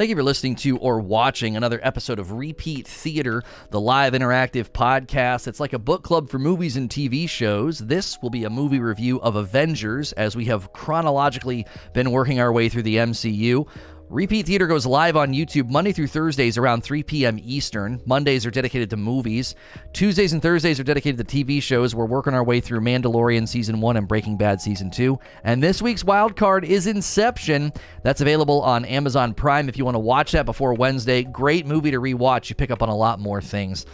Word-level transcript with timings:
Thank 0.00 0.08
you 0.08 0.16
for 0.16 0.22
listening 0.22 0.56
to 0.56 0.78
or 0.78 0.98
watching 0.98 1.58
another 1.58 1.78
episode 1.82 2.18
of 2.18 2.32
Repeat 2.32 2.88
Theater, 2.88 3.42
the 3.68 3.82
live 3.82 4.14
interactive 4.14 4.70
podcast. 4.70 5.46
It's 5.46 5.60
like 5.60 5.74
a 5.74 5.78
book 5.78 6.04
club 6.04 6.30
for 6.30 6.38
movies 6.38 6.78
and 6.78 6.88
TV 6.88 7.28
shows. 7.28 7.80
This 7.80 8.16
will 8.22 8.30
be 8.30 8.44
a 8.44 8.48
movie 8.48 8.80
review 8.80 9.20
of 9.20 9.36
Avengers 9.36 10.14
as 10.14 10.34
we 10.34 10.46
have 10.46 10.72
chronologically 10.72 11.66
been 11.92 12.12
working 12.12 12.40
our 12.40 12.50
way 12.50 12.70
through 12.70 12.84
the 12.84 12.96
MCU. 12.96 13.68
Repeat 14.10 14.46
Theater 14.46 14.66
goes 14.66 14.86
live 14.86 15.16
on 15.16 15.32
YouTube 15.32 15.70
Monday 15.70 15.92
through 15.92 16.08
Thursdays 16.08 16.58
around 16.58 16.82
3 16.82 17.04
p.m. 17.04 17.38
Eastern. 17.44 18.02
Mondays 18.04 18.44
are 18.44 18.50
dedicated 18.50 18.90
to 18.90 18.96
movies. 18.96 19.54
Tuesdays 19.92 20.32
and 20.32 20.42
Thursdays 20.42 20.80
are 20.80 20.84
dedicated 20.84 21.28
to 21.28 21.44
TV 21.44 21.62
shows. 21.62 21.94
We're 21.94 22.06
working 22.06 22.34
our 22.34 22.42
way 22.42 22.58
through 22.58 22.80
Mandalorian 22.80 23.46
Season 23.46 23.80
1 23.80 23.96
and 23.96 24.08
Breaking 24.08 24.36
Bad 24.36 24.60
Season 24.60 24.90
2. 24.90 25.16
And 25.44 25.62
this 25.62 25.80
week's 25.80 26.02
wild 26.02 26.34
card 26.34 26.64
is 26.64 26.88
Inception. 26.88 27.72
That's 28.02 28.20
available 28.20 28.62
on 28.62 28.84
Amazon 28.84 29.32
Prime 29.32 29.68
if 29.68 29.78
you 29.78 29.84
want 29.84 29.94
to 29.94 30.00
watch 30.00 30.32
that 30.32 30.44
before 30.44 30.74
Wednesday. 30.74 31.22
Great 31.22 31.64
movie 31.64 31.92
to 31.92 32.00
rewatch. 32.00 32.48
You 32.48 32.56
pick 32.56 32.72
up 32.72 32.82
on 32.82 32.88
a 32.88 32.96
lot 32.96 33.20
more 33.20 33.40
things 33.40 33.86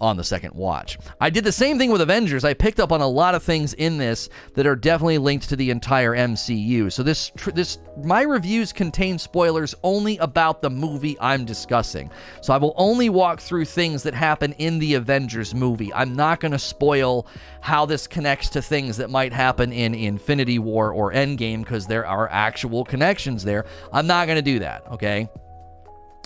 on 0.00 0.16
the 0.16 0.24
second 0.24 0.54
watch. 0.54 0.98
I 1.20 1.30
did 1.30 1.44
the 1.44 1.52
same 1.52 1.78
thing 1.78 1.90
with 1.90 2.00
Avengers. 2.00 2.44
I 2.44 2.54
picked 2.54 2.80
up 2.80 2.92
on 2.92 3.00
a 3.00 3.06
lot 3.06 3.34
of 3.34 3.42
things 3.42 3.74
in 3.74 3.98
this 3.98 4.28
that 4.54 4.66
are 4.66 4.76
definitely 4.76 5.18
linked 5.18 5.48
to 5.50 5.56
the 5.56 5.70
entire 5.70 6.12
MCU. 6.12 6.90
So 6.92 7.02
this 7.02 7.30
tr- 7.36 7.50
this 7.50 7.78
my 8.02 8.22
reviews 8.22 8.72
contain 8.72 9.18
spoilers 9.18 9.74
only 9.82 10.16
about 10.18 10.62
the 10.62 10.70
movie 10.70 11.16
I'm 11.20 11.44
discussing. 11.44 12.10
So 12.40 12.54
I 12.54 12.56
will 12.56 12.74
only 12.76 13.10
walk 13.10 13.40
through 13.40 13.66
things 13.66 14.02
that 14.04 14.14
happen 14.14 14.52
in 14.54 14.78
the 14.78 14.94
Avengers 14.94 15.54
movie. 15.54 15.92
I'm 15.92 16.14
not 16.14 16.40
going 16.40 16.52
to 16.52 16.58
spoil 16.58 17.26
how 17.60 17.84
this 17.86 18.06
connects 18.06 18.48
to 18.50 18.62
things 18.62 18.96
that 18.96 19.10
might 19.10 19.32
happen 19.32 19.72
in 19.72 19.94
Infinity 19.94 20.58
War 20.58 20.92
or 20.92 21.12
Endgame 21.12 21.60
because 21.60 21.86
there 21.86 22.06
are 22.06 22.28
actual 22.30 22.84
connections 22.84 23.44
there. 23.44 23.66
I'm 23.92 24.06
not 24.06 24.26
going 24.26 24.36
to 24.36 24.42
do 24.42 24.60
that, 24.60 24.86
okay? 24.92 25.28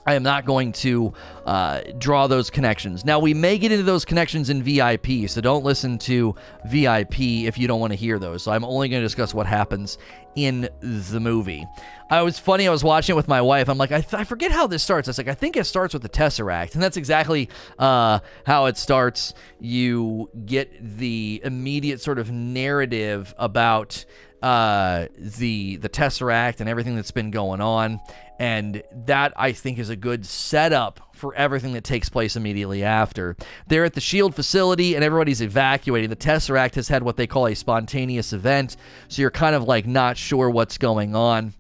I 0.06 0.14
am 0.14 0.22
not 0.22 0.44
going 0.44 0.72
to 0.72 1.12
uh, 1.46 1.80
draw 1.98 2.26
those 2.26 2.50
connections. 2.50 3.04
Now, 3.04 3.18
we 3.18 3.34
may 3.34 3.58
get 3.58 3.72
into 3.72 3.84
those 3.84 4.04
connections 4.04 4.50
in 4.50 4.62
VIP, 4.62 5.28
so 5.28 5.40
don't 5.40 5.64
listen 5.64 5.98
to 5.98 6.34
VIP 6.66 7.20
if 7.20 7.58
you 7.58 7.66
don't 7.66 7.80
want 7.80 7.92
to 7.92 7.96
hear 7.96 8.18
those. 8.18 8.42
So 8.42 8.52
I'm 8.52 8.64
only 8.64 8.88
going 8.88 9.00
to 9.00 9.06
discuss 9.06 9.32
what 9.32 9.46
happens 9.46 9.98
in 10.34 10.68
the 10.80 11.20
movie. 11.20 11.66
I 12.10 12.22
was 12.22 12.38
funny. 12.38 12.68
I 12.68 12.70
was 12.70 12.84
watching 12.84 13.14
it 13.14 13.16
with 13.16 13.28
my 13.28 13.40
wife. 13.40 13.68
I'm 13.68 13.78
like, 13.78 13.92
I, 13.92 14.00
th- 14.00 14.14
I 14.14 14.24
forget 14.24 14.52
how 14.52 14.66
this 14.66 14.82
starts. 14.82 15.08
I 15.08 15.10
was 15.10 15.18
like, 15.18 15.28
I 15.28 15.34
think 15.34 15.56
it 15.56 15.64
starts 15.64 15.94
with 15.94 16.02
the 16.02 16.08
Tesseract, 16.08 16.74
and 16.74 16.82
that's 16.82 16.96
exactly 16.96 17.48
uh, 17.78 18.18
how 18.44 18.66
it 18.66 18.76
starts. 18.76 19.32
You 19.60 20.30
get 20.44 20.98
the 20.98 21.40
immediate 21.44 22.00
sort 22.00 22.18
of 22.18 22.30
narrative 22.30 23.34
about 23.38 24.04
uh, 24.44 25.06
the 25.16 25.76
the 25.76 25.88
Tesseract 25.88 26.60
and 26.60 26.68
everything 26.68 26.96
that's 26.96 27.10
been 27.10 27.30
going 27.30 27.62
on, 27.62 27.98
and 28.38 28.82
that 29.06 29.32
I 29.36 29.52
think 29.52 29.78
is 29.78 29.88
a 29.88 29.96
good 29.96 30.26
setup 30.26 31.00
for 31.14 31.34
everything 31.34 31.72
that 31.72 31.82
takes 31.82 32.10
place 32.10 32.36
immediately 32.36 32.84
after. 32.84 33.38
They're 33.68 33.86
at 33.86 33.94
the 33.94 34.02
Shield 34.02 34.34
facility 34.34 34.96
and 34.96 35.02
everybody's 35.02 35.40
evacuating. 35.40 36.10
The 36.10 36.16
Tesseract 36.16 36.74
has 36.74 36.88
had 36.88 37.02
what 37.02 37.16
they 37.16 37.26
call 37.26 37.46
a 37.46 37.54
spontaneous 37.54 38.34
event, 38.34 38.76
so 39.08 39.22
you're 39.22 39.30
kind 39.30 39.54
of 39.54 39.62
like 39.62 39.86
not 39.86 40.18
sure 40.18 40.50
what's 40.50 40.76
going 40.76 41.16
on 41.16 41.54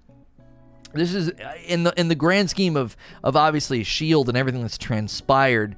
this 0.92 1.12
is 1.12 1.32
in 1.66 1.82
the 1.82 1.92
in 1.98 2.08
the 2.08 2.14
grand 2.14 2.50
scheme 2.50 2.76
of 2.76 2.96
of 3.24 3.34
obviously 3.34 3.82
Shield 3.82 4.28
and 4.28 4.38
everything 4.38 4.62
that's 4.62 4.78
transpired. 4.78 5.74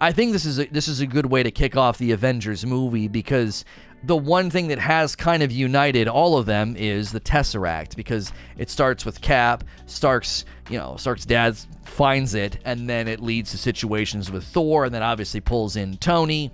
I 0.00 0.12
think 0.12 0.32
this 0.32 0.46
is 0.46 0.58
a, 0.58 0.66
this 0.66 0.88
is 0.88 1.00
a 1.00 1.06
good 1.06 1.26
way 1.26 1.42
to 1.42 1.50
kick 1.50 1.76
off 1.76 1.98
the 1.98 2.12
Avengers 2.12 2.64
movie 2.64 3.08
because 3.08 3.64
the 4.04 4.16
one 4.16 4.50
thing 4.50 4.68
that 4.68 4.78
has 4.78 5.14
kind 5.14 5.42
of 5.42 5.52
united 5.52 6.08
all 6.08 6.38
of 6.38 6.46
them 6.46 6.74
is 6.76 7.12
the 7.12 7.20
Tesseract 7.20 7.96
because 7.96 8.32
it 8.56 8.70
starts 8.70 9.04
with 9.04 9.20
Cap, 9.20 9.64
Stark's, 9.86 10.44
you 10.70 10.78
know, 10.78 10.96
Stark's 10.96 11.26
dad 11.26 11.56
finds 11.84 12.34
it 12.34 12.58
and 12.64 12.88
then 12.88 13.08
it 13.08 13.20
leads 13.20 13.50
to 13.50 13.58
situations 13.58 14.30
with 14.30 14.44
Thor 14.44 14.84
and 14.84 14.94
then 14.94 15.02
obviously 15.02 15.40
pulls 15.40 15.76
in 15.76 15.96
Tony 15.98 16.50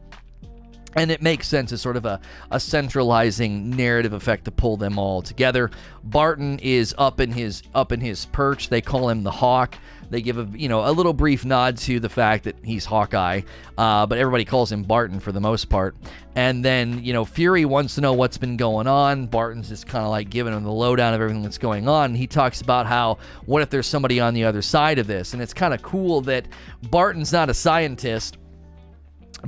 and 0.97 1.11
it 1.11 1.20
makes 1.22 1.47
sense 1.47 1.72
as 1.72 1.80
sort 1.83 1.97
of 1.97 2.06
a, 2.06 2.21
a 2.50 2.59
centralizing 2.59 3.71
narrative 3.71 4.15
effect 4.15 4.47
to 4.47 4.50
pull 4.50 4.78
them 4.78 4.98
all 4.98 5.21
together. 5.21 5.71
Barton 6.03 6.59
is 6.60 6.94
up 6.97 7.21
in 7.21 7.31
his 7.31 7.62
up 7.75 7.92
in 7.92 8.00
his 8.00 8.26
perch. 8.26 8.71
They 8.71 8.81
call 8.81 9.10
him 9.10 9.22
the 9.22 9.31
Hawk. 9.31 9.76
They 10.11 10.22
give 10.22 10.39
a 10.39 10.49
you 10.56 10.69
know 10.69 10.89
a 10.89 10.93
little 10.93 11.12
brief 11.12 11.44
nod 11.44 11.77
to 11.78 12.00
the 12.00 12.09
fact 12.09 12.44
that 12.44 12.56
he's 12.65 12.84
Hawkeye, 12.84 13.43
uh, 13.77 14.06
but 14.06 14.19
everybody 14.19 14.44
calls 14.44 14.71
him 14.71 14.83
Barton 14.83 15.21
for 15.21 15.33
the 15.33 15.41
most 15.41 15.69
part. 15.69 15.97
And 16.34 16.65
then 16.65 17.03
you 17.05 17.12
know 17.12 17.25
Fury 17.25 17.65
wants 17.65 17.94
to 17.97 18.00
know 18.00 18.12
what's 18.12 18.39
been 18.39 18.56
going 18.56 18.87
on. 18.87 19.27
Barton's 19.27 19.69
just 19.69 19.87
kind 19.87 20.05
of 20.05 20.11
like 20.11 20.31
giving 20.31 20.53
him 20.53 20.65
the 20.65 20.72
lowdown 20.72 21.15
of 21.15 21.21
everything 21.21 21.43
that's 21.43 21.59
going 21.59 21.89
on. 21.89 22.06
And 22.06 22.16
he 22.16 22.27
talks 22.27 22.61
about 22.61 22.87
how 22.87 23.19
what 23.47 23.62
if 23.62 23.71
there's 23.71 23.87
somebody 23.87 24.21
on 24.21 24.34
the 24.34 24.45
other 24.45 24.62
side 24.62 24.99
of 24.99 25.06
this, 25.06 25.33
and 25.33 25.43
it's 25.43 25.55
kind 25.55 25.75
of 25.75 25.83
cool 25.83 26.21
that 26.22 26.47
Barton's 26.91 27.33
not 27.33 27.50
a 27.50 27.55
scientist 27.55 28.39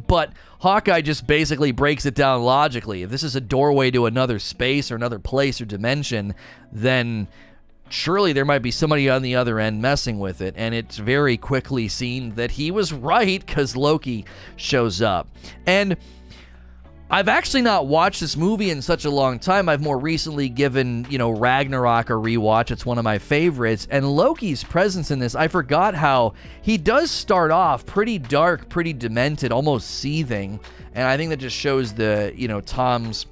but 0.06 0.32
Hawkeye 0.60 1.00
just 1.00 1.26
basically 1.26 1.72
breaks 1.72 2.06
it 2.06 2.14
down 2.14 2.42
logically. 2.42 3.02
If 3.02 3.10
this 3.10 3.22
is 3.22 3.36
a 3.36 3.40
doorway 3.40 3.90
to 3.92 4.06
another 4.06 4.38
space 4.38 4.90
or 4.90 4.96
another 4.96 5.18
place 5.18 5.60
or 5.60 5.64
dimension, 5.64 6.34
then 6.72 7.28
surely 7.88 8.32
there 8.32 8.44
might 8.44 8.60
be 8.60 8.70
somebody 8.70 9.08
on 9.08 9.22
the 9.22 9.36
other 9.36 9.58
end 9.58 9.80
messing 9.82 10.18
with 10.18 10.40
it. 10.40 10.54
And 10.56 10.74
it's 10.74 10.96
very 10.96 11.36
quickly 11.36 11.88
seen 11.88 12.34
that 12.34 12.52
he 12.52 12.70
was 12.70 12.92
right 12.92 13.44
because 13.44 13.76
Loki 13.76 14.24
shows 14.56 15.02
up. 15.02 15.28
And 15.66 15.96
I've 17.10 17.28
actually 17.28 17.62
not 17.62 17.86
watched 17.86 18.20
this 18.20 18.36
movie 18.36 18.68
in 18.68 18.82
such 18.82 19.06
a 19.06 19.10
long 19.10 19.38
time. 19.38 19.70
I've 19.70 19.80
more 19.80 19.98
recently 19.98 20.50
given, 20.50 21.06
you 21.08 21.16
know, 21.16 21.30
Ragnarok 21.30 22.10
a 22.10 22.12
rewatch. 22.12 22.70
It's 22.70 22.84
one 22.84 22.98
of 22.98 23.04
my 23.04 23.16
favorites. 23.16 23.88
And 23.90 24.14
Loki's 24.14 24.62
presence 24.62 25.10
in 25.10 25.18
this, 25.18 25.34
I 25.34 25.48
forgot 25.48 25.94
how 25.94 26.34
he 26.60 26.76
does 26.76 27.10
start 27.10 27.50
off 27.50 27.86
pretty 27.86 28.18
dark, 28.18 28.68
pretty 28.68 28.92
demented, 28.92 29.52
almost 29.52 29.88
seething. 29.88 30.60
And 30.92 31.08
I 31.08 31.16
think 31.16 31.30
that 31.30 31.38
just 31.38 31.56
shows 31.56 31.94
the, 31.94 32.30
you 32.36 32.46
know, 32.46 32.60
Tom's 32.60 33.24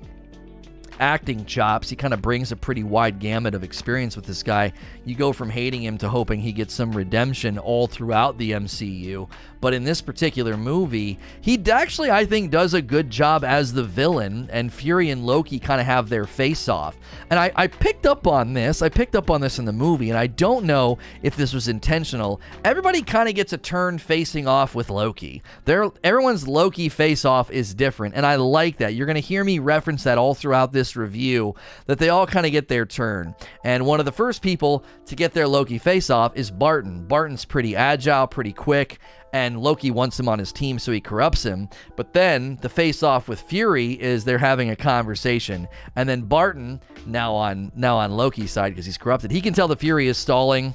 acting 1.00 1.44
chops. 1.44 1.88
He 1.88 1.96
kind 1.96 2.14
of 2.14 2.22
brings 2.22 2.52
a 2.52 2.56
pretty 2.56 2.82
wide 2.82 3.18
gamut 3.18 3.54
of 3.54 3.64
experience 3.64 4.16
with 4.16 4.26
this 4.26 4.42
guy. 4.42 4.72
You 5.04 5.14
go 5.14 5.32
from 5.32 5.50
hating 5.50 5.82
him 5.82 5.98
to 5.98 6.08
hoping 6.08 6.40
he 6.40 6.52
gets 6.52 6.74
some 6.74 6.92
redemption 6.92 7.58
all 7.58 7.86
throughout 7.86 8.38
the 8.38 8.52
MCU. 8.52 9.28
But 9.60 9.74
in 9.74 9.84
this 9.84 10.00
particular 10.00 10.56
movie, 10.56 11.18
he 11.40 11.60
actually, 11.70 12.10
I 12.10 12.26
think, 12.26 12.50
does 12.50 12.74
a 12.74 12.82
good 12.82 13.10
job 13.10 13.42
as 13.42 13.72
the 13.72 13.82
villain, 13.82 14.48
and 14.52 14.72
Fury 14.72 15.10
and 15.10 15.24
Loki 15.24 15.58
kind 15.58 15.80
of 15.80 15.86
have 15.86 16.08
their 16.08 16.24
face 16.24 16.68
off. 16.68 16.96
And 17.30 17.38
I, 17.38 17.50
I 17.56 17.66
picked 17.66 18.06
up 18.06 18.26
on 18.26 18.52
this. 18.52 18.82
I 18.82 18.88
picked 18.88 19.16
up 19.16 19.30
on 19.30 19.40
this 19.40 19.58
in 19.58 19.64
the 19.64 19.72
movie, 19.72 20.10
and 20.10 20.18
I 20.18 20.26
don't 20.26 20.66
know 20.66 20.98
if 21.22 21.36
this 21.36 21.52
was 21.52 21.68
intentional. 21.68 22.40
Everybody 22.64 23.02
kind 23.02 23.28
of 23.28 23.34
gets 23.34 23.52
a 23.52 23.58
turn 23.58 23.98
facing 23.98 24.46
off 24.46 24.74
with 24.74 24.90
Loki. 24.90 25.42
There, 25.64 25.90
everyone's 26.04 26.46
Loki 26.46 26.88
face 26.88 27.24
off 27.24 27.50
is 27.50 27.74
different, 27.74 28.14
and 28.14 28.26
I 28.26 28.36
like 28.36 28.76
that. 28.78 28.94
You're 28.94 29.06
going 29.06 29.14
to 29.14 29.20
hear 29.20 29.42
me 29.42 29.58
reference 29.58 30.04
that 30.04 30.18
all 30.18 30.34
throughout 30.34 30.72
this 30.72 30.85
review, 30.94 31.54
that 31.86 31.98
they 31.98 32.10
all 32.10 32.26
kind 32.26 32.46
of 32.46 32.52
get 32.52 32.68
their 32.68 32.86
turn. 32.86 33.34
And 33.64 33.86
one 33.86 33.98
of 33.98 34.06
the 34.06 34.12
first 34.12 34.42
people 34.42 34.84
to 35.06 35.16
get 35.16 35.32
their 35.32 35.48
Loki 35.48 35.78
face 35.78 36.10
off 36.10 36.36
is 36.36 36.50
Barton. 36.50 37.06
Barton's 37.06 37.44
pretty 37.44 37.74
agile, 37.74 38.26
pretty 38.26 38.52
quick 38.52 39.00
and 39.36 39.60
Loki 39.60 39.90
wants 39.90 40.18
him 40.18 40.30
on 40.30 40.38
his 40.38 40.50
team, 40.50 40.78
so 40.78 40.92
he 40.92 41.00
corrupts 41.00 41.42
him. 41.42 41.68
But 41.94 42.14
then 42.14 42.58
the 42.62 42.70
face 42.70 43.02
off 43.02 43.28
with 43.28 43.40
Fury 43.42 43.92
is 43.92 44.24
they're 44.24 44.38
having 44.38 44.70
a 44.70 44.76
conversation, 44.76 45.68
and 45.94 46.08
then 46.08 46.22
Barton, 46.22 46.80
now 47.04 47.34
on 47.34 47.70
now 47.76 47.98
on 47.98 48.12
Loki's 48.12 48.50
side 48.50 48.70
because 48.70 48.86
he's 48.86 48.96
corrupted, 48.96 49.30
he 49.30 49.42
can 49.42 49.52
tell 49.52 49.68
the 49.68 49.76
Fury 49.76 50.08
is 50.08 50.16
stalling. 50.16 50.74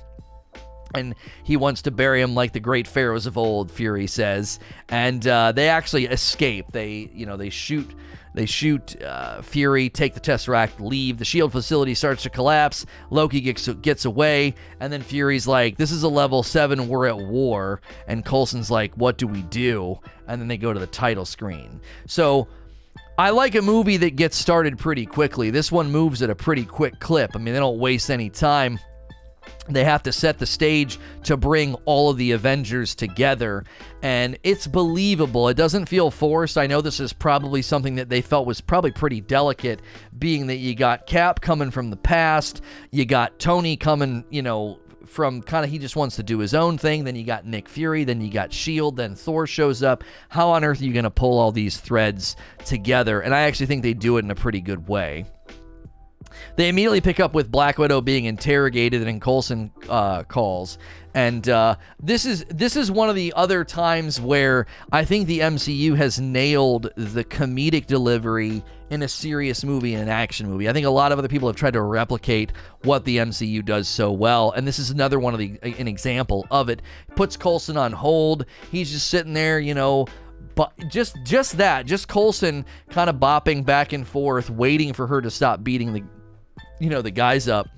And 0.93 1.15
he 1.45 1.55
wants 1.55 1.83
to 1.83 1.91
bury 1.91 2.21
him 2.21 2.35
like 2.35 2.51
the 2.51 2.59
great 2.59 2.85
pharaohs 2.85 3.25
of 3.25 3.37
old. 3.37 3.71
Fury 3.71 4.07
says, 4.07 4.59
and 4.89 5.25
uh, 5.25 5.53
they 5.53 5.69
actually 5.69 6.05
escape. 6.07 6.65
They, 6.73 7.09
you 7.13 7.25
know, 7.25 7.37
they 7.37 7.49
shoot 7.49 7.89
they 8.33 8.45
shoot 8.45 9.01
uh, 9.01 9.41
Fury, 9.41 9.89
take 9.89 10.13
the 10.13 10.19
Tesseract, 10.19 10.79
leave. 10.79 11.17
The 11.17 11.25
shield 11.25 11.51
facility 11.51 11.93
starts 11.93 12.23
to 12.23 12.29
collapse. 12.29 12.85
Loki 13.09 13.41
gets, 13.41 13.67
gets 13.67 14.05
away, 14.05 14.55
and 14.79 14.91
then 14.91 15.01
Fury's 15.01 15.47
like, 15.47 15.77
This 15.77 15.91
is 15.91 16.03
a 16.03 16.09
level 16.09 16.43
7, 16.43 16.87
we're 16.87 17.07
at 17.07 17.17
war. 17.17 17.81
And 18.07 18.25
Coulson's 18.25 18.71
like, 18.71 18.95
What 18.95 19.17
do 19.17 19.27
we 19.27 19.41
do? 19.43 19.99
And 20.27 20.39
then 20.39 20.47
they 20.47 20.57
go 20.57 20.73
to 20.73 20.79
the 20.79 20.87
title 20.87 21.25
screen. 21.25 21.81
So 22.07 22.47
I 23.17 23.31
like 23.31 23.55
a 23.55 23.61
movie 23.61 23.97
that 23.97 24.15
gets 24.15 24.37
started 24.37 24.77
pretty 24.79 25.05
quickly. 25.05 25.49
This 25.49 25.71
one 25.71 25.91
moves 25.91 26.21
at 26.21 26.29
a 26.29 26.35
pretty 26.35 26.65
quick 26.65 26.99
clip. 26.99 27.31
I 27.35 27.39
mean, 27.39 27.53
they 27.53 27.59
don't 27.59 27.79
waste 27.79 28.09
any 28.09 28.29
time 28.29 28.79
they 29.69 29.83
have 29.83 30.03
to 30.03 30.11
set 30.11 30.39
the 30.39 30.45
stage 30.45 30.99
to 31.23 31.37
bring 31.37 31.75
all 31.85 32.09
of 32.09 32.17
the 32.17 32.31
Avengers 32.31 32.95
together. 32.95 33.63
And 34.01 34.37
it's 34.43 34.67
believable. 34.67 35.47
It 35.49 35.57
doesn't 35.57 35.87
feel 35.87 36.11
forced. 36.11 36.57
I 36.57 36.67
know 36.67 36.81
this 36.81 36.99
is 36.99 37.13
probably 37.13 37.61
something 37.61 37.95
that 37.95 38.09
they 38.09 38.21
felt 38.21 38.47
was 38.47 38.61
probably 38.61 38.91
pretty 38.91 39.21
delicate, 39.21 39.81
being 40.17 40.47
that 40.47 40.57
you 40.57 40.75
got 40.75 41.05
Cap 41.05 41.41
coming 41.41 41.71
from 41.71 41.89
the 41.89 41.97
past, 41.97 42.61
you 42.91 43.05
got 43.05 43.39
Tony 43.39 43.77
coming, 43.77 44.25
you 44.29 44.41
know, 44.41 44.79
from 45.05 45.41
kind 45.41 45.65
of 45.65 45.69
he 45.69 45.77
just 45.77 45.95
wants 45.95 46.15
to 46.15 46.23
do 46.23 46.39
his 46.39 46.53
own 46.53 46.77
thing. 46.77 47.03
Then 47.03 47.15
you 47.15 47.23
got 47.23 47.45
Nick 47.45 47.67
Fury, 47.67 48.03
then 48.03 48.21
you 48.21 48.31
got 48.31 48.53
Shield, 48.53 48.95
then 48.95 49.15
Thor 49.15 49.45
shows 49.45 49.83
up. 49.83 50.03
How 50.29 50.49
on 50.49 50.63
earth 50.63 50.81
are 50.81 50.85
you 50.85 50.93
going 50.93 51.03
to 51.03 51.11
pull 51.11 51.37
all 51.37 51.51
these 51.51 51.77
threads 51.77 52.35
together? 52.65 53.21
And 53.21 53.35
I 53.35 53.41
actually 53.41 53.65
think 53.65 53.83
they 53.83 53.93
do 53.93 54.17
it 54.17 54.25
in 54.25 54.31
a 54.31 54.35
pretty 54.35 54.61
good 54.61 54.87
way. 54.87 55.25
They 56.55 56.69
immediately 56.69 57.01
pick 57.01 57.19
up 57.19 57.33
with 57.33 57.51
Black 57.51 57.77
Widow 57.77 58.01
being 58.01 58.25
interrogated 58.25 59.07
and 59.07 59.21
Coulson 59.21 59.71
uh, 59.89 60.23
calls. 60.23 60.77
And 61.13 61.47
uh, 61.49 61.75
this 62.01 62.25
is 62.25 62.45
this 62.45 62.75
is 62.75 62.89
one 62.89 63.09
of 63.09 63.15
the 63.15 63.33
other 63.35 63.65
times 63.65 64.21
where 64.21 64.65
I 64.91 65.03
think 65.03 65.27
the 65.27 65.39
MCU 65.39 65.95
has 65.97 66.19
nailed 66.19 66.89
the 66.95 67.23
comedic 67.25 67.85
delivery 67.85 68.63
in 68.89 69.03
a 69.03 69.07
serious 69.07 69.63
movie 69.63 69.93
and 69.93 70.03
an 70.03 70.09
action 70.09 70.49
movie. 70.49 70.69
I 70.69 70.73
think 70.73 70.85
a 70.85 70.89
lot 70.89 71.11
of 71.11 71.19
other 71.19 71.27
people 71.27 71.49
have 71.49 71.57
tried 71.57 71.73
to 71.73 71.81
replicate 71.81 72.53
what 72.83 73.03
the 73.03 73.17
MCU 73.17 73.63
does 73.65 73.89
so 73.89 74.11
well, 74.11 74.51
and 74.51 74.65
this 74.65 74.79
is 74.79 74.89
another 74.89 75.19
one 75.19 75.33
of 75.33 75.39
the 75.39 75.59
an 75.61 75.87
example 75.87 76.47
of 76.49 76.69
it. 76.69 76.81
Puts 77.15 77.35
Coulson 77.35 77.75
on 77.75 77.91
hold. 77.91 78.45
He's 78.71 78.91
just 78.91 79.09
sitting 79.09 79.33
there, 79.33 79.59
you 79.59 79.73
know, 79.73 80.07
but 80.55 80.73
just 80.87 81.17
just 81.23 81.57
that, 81.57 81.85
just 81.85 82.07
Coulson 82.07 82.65
kind 82.89 83.09
of 83.09 83.17
bopping 83.17 83.65
back 83.65 83.91
and 83.91 84.07
forth, 84.07 84.49
waiting 84.49 84.93
for 84.93 85.07
her 85.07 85.21
to 85.21 85.29
stop 85.29 85.63
beating 85.63 85.93
the, 85.93 86.03
you 86.81 86.89
know, 86.89 87.01
the 87.01 87.11
guys 87.11 87.47
up. 87.47 87.69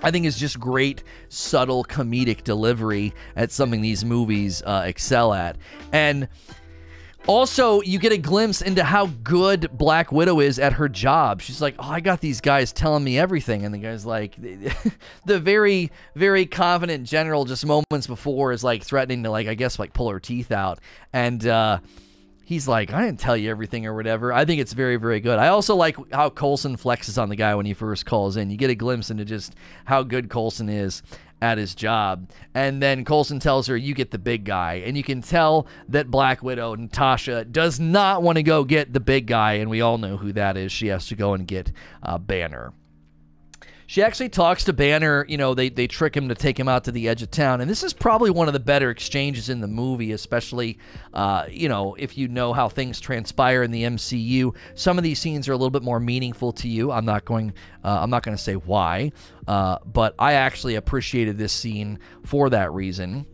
I 0.00 0.12
think 0.12 0.26
is 0.26 0.38
just 0.38 0.60
great, 0.60 1.02
subtle 1.28 1.82
comedic 1.82 2.44
delivery 2.44 3.12
at 3.34 3.50
something 3.50 3.80
these 3.80 4.04
movies 4.04 4.62
uh, 4.62 4.84
excel 4.86 5.34
at, 5.34 5.56
and 5.92 6.28
also, 7.28 7.82
you 7.82 7.98
get 7.98 8.10
a 8.10 8.16
glimpse 8.16 8.62
into 8.62 8.82
how 8.82 9.06
good 9.22 9.68
Black 9.76 10.10
Widow 10.10 10.40
is 10.40 10.58
at 10.58 10.72
her 10.72 10.88
job. 10.88 11.42
She's 11.42 11.60
like, 11.60 11.74
"Oh, 11.78 11.90
I 11.90 12.00
got 12.00 12.22
these 12.22 12.40
guys 12.40 12.72
telling 12.72 13.04
me 13.04 13.18
everything," 13.18 13.66
and 13.66 13.74
the 13.74 13.78
guy's 13.78 14.06
like, 14.06 14.34
the 15.26 15.38
very, 15.38 15.92
very 16.14 16.46
confident 16.46 17.06
general 17.06 17.44
just 17.44 17.66
moments 17.66 18.06
before 18.06 18.52
is 18.52 18.64
like 18.64 18.82
threatening 18.82 19.24
to 19.24 19.30
like, 19.30 19.46
I 19.46 19.52
guess, 19.52 19.78
like 19.78 19.92
pull 19.92 20.08
her 20.08 20.20
teeth 20.20 20.50
out, 20.50 20.78
and 21.12 21.46
uh, 21.46 21.80
he's 22.48 22.66
like, 22.66 22.92
"I 22.92 23.04
didn't 23.04 23.20
tell 23.20 23.36
you 23.36 23.50
everything 23.50 23.84
or 23.84 23.94
whatever." 23.94 24.32
I 24.32 24.46
think 24.46 24.60
it's 24.60 24.72
very, 24.72 24.96
very 24.96 25.20
good. 25.20 25.38
I 25.38 25.48
also 25.48 25.74
like 25.74 25.96
how 26.12 26.30
Coulson 26.30 26.76
flexes 26.76 27.20
on 27.20 27.28
the 27.28 27.36
guy 27.36 27.54
when 27.54 27.66
he 27.66 27.74
first 27.74 28.06
calls 28.06 28.38
in. 28.38 28.50
You 28.50 28.56
get 28.56 28.70
a 28.70 28.74
glimpse 28.74 29.10
into 29.10 29.24
just 29.24 29.54
how 29.84 30.02
good 30.02 30.30
Coulson 30.30 30.68
is 30.68 31.02
at 31.40 31.58
his 31.58 31.74
job. 31.74 32.30
And 32.54 32.82
then 32.82 33.04
Coulson 33.04 33.38
tells 33.38 33.66
her, 33.66 33.76
You 33.76 33.94
get 33.94 34.10
the 34.10 34.18
big 34.18 34.44
guy. 34.44 34.82
And 34.84 34.96
you 34.96 35.02
can 35.02 35.20
tell 35.22 35.66
that 35.88 36.10
Black 36.10 36.42
Widow, 36.42 36.74
Natasha, 36.74 37.44
does 37.44 37.78
not 37.78 38.22
want 38.22 38.36
to 38.36 38.42
go 38.42 38.64
get 38.64 38.92
the 38.92 39.00
big 39.00 39.26
guy. 39.26 39.54
And 39.54 39.70
we 39.70 39.80
all 39.80 39.98
know 39.98 40.16
who 40.16 40.32
that 40.32 40.56
is. 40.56 40.72
She 40.72 40.88
has 40.88 41.06
to 41.08 41.14
go 41.14 41.34
and 41.34 41.46
get 41.46 41.70
uh, 42.02 42.18
Banner. 42.18 42.72
She 43.88 44.02
actually 44.02 44.28
talks 44.28 44.64
to 44.64 44.74
Banner. 44.74 45.24
You 45.30 45.38
know, 45.38 45.54
they, 45.54 45.70
they 45.70 45.86
trick 45.86 46.14
him 46.14 46.28
to 46.28 46.34
take 46.34 46.60
him 46.60 46.68
out 46.68 46.84
to 46.84 46.92
the 46.92 47.08
edge 47.08 47.22
of 47.22 47.30
town. 47.30 47.62
And 47.62 47.70
this 47.70 47.82
is 47.82 47.94
probably 47.94 48.28
one 48.28 48.46
of 48.46 48.52
the 48.52 48.60
better 48.60 48.90
exchanges 48.90 49.48
in 49.48 49.62
the 49.62 49.66
movie, 49.66 50.12
especially, 50.12 50.78
uh, 51.14 51.46
you 51.48 51.70
know, 51.70 51.94
if 51.98 52.18
you 52.18 52.28
know 52.28 52.52
how 52.52 52.68
things 52.68 53.00
transpire 53.00 53.62
in 53.62 53.70
the 53.70 53.84
MCU. 53.84 54.54
Some 54.74 54.98
of 54.98 55.04
these 55.04 55.18
scenes 55.18 55.48
are 55.48 55.52
a 55.52 55.56
little 55.56 55.70
bit 55.70 55.82
more 55.82 56.00
meaningful 56.00 56.52
to 56.52 56.68
you. 56.68 56.92
I'm 56.92 57.06
not 57.06 57.24
going, 57.24 57.54
uh, 57.82 58.00
I'm 58.02 58.10
not 58.10 58.22
going 58.22 58.36
to 58.36 58.42
say 58.42 58.56
why, 58.56 59.10
uh, 59.46 59.78
but 59.86 60.14
I 60.18 60.34
actually 60.34 60.74
appreciated 60.74 61.38
this 61.38 61.54
scene 61.54 61.98
for 62.26 62.50
that 62.50 62.70
reason. 62.74 63.24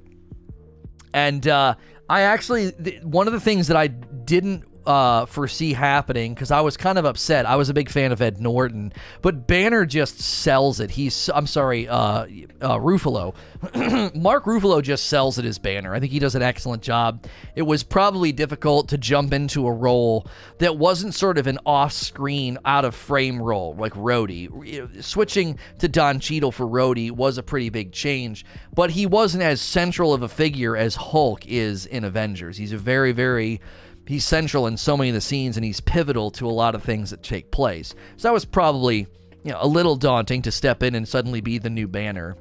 And 1.12 1.48
uh, 1.48 1.74
I 2.08 2.20
actually, 2.20 2.70
th- 2.70 3.02
one 3.02 3.26
of 3.26 3.32
the 3.32 3.40
things 3.40 3.66
that 3.66 3.76
I 3.76 3.88
didn't 3.88 4.62
uh, 4.86 5.26
foresee 5.26 5.72
happening 5.72 6.34
because 6.34 6.50
I 6.50 6.60
was 6.60 6.76
kind 6.76 6.98
of 6.98 7.04
upset. 7.04 7.46
I 7.46 7.56
was 7.56 7.68
a 7.68 7.74
big 7.74 7.88
fan 7.88 8.12
of 8.12 8.20
Ed 8.20 8.40
Norton, 8.40 8.92
but 9.22 9.46
Banner 9.46 9.84
just 9.84 10.20
sells 10.20 10.80
it. 10.80 10.90
He's 10.90 11.30
I'm 11.34 11.46
sorry, 11.46 11.88
uh, 11.88 12.24
uh, 12.60 12.78
Ruffalo. 12.78 13.34
Mark 14.14 14.44
Ruffalo 14.44 14.82
just 14.82 15.06
sells 15.06 15.38
it 15.38 15.44
as 15.44 15.58
Banner. 15.58 15.94
I 15.94 16.00
think 16.00 16.12
he 16.12 16.18
does 16.18 16.34
an 16.34 16.42
excellent 16.42 16.82
job. 16.82 17.26
It 17.54 17.62
was 17.62 17.82
probably 17.82 18.32
difficult 18.32 18.88
to 18.88 18.98
jump 18.98 19.32
into 19.32 19.66
a 19.66 19.72
role 19.72 20.26
that 20.58 20.76
wasn't 20.76 21.14
sort 21.14 21.38
of 21.38 21.46
an 21.46 21.58
off-screen, 21.64 22.58
out-of-frame 22.64 23.40
role 23.40 23.74
like 23.74 23.94
Rhodey. 23.94 25.02
Switching 25.02 25.58
to 25.78 25.88
Don 25.88 26.20
Cheadle 26.20 26.52
for 26.52 26.66
Rhodey 26.66 27.10
was 27.10 27.38
a 27.38 27.42
pretty 27.42 27.70
big 27.70 27.92
change, 27.92 28.44
but 28.74 28.90
he 28.90 29.06
wasn't 29.06 29.42
as 29.42 29.60
central 29.60 30.12
of 30.12 30.22
a 30.22 30.28
figure 30.28 30.76
as 30.76 30.94
Hulk 30.94 31.46
is 31.46 31.86
in 31.86 32.04
Avengers. 32.04 32.56
He's 32.56 32.72
a 32.72 32.78
very, 32.78 33.12
very 33.12 33.60
he's 34.06 34.24
central 34.24 34.66
in 34.66 34.76
so 34.76 34.96
many 34.96 35.10
of 35.10 35.14
the 35.14 35.20
scenes 35.20 35.56
and 35.56 35.64
he's 35.64 35.80
pivotal 35.80 36.30
to 36.32 36.46
a 36.46 36.50
lot 36.50 36.74
of 36.74 36.82
things 36.82 37.10
that 37.10 37.22
take 37.22 37.50
place. 37.50 37.94
So 38.16 38.28
that 38.28 38.34
was 38.34 38.44
probably 38.44 39.06
you 39.44 39.52
know 39.52 39.58
a 39.60 39.68
little 39.68 39.96
daunting 39.96 40.42
to 40.42 40.52
step 40.52 40.82
in 40.82 40.94
and 40.94 41.06
suddenly 41.06 41.40
be 41.40 41.58
the 41.58 41.70
new 41.70 41.88
banner. 41.88 42.36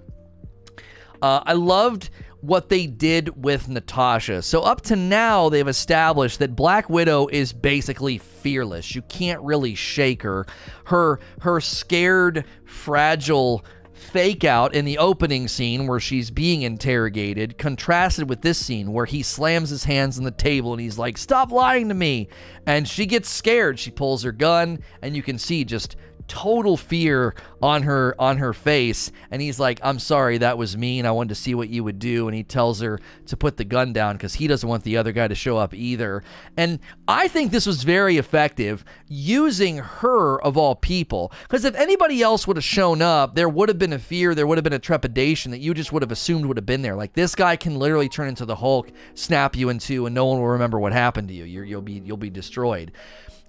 Uh, 1.21 1.41
I 1.45 1.53
loved 1.53 2.09
what 2.41 2.67
they 2.67 2.85
did 2.87 3.41
with 3.41 3.69
Natasha. 3.69 4.41
So 4.41 4.61
up 4.61 4.81
to 4.81 4.97
now, 4.97 5.47
they've 5.47 5.65
established 5.65 6.39
that 6.39 6.57
Black 6.57 6.89
Widow 6.89 7.27
is 7.27 7.53
basically 7.53 8.17
fearless. 8.17 8.93
You 8.93 9.01
can't 9.03 9.41
really 9.41 9.75
shake 9.75 10.23
her. 10.23 10.45
Her 10.85 11.21
her 11.39 11.61
scared, 11.61 12.43
fragile 12.65 13.63
fake 14.03 14.43
out 14.43 14.75
in 14.75 14.85
the 14.85 14.97
opening 14.97 15.47
scene 15.47 15.87
where 15.87 15.99
she's 15.99 16.29
being 16.29 16.61
interrogated, 16.61 17.57
contrasted 17.57 18.29
with 18.29 18.41
this 18.41 18.57
scene 18.57 18.93
where 18.93 19.05
he 19.05 19.23
slams 19.23 19.69
his 19.69 19.85
hands 19.85 20.17
on 20.17 20.23
the 20.23 20.31
table 20.31 20.73
and 20.73 20.81
he's 20.81 20.99
like, 20.99 21.17
Stop 21.17 21.51
lying 21.51 21.87
to 21.89 21.95
me. 21.95 22.27
And 22.65 22.87
she 22.87 23.05
gets 23.05 23.29
scared. 23.29 23.79
She 23.79 23.91
pulls 23.91 24.23
her 24.23 24.31
gun, 24.31 24.79
and 25.01 25.15
you 25.15 25.23
can 25.23 25.37
see 25.37 25.63
just 25.63 25.95
total 26.27 26.77
fear 26.77 27.35
on 27.61 27.83
her 27.83 28.15
on 28.19 28.37
her 28.37 28.53
face. 28.53 29.11
And 29.31 29.41
he's 29.41 29.59
like 29.59 29.79
i'm 29.83 29.99
sorry 29.99 30.37
that 30.39 30.57
was 30.57 30.77
mean. 30.77 31.05
I 31.05 31.11
wanted 31.11 31.29
to 31.29 31.35
see 31.35 31.55
what 31.55 31.69
you 31.69 31.83
would 31.83 31.99
do. 31.99 32.27
And 32.27 32.35
he 32.35 32.43
tells 32.43 32.81
her 32.81 32.99
to 33.27 33.37
put 33.37 33.57
the 33.57 33.63
gun 33.63 33.93
down 33.93 34.15
because 34.15 34.35
he 34.35 34.47
doesn't 34.47 34.67
want 34.67 34.83
the 34.83 34.97
other 34.97 35.11
guy 35.11 35.27
to 35.27 35.35
show 35.35 35.57
up 35.57 35.73
either. 35.73 36.23
And 36.57 36.79
i 37.07 37.27
think 37.27 37.51
this 37.51 37.65
was 37.65 37.83
very 37.83 38.17
effective 38.17 38.83
using 39.07 39.77
her 39.77 40.41
of 40.41 40.57
all 40.57 40.75
people. 40.75 41.31
Because 41.43 41.65
if 41.65 41.75
anybody 41.75 42.21
else 42.21 42.47
would 42.47 42.57
have 42.57 42.63
shown 42.63 43.01
up 43.01 43.35
there 43.35 43.49
would 43.49 43.69
have 43.69 43.79
been 43.79 43.93
a 43.93 43.99
fear 43.99 44.35
there 44.35 44.47
would 44.47 44.57
have 44.57 44.63
been 44.63 44.73
a 44.73 44.79
trepidation 44.79 45.51
that 45.51 45.59
you 45.59 45.73
just 45.73 45.91
would 45.91 46.01
have 46.01 46.11
assumed 46.11 46.45
would 46.45 46.57
have 46.57 46.65
been 46.65 46.81
there. 46.81 46.95
Like 46.95 47.13
this 47.13 47.35
guy 47.35 47.55
can 47.55 47.79
literally 47.79 48.09
turn 48.09 48.27
into 48.27 48.45
the 48.45 48.55
hulk 48.55 48.91
snap 49.13 49.55
you 49.55 49.69
in 49.69 49.79
two 49.79 50.05
and 50.05 50.15
no 50.15 50.25
one 50.25 50.39
will 50.39 50.47
remember 50.47 50.79
what 50.79 50.93
happened 50.93 51.27
to 51.29 51.33
you. 51.33 51.43
You're, 51.43 51.65
you'll 51.65 51.81
be 51.81 52.01
you'll 52.03 52.17
be 52.17 52.29
destroyed. 52.29 52.91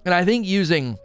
And 0.05 0.13
i 0.13 0.23
think 0.23 0.45
using 0.45 0.97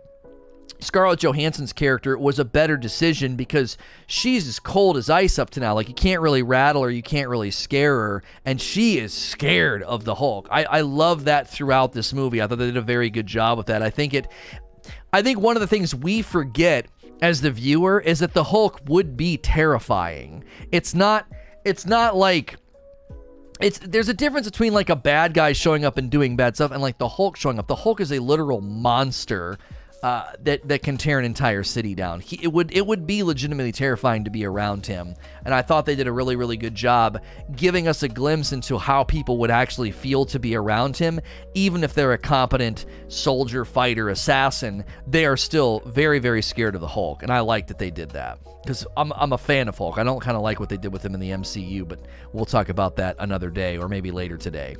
Scarlett 0.83 1.21
Johansson's 1.21 1.73
character 1.73 2.17
was 2.17 2.39
a 2.39 2.45
better 2.45 2.77
decision 2.77 3.37
because 3.37 3.77
she's 4.07 4.49
as 4.49 4.59
cold 4.59 4.97
as 4.97 5.11
ice 5.11 5.39
up 5.39 5.51
to 5.51 5.61
now. 5.61 5.75
Like 5.75 5.89
you 5.89 5.95
can't 5.95 6.21
really 6.21 6.43
rattle 6.43 6.83
her, 6.83 6.91
you 6.91 7.03
can't 7.03 7.29
really 7.29 7.51
scare 7.51 7.97
her, 7.97 8.23
and 8.45 8.61
she 8.61 8.99
is 8.99 9.13
scared 9.13 9.83
of 9.83 10.05
the 10.05 10.15
Hulk. 10.15 10.49
I, 10.51 10.65
I 10.65 10.81
love 10.81 11.25
that 11.25 11.49
throughout 11.49 11.93
this 11.93 12.13
movie. 12.13 12.41
I 12.41 12.47
thought 12.47 12.59
they 12.59 12.67
did 12.67 12.77
a 12.77 12.83
very 12.83 13.11
good 13.11 13.27
job 13.27 13.59
with 13.59 13.67
that. 13.67 13.83
I 13.83 13.91
think 13.91 14.15
it 14.15 14.29
I 15.13 15.23
think 15.23 15.39
one 15.39 15.57
of 15.57 15.61
the 15.61 15.67
things 15.67 15.95
we 15.95 16.23
forget 16.23 16.87
as 17.23 17.41
the 17.41 17.51
viewer 17.51 18.01
is 18.01 18.21
that 18.21 18.33
the 18.33 18.45
Hulk 18.45 18.81
would 18.87 19.17
be 19.17 19.37
terrifying. 19.37 20.45
It's 20.73 20.95
not 20.95 21.27
it's 21.65 21.87
not 21.87 22.17
like 22.17 22.57
it's 23.61 23.79
there's 23.79 24.09
a 24.09 24.15
difference 24.15 24.49
between 24.49 24.73
like 24.73 24.89
a 24.89 24.97
bad 24.97 25.35
guy 25.35 25.53
showing 25.53 25.85
up 25.85 25.99
and 25.99 26.11
doing 26.11 26.37
bad 26.37 26.55
stuff 26.55 26.71
and 26.71 26.81
like 26.81 26.99
the 26.99 27.09
Hulk 27.09 27.37
showing 27.37 27.59
up. 27.59 27.67
The 27.67 27.77
Hulk 27.77 28.01
is 28.01 28.13
a 28.13 28.19
literal 28.19 28.61
monster 28.61 29.59
uh, 30.03 30.33
that 30.41 30.67
that 30.67 30.83
can 30.83 30.97
tear 30.97 31.19
an 31.19 31.25
entire 31.25 31.63
city 31.63 31.95
down. 31.95 32.21
He, 32.21 32.39
it 32.43 32.53
would 32.53 32.73
it 32.75 32.87
would 32.87 33.07
be 33.07 33.23
legitimately 33.23 33.73
terrifying 33.73 34.25
to 34.25 34.31
be 34.31 34.45
around 34.45 34.87
him, 34.87 35.15
and 35.45 35.53
I 35.53 35.63
thought 35.63 35.85
they 35.85 35.95
did 35.95 36.07
a 36.07 36.13
really 36.13 36.37
really 36.37 36.57
good 36.57 36.75
job 36.75 37.23
giving 37.55 37.87
us 37.87 38.03
a 38.03 38.09
glimpse 38.09 38.53
into 38.53 38.79
how 38.79 39.05
people 39.05 39.39
would 39.39 39.51
actually 39.51 39.91
feel 39.91 40.25
to 40.27 40.39
be 40.39 40.55
around 40.55 40.97
him, 40.97 41.21
even 41.55 41.85
if 41.85 41.93
they're 41.93 42.13
a 42.13 42.19
competent 42.19 42.87
soldier, 43.09 43.65
fighter, 43.65 44.09
assassin. 44.09 44.85
They 45.07 45.27
are 45.27 45.37
still 45.37 45.81
very 45.87 46.19
very 46.19 46.43
scared 46.43 46.75
of 46.75 46.81
the 46.81 46.89
Hulk, 46.89 47.23
and 47.23 47.31
I 47.31 47.41
like 47.41 47.67
that 47.67 47.79
they 47.79 47.91
did 47.91 48.11
that 48.11 48.39
because 48.63 48.87
I'm 48.97 49.13
I'm 49.13 49.33
a 49.33 49.39
fan 49.39 49.69
of 49.69 49.77
Hulk. 49.77 49.99
I 49.99 50.05
don't 50.05 50.21
kind 50.21 50.37
of 50.37 50.43
like 50.43 50.61
what 50.61 50.71
they 50.71 50.79
did 50.79 50.93
with 50.93 51.05
him 51.05 51.15
in 51.15 51.21
the 51.21 51.31
MCU, 51.31 51.87
but 51.87 52.01
we'll 52.33 52.47
talk 52.47 52.71
about 52.71 52.97
that 52.97 53.17
another 53.19 53.51
day 53.51 53.77
or 53.77 53.89
maybe 53.89 54.11
later 54.11 54.39
today. 54.39 54.77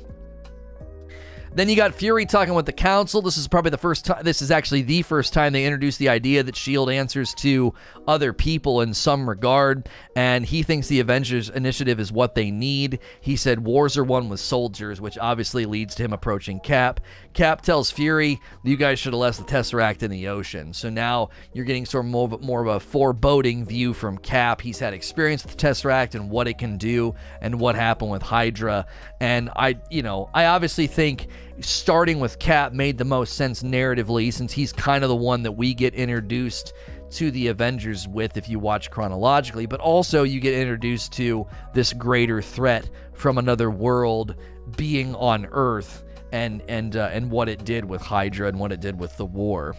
Then 1.53 1.67
you 1.67 1.75
got 1.75 1.93
Fury 1.93 2.25
talking 2.25 2.53
with 2.53 2.65
the 2.65 2.71
Council. 2.71 3.21
This 3.21 3.35
is 3.35 3.49
probably 3.49 3.71
the 3.71 3.77
first 3.77 4.05
time, 4.05 4.23
this 4.23 4.41
is 4.41 4.51
actually 4.51 4.83
the 4.83 5.01
first 5.01 5.33
time 5.33 5.51
they 5.51 5.65
introduced 5.65 5.99
the 5.99 6.07
idea 6.07 6.43
that 6.43 6.55
S.H.I.E.L.D. 6.55 6.95
answers 6.95 7.33
to 7.35 7.73
other 8.07 8.31
people 8.31 8.79
in 8.79 8.93
some 8.93 9.27
regard, 9.27 9.89
and 10.15 10.45
he 10.45 10.63
thinks 10.63 10.87
the 10.87 11.01
Avengers 11.01 11.49
Initiative 11.49 11.99
is 11.99 12.09
what 12.09 12.35
they 12.35 12.51
need. 12.51 12.99
He 13.19 13.35
said 13.35 13.65
wars 13.65 13.97
are 13.97 14.03
won 14.05 14.29
with 14.29 14.39
soldiers, 14.39 15.01
which 15.01 15.17
obviously 15.17 15.65
leads 15.65 15.93
to 15.95 16.03
him 16.03 16.13
approaching 16.13 16.61
Cap. 16.61 17.01
Cap 17.33 17.61
tells 17.61 17.91
Fury, 17.91 18.39
you 18.63 18.77
guys 18.77 18.99
should 18.99 19.11
have 19.11 19.19
left 19.19 19.39
the 19.39 19.43
Tesseract 19.43 20.03
in 20.03 20.11
the 20.11 20.29
ocean. 20.29 20.73
So 20.73 20.89
now 20.89 21.29
you're 21.53 21.65
getting 21.65 21.85
sort 21.85 22.05
of 22.05 22.41
more 22.41 22.61
of, 22.61 22.67
a 22.67 22.79
foreboding 22.79 23.65
view 23.65 23.93
from 23.93 24.17
Cap. 24.17 24.61
He's 24.61 24.79
had 24.79 24.93
experience 24.93 25.43
with 25.43 25.57
the 25.57 25.67
Tesseract 25.67 26.15
and 26.15 26.29
what 26.29 26.47
it 26.47 26.57
can 26.57 26.77
do 26.77 27.13
and 27.41 27.59
what 27.59 27.75
happened 27.75 28.11
with 28.11 28.21
Hydra. 28.21 28.85
And 29.19 29.49
I, 29.55 29.79
you 29.89 30.01
know, 30.01 30.29
I 30.33 30.45
obviously 30.45 30.87
think 30.87 31.27
starting 31.59 32.19
with 32.19 32.39
Cap 32.39 32.73
made 32.73 32.97
the 32.97 33.05
most 33.05 33.33
sense 33.33 33.63
narratively 33.63 34.33
since 34.33 34.51
he's 34.51 34.73
kind 34.73 35.03
of 35.03 35.09
the 35.09 35.15
one 35.15 35.43
that 35.43 35.51
we 35.51 35.73
get 35.73 35.93
introduced 35.93 36.73
to 37.11 37.29
the 37.31 37.47
Avengers 37.47 38.07
with 38.07 38.37
if 38.37 38.49
you 38.49 38.57
watch 38.57 38.89
chronologically, 38.89 39.65
but 39.65 39.79
also 39.79 40.23
you 40.23 40.39
get 40.39 40.53
introduced 40.53 41.11
to 41.13 41.45
this 41.73 41.93
greater 41.93 42.41
threat 42.41 42.89
from 43.13 43.37
another 43.37 43.69
world 43.69 44.35
being 44.77 45.13
on 45.15 45.47
Earth 45.51 46.03
and 46.31 46.61
and 46.67 46.95
uh, 46.95 47.09
and 47.11 47.29
what 47.29 47.49
it 47.49 47.65
did 47.65 47.83
with 47.83 48.01
Hydra 48.01 48.47
and 48.47 48.59
what 48.59 48.71
it 48.71 48.79
did 48.79 48.97
with 48.97 49.15
the 49.17 49.25
war. 49.25 49.75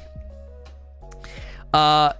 Uh 1.72 2.12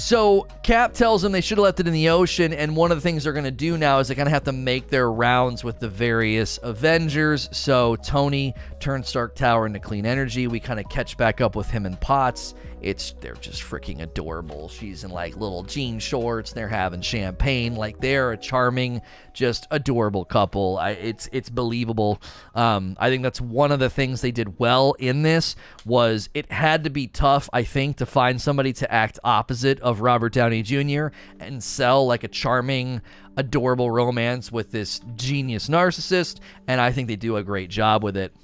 So 0.00 0.46
Cap 0.62 0.94
tells 0.94 1.20
them 1.20 1.30
they 1.30 1.42
should 1.42 1.58
have 1.58 1.64
left 1.64 1.78
it 1.78 1.86
in 1.86 1.92
the 1.92 2.08
ocean, 2.08 2.54
and 2.54 2.74
one 2.74 2.90
of 2.90 2.96
the 2.96 3.02
things 3.02 3.24
they're 3.24 3.34
going 3.34 3.44
to 3.44 3.50
do 3.50 3.76
now 3.76 3.98
is 3.98 4.08
they're 4.08 4.16
going 4.16 4.26
to 4.26 4.32
have 4.32 4.44
to 4.44 4.52
make 4.52 4.88
their 4.88 5.12
rounds 5.12 5.62
with 5.62 5.78
the 5.78 5.88
various 5.88 6.58
Avengers. 6.62 7.50
So 7.52 7.96
Tony 7.96 8.54
turns 8.80 9.08
Stark 9.08 9.34
Tower 9.34 9.66
into 9.66 9.78
clean 9.78 10.06
energy. 10.06 10.46
We 10.46 10.58
kind 10.58 10.80
of 10.80 10.88
catch 10.88 11.18
back 11.18 11.42
up 11.42 11.54
with 11.54 11.68
him 11.68 11.84
and 11.84 12.00
Potts. 12.00 12.54
It's 12.82 13.12
they're 13.20 13.34
just 13.34 13.62
freaking 13.62 14.00
adorable. 14.00 14.68
She's 14.68 15.04
in 15.04 15.10
like 15.10 15.36
little 15.36 15.62
jean 15.62 15.98
shorts. 15.98 16.52
They're 16.52 16.68
having 16.68 17.02
champagne. 17.02 17.76
Like 17.76 18.00
they're 18.00 18.32
a 18.32 18.36
charming, 18.36 19.02
just 19.34 19.66
adorable 19.70 20.24
couple. 20.24 20.78
I, 20.78 20.90
it's 20.90 21.28
it's 21.32 21.50
believable. 21.50 22.22
Um, 22.54 22.96
I 22.98 23.10
think 23.10 23.22
that's 23.22 23.40
one 23.40 23.72
of 23.72 23.78
the 23.80 23.90
things 23.90 24.20
they 24.20 24.30
did 24.30 24.58
well 24.58 24.94
in 24.98 25.22
this 25.22 25.56
was 25.84 26.30
it 26.34 26.50
had 26.50 26.84
to 26.84 26.90
be 26.90 27.06
tough. 27.06 27.50
I 27.52 27.64
think 27.64 27.98
to 27.98 28.06
find 28.06 28.40
somebody 28.40 28.72
to 28.74 28.90
act 28.90 29.18
opposite 29.24 29.80
of 29.80 30.00
Robert 30.00 30.32
Downey 30.32 30.62
Jr. 30.62 31.08
and 31.38 31.62
sell 31.62 32.06
like 32.06 32.24
a 32.24 32.28
charming, 32.28 33.02
adorable 33.36 33.90
romance 33.90 34.50
with 34.50 34.70
this 34.70 35.00
genius 35.16 35.68
narcissist. 35.68 36.40
And 36.66 36.80
I 36.80 36.92
think 36.92 37.08
they 37.08 37.16
do 37.16 37.36
a 37.36 37.42
great 37.42 37.70
job 37.70 38.02
with 38.02 38.16
it. 38.16 38.34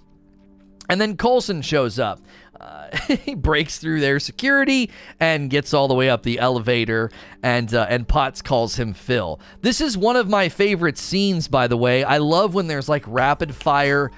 And 0.88 1.00
then 1.00 1.16
Coulson 1.16 1.62
shows 1.62 1.98
up. 1.98 2.20
Uh, 2.60 2.96
he 3.24 3.34
breaks 3.34 3.78
through 3.78 4.00
their 4.00 4.18
security 4.18 4.90
and 5.20 5.50
gets 5.50 5.74
all 5.74 5.88
the 5.88 5.94
way 5.94 6.08
up 6.08 6.22
the 6.22 6.38
elevator, 6.38 7.10
and 7.42 7.72
uh, 7.74 7.86
and 7.88 8.06
Potts 8.06 8.42
calls 8.42 8.76
him 8.76 8.92
Phil. 8.92 9.40
This 9.62 9.80
is 9.80 9.96
one 9.96 10.16
of 10.16 10.28
my 10.28 10.48
favorite 10.48 10.98
scenes, 10.98 11.48
by 11.48 11.66
the 11.66 11.76
way. 11.76 12.04
I 12.04 12.18
love 12.18 12.54
when 12.54 12.66
there's 12.66 12.88
like 12.88 13.04
rapid 13.06 13.54
fire, 13.54 14.10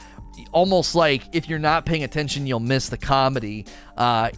almost 0.52 0.94
like 0.94 1.22
if 1.32 1.48
you're 1.48 1.58
not 1.58 1.86
paying 1.86 2.04
attention, 2.04 2.46
you'll 2.46 2.60
miss 2.60 2.88
the 2.88 2.98
comedy. 2.98 3.66
Uh, 3.96 4.30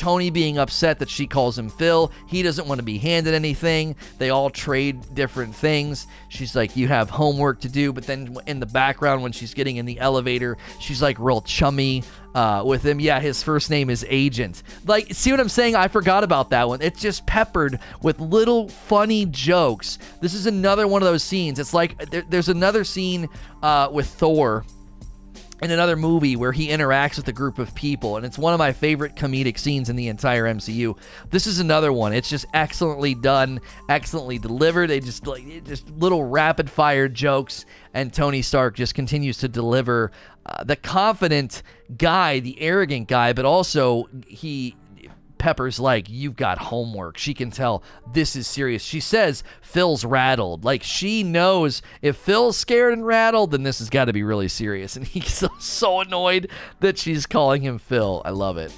Tony 0.00 0.30
being 0.30 0.56
upset 0.56 0.98
that 1.00 1.10
she 1.10 1.26
calls 1.26 1.58
him 1.58 1.68
Phil. 1.68 2.10
He 2.26 2.42
doesn't 2.42 2.66
want 2.66 2.78
to 2.78 2.82
be 2.82 2.96
handed 2.96 3.34
anything. 3.34 3.96
They 4.16 4.30
all 4.30 4.48
trade 4.48 5.14
different 5.14 5.54
things. 5.54 6.06
She's 6.30 6.56
like, 6.56 6.74
You 6.74 6.88
have 6.88 7.10
homework 7.10 7.60
to 7.60 7.68
do. 7.68 7.92
But 7.92 8.06
then 8.06 8.34
in 8.46 8.60
the 8.60 8.66
background, 8.66 9.22
when 9.22 9.32
she's 9.32 9.52
getting 9.52 9.76
in 9.76 9.84
the 9.84 10.00
elevator, 10.00 10.56
she's 10.78 11.02
like 11.02 11.18
real 11.18 11.42
chummy 11.42 12.02
uh, 12.34 12.62
with 12.64 12.82
him. 12.82 12.98
Yeah, 12.98 13.20
his 13.20 13.42
first 13.42 13.68
name 13.68 13.90
is 13.90 14.06
Agent. 14.08 14.62
Like, 14.86 15.12
see 15.12 15.32
what 15.32 15.40
I'm 15.40 15.50
saying? 15.50 15.76
I 15.76 15.88
forgot 15.88 16.24
about 16.24 16.48
that 16.48 16.66
one. 16.66 16.80
It's 16.80 17.02
just 17.02 17.26
peppered 17.26 17.78
with 18.00 18.20
little 18.20 18.70
funny 18.70 19.26
jokes. 19.26 19.98
This 20.22 20.32
is 20.32 20.46
another 20.46 20.88
one 20.88 21.02
of 21.02 21.08
those 21.08 21.22
scenes. 21.22 21.58
It's 21.58 21.74
like 21.74 22.10
there, 22.10 22.24
there's 22.26 22.48
another 22.48 22.84
scene 22.84 23.28
uh, 23.62 23.90
with 23.92 24.06
Thor 24.06 24.64
in 25.62 25.70
another 25.70 25.96
movie 25.96 26.36
where 26.36 26.52
he 26.52 26.68
interacts 26.68 27.16
with 27.16 27.28
a 27.28 27.32
group 27.32 27.58
of 27.58 27.74
people 27.74 28.16
and 28.16 28.24
it's 28.24 28.38
one 28.38 28.52
of 28.52 28.58
my 28.58 28.72
favorite 28.72 29.14
comedic 29.14 29.58
scenes 29.58 29.90
in 29.90 29.96
the 29.96 30.08
entire 30.08 30.44
MCU. 30.44 30.96
This 31.30 31.46
is 31.46 31.60
another 31.60 31.92
one. 31.92 32.12
It's 32.12 32.30
just 32.30 32.46
excellently 32.54 33.14
done, 33.14 33.60
excellently 33.88 34.38
delivered. 34.38 34.88
They 34.88 35.00
just 35.00 35.26
like 35.26 35.64
just 35.64 35.88
little 35.90 36.24
rapid 36.24 36.70
fire 36.70 37.08
jokes 37.08 37.66
and 37.92 38.12
Tony 38.12 38.42
Stark 38.42 38.76
just 38.76 38.94
continues 38.94 39.38
to 39.38 39.48
deliver 39.48 40.12
uh, 40.46 40.64
the 40.64 40.76
confident 40.76 41.62
guy, 41.96 42.40
the 42.40 42.60
arrogant 42.60 43.08
guy, 43.08 43.32
but 43.32 43.44
also 43.44 44.08
he 44.26 44.76
Pepper's 45.40 45.80
like, 45.80 46.08
You've 46.08 46.36
got 46.36 46.58
homework. 46.58 47.18
She 47.18 47.34
can 47.34 47.50
tell 47.50 47.82
this 48.12 48.36
is 48.36 48.46
serious. 48.46 48.82
She 48.82 49.00
says 49.00 49.42
Phil's 49.62 50.04
rattled. 50.04 50.64
Like, 50.64 50.82
she 50.82 51.22
knows 51.24 51.82
if 52.02 52.16
Phil's 52.16 52.56
scared 52.56 52.92
and 52.92 53.04
rattled, 53.04 53.50
then 53.50 53.64
this 53.64 53.78
has 53.80 53.90
got 53.90 54.04
to 54.04 54.12
be 54.12 54.22
really 54.22 54.48
serious. 54.48 54.96
And 55.00 55.06
he's 55.06 55.42
so 55.58 56.00
annoyed 56.00 56.50
that 56.80 56.98
she's 56.98 57.24
calling 57.24 57.62
him 57.62 57.78
Phil. 57.78 58.20
I 58.22 58.30
love 58.30 58.58
it. 58.58 58.70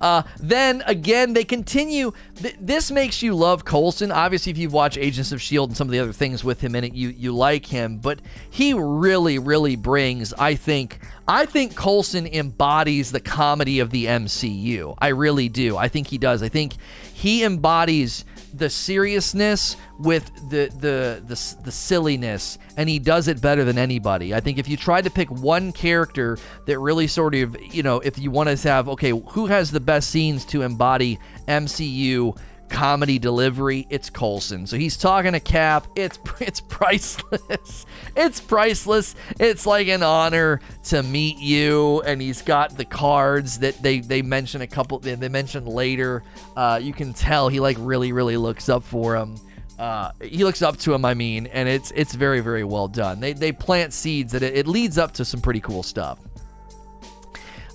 Uh, 0.00 0.22
then 0.38 0.82
again, 0.86 1.32
they 1.32 1.44
continue. 1.44 2.12
Th- 2.36 2.56
this 2.60 2.90
makes 2.90 3.22
you 3.22 3.34
love 3.34 3.64
Coulson. 3.64 4.12
Obviously, 4.12 4.52
if 4.52 4.58
you've 4.58 4.74
watched 4.74 4.98
Agents 4.98 5.32
of 5.32 5.40
Shield 5.40 5.70
and 5.70 5.76
some 5.76 5.88
of 5.88 5.92
the 5.92 6.00
other 6.00 6.12
things 6.12 6.44
with 6.44 6.60
him 6.60 6.74
in 6.74 6.84
it, 6.84 6.94
you 6.94 7.08
you 7.08 7.34
like 7.34 7.64
him. 7.64 7.96
But 7.98 8.20
he 8.50 8.74
really, 8.74 9.38
really 9.38 9.76
brings. 9.76 10.34
I 10.34 10.54
think. 10.54 11.00
I 11.30 11.44
think 11.44 11.76
Coulson 11.76 12.26
embodies 12.26 13.12
the 13.12 13.20
comedy 13.20 13.80
of 13.80 13.90
the 13.90 14.06
MCU. 14.06 14.94
I 14.98 15.08
really 15.08 15.50
do. 15.50 15.76
I 15.76 15.88
think 15.88 16.06
he 16.06 16.16
does. 16.16 16.42
I 16.42 16.48
think 16.48 16.76
he 17.12 17.44
embodies 17.44 18.24
the 18.54 18.70
seriousness 18.70 19.76
with 19.98 20.24
the, 20.48 20.70
the 20.80 21.22
the 21.26 21.62
the 21.64 21.70
silliness 21.70 22.56
and 22.78 22.88
he 22.88 22.98
does 22.98 23.28
it 23.28 23.42
better 23.42 23.62
than 23.62 23.76
anybody. 23.76 24.34
I 24.34 24.40
think 24.40 24.56
if 24.56 24.68
you 24.68 24.78
tried 24.78 25.04
to 25.04 25.10
pick 25.10 25.30
one 25.30 25.70
character 25.72 26.38
that 26.64 26.78
really 26.78 27.06
sort 27.06 27.34
of, 27.34 27.60
you 27.74 27.82
know, 27.82 28.00
if 28.00 28.18
you 28.18 28.30
want 28.30 28.48
to 28.48 28.68
have 28.68 28.88
okay, 28.88 29.10
who 29.10 29.46
has 29.46 29.70
the 29.70 29.80
best 29.80 30.08
scenes 30.08 30.46
to 30.46 30.62
embody 30.62 31.18
MCU 31.46 32.38
comedy 32.68 33.18
delivery, 33.18 33.86
it's 33.90 34.10
Coulson. 34.10 34.66
So 34.66 34.76
he's 34.76 34.96
talking 34.96 35.32
to 35.32 35.40
Cap. 35.40 35.86
It's 35.96 36.18
it's 36.40 36.60
priceless. 36.60 37.86
It's 38.16 38.40
priceless. 38.40 39.14
It's 39.38 39.66
like 39.66 39.88
an 39.88 40.02
honor 40.02 40.60
to 40.84 41.02
meet 41.02 41.38
you. 41.38 42.02
And 42.02 42.20
he's 42.20 42.42
got 42.42 42.76
the 42.76 42.84
cards 42.84 43.58
that 43.60 43.80
they 43.82 44.00
they 44.00 44.22
mention 44.22 44.60
a 44.62 44.66
couple. 44.66 44.98
They, 44.98 45.14
they 45.14 45.28
mention 45.28 45.66
later. 45.66 46.22
Uh, 46.56 46.80
you 46.82 46.92
can 46.92 47.12
tell 47.12 47.48
he 47.48 47.60
like 47.60 47.76
really 47.80 48.12
really 48.12 48.36
looks 48.36 48.68
up 48.68 48.84
for 48.84 49.16
him. 49.16 49.36
Uh, 49.78 50.10
he 50.20 50.42
looks 50.42 50.60
up 50.60 50.76
to 50.78 50.92
him. 50.92 51.04
I 51.04 51.14
mean, 51.14 51.46
and 51.46 51.68
it's 51.68 51.92
it's 51.92 52.14
very 52.14 52.40
very 52.40 52.64
well 52.64 52.88
done. 52.88 53.20
They 53.20 53.32
they 53.32 53.52
plant 53.52 53.92
seeds 53.92 54.32
that 54.32 54.42
it, 54.42 54.56
it 54.56 54.66
leads 54.66 54.98
up 54.98 55.12
to 55.14 55.24
some 55.24 55.40
pretty 55.40 55.60
cool 55.60 55.82
stuff. 55.82 56.18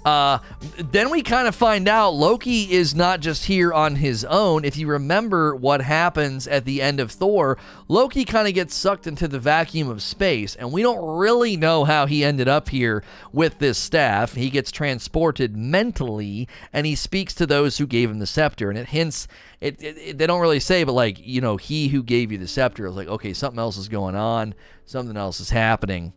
Uh, 0.06 0.40
then 0.78 1.10
we 1.10 1.22
kind 1.22 1.48
of 1.48 1.56
find 1.56 1.88
out 1.88 2.10
Loki 2.10 2.72
is 2.72 2.94
not 2.94 3.22
just 3.22 3.46
here 3.46 3.72
on 3.72 3.96
his 3.96 4.26
own. 4.26 4.66
If 4.66 4.78
you 4.78 4.88
remember 4.88 5.56
what 5.56 5.82
happens 5.82 6.48
at 6.48 6.66
the 6.66 6.82
end 6.82 7.00
of 7.00 7.12
Thor, 7.12 7.58
Loki 7.88 8.26
kind 8.26 8.48
of 8.48 8.54
gets 8.54 8.76
sucked 8.76 9.08
into 9.08 9.28
the 9.28 9.40
vacuum 9.40 9.90
of 9.90 10.02
space, 10.02 10.56
and 10.56 10.72
we 10.74 10.82
don't 10.82 11.18
really 11.18 11.56
know 11.56 11.86
how 11.86 12.06
he 12.06 12.24
ended 12.24 12.48
up 12.48 12.70
here 12.70 13.04
with 13.32 13.60
this 13.60 13.78
staff. 13.78 14.34
He 14.34 14.50
gets 14.50 14.72
transported 14.72 15.56
mentally, 15.56 16.48
and 16.74 16.86
he 16.86 16.96
speaks 16.96 17.34
to 17.36 17.46
those 17.46 17.78
who 17.78 17.88
gave 17.88 18.10
him 18.10 18.20
the 18.20 18.28
scepter, 18.28 18.70
and 18.70 18.78
it 18.78 18.90
hints. 18.90 19.28
It, 19.62 19.82
it, 19.82 19.98
it, 19.98 20.18
they 20.18 20.28
don't 20.28 20.42
really 20.42 20.60
say, 20.60 20.84
but 20.84 20.92
like 20.92 21.26
you 21.26 21.40
know, 21.40 21.56
he 21.56 21.88
who 21.88 22.04
gave 22.04 22.32
you 22.32 22.38
the 22.38 22.48
scepter 22.48 22.86
is 22.88 22.96
like, 22.96 23.08
okay, 23.08 23.32
something 23.34 23.60
else 23.60 23.78
is 23.78 23.88
going 23.88 24.16
on, 24.16 24.54
something 24.86 25.16
else 25.16 25.40
is 25.40 25.52
happening. 25.52 26.12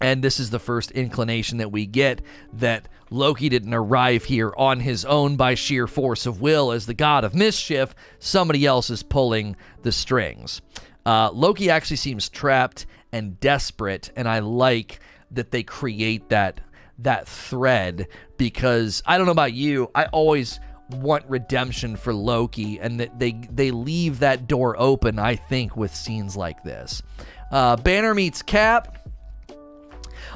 And 0.00 0.22
this 0.22 0.38
is 0.38 0.50
the 0.50 0.58
first 0.58 0.90
inclination 0.92 1.58
that 1.58 1.72
we 1.72 1.86
get 1.86 2.22
that 2.52 2.88
Loki 3.10 3.48
didn't 3.48 3.74
arrive 3.74 4.24
here 4.24 4.52
on 4.56 4.80
his 4.80 5.04
own 5.04 5.36
by 5.36 5.54
sheer 5.54 5.86
force 5.86 6.26
of 6.26 6.40
will 6.40 6.72
as 6.72 6.86
the 6.86 6.94
god 6.94 7.24
of 7.24 7.34
mischief. 7.34 7.94
Somebody 8.18 8.66
else 8.66 8.90
is 8.90 9.02
pulling 9.02 9.56
the 9.82 9.92
strings. 9.92 10.60
Uh, 11.06 11.30
Loki 11.32 11.70
actually 11.70 11.96
seems 11.96 12.28
trapped 12.28 12.86
and 13.12 13.40
desperate, 13.40 14.10
and 14.14 14.28
I 14.28 14.40
like 14.40 15.00
that 15.30 15.50
they 15.50 15.62
create 15.62 16.28
that 16.28 16.60
that 16.98 17.28
thread 17.28 18.08
because 18.36 19.02
I 19.06 19.16
don't 19.16 19.26
know 19.26 19.32
about 19.32 19.52
you, 19.52 19.90
I 19.94 20.06
always 20.06 20.58
want 20.90 21.24
redemption 21.28 21.96
for 21.96 22.12
Loki, 22.14 22.78
and 22.80 23.00
that 23.00 23.18
they 23.18 23.32
they 23.50 23.70
leave 23.70 24.20
that 24.20 24.46
door 24.46 24.76
open. 24.78 25.18
I 25.18 25.36
think 25.36 25.76
with 25.76 25.94
scenes 25.94 26.36
like 26.36 26.62
this, 26.62 27.02
uh, 27.50 27.76
Banner 27.76 28.14
meets 28.14 28.42
Cap. 28.42 28.97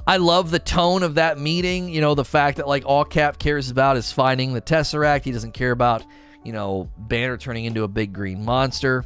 I 0.06 0.16
love 0.16 0.50
the 0.50 0.58
tone 0.58 1.02
of 1.02 1.14
that 1.14 1.38
meeting. 1.38 1.88
You 1.88 2.00
know, 2.00 2.14
the 2.14 2.24
fact 2.24 2.56
that 2.56 2.66
like 2.66 2.84
all 2.84 3.04
Cap 3.04 3.38
cares 3.38 3.70
about 3.70 3.96
is 3.96 4.10
finding 4.10 4.52
the 4.52 4.60
Tesseract. 4.60 5.24
He 5.24 5.32
doesn't 5.32 5.52
care 5.52 5.70
about, 5.70 6.04
you 6.44 6.52
know, 6.52 6.90
Banner 6.98 7.36
turning 7.36 7.66
into 7.66 7.84
a 7.84 7.88
big 7.88 8.12
green 8.12 8.44
monster. 8.44 9.04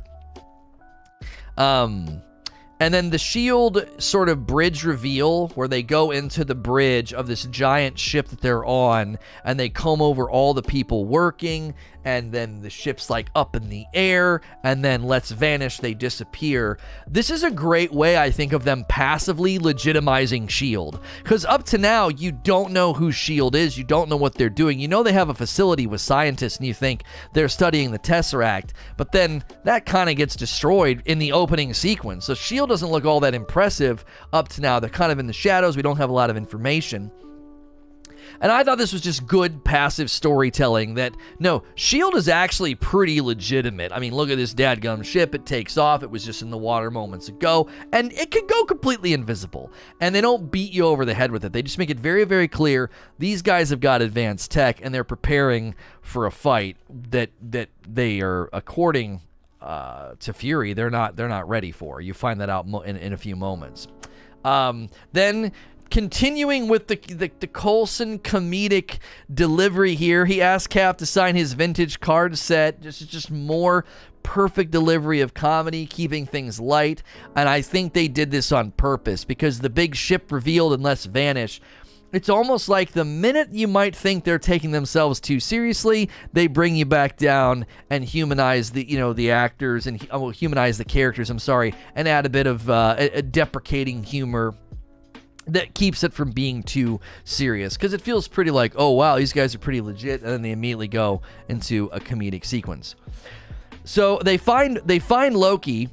Um, 1.58 2.22
and 2.78 2.92
then 2.92 3.08
the 3.08 3.18
shield 3.18 3.86
sort 3.98 4.28
of 4.28 4.46
bridge 4.46 4.84
reveal 4.84 5.48
where 5.48 5.68
they 5.68 5.82
go 5.82 6.10
into 6.10 6.44
the 6.44 6.54
bridge 6.54 7.14
of 7.14 7.26
this 7.26 7.44
giant 7.44 7.98
ship 7.98 8.28
that 8.28 8.42
they're 8.42 8.64
on 8.64 9.18
and 9.44 9.58
they 9.58 9.70
comb 9.70 10.02
over 10.02 10.30
all 10.30 10.52
the 10.52 10.62
people 10.62 11.06
working 11.06 11.74
and 12.06 12.30
then 12.30 12.62
the 12.62 12.70
ship's 12.70 13.10
like 13.10 13.28
up 13.34 13.56
in 13.56 13.68
the 13.68 13.84
air 13.92 14.40
and 14.62 14.82
then 14.82 15.02
let's 15.02 15.32
vanish 15.32 15.78
they 15.78 15.92
disappear. 15.92 16.78
This 17.08 17.30
is 17.30 17.42
a 17.42 17.50
great 17.50 17.92
way 17.92 18.16
i 18.16 18.30
think 18.30 18.52
of 18.52 18.64
them 18.64 18.84
passively 18.88 19.58
legitimizing 19.58 20.48
shield 20.48 21.00
because 21.22 21.44
up 21.44 21.64
to 21.64 21.78
now 21.78 22.08
you 22.08 22.30
don't 22.30 22.72
know 22.72 22.92
who 22.92 23.10
shield 23.10 23.56
is 23.56 23.76
you 23.76 23.82
don't 23.84 24.08
know 24.08 24.16
what 24.16 24.34
they're 24.34 24.48
doing. 24.48 24.78
You 24.78 24.88
know 24.88 25.02
they 25.02 25.12
have 25.12 25.28
a 25.28 25.34
facility 25.34 25.86
with 25.86 26.00
scientists 26.00 26.58
and 26.58 26.66
you 26.66 26.74
think 26.74 27.02
they're 27.34 27.48
studying 27.48 27.90
the 27.90 27.98
tesseract 27.98 28.70
but 28.96 29.10
then 29.10 29.42
that 29.64 29.84
kind 29.84 30.08
of 30.08 30.16
gets 30.16 30.36
destroyed 30.36 31.02
in 31.06 31.18
the 31.18 31.32
opening 31.32 31.74
sequence. 31.74 32.24
So 32.26 32.34
shield 32.34 32.68
doesn't 32.68 32.88
look 32.88 33.04
all 33.04 33.20
that 33.20 33.34
impressive 33.34 34.04
up 34.32 34.48
to 34.50 34.60
now. 34.60 34.78
They're 34.78 34.88
kind 34.88 35.10
of 35.10 35.18
in 35.18 35.26
the 35.26 35.32
shadows. 35.32 35.76
We 35.76 35.82
don't 35.82 35.96
have 35.96 36.10
a 36.10 36.14
lot 36.14 36.30
of 36.30 36.36
information 36.36 37.10
And 38.40 38.52
I 38.52 38.64
thought 38.64 38.78
this 38.78 38.92
was 38.92 39.02
just 39.02 39.26
good 39.26 39.64
passive 39.64 40.10
storytelling 40.10 40.94
that, 40.94 41.16
no, 41.38 41.64
S.H.I.E.L.D. 41.76 42.18
is 42.18 42.28
actually 42.28 42.74
pretty 42.74 43.20
legitimate. 43.20 43.92
I 43.92 43.98
mean, 43.98 44.14
look 44.14 44.30
at 44.30 44.36
this 44.36 44.54
dadgum 44.54 45.04
ship. 45.04 45.34
It 45.34 45.46
takes 45.46 45.76
off. 45.76 46.02
It 46.02 46.10
was 46.10 46.24
just 46.24 46.42
in 46.42 46.50
the 46.50 46.58
water 46.58 46.90
moments 46.90 47.28
ago. 47.28 47.68
And 47.92 48.12
it 48.12 48.30
could 48.30 48.48
go 48.48 48.64
completely 48.64 49.12
invisible. 49.12 49.72
And 50.00 50.14
they 50.14 50.20
don't 50.20 50.50
beat 50.50 50.72
you 50.72 50.86
over 50.86 51.04
the 51.04 51.14
head 51.14 51.30
with 51.30 51.44
it. 51.44 51.52
They 51.52 51.62
just 51.62 51.78
make 51.78 51.90
it 51.90 51.98
very, 51.98 52.24
very 52.24 52.48
clear 52.48 52.90
these 53.18 53.42
guys 53.42 53.70
have 53.70 53.80
got 53.80 54.02
advanced 54.02 54.50
tech 54.50 54.80
and 54.82 54.94
they're 54.94 55.04
preparing 55.04 55.74
for 56.02 56.26
a 56.26 56.30
fight 56.30 56.76
that 57.10 57.30
that 57.50 57.68
they 57.86 58.20
are 58.20 58.48
according 58.52 59.20
uh, 59.60 60.14
to 60.20 60.32
Fury, 60.32 60.72
they're 60.74 60.90
not 60.90 61.16
they're 61.16 61.28
not 61.28 61.48
ready 61.48 61.72
for. 61.72 62.00
You 62.00 62.14
find 62.14 62.40
that 62.40 62.48
out 62.48 62.66
in, 62.84 62.96
in 62.96 63.12
a 63.12 63.16
few 63.16 63.36
moments. 63.36 63.88
Um, 64.44 64.88
then 65.12 65.50
continuing 65.90 66.68
with 66.68 66.88
the, 66.88 66.96
the, 66.96 67.30
the 67.40 67.46
Coulson 67.46 68.18
comedic 68.18 68.98
delivery 69.32 69.94
here, 69.94 70.26
he 70.26 70.42
asked 70.42 70.70
Cap 70.70 70.98
to 70.98 71.06
sign 71.06 71.36
his 71.36 71.52
vintage 71.52 72.00
card 72.00 72.38
set. 72.38 72.82
This 72.82 73.00
is 73.00 73.08
just 73.08 73.30
more 73.30 73.84
perfect 74.22 74.72
delivery 74.72 75.20
of 75.20 75.34
comedy, 75.34 75.86
keeping 75.86 76.26
things 76.26 76.58
light. 76.58 77.02
And 77.36 77.48
I 77.48 77.62
think 77.62 77.92
they 77.92 78.08
did 78.08 78.30
this 78.30 78.50
on 78.50 78.72
purpose 78.72 79.24
because 79.24 79.60
the 79.60 79.70
big 79.70 79.94
ship 79.94 80.32
revealed 80.32 80.72
and 80.72 80.82
less 80.82 81.04
vanish 81.04 81.60
it's 82.12 82.28
almost 82.28 82.68
like 82.68 82.92
the 82.92 83.04
minute 83.04 83.52
you 83.52 83.68
might 83.68 83.94
think 83.94 84.24
they're 84.24 84.38
taking 84.38 84.70
themselves 84.70 85.20
too 85.20 85.40
seriously, 85.40 86.08
they 86.32 86.46
bring 86.46 86.76
you 86.76 86.86
back 86.86 87.16
down 87.16 87.66
and 87.90 88.04
humanize 88.04 88.70
the 88.70 88.88
you 88.88 88.98
know 88.98 89.12
the 89.12 89.30
actors 89.30 89.86
and 89.86 90.06
oh, 90.10 90.30
humanize 90.30 90.78
the 90.78 90.84
characters. 90.84 91.30
I'm 91.30 91.38
sorry, 91.38 91.74
and 91.94 92.08
add 92.08 92.24
a 92.24 92.30
bit 92.30 92.46
of 92.46 92.70
uh, 92.70 92.96
a 92.98 93.22
deprecating 93.22 94.02
humor 94.02 94.54
that 95.46 95.74
keeps 95.74 96.02
it 96.02 96.12
from 96.12 96.32
being 96.32 96.62
too 96.62 97.00
serious 97.24 97.76
because 97.76 97.92
it 97.92 98.00
feels 98.00 98.28
pretty 98.28 98.50
like 98.50 98.72
oh 98.76 98.90
wow 98.90 99.16
these 99.16 99.32
guys 99.32 99.54
are 99.54 99.58
pretty 99.58 99.80
legit 99.80 100.22
and 100.22 100.30
then 100.30 100.42
they 100.42 100.50
immediately 100.50 100.88
go 100.88 101.22
into 101.48 101.88
a 101.92 102.00
comedic 102.00 102.44
sequence. 102.44 102.96
So 103.84 104.18
they 104.24 104.36
find 104.36 104.80
they 104.84 104.98
find 104.98 105.36
loki 105.36 105.88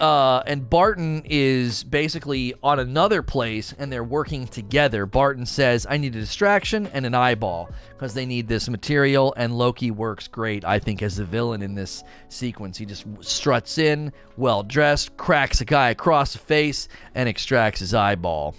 uh, 0.00 0.42
and 0.46 0.68
Barton 0.68 1.22
is 1.26 1.84
basically 1.84 2.54
on 2.62 2.78
another 2.78 3.22
place 3.22 3.74
and 3.78 3.92
they're 3.92 4.02
working 4.02 4.46
together. 4.46 5.04
Barton 5.04 5.44
says, 5.44 5.86
I 5.88 5.98
need 5.98 6.16
a 6.16 6.20
distraction 6.20 6.86
and 6.94 7.04
an 7.04 7.14
eyeball 7.14 7.70
because 7.90 8.14
they 8.14 8.24
need 8.24 8.48
this 8.48 8.70
material. 8.70 9.34
And 9.36 9.56
Loki 9.56 9.90
works 9.90 10.26
great, 10.26 10.64
I 10.64 10.78
think, 10.78 11.02
as 11.02 11.18
a 11.18 11.24
villain 11.24 11.60
in 11.60 11.74
this 11.74 12.02
sequence. 12.30 12.78
He 12.78 12.86
just 12.86 13.04
struts 13.20 13.76
in, 13.76 14.12
well 14.38 14.62
dressed, 14.62 15.18
cracks 15.18 15.60
a 15.60 15.66
guy 15.66 15.90
across 15.90 16.32
the 16.32 16.38
face, 16.38 16.88
and 17.14 17.28
extracts 17.28 17.80
his 17.80 17.92
eyeball. 17.92 18.54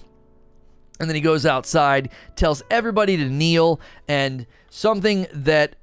And 0.99 1.09
then 1.09 1.15
he 1.15 1.21
goes 1.21 1.47
outside, 1.47 2.11
tells 2.35 2.61
everybody 2.69 3.17
to 3.17 3.25
kneel, 3.25 3.81
and 4.07 4.45
something 4.69 5.25
that 5.33 5.75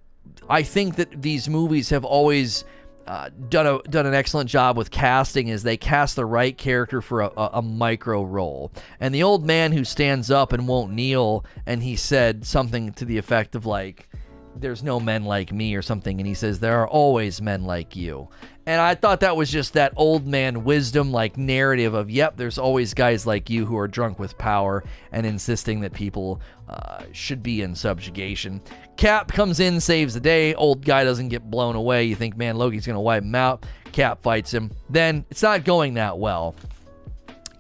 I 0.49 0.63
think 0.63 0.95
that 0.97 1.21
these 1.21 1.49
movies 1.49 1.91
have 1.91 2.05
always 2.05 2.65
uh, 3.09 3.31
done 3.49 3.67
a 3.67 3.79
done 3.89 4.05
an 4.05 4.13
excellent 4.13 4.51
job 4.51 4.77
with 4.77 4.91
casting 4.91 5.49
is 5.49 5.63
they 5.63 5.79
cast 5.79 6.15
the 6.15 6.27
right 6.27 6.59
character 6.59 7.01
for 7.01 7.23
a, 7.23 7.33
a, 7.39 7.51
a, 7.55 7.63
micro 7.63 8.23
role. 8.23 8.71
And 9.01 9.15
the 9.15 9.23
old 9.23 9.47
man 9.47 9.73
who 9.73 9.83
stands 9.83 10.31
up 10.31 10.53
and 10.53 10.69
won't 10.69 10.93
kneel, 10.93 11.43
and 11.65 11.83
he 11.83 11.97
said 11.97 12.45
something 12.45 12.93
to 12.93 13.07
the 13.07 13.17
effect 13.17 13.55
of 13.55 13.65
like, 13.65 14.11
"There's 14.55 14.83
no 14.83 15.01
men 15.01 15.25
like 15.25 15.55
me" 15.55 15.75
or 15.75 15.81
something, 15.81 16.21
and 16.21 16.27
he 16.27 16.35
says, 16.35 16.61
"There 16.61 16.79
are 16.81 16.87
always 16.87 17.41
men 17.41 17.65
like 17.65 17.97
you." 17.97 18.29
And 18.69 18.83
I 18.83 18.95
thought 18.95 19.21
that 19.21 19.35
was 19.35 19.51
just 19.51 19.73
that 19.73 19.95
old 19.97 20.27
man 20.27 20.63
wisdom 20.63 21.11
like 21.11 21.39
narrative 21.39 21.95
of, 21.95 22.11
yep, 22.11 22.37
there's 22.37 22.59
always 22.59 22.93
guys 22.93 23.27
like 23.27 23.49
you 23.49 23.65
who 23.65 23.79
are 23.79 23.89
drunk 23.89 24.19
with 24.19 24.37
power 24.37 24.85
and 25.11 25.25
insisting 25.25 25.81
that 25.81 25.95
people 25.95 26.43
uh, 26.69 27.05
should 27.13 27.43
be 27.43 27.63
in 27.63 27.75
subjugation. 27.75 28.61
Cap 28.99 29.33
comes 29.33 29.59
in, 29.59 29.81
saves 29.81 30.13
the 30.13 30.21
day. 30.21 30.53
Old 30.53 30.85
guy 30.85 31.03
doesn't 31.03 31.29
get 31.29 31.51
blown 31.51 31.77
away. 31.77 32.05
You 32.05 32.15
think, 32.15 32.37
man, 32.37 32.57
Loki's 32.57 32.85
going 32.85 32.93
to 32.93 33.01
wipe 33.01 33.23
him 33.23 33.35
out. 33.35 33.65
Cap 33.93 34.21
fights 34.21 34.53
him. 34.53 34.71
Then 34.91 35.25
it's 35.31 35.43
not 35.43 35.65
going 35.65 35.95
that 35.95 36.19
well. 36.19 36.55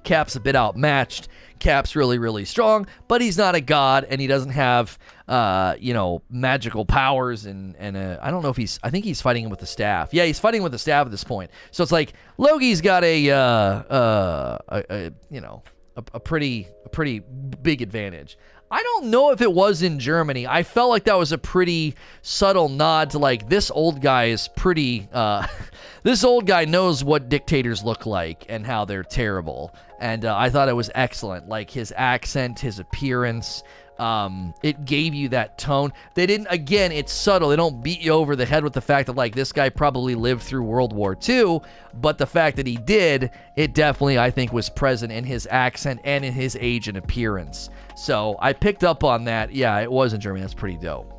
Cap's 0.04 0.36
a 0.36 0.40
bit 0.40 0.56
outmatched. 0.56 1.28
Cap's 1.58 1.96
really, 1.96 2.18
really 2.18 2.44
strong, 2.44 2.86
but 3.06 3.20
he's 3.20 3.38
not 3.38 3.54
a 3.54 3.60
god, 3.60 4.06
and 4.08 4.20
he 4.20 4.26
doesn't 4.26 4.50
have, 4.50 4.98
uh, 5.26 5.74
you 5.78 5.94
know, 5.94 6.22
magical 6.30 6.84
powers. 6.84 7.46
And 7.46 7.76
and 7.76 7.96
uh, 7.96 8.18
I 8.22 8.30
don't 8.30 8.42
know 8.42 8.48
if 8.48 8.56
he's. 8.56 8.78
I 8.82 8.90
think 8.90 9.04
he's 9.04 9.20
fighting 9.20 9.44
him 9.44 9.50
with 9.50 9.60
the 9.60 9.66
staff. 9.66 10.12
Yeah, 10.12 10.24
he's 10.24 10.38
fighting 10.38 10.62
with 10.62 10.72
the 10.72 10.78
staff 10.78 11.06
at 11.06 11.10
this 11.10 11.24
point. 11.24 11.50
So 11.70 11.82
it's 11.82 11.92
like 11.92 12.12
Loki's 12.38 12.80
got 12.80 13.04
a, 13.04 13.30
uh, 13.30 13.36
uh, 13.36 14.58
a, 14.68 14.84
a 14.90 15.12
you 15.30 15.40
know, 15.40 15.62
a, 15.96 16.04
a 16.14 16.20
pretty, 16.20 16.68
a 16.84 16.88
pretty 16.88 17.20
big 17.20 17.82
advantage. 17.82 18.36
I 18.70 18.82
don't 18.82 19.06
know 19.06 19.30
if 19.30 19.40
it 19.40 19.52
was 19.52 19.82
in 19.82 19.98
Germany. 19.98 20.46
I 20.46 20.62
felt 20.62 20.90
like 20.90 21.04
that 21.04 21.16
was 21.16 21.32
a 21.32 21.38
pretty 21.38 21.94
subtle 22.20 22.68
nod 22.68 23.10
to 23.10 23.18
like 23.18 23.48
this 23.48 23.70
old 23.70 24.02
guy 24.02 24.26
is 24.26 24.48
pretty. 24.48 25.08
Uh, 25.12 25.46
this 26.02 26.22
old 26.22 26.46
guy 26.46 26.66
knows 26.66 27.02
what 27.02 27.28
dictators 27.28 27.82
look 27.82 28.04
like 28.04 28.44
and 28.48 28.66
how 28.66 28.84
they're 28.84 29.04
terrible. 29.04 29.74
And 30.00 30.24
uh, 30.24 30.36
I 30.36 30.50
thought 30.50 30.68
it 30.68 30.76
was 30.76 30.90
excellent. 30.94 31.48
Like 31.48 31.70
his 31.70 31.92
accent, 31.96 32.60
his 32.60 32.78
appearance. 32.78 33.62
Um, 33.98 34.54
it 34.62 34.84
gave 34.84 35.12
you 35.12 35.28
that 35.30 35.58
tone. 35.58 35.92
They 36.14 36.24
didn't, 36.24 36.46
again, 36.50 36.92
it's 36.92 37.12
subtle. 37.12 37.48
They 37.48 37.56
don't 37.56 37.82
beat 37.82 38.00
you 38.00 38.12
over 38.12 38.36
the 38.36 38.46
head 38.46 38.62
with 38.62 38.72
the 38.72 38.80
fact 38.80 39.06
that, 39.08 39.16
like, 39.16 39.34
this 39.34 39.50
guy 39.50 39.70
probably 39.70 40.14
lived 40.14 40.42
through 40.42 40.62
World 40.62 40.92
War 40.92 41.18
II, 41.28 41.60
but 41.94 42.16
the 42.16 42.26
fact 42.26 42.56
that 42.58 42.66
he 42.68 42.76
did, 42.76 43.32
it 43.56 43.74
definitely, 43.74 44.16
I 44.16 44.30
think, 44.30 44.52
was 44.52 44.70
present 44.70 45.10
in 45.10 45.24
his 45.24 45.48
accent 45.50 46.00
and 46.04 46.24
in 46.24 46.32
his 46.32 46.56
age 46.60 46.86
and 46.86 46.96
appearance. 46.96 47.70
So 47.96 48.36
I 48.38 48.52
picked 48.52 48.84
up 48.84 49.02
on 49.02 49.24
that. 49.24 49.52
Yeah, 49.52 49.80
it 49.80 49.90
was 49.90 50.12
in 50.12 50.20
Germany. 50.20 50.42
That's 50.42 50.54
pretty 50.54 50.78
dope. 50.78 51.12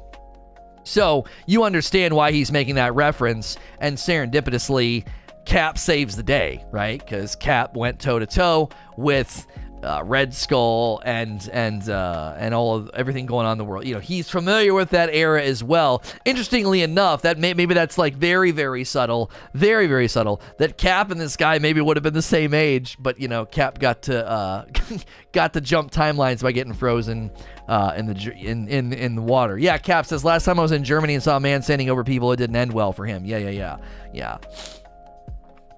So 0.85 1.25
you 1.45 1.63
understand 1.65 2.15
why 2.15 2.31
he's 2.31 2.49
making 2.49 2.75
that 2.75 2.95
reference, 2.95 3.57
and 3.79 3.97
serendipitously, 3.97 5.05
Cap 5.49 5.79
saves 5.79 6.15
the 6.15 6.21
day, 6.21 6.63
right? 6.69 6.99
Because 6.99 7.35
Cap 7.35 7.75
went 7.75 7.99
toe 7.99 8.19
to 8.19 8.27
toe 8.27 8.69
with 8.97 9.47
uh, 9.81 10.03
Red 10.05 10.35
Skull 10.35 11.01
and 11.03 11.49
and 11.51 11.89
uh, 11.89 12.35
and 12.37 12.53
all 12.53 12.75
of 12.75 12.91
everything 12.93 13.25
going 13.25 13.47
on 13.47 13.53
in 13.53 13.57
the 13.57 13.65
world. 13.65 13.83
You 13.87 13.95
know, 13.95 13.99
he's 13.99 14.29
familiar 14.29 14.75
with 14.75 14.91
that 14.91 15.09
era 15.11 15.41
as 15.41 15.63
well. 15.63 16.03
Interestingly 16.23 16.83
enough, 16.83 17.23
that 17.23 17.39
may, 17.39 17.55
maybe 17.55 17.73
that's 17.73 17.97
like 17.97 18.13
very 18.13 18.51
very 18.51 18.83
subtle, 18.83 19.31
very 19.55 19.87
very 19.87 20.07
subtle. 20.07 20.39
That 20.59 20.77
Cap 20.77 21.09
and 21.09 21.19
this 21.19 21.35
guy 21.35 21.57
maybe 21.57 21.81
would 21.81 21.97
have 21.97 22.03
been 22.03 22.13
the 22.13 22.21
same 22.21 22.53
age, 22.53 22.97
but 22.99 23.19
you 23.19 23.27
know, 23.27 23.45
Cap 23.45 23.79
got 23.79 24.03
to 24.03 24.29
uh, 24.29 24.65
got 25.31 25.53
to 25.53 25.61
jump 25.61 25.91
timelines 25.91 26.43
by 26.43 26.51
getting 26.51 26.73
frozen 26.73 27.31
uh, 27.67 27.95
in 27.97 28.05
the 28.05 28.33
in, 28.33 28.67
in 28.67 28.93
in 28.93 29.15
the 29.15 29.23
water. 29.23 29.57
Yeah, 29.57 29.79
Cap 29.79 30.05
says 30.05 30.23
last 30.23 30.45
time 30.45 30.59
I 30.59 30.61
was 30.61 30.73
in 30.73 30.83
Germany 30.83 31.15
and 31.15 31.23
saw 31.23 31.37
a 31.37 31.39
man 31.39 31.63
standing 31.63 31.89
over 31.89 32.03
people, 32.03 32.31
it 32.33 32.37
didn't 32.37 32.55
end 32.55 32.71
well 32.71 32.93
for 32.93 33.07
him. 33.07 33.25
Yeah, 33.25 33.39
yeah, 33.39 33.49
yeah, 33.49 33.77
yeah. 34.13 34.37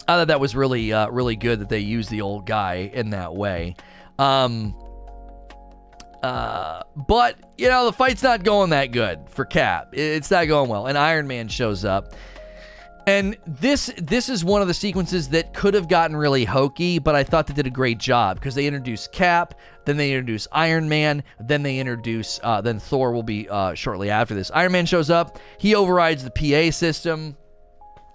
I 0.08 0.18
thought 0.18 0.28
that 0.28 0.40
was 0.40 0.56
really, 0.56 0.92
uh, 0.92 1.10
really 1.10 1.36
good 1.36 1.60
that 1.60 1.70
they 1.70 1.80
used 1.80 2.10
the 2.10 2.22
old 2.22 2.46
guy 2.46 2.92
in 2.94 3.12
that 3.12 3.36
way. 3.36 3.76
Um, 4.20 4.76
uh, 6.24 6.84
but 6.96 7.38
you 7.58 7.68
know 7.68 7.86
the 7.86 7.94
fight's 7.94 8.22
not 8.22 8.44
going 8.44 8.70
that 8.70 8.92
good 8.92 9.30
for 9.30 9.46
Cap. 9.46 9.90
It's 9.94 10.30
not 10.30 10.48
going 10.48 10.70
well, 10.70 10.88
and 10.88 10.98
Iron 10.98 11.28
Man 11.28 11.48
shows 11.48 11.84
up. 11.84 12.14
And 13.08 13.36
this 13.48 13.92
this 13.98 14.30
is 14.30 14.46
one 14.46 14.62
of 14.62 14.68
the 14.68 14.74
sequences 14.76 15.30
that 15.30 15.56
could 15.56 15.74
have 15.74 15.88
gotten 15.88 16.16
really 16.16 16.46
hokey, 16.46 17.00
but 17.00 17.16
I 17.16 17.24
thought 17.24 17.48
they 17.48 17.56
did 17.56 17.66
a 17.66 17.72
great 17.72 17.98
job 17.98 18.38
because 18.38 18.54
they 18.54 18.68
introduce 18.68 19.08
Cap, 19.08 19.56
then 19.86 19.98
they 19.98 20.12
introduce 20.12 20.48
Iron 20.52 20.88
Man, 20.88 21.24
then 21.40 21.64
they 21.64 21.80
introduce 21.80 22.40
uh, 22.44 22.62
then 22.62 22.78
Thor 22.80 23.12
will 23.12 23.24
be 23.24 23.50
uh, 23.50 23.74
shortly 23.74 24.12
after 24.12 24.36
this. 24.36 24.52
Iron 24.54 24.74
Man 24.74 24.86
shows 24.86 25.10
up, 25.10 25.40
he 25.58 25.74
overrides 25.74 26.24
the 26.24 26.30
PA 26.30 26.72
system. 26.72 27.36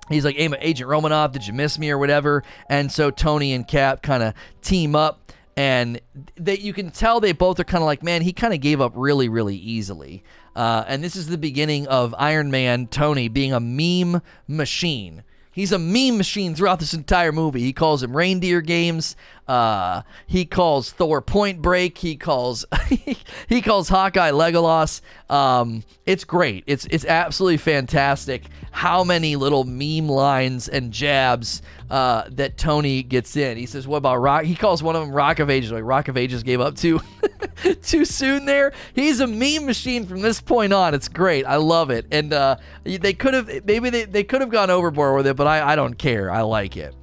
He's 0.09 0.25
like, 0.25 0.37
hey, 0.37 0.49
Agent 0.61 0.89
Romanoff, 0.89 1.33
did 1.33 1.47
you 1.47 1.53
miss 1.53 1.79
me 1.79 1.91
or 1.91 1.99
whatever? 1.99 2.43
And 2.69 2.91
so 2.91 3.11
Tony 3.11 3.53
and 3.53 3.67
Cap 3.67 4.03
kind 4.03 4.23
of 4.23 4.35
team 4.63 4.95
up 4.95 5.33
and 5.57 6.01
that 6.37 6.61
you 6.61 6.73
can 6.73 6.91
tell 6.91 7.19
they 7.19 7.33
both 7.33 7.59
are 7.59 7.65
kind 7.65 7.83
of 7.83 7.87
like, 7.87 8.03
man, 8.03 8.23
he 8.23 8.33
kind 8.33 8.53
of 8.53 8.61
gave 8.61 8.81
up 8.81 8.93
really, 8.95 9.29
really 9.29 9.57
easily. 9.57 10.23
Uh, 10.55 10.85
and 10.87 11.03
this 11.03 11.17
is 11.17 11.29
the 11.29 11.39
beginning 11.39 11.87
of 11.89 12.15
Iron 12.19 12.51
Man 12.51 12.87
Tony 12.87 13.29
being 13.29 13.53
a 13.53 13.61
meme 13.61 14.23
machine. 14.47 15.23
He's 15.51 15.73
a 15.73 15.79
meme 15.79 16.19
machine 16.19 16.55
throughout 16.55 16.81
this 16.81 16.93
entire 16.93 17.33
movie. 17.33 17.61
He 17.61 17.73
calls 17.73 18.03
him 18.03 18.15
reindeer 18.15 18.61
games. 18.61 19.17
Uh, 19.49 20.03
he 20.27 20.45
calls 20.45 20.91
Thor 20.91 21.23
Point 21.23 21.63
Break. 21.63 21.99
He 21.99 22.17
calls 22.17 22.65
he 23.49 23.63
calls 23.63 23.89
Hawkeye 23.89 24.33
Legolas. 24.33 25.01
Um, 25.31 25.85
it's 26.05 26.25
great. 26.25 26.65
It's 26.67 26.87
it's 26.87 27.05
absolutely 27.05 27.59
fantastic. 27.59 28.45
How 28.73 29.05
many 29.05 29.37
little 29.37 29.65
meme 29.65 30.09
lines 30.09 30.69
and 30.69 30.93
jabs 30.93 31.63
uh, 31.91 32.25
that 32.31 32.59
Tony 32.59 33.03
gets 33.03 33.37
in? 33.37 33.57
He 33.57 33.67
says, 33.67 33.87
"What 33.87 33.99
about 33.99 34.17
Rock?" 34.17 34.45
He 34.45 34.57
calls 34.57 34.83
one 34.83 34.97
of 34.97 35.03
them 35.03 35.13
Rock 35.13 35.39
of 35.39 35.49
Ages. 35.49 35.71
Like 35.71 35.85
Rock 35.85 36.09
of 36.09 36.17
Ages 36.17 36.43
gave 36.43 36.61
up 36.61 36.75
too 36.75 37.01
too 37.83 38.05
soon. 38.05 38.47
There, 38.47 38.73
he's 38.95 39.21
a 39.21 39.27
meme 39.27 39.65
machine 39.65 40.07
from 40.07 40.23
this 40.23 40.41
point 40.41 40.73
on. 40.73 40.93
It's 40.93 41.09
great. 41.09 41.47
I 41.47 41.57
love 41.57 41.91
it. 41.91 42.07
And 42.11 42.33
uh, 42.33 42.57
they 42.85 43.13
could 43.13 43.35
have 43.35 43.65
maybe 43.65 43.91
they, 43.91 44.05
they 44.05 44.25
could 44.25 44.41
have 44.41 44.51
gone 44.51 44.71
overboard 44.71 45.17
with 45.17 45.27
it, 45.29 45.37
but 45.37 45.47
I 45.47 45.73
I 45.73 45.77
don't 45.77 45.95
care. 45.95 46.31
I 46.33 46.43
like 46.43 46.77
it. 46.77 46.95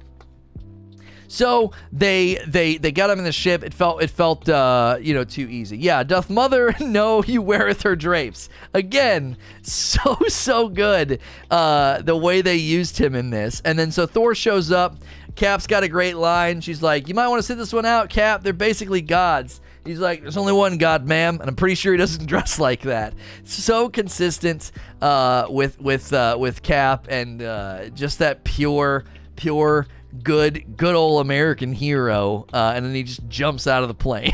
So 1.28 1.72
they 1.92 2.38
they 2.46 2.76
they 2.76 2.92
got 2.92 3.10
him 3.10 3.18
in 3.18 3.24
the 3.24 3.32
ship. 3.32 3.62
It 3.62 3.74
felt 3.74 4.02
it 4.02 4.10
felt 4.10 4.48
uh, 4.48 4.98
you 5.00 5.14
know 5.14 5.24
too 5.24 5.48
easy. 5.48 5.76
Yeah, 5.78 6.02
doth 6.02 6.30
mother 6.30 6.74
know 6.80 7.22
you 7.22 7.42
weareth 7.42 7.82
her 7.82 7.96
drapes 7.96 8.48
again? 8.72 9.36
So 9.64 10.16
so 10.28 10.68
good. 10.68 11.20
Uh, 11.50 12.02
the 12.02 12.16
way 12.16 12.42
they 12.42 12.56
used 12.56 12.98
him 12.98 13.14
in 13.14 13.30
this, 13.30 13.62
and 13.64 13.78
then 13.78 13.90
so 13.90 14.06
Thor 14.06 14.34
shows 14.34 14.70
up. 14.70 14.98
Cap's 15.36 15.66
got 15.66 15.82
a 15.82 15.88
great 15.88 16.16
line. 16.16 16.60
She's 16.60 16.82
like, 16.82 17.08
"You 17.08 17.14
might 17.14 17.28
want 17.28 17.38
to 17.38 17.42
sit 17.42 17.56
this 17.56 17.72
one 17.72 17.86
out, 17.86 18.08
Cap. 18.10 18.42
They're 18.42 18.52
basically 18.52 19.00
gods." 19.00 19.60
He's 19.84 19.98
like, 19.98 20.22
"There's 20.22 20.36
only 20.36 20.52
one 20.52 20.78
God, 20.78 21.06
ma'am," 21.06 21.38
and 21.40 21.48
I'm 21.48 21.56
pretty 21.56 21.74
sure 21.74 21.92
he 21.92 21.98
doesn't 21.98 22.26
dress 22.26 22.58
like 22.58 22.82
that. 22.82 23.14
So 23.44 23.88
consistent 23.88 24.70
uh, 25.02 25.46
with 25.48 25.80
with 25.80 26.12
uh, 26.12 26.36
with 26.38 26.62
Cap 26.62 27.06
and 27.08 27.42
uh, 27.42 27.88
just 27.90 28.18
that 28.20 28.44
pure, 28.44 29.04
pure, 29.36 29.86
good, 30.22 30.76
good 30.76 30.94
old 30.94 31.20
American 31.24 31.72
hero. 31.72 32.46
Uh, 32.52 32.72
and 32.74 32.84
then 32.84 32.94
he 32.94 33.02
just 33.02 33.28
jumps 33.28 33.66
out 33.66 33.82
of 33.82 33.88
the 33.88 33.94
plane. 33.94 34.32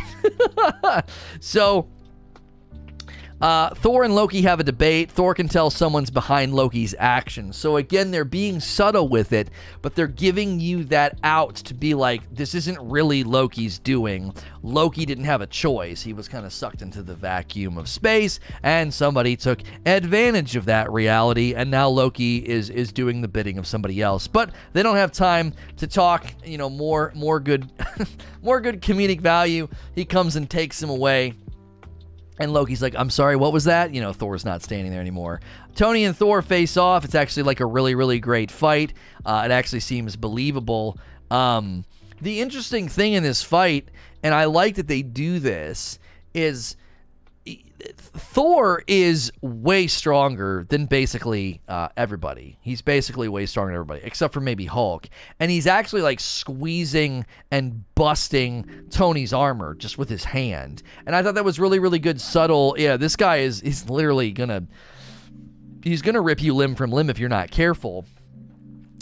so 1.41 1.89
uh, 3.41 3.75
Thor 3.75 4.05
and 4.05 4.15
Loki 4.15 4.43
have 4.43 4.61
a 4.61 4.65
debate. 4.65 5.11
Thor 5.11 5.35
can 5.35 5.49
tell 5.49 5.71
someone's 5.71 6.11
behind 6.11 6.55
Loki's 6.55 6.95
actions. 6.99 7.57
So 7.57 7.77
again, 7.77 8.11
they're 8.11 8.25
being 8.25 8.61
subtle 8.61 9.09
with 9.09 9.33
it, 9.33 9.49
but 9.81 9.95
they're 9.95 10.07
giving 10.07 10.61
you 10.61 10.85
that 10.85 11.19
out 11.25 11.57
to 11.57 11.75
be 11.75 11.95
like, 11.95 12.23
this 12.35 12.55
isn't 12.55 12.79
really 12.81 13.25
Loki's 13.25 13.79
doing. 13.79 14.35
Loki 14.63 15.07
didn't 15.07 15.25
have 15.25 15.41
a 15.41 15.47
choice. 15.47 16.03
He 16.03 16.13
was 16.13 16.29
kind 16.29 16.45
of 16.45 16.53
sucked 16.53 16.83
into 16.83 17.03
the 17.03 17.15
vacuum 17.15 17.79
of 17.79 17.89
space, 17.89 18.41
and 18.63 18.93
somebody 18.93 19.37
took 19.37 19.61
advantage 19.87 20.57
of 20.57 20.67
that 20.67 20.91
reality, 20.93 21.55
and 21.55 21.71
now 21.71 21.89
Loki 21.89 22.37
is 22.39 22.69
is 22.69 22.93
doing 22.93 23.23
the 23.23 23.29
bidding 23.29 23.59
of 23.59 23.67
somebody 23.67 24.03
else. 24.03 24.27
But 24.27 24.51
they 24.73 24.83
don't 24.83 24.97
have 24.97 25.13
time 25.13 25.55
to 25.79 25.87
talk. 25.87 26.27
You 26.45 26.59
know, 26.59 26.69
more 26.69 27.13
more 27.15 27.41
good, 27.41 27.71
more 28.43 28.61
good 28.61 28.83
comedic 28.83 29.21
value. 29.21 29.69
He 29.95 30.05
comes 30.05 30.37
and 30.37 30.49
takes 30.49 30.83
him 30.83 30.91
away. 30.91 31.35
And 32.41 32.55
Loki's 32.55 32.81
like, 32.81 32.95
I'm 32.97 33.11
sorry, 33.11 33.37
what 33.37 33.53
was 33.53 33.65
that? 33.65 33.95
You 33.95 34.01
know, 34.01 34.15
Thor's 34.15 34.47
not 34.47 34.63
standing 34.63 34.91
there 34.91 35.01
anymore. 35.01 35.41
Tony 35.75 36.05
and 36.05 36.17
Thor 36.17 36.41
face 36.41 36.79
off. 36.79 37.05
It's 37.05 37.15
actually 37.15 37.43
like 37.43 37.61
a 37.61 37.67
really, 37.67 37.95
really 37.95 38.19
great 38.19 38.51
fight. 38.51 38.95
Uh, 39.27 39.43
it 39.45 39.51
actually 39.51 39.81
seems 39.81 40.17
believable. 40.17 40.99
Um, 41.31 41.85
the 42.21 42.41
interesting 42.41 42.89
thing 42.89 43.13
in 43.13 43.23
this 43.23 43.43
fight, 43.43 43.91
and 44.23 44.35
I 44.35 44.47
like 44.47 44.77
that 44.77 44.89
they 44.89 45.03
do 45.03 45.39
this, 45.39 45.99
is 46.33 46.77
Thor 47.97 48.83
is 48.87 49.33
way 49.41 49.87
stronger 49.87 50.67
than 50.69 50.87
basically 50.87 51.61
uh, 51.69 51.89
everybody. 51.97 52.59
He's 52.61 52.83
basically 52.83 53.29
way 53.29 53.47
stronger 53.47 53.71
than 53.73 53.77
everybody, 53.77 54.01
except 54.05 54.35
for 54.35 54.41
maybe 54.41 54.67
Hulk. 54.67 55.09
And 55.39 55.51
he's 55.51 55.67
actually 55.67 56.03
like 56.03 56.21
squeezing 56.21 57.27
and 57.51 57.85
busting 57.95 58.87
Tony's 58.91 59.33
armor 59.33 59.75
just 59.75 59.99
with 59.99 60.09
his 60.09 60.25
hand. 60.25 60.83
And 61.07 61.15
I 61.15 61.23
thought 61.23 61.35
that 61.35 61.45
was 61.45 61.59
really, 61.59 61.79
really 61.79 61.99
good, 61.99 62.21
subtle. 62.21 62.75
Yeah, 62.79 62.97
this 62.97 63.17
guy 63.17 63.39
is 63.39 63.61
he's 63.61 63.89
literally 63.89 64.33
gonna 64.33 64.67
he's 65.83 66.03
gonna 66.03 66.21
rip 66.21 66.43
you 66.43 66.55
limb 66.55 66.75
from 66.75 66.91
limb 66.91 67.11
if 67.11 67.19
you're 67.19 67.29
not 67.29 67.51
careful. 67.51 68.05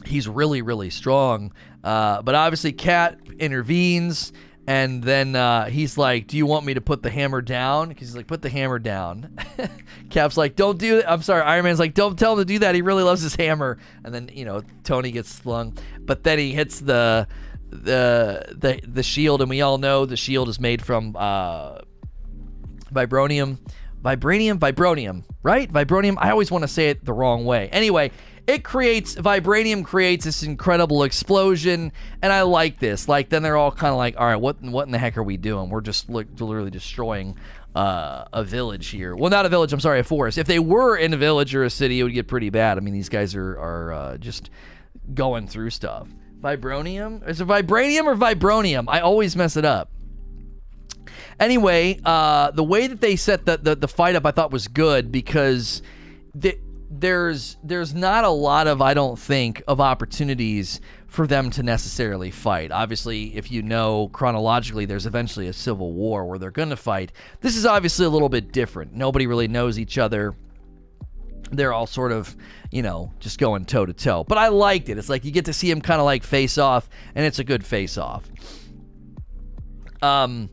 He's 0.04 0.28
really, 0.28 0.62
really 0.62 0.90
strong. 0.90 1.52
Uh, 1.84 2.22
but 2.22 2.34
obviously, 2.34 2.72
Cap 2.72 3.18
intervenes 3.38 4.32
and 4.68 5.02
then 5.02 5.34
uh, 5.34 5.64
he's 5.64 5.96
like, 5.96 6.26
"Do 6.26 6.36
you 6.36 6.44
want 6.44 6.66
me 6.66 6.74
to 6.74 6.82
put 6.82 7.02
the 7.02 7.08
hammer 7.08 7.40
down?" 7.40 7.88
Because 7.88 8.08
he's 8.08 8.16
like, 8.16 8.26
"Put 8.26 8.42
the 8.42 8.50
hammer 8.50 8.78
down." 8.78 9.34
Cap's 10.10 10.36
like, 10.36 10.56
"Don't 10.56 10.78
do 10.78 10.98
it." 10.98 11.06
I'm 11.08 11.22
sorry. 11.22 11.40
Iron 11.40 11.64
Man's 11.64 11.78
like, 11.78 11.94
"Don't 11.94 12.18
tell 12.18 12.34
him 12.34 12.40
to 12.40 12.44
do 12.44 12.58
that. 12.58 12.74
He 12.74 12.82
really 12.82 13.02
loves 13.02 13.22
his 13.22 13.34
hammer." 13.34 13.78
And 14.04 14.14
then 14.14 14.28
you 14.30 14.44
know 14.44 14.60
Tony 14.84 15.10
gets 15.10 15.30
slung, 15.30 15.78
but 16.00 16.22
then 16.22 16.38
he 16.38 16.52
hits 16.52 16.80
the 16.80 17.26
the 17.70 18.44
the 18.58 18.80
the 18.86 19.02
shield, 19.02 19.40
and 19.40 19.48
we 19.48 19.62
all 19.62 19.78
know 19.78 20.04
the 20.04 20.18
shield 20.18 20.50
is 20.50 20.60
made 20.60 20.84
from 20.84 21.16
uh, 21.18 21.78
vibranium, 22.92 23.56
vibranium, 24.02 24.58
vibranium, 24.58 25.24
right? 25.42 25.72
Vibranium. 25.72 26.16
I 26.18 26.30
always 26.30 26.50
want 26.50 26.64
to 26.64 26.68
say 26.68 26.90
it 26.90 27.06
the 27.06 27.14
wrong 27.14 27.46
way. 27.46 27.70
Anyway, 27.70 28.10
it 28.48 28.64
creates 28.64 29.14
vibranium 29.14 29.84
creates 29.84 30.24
this 30.24 30.42
incredible 30.42 31.02
explosion 31.02 31.92
and 32.22 32.32
i 32.32 32.42
like 32.42 32.80
this. 32.80 33.06
Like 33.06 33.28
then 33.28 33.42
they're 33.42 33.58
all 33.58 33.70
kind 33.70 33.92
of 33.92 33.98
like 33.98 34.18
all 34.18 34.26
right 34.26 34.36
what 34.36 34.60
what 34.62 34.86
in 34.86 34.92
the 34.92 34.98
heck 34.98 35.16
are 35.18 35.22
we 35.22 35.36
doing? 35.36 35.68
We're 35.68 35.82
just 35.82 36.08
like, 36.08 36.28
literally 36.40 36.70
destroying 36.70 37.36
uh, 37.76 38.24
a 38.32 38.42
village 38.42 38.88
here. 38.88 39.14
Well 39.14 39.30
not 39.30 39.44
a 39.44 39.50
village 39.50 39.72
i'm 39.74 39.80
sorry 39.80 40.00
a 40.00 40.04
forest. 40.04 40.38
If 40.38 40.46
they 40.46 40.58
were 40.58 40.96
in 40.96 41.12
a 41.12 41.18
village 41.18 41.54
or 41.54 41.62
a 41.62 41.70
city 41.70 42.00
it 42.00 42.04
would 42.04 42.14
get 42.14 42.26
pretty 42.26 42.48
bad. 42.48 42.78
I 42.78 42.80
mean 42.80 42.94
these 42.94 43.10
guys 43.10 43.34
are 43.34 43.58
are 43.58 43.92
uh, 43.92 44.16
just 44.16 44.48
going 45.12 45.46
through 45.46 45.70
stuff. 45.70 46.08
Vibranium? 46.40 47.28
Is 47.28 47.42
it 47.42 47.46
vibranium 47.46 48.04
or 48.04 48.16
vibronium? 48.16 48.86
I 48.88 49.00
always 49.00 49.36
mess 49.36 49.58
it 49.58 49.66
up. 49.66 49.90
Anyway 51.38 52.00
uh, 52.02 52.50
the 52.52 52.64
way 52.64 52.86
that 52.86 53.02
they 53.02 53.14
set 53.14 53.44
the, 53.44 53.58
the, 53.58 53.76
the 53.76 53.88
fight 53.88 54.16
up 54.16 54.24
i 54.24 54.30
thought 54.30 54.50
was 54.50 54.68
good 54.68 55.12
because 55.12 55.82
the, 56.34 56.58
there's 56.90 57.56
there's 57.62 57.94
not 57.94 58.24
a 58.24 58.30
lot 58.30 58.66
of 58.66 58.80
I 58.80 58.94
don't 58.94 59.18
think 59.18 59.62
of 59.68 59.80
opportunities 59.80 60.80
for 61.06 61.26
them 61.26 61.50
to 61.50 61.62
necessarily 61.62 62.30
fight. 62.30 62.70
Obviously, 62.70 63.36
if 63.36 63.50
you 63.50 63.62
know 63.62 64.08
chronologically, 64.12 64.84
there's 64.84 65.06
eventually 65.06 65.48
a 65.48 65.52
civil 65.52 65.92
war 65.92 66.24
where 66.24 66.38
they're 66.38 66.50
going 66.50 66.70
to 66.70 66.76
fight. 66.76 67.12
This 67.40 67.56
is 67.56 67.66
obviously 67.66 68.06
a 68.06 68.10
little 68.10 68.28
bit 68.28 68.52
different. 68.52 68.94
Nobody 68.94 69.26
really 69.26 69.48
knows 69.48 69.78
each 69.78 69.98
other. 69.98 70.34
They're 71.50 71.72
all 71.72 71.86
sort 71.86 72.12
of, 72.12 72.36
you 72.70 72.82
know, 72.82 73.12
just 73.20 73.38
going 73.38 73.64
toe 73.64 73.86
to 73.86 73.94
toe. 73.94 74.24
But 74.24 74.36
I 74.36 74.48
liked 74.48 74.90
it. 74.90 74.98
It's 74.98 75.08
like 75.08 75.24
you 75.24 75.30
get 75.30 75.46
to 75.46 75.54
see 75.54 75.70
them 75.70 75.80
kind 75.80 75.98
of 75.98 76.04
like 76.04 76.22
face 76.22 76.58
off, 76.58 76.88
and 77.14 77.24
it's 77.24 77.38
a 77.38 77.44
good 77.44 77.64
face 77.64 77.96
off. 77.96 78.30
Um, 80.02 80.50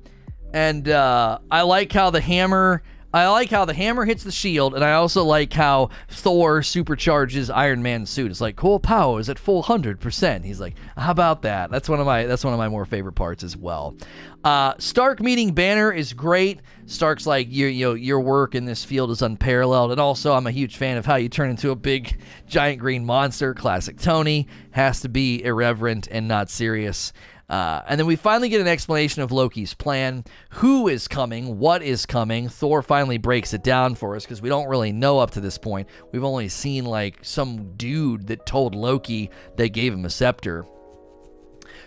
and 0.54 0.88
uh, 0.88 1.40
I 1.52 1.64
like 1.64 1.92
how 1.92 2.12
the 2.12 2.22
hammer 2.22 2.82
I 3.16 3.30
like 3.30 3.50
how 3.50 3.64
the 3.64 3.74
hammer 3.74 4.04
hits 4.04 4.26
the 4.26 4.32
shield, 4.32 4.76
and 4.76 4.84
I 4.84 4.92
also 4.92 5.24
like 5.24 5.54
how 5.54 5.90
Thor 6.10 6.60
supercharges 6.60 7.50
Iron 7.50 7.82
Man's 7.82 8.10
suit. 8.10 8.30
It's 8.30 8.42
like 8.42 8.58
cool 8.58 8.78
power 8.78 9.22
is 9.22 9.30
at 9.30 9.40
full 9.40 9.62
hundred 9.62 10.02
percent. 10.02 10.44
He's 10.44 10.60
like, 10.60 10.76
how 10.98 11.12
about 11.12 11.44
that? 11.44 11.72
That's 11.72 11.88
one 11.88 12.02
of 12.02 12.06
my 12.06 12.26
that's 12.26 12.44
one 12.44 12.54
of 12.54 12.58
my 12.58 12.68
more 12.68 12.84
favorite 12.84 13.14
parts 13.14 13.42
as 13.42 13.56
well. 13.56 13.96
Uh, 14.44 14.74
Stark 14.80 15.22
meeting 15.22 15.54
Banner 15.54 15.94
is 15.94 16.12
great. 16.12 16.60
Stark's 16.88 17.26
like 17.26 17.48
your 17.50 17.70
you 17.70 17.86
know, 17.86 17.94
your 17.94 18.20
work 18.20 18.54
in 18.54 18.66
this 18.66 18.84
field 18.84 19.10
is 19.12 19.22
unparalleled, 19.22 19.92
and 19.92 20.02
also 20.02 20.34
I'm 20.34 20.46
a 20.46 20.52
huge 20.52 20.76
fan 20.76 20.98
of 20.98 21.06
how 21.06 21.16
you 21.16 21.30
turn 21.30 21.50
into 21.50 21.72
a 21.72 21.76
big 21.76 22.20
giant 22.48 22.80
green 22.82 23.06
monster. 23.06 23.54
Classic 23.54 23.98
Tony 23.98 24.46
has 24.72 25.00
to 25.00 25.08
be 25.08 25.42
irreverent 25.42 26.10
and 26.12 26.28
not 26.28 26.50
serious. 26.50 27.14
Uh, 27.50 27.82
and 27.88 28.00
then 28.00 28.08
we 28.08 28.16
finally 28.16 28.50
get 28.50 28.62
an 28.62 28.68
explanation 28.68 29.22
of 29.22 29.32
Loki's 29.32 29.74
plan. 29.74 30.24
Who 30.52 30.88
is 30.88 31.08
coming? 31.08 31.60
What 31.60 31.84
is 31.84 32.06
coming? 32.06 32.50
Thor 32.50 32.82
finally 32.82 33.18
breaks 33.18 33.54
it 33.54 33.64
down 33.64 33.96
for 33.96 34.16
us 34.16 34.24
because 34.24 34.42
we 34.42 34.50
don't 34.50 34.68
really 34.68 34.92
know 34.92 35.20
up 35.20 35.32
to 35.32 35.42
this 35.42 35.58
point. 35.58 35.88
We've 36.12 36.24
only 36.24 36.50
seen 36.50 36.86
like 36.86 37.20
some 37.22 37.74
dude 37.76 38.28
that 38.28 38.46
told 38.46 38.74
Loki 38.74 39.30
they 39.58 39.70
gave 39.70 39.94
him 39.94 40.06
a 40.06 40.10
scepter. 40.10 40.66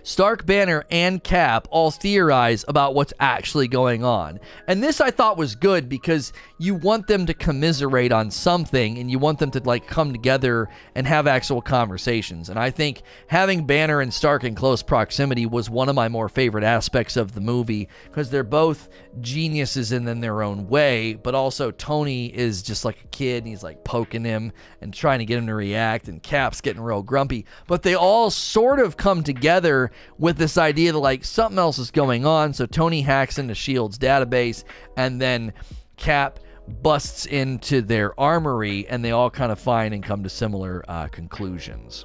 Stark, 0.09 0.47
Banner, 0.47 0.87
and 0.91 1.23
Cap 1.23 1.69
all 1.71 1.91
theorize 1.91 2.65
about 2.67 2.95
what's 2.95 3.13
actually 3.21 3.69
going 3.69 4.03
on. 4.03 4.41
And 4.67 4.83
this 4.83 5.03
I 5.03 5.11
thought 5.11 5.37
was 5.37 5.55
good 5.55 5.87
because 5.87 6.33
you 6.57 6.75
want 6.75 7.09
them 7.09 7.27
to 7.27 7.35
commiserate 7.35 8.11
on 8.11 8.31
something 8.31 8.97
and 8.97 9.11
you 9.11 9.19
want 9.19 9.39
them 9.39 9.51
to 9.51 9.61
like 9.61 9.87
come 9.87 10.13
together 10.13 10.71
and 10.95 11.07
have 11.07 11.27
actual 11.27 11.61
conversations. 11.61 12.49
And 12.49 12.59
I 12.59 12.71
think 12.71 13.03
having 13.27 13.67
Banner 13.67 14.01
and 14.01 14.13
Stark 14.13 14.45
in 14.45 14.55
close 14.55 14.83
proximity 14.83 15.45
was 15.45 15.69
one 15.69 15.91
of 15.91 15.95
my 15.95 16.09
more 16.09 16.31
favorite 16.31 16.65
aspects 16.65 17.19
of 17.19 17.35
the 17.35 17.43
movie 17.43 17.87
because 18.05 18.31
they're 18.31 18.45
both 18.45 18.89
geniuses 19.21 19.93
in, 19.93 20.09
in 20.09 20.21
their 20.21 20.43
own 20.43 20.69
way, 20.69 21.15
but 21.15 21.35
also 21.35 21.71
Tony 21.71 22.35
is 22.35 22.63
just 22.63 22.83
like 22.83 23.05
a 23.05 23.09
kid 23.09 23.45
and 23.45 23.49
he's 23.49 23.63
like 23.63 23.85
poking 23.85 24.25
him 24.25 24.53
and 24.81 24.95
trying 24.95 25.19
to 25.19 25.27
get 25.27 25.37
him 25.37 25.49
to 25.49 25.55
react 25.55 26.09
and 26.09 26.23
Cap's 26.23 26.63
getting 26.63 26.81
real 26.81 27.03
grumpy. 27.03 27.45
But 27.67 27.83
they 27.83 27.95
all 27.95 28.31
sort 28.31 28.81
of 28.81 28.97
come 28.97 29.23
together 29.23 29.91
with 30.19 30.37
this 30.37 30.59
idea 30.59 30.93
that 30.93 30.99
like 30.99 31.25
something 31.25 31.59
else 31.59 31.79
is 31.79 31.91
going 31.91 32.27
on. 32.27 32.53
So 32.53 32.67
Tony 32.67 33.03
hacks 33.03 33.39
into 33.39 33.55
Shield's 33.55 33.99
database, 33.99 34.65
and 34.97 35.21
then 35.21 35.53
Cap 35.97 36.41
busts 36.83 37.27
into 37.27 37.81
their 37.83 38.19
armory, 38.21 38.87
and 38.89 39.05
they 39.05 39.11
all 39.11 39.31
kind 39.31 39.51
of 39.51 39.59
find 39.59 39.95
and 39.95 40.03
come 40.03 40.23
to 40.23 40.29
similar 40.29 40.85
uh, 40.89 41.09
conclusions. 41.09 42.05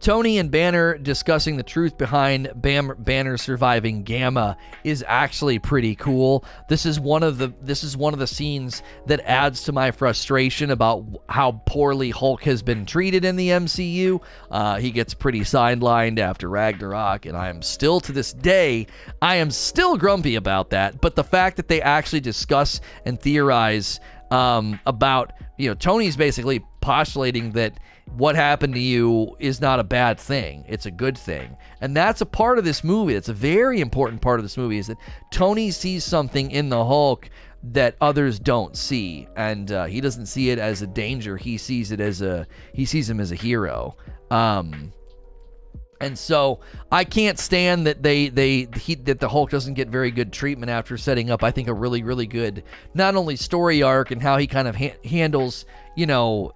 Tony 0.00 0.38
and 0.38 0.50
Banner 0.50 0.96
discussing 0.96 1.56
the 1.56 1.62
truth 1.62 1.98
behind 1.98 2.52
Bam- 2.54 2.96
Banner 2.98 3.36
surviving 3.36 4.04
Gamma 4.04 4.56
is 4.84 5.04
actually 5.06 5.58
pretty 5.58 5.94
cool. 5.94 6.44
This 6.68 6.86
is 6.86 7.00
one 7.00 7.22
of 7.22 7.38
the 7.38 7.52
this 7.60 7.82
is 7.82 7.96
one 7.96 8.12
of 8.12 8.18
the 8.18 8.26
scenes 8.26 8.82
that 9.06 9.20
adds 9.20 9.64
to 9.64 9.72
my 9.72 9.90
frustration 9.90 10.70
about 10.70 11.04
how 11.28 11.62
poorly 11.66 12.10
Hulk 12.10 12.44
has 12.44 12.62
been 12.62 12.86
treated 12.86 13.24
in 13.24 13.36
the 13.36 13.48
MCU. 13.48 14.22
Uh, 14.50 14.76
he 14.76 14.90
gets 14.90 15.14
pretty 15.14 15.40
sidelined 15.40 16.18
after 16.18 16.48
Ragnarok, 16.48 17.26
and 17.26 17.36
I 17.36 17.48
am 17.48 17.62
still 17.62 18.00
to 18.00 18.12
this 18.12 18.32
day 18.32 18.86
I 19.20 19.36
am 19.36 19.50
still 19.50 19.96
grumpy 19.96 20.36
about 20.36 20.70
that. 20.70 21.00
But 21.00 21.16
the 21.16 21.24
fact 21.24 21.56
that 21.56 21.68
they 21.68 21.82
actually 21.82 22.20
discuss 22.20 22.80
and 23.04 23.20
theorize 23.20 24.00
um, 24.30 24.78
about 24.86 25.32
you 25.56 25.68
know 25.68 25.74
Tony's 25.74 26.16
basically 26.16 26.64
postulating 26.80 27.52
that 27.52 27.78
what 28.16 28.36
happened 28.36 28.74
to 28.74 28.80
you 28.80 29.36
is 29.38 29.60
not 29.60 29.80
a 29.80 29.84
bad 29.84 30.18
thing. 30.18 30.64
It's 30.68 30.86
a 30.86 30.90
good 30.90 31.16
thing. 31.16 31.56
And 31.80 31.96
that's 31.96 32.20
a 32.20 32.26
part 32.26 32.58
of 32.58 32.64
this 32.64 32.82
movie. 32.82 33.14
It's 33.14 33.28
a 33.28 33.34
very 33.34 33.80
important 33.80 34.20
part 34.20 34.40
of 34.40 34.44
this 34.44 34.56
movie 34.56 34.78
is 34.78 34.88
that 34.88 34.98
Tony 35.30 35.70
sees 35.70 36.04
something 36.04 36.50
in 36.50 36.68
the 36.68 36.84
Hulk 36.84 37.30
that 37.62 37.96
others 38.00 38.38
don't 38.38 38.76
see 38.76 39.26
and 39.36 39.72
uh, 39.72 39.84
he 39.86 40.00
doesn't 40.00 40.26
see 40.26 40.50
it 40.50 40.60
as 40.60 40.80
a 40.80 40.86
danger 40.86 41.36
he 41.36 41.58
sees 41.58 41.90
it 41.90 41.98
as 41.98 42.22
a 42.22 42.46
he 42.72 42.84
sees 42.84 43.10
him 43.10 43.18
as 43.18 43.32
a 43.32 43.34
hero 43.34 43.96
um 44.30 44.92
and 46.00 46.16
so 46.16 46.60
I 46.92 47.04
can't 47.04 47.38
stand 47.38 47.86
that 47.86 48.02
they 48.02 48.28
they 48.28 48.68
he, 48.76 48.94
that 48.94 49.18
the 49.18 49.28
Hulk 49.28 49.50
doesn't 49.50 49.74
get 49.74 49.88
very 49.88 50.10
good 50.10 50.32
treatment 50.32 50.70
after 50.70 50.96
setting 50.96 51.30
up 51.30 51.42
I 51.42 51.50
think 51.50 51.68
a 51.68 51.74
really 51.74 52.02
really 52.02 52.26
good 52.26 52.62
not 52.94 53.16
only 53.16 53.36
story 53.36 53.82
arc 53.82 54.10
and 54.10 54.22
how 54.22 54.36
he 54.36 54.46
kind 54.46 54.68
of 54.68 54.76
ha- 54.76 54.96
handles 55.04 55.66
you 55.98 56.06
know 56.06 56.52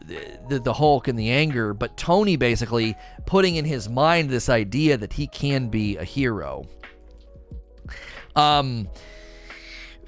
the, 0.48 0.61
the 0.61 0.72
Hulk 0.72 1.09
and 1.09 1.18
the 1.18 1.31
anger 1.31 1.74
but 1.74 1.96
Tony 1.96 2.37
basically 2.37 2.94
putting 3.26 3.57
in 3.57 3.64
his 3.64 3.88
mind 3.88 4.31
this 4.31 4.48
idea 4.48 4.96
that 4.96 5.12
he 5.12 5.26
can 5.26 5.68
be 5.68 5.96
a 5.96 6.05
hero. 6.05 6.64
Um 8.37 8.88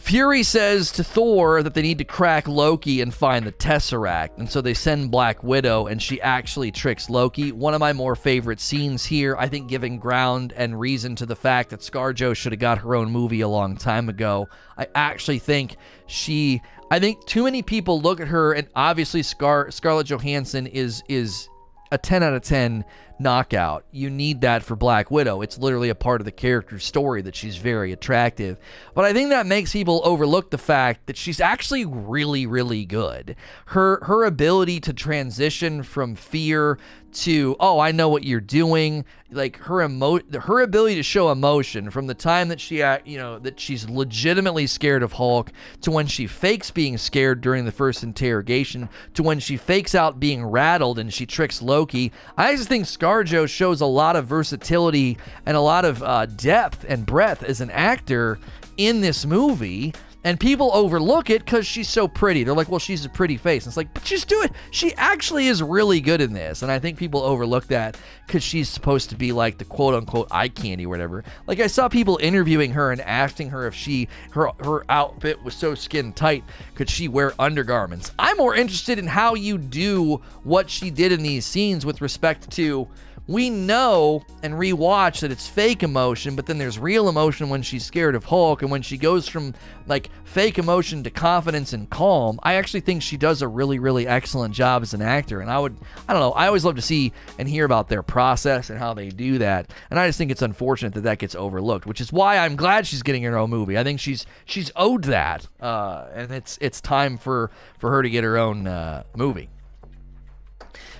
Fury 0.04 0.42
says 0.42 0.92
to 0.92 1.02
Thor 1.02 1.62
that 1.62 1.72
they 1.72 1.80
need 1.80 1.96
to 1.96 2.04
crack 2.04 2.46
Loki 2.46 3.00
and 3.00 3.12
find 3.12 3.46
the 3.46 3.52
Tesseract. 3.52 4.36
And 4.36 4.50
so 4.50 4.60
they 4.60 4.74
send 4.74 5.10
Black 5.10 5.42
Widow, 5.42 5.86
and 5.86 6.00
she 6.00 6.20
actually 6.20 6.70
tricks 6.70 7.08
Loki. 7.08 7.52
One 7.52 7.72
of 7.72 7.80
my 7.80 7.94
more 7.94 8.14
favorite 8.14 8.60
scenes 8.60 9.06
here, 9.06 9.34
I 9.38 9.48
think, 9.48 9.66
giving 9.70 9.98
ground 9.98 10.52
and 10.58 10.78
reason 10.78 11.16
to 11.16 11.24
the 11.24 11.34
fact 11.34 11.70
that 11.70 11.80
Scarjo 11.80 12.36
should 12.36 12.52
have 12.52 12.58
got 12.58 12.76
her 12.78 12.94
own 12.94 13.10
movie 13.10 13.40
a 13.40 13.48
long 13.48 13.78
time 13.78 14.10
ago. 14.10 14.46
I 14.76 14.88
actually 14.94 15.38
think 15.38 15.78
she. 16.06 16.60
I 16.90 16.98
think 16.98 17.24
too 17.24 17.44
many 17.44 17.62
people 17.62 17.98
look 17.98 18.20
at 18.20 18.28
her, 18.28 18.52
and 18.52 18.68
obviously 18.76 19.22
Scar 19.22 19.70
Scarlett 19.70 20.08
Johansson 20.08 20.66
is 20.66 21.02
is 21.08 21.48
a 21.92 21.96
10 21.96 22.22
out 22.22 22.34
of 22.34 22.42
10 22.42 22.84
knockout. 23.24 23.84
You 23.90 24.08
need 24.08 24.42
that 24.42 24.62
for 24.62 24.76
Black 24.76 25.10
Widow. 25.10 25.42
It's 25.42 25.58
literally 25.58 25.88
a 25.88 25.96
part 25.96 26.20
of 26.20 26.24
the 26.24 26.30
character's 26.30 26.84
story 26.84 27.22
that 27.22 27.34
she's 27.34 27.56
very 27.56 27.90
attractive. 27.90 28.56
But 28.94 29.04
I 29.04 29.12
think 29.12 29.30
that 29.30 29.46
makes 29.46 29.72
people 29.72 30.00
overlook 30.04 30.50
the 30.50 30.58
fact 30.58 31.06
that 31.06 31.16
she's 31.16 31.40
actually 31.40 31.84
really 31.84 32.46
really 32.46 32.84
good. 32.84 33.34
Her 33.66 33.98
her 34.04 34.24
ability 34.24 34.78
to 34.80 34.92
transition 34.92 35.82
from 35.82 36.14
fear 36.14 36.78
to 37.14 37.56
oh 37.60 37.78
I 37.78 37.92
know 37.92 38.08
what 38.08 38.24
you're 38.24 38.40
doing 38.40 39.04
like 39.30 39.56
her 39.58 39.82
emo 39.82 40.18
her 40.32 40.60
ability 40.60 40.96
to 40.96 41.02
show 41.02 41.30
emotion 41.30 41.90
from 41.90 42.06
the 42.06 42.14
time 42.14 42.48
that 42.48 42.60
she 42.60 42.82
uh, 42.82 42.98
you 43.04 43.18
know 43.18 43.38
that 43.38 43.58
she's 43.58 43.88
legitimately 43.88 44.66
scared 44.66 45.02
of 45.02 45.12
Hulk 45.12 45.52
to 45.82 45.90
when 45.90 46.06
she 46.06 46.26
fakes 46.26 46.70
being 46.70 46.98
scared 46.98 47.40
during 47.40 47.64
the 47.64 47.72
first 47.72 48.02
interrogation 48.02 48.88
to 49.14 49.22
when 49.22 49.38
she 49.40 49.56
fakes 49.56 49.94
out 49.94 50.20
being 50.20 50.44
rattled 50.44 50.98
and 50.98 51.12
she 51.12 51.24
tricks 51.24 51.62
Loki 51.62 52.12
I 52.36 52.56
just 52.56 52.68
think 52.68 52.86
ScarJo 53.14 53.48
shows 53.48 53.80
a 53.80 53.86
lot 53.86 54.16
of 54.16 54.26
versatility 54.26 55.18
and 55.46 55.56
a 55.56 55.60
lot 55.60 55.84
of 55.84 56.02
uh, 56.02 56.26
depth 56.26 56.84
and 56.88 57.06
breadth 57.06 57.42
as 57.44 57.60
an 57.60 57.70
actor 57.70 58.38
in 58.76 59.00
this 59.00 59.24
movie 59.24 59.94
and 60.24 60.40
people 60.40 60.70
overlook 60.72 61.28
it 61.28 61.44
because 61.44 61.66
she's 61.66 61.88
so 61.88 62.08
pretty. 62.08 62.44
They're 62.44 62.54
like, 62.54 62.70
well, 62.70 62.80
she's 62.80 63.04
a 63.04 63.10
pretty 63.10 63.36
face. 63.36 63.64
And 63.64 63.70
it's 63.70 63.76
like, 63.76 63.92
but 63.92 64.06
she's 64.06 64.24
doing, 64.24 64.48
she 64.70 64.94
actually 64.94 65.48
is 65.48 65.62
really 65.62 66.00
good 66.00 66.22
in 66.22 66.32
this. 66.32 66.62
And 66.62 66.72
I 66.72 66.78
think 66.78 66.98
people 66.98 67.20
overlook 67.20 67.66
that 67.66 67.98
because 68.26 68.42
she's 68.42 68.70
supposed 68.70 69.10
to 69.10 69.16
be 69.16 69.32
like 69.32 69.58
the 69.58 69.66
quote 69.66 69.94
unquote 69.94 70.28
eye 70.30 70.48
candy 70.48 70.86
or 70.86 70.88
whatever. 70.88 71.24
Like 71.46 71.60
I 71.60 71.66
saw 71.66 71.88
people 71.88 72.18
interviewing 72.22 72.72
her 72.72 72.90
and 72.90 73.02
asking 73.02 73.50
her 73.50 73.66
if 73.66 73.74
she, 73.74 74.08
her, 74.30 74.48
her 74.60 74.86
outfit 74.88 75.44
was 75.44 75.54
so 75.54 75.74
skin 75.74 76.14
tight, 76.14 76.42
could 76.74 76.88
she 76.88 77.06
wear 77.06 77.34
undergarments? 77.38 78.10
I'm 78.18 78.38
more 78.38 78.54
interested 78.56 78.98
in 78.98 79.06
how 79.06 79.34
you 79.34 79.58
do 79.58 80.22
what 80.42 80.70
she 80.70 80.88
did 80.88 81.12
in 81.12 81.22
these 81.22 81.44
scenes 81.44 81.84
with 81.84 82.00
respect 82.00 82.50
to 82.52 82.88
we 83.26 83.48
know 83.48 84.22
and 84.42 84.54
rewatch 84.54 85.20
that 85.20 85.32
it's 85.32 85.48
fake 85.48 85.82
emotion, 85.82 86.36
but 86.36 86.46
then 86.46 86.58
there's 86.58 86.78
real 86.78 87.08
emotion 87.08 87.48
when 87.48 87.62
she's 87.62 87.84
scared 87.84 88.14
of 88.14 88.24
Hulk, 88.24 88.62
and 88.62 88.70
when 88.70 88.82
she 88.82 88.98
goes 88.98 89.26
from 89.26 89.54
like 89.86 90.10
fake 90.24 90.58
emotion 90.58 91.02
to 91.04 91.10
confidence 91.10 91.72
and 91.72 91.88
calm. 91.88 92.38
I 92.42 92.54
actually 92.54 92.80
think 92.80 93.02
she 93.02 93.16
does 93.16 93.40
a 93.40 93.48
really, 93.48 93.78
really 93.78 94.06
excellent 94.06 94.54
job 94.54 94.82
as 94.82 94.92
an 94.92 95.00
actor, 95.00 95.40
and 95.40 95.50
I 95.50 95.58
would, 95.58 95.76
I 96.08 96.12
don't 96.12 96.20
know, 96.20 96.32
I 96.32 96.46
always 96.46 96.64
love 96.64 96.76
to 96.76 96.82
see 96.82 97.12
and 97.38 97.48
hear 97.48 97.64
about 97.64 97.88
their 97.88 98.02
process 98.02 98.68
and 98.68 98.78
how 98.78 98.92
they 98.92 99.08
do 99.08 99.38
that, 99.38 99.70
and 99.90 99.98
I 99.98 100.06
just 100.06 100.18
think 100.18 100.30
it's 100.30 100.42
unfortunate 100.42 100.94
that 100.94 101.02
that 101.02 101.18
gets 101.18 101.34
overlooked, 101.34 101.86
which 101.86 102.00
is 102.00 102.12
why 102.12 102.38
I'm 102.38 102.56
glad 102.56 102.86
she's 102.86 103.02
getting 103.02 103.22
her 103.22 103.36
own 103.38 103.50
movie. 103.50 103.78
I 103.78 103.84
think 103.84 104.00
she's 104.00 104.26
she's 104.44 104.70
owed 104.76 105.04
that, 105.04 105.48
uh, 105.60 106.08
and 106.14 106.30
it's 106.30 106.58
it's 106.60 106.80
time 106.80 107.16
for 107.16 107.50
for 107.78 107.90
her 107.90 108.02
to 108.02 108.10
get 108.10 108.24
her 108.24 108.36
own 108.36 108.66
uh, 108.66 109.04
movie. 109.16 109.48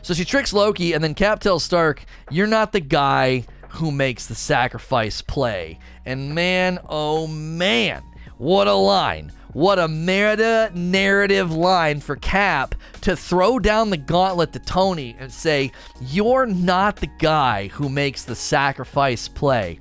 So 0.04 0.12
she 0.12 0.26
tricks 0.26 0.52
Loki, 0.52 0.92
and 0.92 1.02
then 1.02 1.14
Cap 1.14 1.40
tells 1.40 1.64
Stark, 1.64 2.04
You're 2.30 2.46
not 2.46 2.72
the 2.72 2.80
guy 2.80 3.46
who 3.70 3.90
makes 3.90 4.26
the 4.26 4.34
sacrifice 4.34 5.22
play. 5.22 5.78
And 6.04 6.34
man, 6.34 6.78
oh 6.90 7.26
man, 7.26 8.02
what 8.36 8.68
a 8.68 8.74
line. 8.74 9.32
What 9.54 9.78
a 9.78 9.88
meta 9.88 10.70
narrative 10.74 11.52
line 11.52 12.00
for 12.00 12.16
Cap 12.16 12.74
to 13.00 13.16
throw 13.16 13.58
down 13.58 13.88
the 13.88 13.96
gauntlet 13.96 14.52
to 14.52 14.58
Tony 14.58 15.16
and 15.18 15.32
say, 15.32 15.72
You're 16.02 16.44
not 16.44 16.96
the 16.96 17.08
guy 17.18 17.68
who 17.68 17.88
makes 17.88 18.24
the 18.24 18.34
sacrifice 18.34 19.26
play. 19.26 19.78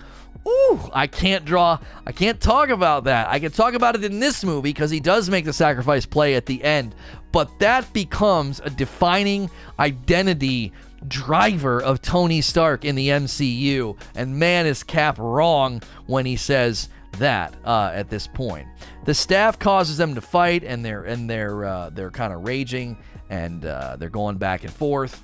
Ooh, 0.48 0.80
I 0.94 1.08
can't 1.08 1.44
draw, 1.44 1.80
I 2.06 2.12
can't 2.12 2.40
talk 2.40 2.70
about 2.70 3.06
that. 3.06 3.28
I 3.30 3.40
can 3.40 3.52
talk 3.52 3.74
about 3.74 3.96
it 3.96 4.04
in 4.04 4.20
this 4.20 4.44
movie 4.44 4.70
because 4.70 4.92
he 4.92 5.00
does 5.00 5.30
make 5.30 5.46
the 5.46 5.54
sacrifice 5.54 6.06
play 6.06 6.36
at 6.36 6.46
the 6.46 6.64
end, 6.64 6.96
but 7.34 7.60
that 7.60 7.92
becomes 7.92 8.62
a 8.64 8.70
defining 8.70 9.50
identity 9.80 10.72
driver 11.08 11.82
of 11.82 12.02
Tony 12.02 12.40
Stark 12.40 12.86
in 12.86 12.96
the 12.96 13.10
MCU. 13.10 13.98
And 14.16 14.40
man, 14.40 14.66
is 14.66 14.84
Cap 14.84 15.18
wrong 15.18 15.82
when 16.06 16.26
he 16.26 16.38
says 16.38 16.88
that 17.18 17.54
uh, 17.66 17.92
at 17.94 18.10
this 18.10 18.28
point. 18.28 18.68
The 19.04 19.14
staff 19.14 19.60
causes 19.60 19.98
them 19.98 20.16
to 20.16 20.22
fight, 20.22 20.64
and 20.64 20.86
they're 20.86 21.04
and 21.04 21.30
they're 21.30 21.66
uh, 21.66 21.90
they're 21.90 22.12
kind 22.12 22.32
of 22.32 22.46
raging, 22.46 22.98
and 23.30 23.66
uh, 23.66 23.98
they're 23.98 24.10
going 24.10 24.38
back 24.38 24.64
and 24.64 24.72
forth, 24.72 25.22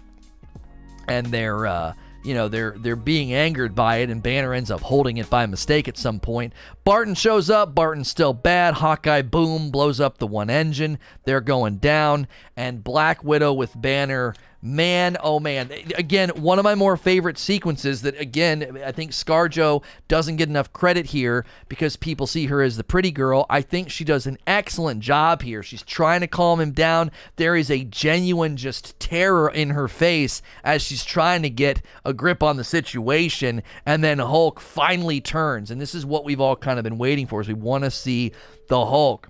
and 1.08 1.28
they're 1.28 1.66
uh, 1.66 1.94
you 2.24 2.34
know 2.34 2.48
they're 2.48 2.76
they're 2.78 2.96
being 2.96 3.34
angered 3.34 3.76
by 3.76 3.98
it 3.98 4.10
and 4.10 4.22
banner 4.22 4.54
ends 4.54 4.72
up 4.72 4.82
holding 4.82 5.18
it 5.18 5.30
by 5.30 5.46
mistake 5.46 5.88
at 5.88 5.98
some 5.98 6.20
point. 6.20 6.54
Barton 6.84 7.16
shows 7.16 7.50
up. 7.50 7.74
Barton's 7.74 8.10
still 8.10 8.34
bad. 8.34 8.76
Hawkeye 8.76 9.22
boom 9.22 9.72
blows 9.72 10.00
up 10.00 10.18
the 10.18 10.28
one 10.28 10.50
engine. 10.50 11.00
They're 11.26 11.42
going 11.42 11.78
down. 11.78 12.28
And 12.56 12.84
black 12.84 13.24
widow 13.24 13.54
with 13.54 13.80
banner 13.80 14.34
man, 14.62 15.18
oh 15.24 15.40
man. 15.40 15.72
Again, 15.96 16.30
one 16.30 16.60
of 16.60 16.64
my 16.64 16.76
more 16.76 16.98
favorite 16.98 17.38
sequences 17.38 18.02
that, 18.02 18.20
again, 18.20 18.82
I 18.86 18.92
think 18.92 19.12
Scarjo 19.12 19.84
doesn't 20.08 20.36
get 20.36 20.50
enough 20.50 20.74
credit 20.74 21.08
here 21.08 21.46
because 21.68 21.96
people 21.96 22.28
see 22.28 22.48
her 22.48 22.62
as 22.62 22.78
the 22.78 22.84
pretty 22.84 23.12
girl. 23.12 23.46
I 23.50 23.62
think 23.62 23.90
she 23.90 24.04
does 24.04 24.28
an 24.28 24.38
excellent 24.46 25.02
job 25.02 25.42
here. 25.42 25.64
She's 25.64 25.84
trying 25.84 26.22
to 26.22 26.28
calm 26.28 26.60
him 26.60 26.72
down. 26.72 27.12
There 27.38 27.56
is 27.56 27.72
a 27.72 27.84
genuine 27.86 28.58
just 28.58 29.00
terror 29.00 29.50
in 29.50 29.72
her 29.72 29.88
face 29.88 30.42
as 30.64 30.82
she's 30.82 31.06
trying 31.06 31.42
to 31.44 31.50
get 31.50 31.82
a 32.04 32.14
grip 32.14 32.44
on 32.44 32.58
the 32.58 32.64
situation. 32.64 33.64
And 33.86 34.04
then 34.04 34.20
Hulk 34.20 34.60
finally 34.60 35.22
turns. 35.22 35.72
And 35.72 35.80
this 35.80 35.96
is 35.96 36.06
what 36.06 36.26
we've 36.26 36.42
all 36.42 36.56
kind 36.56 36.80
of 36.80 36.84
been 36.84 36.98
waiting 36.98 37.28
for 37.28 37.42
is 37.42 37.48
we 37.48 37.54
want 37.54 37.86
to 37.86 37.92
see 37.92 38.34
the 38.68 38.86
Hulk. 38.86 39.30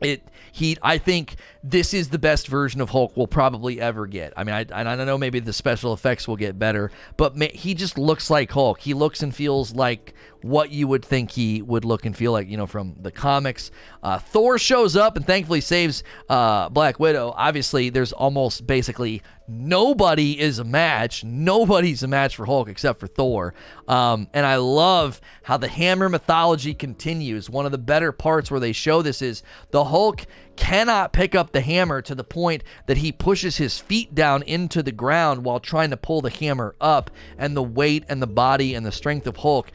It 0.00 0.22
he 0.52 0.76
I 0.82 0.98
think 0.98 1.36
this 1.62 1.92
is 1.92 2.08
the 2.08 2.18
best 2.18 2.48
version 2.48 2.80
of 2.80 2.90
Hulk 2.90 3.16
we'll 3.16 3.26
probably 3.26 3.80
ever 3.80 4.06
get. 4.06 4.32
I 4.36 4.44
mean, 4.44 4.54
I, 4.54 4.60
I 4.72 4.96
don't 4.96 5.06
know, 5.06 5.18
maybe 5.18 5.40
the 5.40 5.52
special 5.52 5.92
effects 5.92 6.26
will 6.26 6.36
get 6.36 6.58
better, 6.58 6.90
but 7.16 7.36
he 7.52 7.74
just 7.74 7.98
looks 7.98 8.30
like 8.30 8.50
Hulk. 8.50 8.80
He 8.80 8.94
looks 8.94 9.22
and 9.22 9.34
feels 9.34 9.74
like 9.74 10.14
what 10.42 10.70
you 10.70 10.86
would 10.86 11.04
think 11.04 11.30
he 11.30 11.62
would 11.62 11.84
look 11.84 12.06
and 12.06 12.16
feel 12.16 12.32
like, 12.32 12.48
you 12.48 12.56
know, 12.56 12.66
from 12.66 12.96
the 13.00 13.10
comics. 13.10 13.70
Uh, 14.02 14.18
Thor 14.18 14.58
shows 14.58 14.96
up 14.96 15.16
and 15.16 15.26
thankfully 15.26 15.60
saves 15.60 16.02
uh, 16.28 16.68
Black 16.68 17.00
Widow. 17.00 17.34
Obviously, 17.36 17.90
there's 17.90 18.12
almost 18.12 18.66
basically 18.66 19.22
nobody 19.48 20.38
is 20.38 20.58
a 20.58 20.64
match. 20.64 21.24
Nobody's 21.24 22.02
a 22.02 22.08
match 22.08 22.36
for 22.36 22.44
Hulk 22.44 22.68
except 22.68 23.00
for 23.00 23.06
Thor. 23.06 23.54
Um, 23.86 24.28
and 24.34 24.44
I 24.44 24.56
love 24.56 25.20
how 25.42 25.56
the 25.56 25.68
Hammer 25.68 26.08
mythology 26.08 26.74
continues. 26.74 27.48
One 27.48 27.66
of 27.66 27.72
the 27.72 27.78
better 27.78 28.12
parts 28.12 28.50
where 28.50 28.60
they 28.60 28.72
show 28.72 29.02
this 29.02 29.22
is 29.22 29.42
the 29.70 29.84
Hulk 29.84 30.26
cannot 30.58 31.12
pick 31.12 31.36
up 31.36 31.52
the 31.52 31.60
hammer 31.60 32.02
to 32.02 32.16
the 32.16 32.24
point 32.24 32.64
that 32.86 32.96
he 32.96 33.12
pushes 33.12 33.56
his 33.56 33.78
feet 33.78 34.12
down 34.12 34.42
into 34.42 34.82
the 34.82 34.90
ground 34.90 35.44
while 35.44 35.60
trying 35.60 35.90
to 35.90 35.96
pull 35.96 36.20
the 36.20 36.30
hammer 36.30 36.74
up, 36.80 37.12
and 37.38 37.56
the 37.56 37.62
weight 37.62 38.04
and 38.08 38.20
the 38.20 38.26
body 38.26 38.74
and 38.74 38.84
the 38.84 38.90
strength 38.90 39.26
of 39.28 39.36
Hulk 39.36 39.70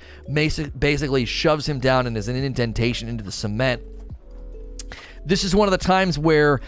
basically 0.60 1.26
shoves 1.26 1.68
him 1.68 1.80
down 1.80 2.08
and 2.08 2.18
is 2.18 2.28
an 2.28 2.36
indentation 2.36 3.08
into 3.08 3.24
the 3.24 3.32
cement. 3.32 3.82
This 5.26 5.44
is 5.44 5.56
one 5.56 5.68
of 5.68 5.72
the 5.72 5.78
times 5.78 6.20
where 6.20 6.60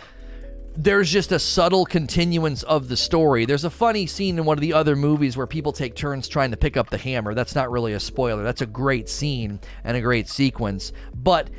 there's 0.78 1.10
just 1.10 1.32
a 1.32 1.40
subtle 1.40 1.86
continuance 1.86 2.64
of 2.64 2.88
the 2.90 2.98
story. 2.98 3.46
There's 3.46 3.64
a 3.64 3.70
funny 3.70 4.08
scene 4.08 4.38
in 4.38 4.46
one 4.46 4.58
of 4.58 4.62
the 4.62 4.74
other 4.74 4.96
movies 4.96 5.38
where 5.38 5.48
people 5.48 5.72
take 5.72 5.96
turns 5.96 6.28
trying 6.28 6.52
to 6.52 6.58
pick 6.58 6.76
up 6.76 6.90
the 6.90 6.98
hammer. 6.98 7.34
That's 7.34 7.56
not 7.56 7.72
really 7.72 7.94
a 7.94 8.00
spoiler. 8.00 8.44
That's 8.44 8.62
a 8.62 8.66
great 8.66 9.08
scene 9.08 9.60
and 9.84 9.96
a 9.96 10.02
great 10.02 10.28
sequence. 10.28 10.92
But 11.14 11.50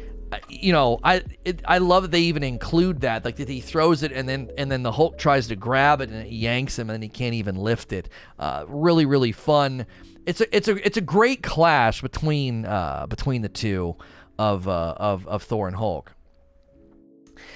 you 0.49 0.73
know, 0.73 0.99
I 1.05 1.23
it, 1.45 1.63
I 1.65 1.79
love 1.79 2.03
that 2.03 2.11
they 2.11 2.21
even 2.21 2.43
include 2.43 3.01
that, 3.03 3.25
like 3.25 3.37
that 3.37 3.49
he 3.49 3.61
throws 3.61 4.03
it 4.03 4.13
and 4.13 4.29
then 4.29 4.51
and 4.59 4.71
then 4.71 4.83
the 4.83 4.93
Hulk 4.93 5.19
tries 5.19 5.49
to 5.49 5.57
grab 5.57 6.01
it 6.01 6.11
and 6.11 6.27
it 6.27 6.33
yanks 6.33 6.79
him 6.79 6.91
and 6.91 7.03
he 7.03 7.09
can't 7.09 7.35
even 7.35 7.57
lift 7.57 7.93
it. 7.93 8.09
Uh, 8.39 8.65
really, 8.69 9.07
really 9.07 9.33
fun. 9.33 9.87
It's 10.27 10.41
a 10.41 10.57
it's 10.57 10.69
a 10.69 10.85
it's 10.85 10.97
a 10.97 11.03
great 11.03 11.43
clash 11.43 12.03
between 12.03 12.67
uh, 12.67 13.07
between 13.09 13.43
the 13.43 13.49
two 13.49 13.97
of 14.39 14.67
uh, 14.69 14.95
of 14.97 15.27
of 15.29 15.43
Thor 15.45 15.69
and 15.69 15.77
Hulk. 15.77 16.13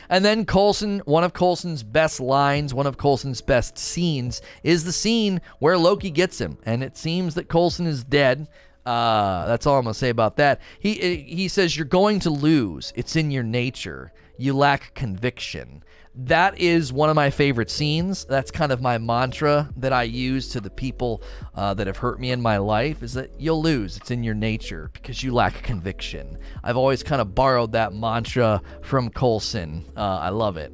And 0.09 0.25
then 0.25 0.45
Coulson, 0.45 1.01
one 1.01 1.25
of 1.25 1.33
Coulson's 1.33 1.83
best 1.83 2.21
lines, 2.21 2.75
one 2.75 2.87
of 2.87 2.97
Coulson's 2.99 3.41
best 3.41 3.79
scenes, 3.79 4.43
is 4.63 4.85
the 4.85 4.93
scene 4.93 5.41
where 5.59 5.79
Loki 5.79 6.11
gets 6.11 6.41
him, 6.41 6.59
and 6.65 6.83
it 6.83 6.97
seems 6.97 7.35
that 7.35 7.49
Coulson 7.49 7.87
is 7.87 8.05
dead. 8.05 8.49
Uh, 8.85 9.47
that's 9.47 9.67
all 9.67 9.77
I'm 9.79 9.85
gonna 9.85 9.95
say 9.95 10.09
about 10.09 10.37
that. 10.37 10.61
He 10.79 11.17
he 11.17 11.49
says 11.49 11.77
you're 11.77 11.87
going 11.87 12.21
to 12.21 12.31
lose. 12.31 12.93
It's 12.97 13.17
in 13.17 13.31
your 13.31 13.43
nature. 13.43 14.13
You 14.37 14.57
lack 14.57 14.95
conviction. 14.95 15.83
That 16.14 16.59
is 16.59 16.92
one 16.92 17.09
of 17.09 17.14
my 17.14 17.31
favorite 17.31 17.70
scenes. 17.70 18.25
That's 18.25 18.51
kind 18.51 18.73
of 18.73 18.83
my 18.83 18.99
mantra 18.99 19.70
that 19.77 19.92
I 19.92 20.03
use 20.03 20.49
to 20.49 20.61
the 20.61 20.70
people 20.70 21.23
uh, 21.55 21.75
that 21.75 21.87
have 21.87 21.99
hurt 21.99 22.18
me 22.18 22.33
in 22.33 22.42
my 22.42 22.59
life. 22.59 23.03
Is 23.03 23.14
that 23.14 23.31
you'll 23.38 23.62
lose. 23.62 23.96
It's 23.96 24.11
in 24.11 24.25
your 24.25 24.35
nature 24.35 24.90
because 24.92 25.23
you 25.23 25.33
lack 25.33 25.62
conviction. 25.62 26.37
I've 26.64 26.77
always 26.77 27.05
kind 27.05 27.20
of 27.20 27.35
borrowed 27.35 27.73
that 27.73 27.94
mantra 27.94 28.61
from 28.83 29.11
Coulson. 29.11 29.85
Uh, 29.96 30.18
I 30.18 30.31
love 30.31 30.57
it. 30.57 30.73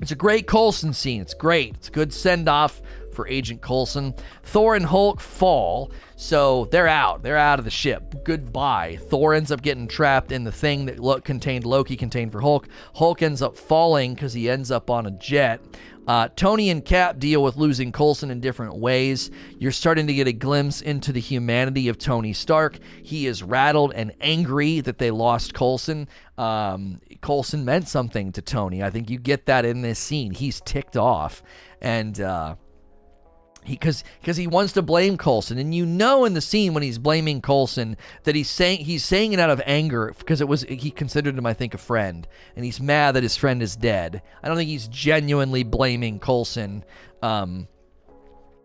It's 0.00 0.10
a 0.12 0.16
great 0.16 0.46
Coulson 0.46 0.94
scene. 0.94 1.20
It's 1.20 1.34
great. 1.34 1.74
It's 1.74 1.88
a 1.88 1.92
good 1.92 2.12
send 2.12 2.48
off 2.48 2.80
for 3.20 3.28
Agent 3.28 3.60
Coulson. 3.60 4.14
Thor 4.44 4.74
and 4.74 4.86
Hulk 4.86 5.20
fall, 5.20 5.92
so 6.16 6.66
they're 6.70 6.88
out. 6.88 7.22
They're 7.22 7.36
out 7.36 7.58
of 7.58 7.66
the 7.66 7.70
ship. 7.70 8.24
Goodbye. 8.24 8.98
Thor 9.08 9.34
ends 9.34 9.52
up 9.52 9.60
getting 9.60 9.86
trapped 9.86 10.32
in 10.32 10.44
the 10.44 10.52
thing 10.52 10.86
that 10.86 10.98
lo- 10.98 11.20
contained 11.20 11.66
Loki 11.66 11.96
contained 11.96 12.32
for 12.32 12.40
Hulk. 12.40 12.66
Hulk 12.94 13.20
ends 13.20 13.42
up 13.42 13.58
falling 13.58 14.14
because 14.14 14.32
he 14.32 14.48
ends 14.48 14.70
up 14.70 14.88
on 14.88 15.04
a 15.04 15.10
jet. 15.10 15.60
Uh, 16.06 16.28
Tony 16.34 16.70
and 16.70 16.82
Cap 16.82 17.18
deal 17.18 17.42
with 17.42 17.56
losing 17.56 17.92
Coulson 17.92 18.30
in 18.30 18.40
different 18.40 18.76
ways. 18.76 19.30
You're 19.58 19.70
starting 19.70 20.06
to 20.06 20.14
get 20.14 20.26
a 20.26 20.32
glimpse 20.32 20.80
into 20.80 21.12
the 21.12 21.20
humanity 21.20 21.88
of 21.88 21.98
Tony 21.98 22.32
Stark. 22.32 22.78
He 23.02 23.26
is 23.26 23.42
rattled 23.42 23.92
and 23.94 24.12
angry 24.22 24.80
that 24.80 24.96
they 24.96 25.10
lost 25.10 25.52
Coulson. 25.52 26.08
Um, 26.38 27.02
Coulson 27.20 27.66
meant 27.66 27.86
something 27.86 28.32
to 28.32 28.40
Tony. 28.40 28.82
I 28.82 28.88
think 28.88 29.10
you 29.10 29.18
get 29.18 29.44
that 29.44 29.66
in 29.66 29.82
this 29.82 29.98
scene. 29.98 30.32
He's 30.32 30.62
ticked 30.62 30.96
off. 30.96 31.42
And, 31.82 32.18
uh, 32.18 32.56
because 33.66 34.04
because 34.20 34.36
he 34.36 34.46
wants 34.46 34.72
to 34.74 34.82
blame 34.82 35.16
Coulson, 35.16 35.58
and 35.58 35.74
you 35.74 35.84
know 35.86 36.24
in 36.24 36.34
the 36.34 36.40
scene 36.40 36.74
when 36.74 36.82
he's 36.82 36.98
blaming 36.98 37.40
Coulson 37.42 37.96
that 38.24 38.34
he's 38.34 38.50
saying 38.50 38.84
he's 38.84 39.04
saying 39.04 39.32
it 39.32 39.40
out 39.40 39.50
of 39.50 39.62
anger 39.66 40.14
because 40.18 40.40
it 40.40 40.48
was 40.48 40.62
he 40.62 40.90
considered 40.90 41.36
him 41.36 41.46
I 41.46 41.54
think 41.54 41.74
a 41.74 41.78
friend, 41.78 42.26
and 42.56 42.64
he's 42.64 42.80
mad 42.80 43.12
that 43.12 43.22
his 43.22 43.36
friend 43.36 43.62
is 43.62 43.76
dead. 43.76 44.22
I 44.42 44.48
don't 44.48 44.56
think 44.56 44.70
he's 44.70 44.88
genuinely 44.88 45.62
blaming 45.62 46.18
Coulson. 46.18 46.84
Um, 47.22 47.68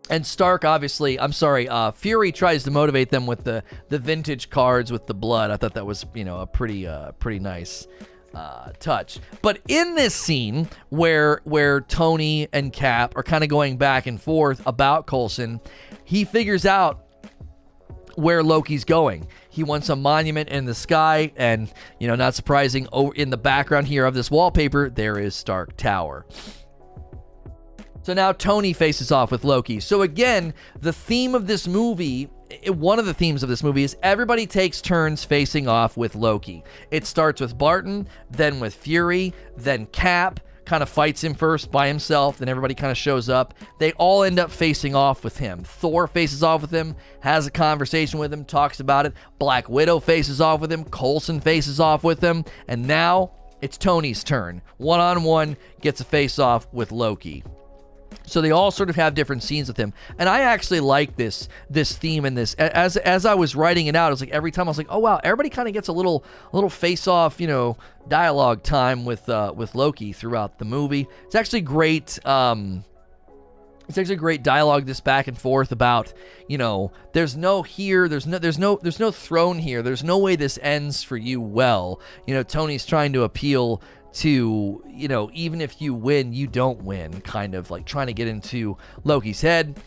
and 0.10 0.26
Stark, 0.26 0.64
obviously, 0.64 1.20
I'm 1.20 1.34
sorry. 1.34 1.68
Uh, 1.68 1.92
Fury 1.92 2.32
tries 2.32 2.64
to 2.64 2.72
motivate 2.72 3.10
them 3.10 3.26
with 3.26 3.44
the 3.44 3.64
the 3.90 4.00
vintage 4.00 4.50
cards 4.50 4.92
with 4.92 5.08
the 5.08 5.16
blood. 5.16 5.52
I 5.52 5.58
thought 5.58 5.74
that 5.74 5.86
was 5.86 6.06
you 6.14 6.24
know 6.24 6.40
a 6.40 6.48
pretty 6.48 6.88
uh, 6.88 7.12
pretty 7.14 7.40
nice 7.40 7.88
uh, 8.36 8.72
touch. 8.80 9.20
But 9.42 9.60
in 9.68 9.96
this 9.96 10.14
scene 10.14 10.68
where 10.90 11.42
where 11.46 11.82
Tony 11.82 12.48
and 12.54 12.72
Cap 12.72 13.16
are 13.16 13.24
kind 13.24 13.44
of 13.44 13.50
going 13.50 13.78
back 13.78 14.08
and 14.08 14.22
forth 14.22 14.62
about 14.66 15.08
Coulson, 15.08 15.60
he 16.04 16.26
figures 16.26 16.66
out 16.66 17.06
where 18.16 18.44
Loki's 18.44 18.84
going. 18.84 19.28
He 19.50 19.64
wants 19.64 19.90
a 19.90 19.96
monument 19.96 20.50
in 20.50 20.66
the 20.66 20.76
sky, 20.76 21.32
and 21.36 21.72
you 22.00 22.08
know, 22.08 22.16
not 22.16 22.34
surprising, 22.34 22.88
in 23.16 23.30
the 23.30 23.38
background 23.38 23.88
here 23.88 24.06
of 24.06 24.14
this 24.14 24.32
wallpaper, 24.32 24.90
there 24.90 25.18
is 25.18 25.36
Stark 25.36 25.76
Tower. 25.78 26.26
So 28.04 28.14
now 28.14 28.34
Tony 28.34 28.74
faces 28.74 29.12
off 29.12 29.32
with 29.32 29.44
Loki. 29.44 29.80
So 29.80 30.04
again, 30.04 30.54
the 30.80 30.94
theme 30.94 31.34
of 31.34 31.48
this 31.48 31.68
movie 31.68 32.30
one 32.68 33.00
of 33.00 33.06
the 33.06 33.14
themes 33.14 33.44
of 33.44 33.50
this 33.50 33.64
movie 33.64 33.84
is 33.84 33.98
everybody 34.04 34.46
takes 34.46 34.82
turns 34.82 35.24
facing 35.24 35.68
off 35.68 35.98
with 35.98 36.16
Loki. 36.16 36.64
It 36.92 37.06
starts 37.06 37.42
with 37.42 37.58
Barton, 37.58 38.08
then 38.30 38.60
with 38.60 38.74
Fury, 38.74 39.34
then 39.58 39.88
Cap 39.88 40.40
kind 40.66 40.84
of 40.84 40.90
fights 40.90 41.24
him 41.24 41.34
first 41.34 41.72
by 41.72 41.88
himself, 41.88 42.38
then 42.38 42.50
everybody 42.50 42.74
kind 42.74 42.92
of 42.92 42.98
shows 42.98 43.30
up. 43.30 43.54
They 43.80 43.94
all 43.94 44.24
end 44.24 44.40
up 44.40 44.52
facing 44.52 44.96
off 44.96 45.24
with 45.24 45.38
him. 45.38 45.64
Thor 45.64 46.08
faces 46.08 46.44
off 46.44 46.62
with 46.62 46.72
him, 46.72 46.96
has 47.22 47.48
a 47.48 47.52
conversation 47.52 48.20
with 48.20 48.34
him, 48.34 48.44
talks 48.44 48.80
about 48.80 49.06
it. 49.06 49.14
Black 49.40 49.70
Widow 49.70 50.00
faces 50.00 50.42
off 50.42 50.62
with 50.62 50.72
him, 50.72 50.84
Coulson 50.86 51.40
faces 51.40 51.80
off 51.80 52.04
with 52.04 52.22
him, 52.22 52.44
and 52.68 52.88
now 52.88 53.32
it's 53.62 53.78
Tony's 53.78 54.24
turn. 54.24 54.62
One 54.78 55.00
on 55.00 55.24
one, 55.24 55.58
gets 55.82 56.02
a 56.02 56.06
face 56.06 56.40
off 56.40 56.68
with 56.74 56.92
Loki. 56.92 57.44
So 58.26 58.42
they 58.42 58.52
all 58.52 58.72
sort 58.72 58.90
of 58.90 58.96
have 58.96 59.14
different 59.14 59.44
scenes 59.44 59.68
with 59.68 59.78
him, 59.78 59.94
and 60.18 60.28
I 60.28 60.42
actually 60.42 60.80
like 60.80 61.16
this 61.16 61.48
this 61.70 61.96
theme 61.98 62.26
and 62.26 62.38
this. 62.38 62.54
As 62.56 62.98
as 62.98 63.26
I 63.26 63.34
was 63.36 63.56
writing 63.56 63.88
it 63.88 63.96
out, 63.96 64.08
I 64.08 64.10
was 64.12 64.22
like 64.22 64.32
every 64.32 64.52
time 64.52 64.68
I 64.68 64.72
was 64.72 64.78
like, 64.78 64.88
oh 64.90 65.00
wow, 65.00 65.20
everybody 65.24 65.50
kind 65.50 65.68
of 65.68 65.74
gets 65.74 65.88
a 65.88 65.94
little 65.94 66.24
little 66.52 66.70
face 66.70 67.08
off, 67.08 67.40
you 67.40 67.48
know, 67.48 67.78
dialogue 68.08 68.64
time 68.64 69.06
with 69.06 69.28
uh, 69.30 69.54
with 69.56 69.76
Loki 69.76 70.14
throughout 70.14 70.60
the 70.60 70.66
movie. 70.66 71.08
It's 71.26 71.36
actually 71.36 71.62
great. 71.62 72.24
Um, 72.26 72.84
it's 73.88 73.98
actually 73.98 74.16
great 74.16 74.44
dialogue 74.44 74.86
this 74.86 75.00
back 75.00 75.28
and 75.28 75.38
forth 75.38 75.72
about 75.72 76.14
you 76.48 76.58
know 76.58 76.92
there's 77.14 77.36
no 77.36 77.62
here 77.62 78.08
there's 78.08 78.26
no 78.26 78.38
there's 78.38 78.58
no 78.58 78.80
there's 78.82 79.00
no 79.00 79.12
throne 79.12 79.60
here 79.60 79.82
there's 79.82 80.04
no 80.04 80.18
way 80.18 80.36
this 80.36 80.58
ends 80.62 81.04
for 81.04 81.18
you 81.18 81.40
well 81.40 82.00
you 82.26 82.34
know 82.34 82.44
tony's 82.44 82.86
trying 82.86 83.14
to 83.14 83.24
appeal 83.24 83.82
to, 84.16 84.84
you 84.88 85.08
know, 85.08 85.30
even 85.34 85.62
if 85.62 85.82
you 85.82 85.94
win, 85.94 86.34
you 86.34 86.48
don't 86.48 86.84
win, 86.84 87.22
kind 87.22 87.56
of 87.56 87.70
like 87.70 87.86
trying 87.86 88.08
to 88.08 88.14
get 88.14 88.28
into 88.28 88.78
Loki's 89.04 89.42
head. 89.42 89.80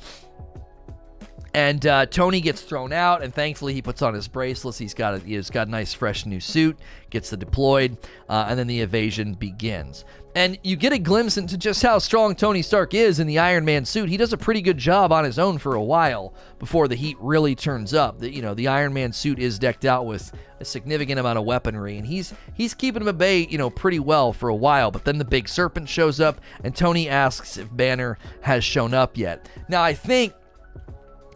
And 1.55 1.87
uh, 1.87 2.07
Tony 2.07 2.41
gets 2.41 2.61
thrown 2.61 2.93
out, 2.93 3.23
and 3.23 3.35
thankfully 3.35 3.73
he 3.73 3.83
puts 3.83 4.03
on 4.03 4.15
his 4.15 4.29
bracelets. 4.29 4.79
He's 4.79 4.95
got 4.95 5.15
a, 5.15 5.19
he's 5.19 5.51
got 5.51 5.67
a 5.67 5.71
nice 5.71 5.95
fresh 5.95 6.27
new 6.27 6.41
suit, 6.41 6.79
gets 7.11 7.31
the 7.31 7.37
deployed, 7.37 7.97
uh, 8.29 8.47
and 8.49 8.59
then 8.59 8.67
the 8.67 8.81
evasion 8.81 9.33
begins. 9.33 10.05
And 10.39 10.57
you 10.63 10.77
get 10.77 10.93
a 10.93 11.01
glimpse 11.01 11.37
into 11.37 11.59
just 11.59 11.83
how 11.83 11.99
strong 11.99 12.37
Tony 12.37 12.63
Stark 12.63 12.95
is 12.95 13.19
in 13.19 13.27
the 13.27 13.41
Iron 13.41 13.65
Man 13.65 13.85
suit. 13.85 14.09
He 14.09 14.17
does 14.17 14.33
a 14.33 14.37
pretty 14.37 14.63
good 14.63 14.79
job 14.79 15.11
on 15.11 15.25
his 15.25 15.37
own 15.37 15.59
for 15.59 15.75
a 15.75 15.83
while 15.83 16.33
before 16.61 16.87
the 16.87 16.95
heat 16.95 17.17
really 17.19 17.57
turns 17.57 17.93
up. 17.93 18.21
The, 18.21 18.33
you 18.33 18.41
know, 18.41 18.55
the 18.55 18.69
Iron 18.69 18.95
Man 18.95 19.13
suit 19.13 19.41
is 19.41 19.59
decked 19.59 19.85
out 19.85 20.07
with 20.07 20.31
a 20.61 20.65
significant 20.65 21.19
amount 21.19 21.41
of 21.41 21.45
weaponry, 21.45 21.97
and 21.97 22.07
he's 22.07 22.33
he's 22.55 22.73
keeping 22.73 23.03
him 23.03 23.09
at 23.09 23.19
bay, 23.19 23.49
you 23.51 23.59
know, 23.59 23.69
pretty 23.69 23.99
well 23.99 24.33
for 24.33 24.49
a 24.49 24.55
while. 24.55 24.93
But 24.93 25.05
then 25.05 25.19
the 25.19 25.25
big 25.25 25.49
serpent 25.49 25.89
shows 25.89 26.21
up, 26.21 26.41
and 26.63 26.73
Tony 26.73 27.09
asks 27.09 27.57
if 27.57 27.77
Banner 27.77 28.17
has 28.43 28.63
shown 28.63 28.95
up 28.95 29.19
yet. 29.19 29.49
Now 29.69 29.83
I 29.83 29.93
think 29.93 30.35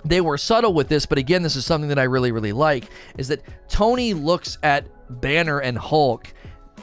they 0.04 0.20
were 0.20 0.38
subtle 0.38 0.74
with 0.74 0.86
this, 0.86 1.06
but 1.06 1.18
again, 1.18 1.42
this 1.42 1.56
is 1.56 1.66
something 1.66 1.88
that 1.88 1.98
I 1.98 2.04
really, 2.04 2.30
really 2.30 2.52
like 2.52 2.84
is 3.18 3.26
that 3.26 3.42
Tony 3.68 4.14
looks 4.14 4.58
at 4.62 4.86
Banner 5.20 5.58
and 5.58 5.76
Hulk 5.76 6.32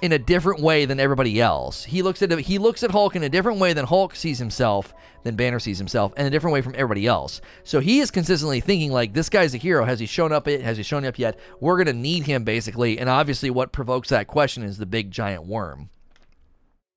in 0.01 0.11
a 0.11 0.19
different 0.19 0.61
way 0.61 0.85
than 0.85 0.99
everybody 0.99 1.41
else. 1.41 1.83
He 1.83 2.01
looks 2.01 2.21
at 2.21 2.31
he 2.39 2.57
looks 2.57 2.83
at 2.83 2.91
Hulk 2.91 3.15
in 3.15 3.23
a 3.23 3.29
different 3.29 3.59
way 3.59 3.73
than 3.73 3.85
Hulk 3.85 4.15
sees 4.15 4.39
himself, 4.39 4.93
than 5.23 5.35
Banner 5.35 5.59
sees 5.59 5.77
himself, 5.77 6.13
and 6.17 6.27
a 6.27 6.29
different 6.29 6.53
way 6.53 6.61
from 6.61 6.75
everybody 6.75 7.07
else. 7.07 7.41
So 7.63 7.79
he 7.79 7.99
is 7.99 8.11
consistently 8.11 8.59
thinking 8.59 8.91
like 8.91 9.13
this 9.13 9.29
guy's 9.29 9.53
a 9.53 9.57
hero. 9.57 9.85
Has 9.85 9.99
he 9.99 10.05
shown 10.05 10.31
up? 10.31 10.47
It 10.47 10.61
Has 10.61 10.77
he 10.77 10.83
shown 10.83 11.05
up 11.05 11.19
yet? 11.19 11.37
We're 11.59 11.77
gonna 11.77 11.93
need 11.93 12.23
him 12.23 12.43
basically. 12.43 12.99
And 12.99 13.09
obviously, 13.09 13.49
what 13.49 13.71
provokes 13.71 14.09
that 14.09 14.27
question 14.27 14.63
is 14.63 14.77
the 14.77 14.85
big 14.85 15.11
giant 15.11 15.45
worm. 15.45 15.89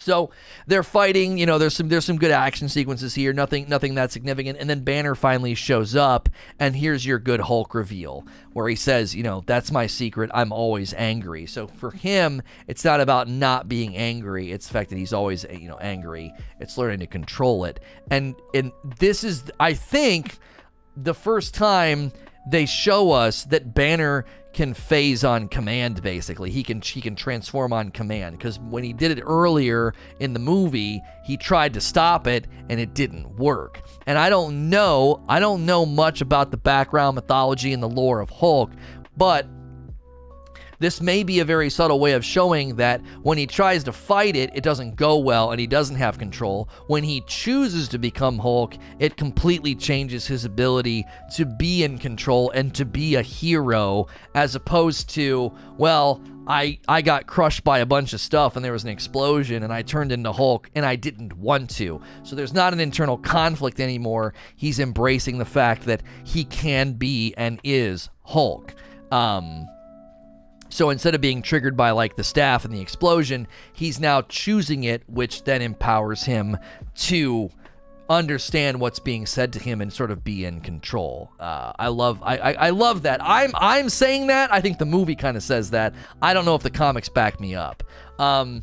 So 0.03 0.31
they're 0.67 0.83
fighting, 0.83 1.39
you 1.39 1.47
know, 1.47 1.59
there's 1.59 1.77
some 1.77 1.89
there's 1.89 2.05
some 2.05 2.19
good 2.19 2.31
action 2.31 2.69
sequences 2.69 3.15
here, 3.15 3.33
nothing 3.33 3.69
nothing 3.69 3.95
that 3.95 4.13
significant. 4.13 4.59
And 4.59 4.69
then 4.69 4.81
Banner 4.81 5.15
finally 5.15 5.55
shows 5.55 5.95
up 5.95 6.29
and 6.59 6.75
here's 6.75 7.07
your 7.07 7.19
good 7.19 7.41
Hulk 7.41 7.75
reveal 7.75 8.27
where 8.53 8.69
he 8.69 8.77
says, 8.77 9.15
you 9.15 9.23
know, 9.23 9.43
that's 9.47 9.71
my 9.71 9.87
secret. 9.87 10.31
I'm 10.35 10.53
always 10.53 10.93
angry. 10.95 11.47
So 11.47 11.67
for 11.67 11.93
him, 11.93 12.43
it's 12.67 12.85
not 12.85 13.01
about 13.01 13.29
not 13.29 13.69
being 13.69 13.97
angry, 13.97 14.53
it's 14.53 14.67
the 14.67 14.73
fact 14.73 14.91
that 14.91 14.99
he's 14.99 15.13
always, 15.13 15.45
you 15.51 15.69
know, 15.69 15.79
angry. 15.79 16.35
It's 16.61 16.77
learning 16.77 17.01
to 17.01 17.07
control 17.07 17.65
it. 17.65 17.81
And 18.11 18.35
and 18.55 18.73
this 18.99 19.25
is 19.25 19.45
I 19.61 19.75
think 19.75 20.39
the 20.97 21.15
first 21.15 21.55
time 21.55 22.13
they 22.47 22.67
show 22.67 23.13
us 23.13 23.45
that 23.45 23.73
Banner 23.75 24.25
can 24.53 24.75
phase 24.75 25.25
on 25.25 25.49
command 25.49 26.03
basically. 26.03 26.51
He 26.51 26.63
can 26.63 26.81
he 26.81 27.01
can 27.01 27.17
transform 27.17 27.73
on 27.73 27.91
command. 27.91 28.39
Because 28.39 28.59
when 28.59 28.85
he 28.85 28.93
did 28.93 29.17
it 29.17 29.23
earlier 29.23 29.95
in 30.21 30.33
the 30.33 30.39
movie 30.39 31.03
he 31.25 31.37
tried 31.37 31.75
to 31.75 31.81
stop 31.81 32.27
it 32.27 32.47
and 32.69 32.81
it 32.81 32.95
didn't 32.95 33.37
work. 33.37 33.83
And 34.07 34.19
i 34.19 34.29
don't 34.29 34.69
know 34.69 35.25
i 35.29 35.39
don't 35.41 35.65
know 35.65 35.87
much 35.87 36.21
about 36.21 36.51
the 36.51 36.57
background 36.57 37.15
mythology 37.15 37.73
and 37.73 37.83
the 37.83 37.89
lore 37.89 38.21
of 38.21 38.31
hulk 38.31 38.71
but 39.17 39.47
this 40.83 41.01
may 41.01 41.23
be 41.23 41.41
a 41.41 41.45
very 41.45 41.71
subtle 41.71 42.01
way 42.01 42.13
of 42.13 42.25
showing 42.25 42.77
that 42.77 43.01
when 43.23 43.39
he 43.39 43.47
tries 43.47 43.85
to 43.85 43.93
fight 43.93 44.37
it, 44.37 44.51
it 44.55 44.63
doesn't 44.63 44.97
go 44.97 45.17
well 45.19 45.53
and 45.53 45.61
he 45.61 45.67
doesn't 45.67 45.97
have 45.97 46.19
control. 46.19 46.69
When 46.89 47.05
he 47.05 47.23
chooses 47.27 47.89
to 47.89 47.99
become 47.99 48.39
Hulk, 48.39 48.75
it 48.99 49.17
completely 49.17 49.75
changes 49.75 50.27
his 50.27 50.45
ability 50.45 51.07
to 51.37 51.47
be 51.47 51.85
in 51.85 51.99
control 51.99 52.51
and 52.51 52.75
to 52.75 52.85
be 52.85 53.15
a 53.15 53.23
hero 53.23 54.09
as 54.35 54.55
opposed 54.55 55.09
to, 55.11 55.53
well, 55.79 56.21
I 56.47 56.81
I 56.89 57.03
got 57.03 57.29
crushed 57.29 57.63
by 57.63 57.79
a 57.79 57.87
bunch 57.87 58.13
of 58.13 58.21
stuff 58.21 58.57
and 58.57 58.65
there 58.65 58.73
was 58.73 58.83
an 58.83 58.91
explosion 58.91 59.63
and 59.63 59.73
I 59.73 59.83
turned 59.83 60.11
into 60.11 60.33
Hulk 60.33 60.69
and 60.75 60.85
I 60.85 60.97
didn't 60.97 61.33
want 61.35 61.71
to. 61.77 62.01
So 62.25 62.35
there's 62.35 62.53
not 62.53 62.73
an 62.73 62.81
internal 62.81 63.17
conflict 63.17 63.79
anymore. 63.79 64.35
He's 64.57 64.81
embracing 64.81 65.39
the 65.39 65.45
fact 65.45 65.85
that 65.85 66.03
he 66.25 66.45
can 66.45 66.95
be 66.95 67.33
and 67.37 67.61
is 67.63 68.11
Hulk. 68.25 68.75
Um 69.13 69.69
so 70.73 70.89
instead 70.89 71.15
of 71.15 71.21
being 71.21 71.43
triggered 71.43 71.77
by 71.77 71.91
like 71.91 72.17
the 72.17 72.25
staff 72.25 72.65
and 72.65 72.73
the 72.73 72.81
explosion, 72.81 73.47
he's 73.75 74.01
now 74.01 74.23
choosing 74.23 74.85
it, 74.85 75.03
which 75.07 75.45
then 75.45 75.61
empowers 75.61 76.23
him 76.23 76.57
to 76.95 77.51
understand 78.09 78.81
what's 78.81 78.99
being 78.99 79.27
said 79.27 79.53
to 79.53 79.59
him 79.59 79.83
and 79.83 79.93
sort 79.93 80.11
of 80.11 80.25
be 80.25 80.47
in 80.47 80.61
control. 80.63 81.31
Uh, 81.39 81.73
I 81.79 81.89
love 81.89 82.23
I, 82.23 82.39
I, 82.39 82.53
I 82.53 82.71
love 82.71 83.03
that. 83.03 83.21
I'm 83.23 83.53
I'm 83.55 83.91
saying 83.91 84.29
that. 84.29 84.51
I 84.51 84.63
think 84.63 84.79
the 84.79 84.87
movie 84.87 85.15
kind 85.15 85.37
of 85.37 85.43
says 85.43 85.71
that. 85.71 85.95
I 86.23 86.33
don't 86.33 86.47
know 86.47 86.55
if 86.55 86.63
the 86.63 86.71
comics 86.71 87.11
back 87.11 87.39
me 87.39 87.55
up. 87.55 87.83
Um, 88.19 88.63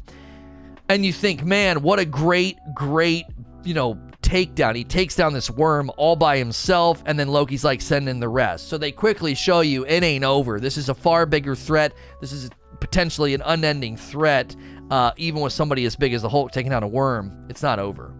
and 0.87 1.05
you 1.05 1.13
think, 1.13 1.43
man, 1.45 1.83
what 1.83 1.99
a 1.99 2.05
great 2.05 2.57
great 2.73 3.25
you 3.63 3.75
know 3.75 3.99
takedown. 4.21 4.75
He 4.75 4.83
takes 4.83 5.15
down 5.15 5.33
this 5.33 5.49
worm 5.49 5.91
all 5.97 6.15
by 6.15 6.37
himself, 6.37 7.01
and 7.05 7.17
then 7.17 7.27
Loki's 7.27 7.63
like 7.63 7.81
sending 7.81 8.19
the 8.19 8.29
rest. 8.29 8.67
So 8.67 8.77
they 8.77 8.91
quickly 8.91 9.35
show 9.35 9.61
you 9.61 9.85
it 9.85 10.03
ain't 10.03 10.23
over. 10.23 10.59
This 10.59 10.77
is 10.77 10.89
a 10.89 10.93
far 10.93 11.25
bigger 11.25 11.55
threat. 11.55 11.93
This 12.21 12.31
is 12.31 12.49
potentially 12.79 13.33
an 13.33 13.41
unending 13.45 13.97
threat. 13.97 14.55
Uh, 14.91 15.11
even 15.17 15.41
with 15.41 15.53
somebody 15.53 15.85
as 15.85 15.95
big 15.95 16.13
as 16.13 16.23
the 16.23 16.29
Hulk 16.29 16.51
taking 16.51 16.73
out 16.73 16.81
a 16.81 16.87
worm, 16.87 17.45
it's 17.49 17.61
not 17.61 17.77
over. 17.77 18.13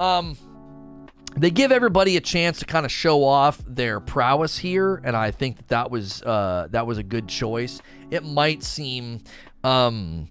Um, 0.00 0.36
they 1.36 1.50
give 1.50 1.70
everybody 1.70 2.16
a 2.16 2.20
chance 2.20 2.58
to 2.60 2.64
kind 2.64 2.84
of 2.84 2.90
show 2.90 3.22
off 3.22 3.62
their 3.66 4.00
prowess 4.00 4.56
here, 4.58 4.96
and 5.04 5.14
I 5.16 5.30
think 5.30 5.58
that, 5.58 5.68
that 5.68 5.90
was 5.90 6.22
uh, 6.22 6.68
that 6.70 6.86
was 6.86 6.98
a 6.98 7.02
good 7.02 7.28
choice. 7.28 7.80
It 8.10 8.24
might 8.24 8.62
seem, 8.62 9.22
um, 9.62 10.28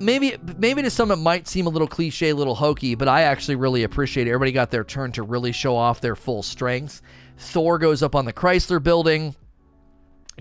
maybe 0.00 0.36
maybe 0.58 0.82
to 0.82 0.90
some 0.90 1.10
it 1.10 1.16
might 1.16 1.46
seem 1.46 1.66
a 1.66 1.70
little 1.70 1.88
cliche, 1.88 2.30
a 2.30 2.34
little 2.34 2.54
hokey, 2.54 2.94
but 2.94 3.08
I 3.08 3.22
actually 3.22 3.56
really 3.56 3.82
appreciate 3.82 4.26
it. 4.26 4.30
Everybody 4.30 4.52
got 4.52 4.70
their 4.70 4.84
turn 4.84 5.12
to 5.12 5.22
really 5.22 5.52
show 5.52 5.76
off 5.76 6.00
their 6.00 6.16
full 6.16 6.42
strength. 6.42 7.02
Thor 7.36 7.78
goes 7.78 8.02
up 8.02 8.14
on 8.14 8.24
the 8.24 8.32
Chrysler 8.32 8.82
Building 8.82 9.34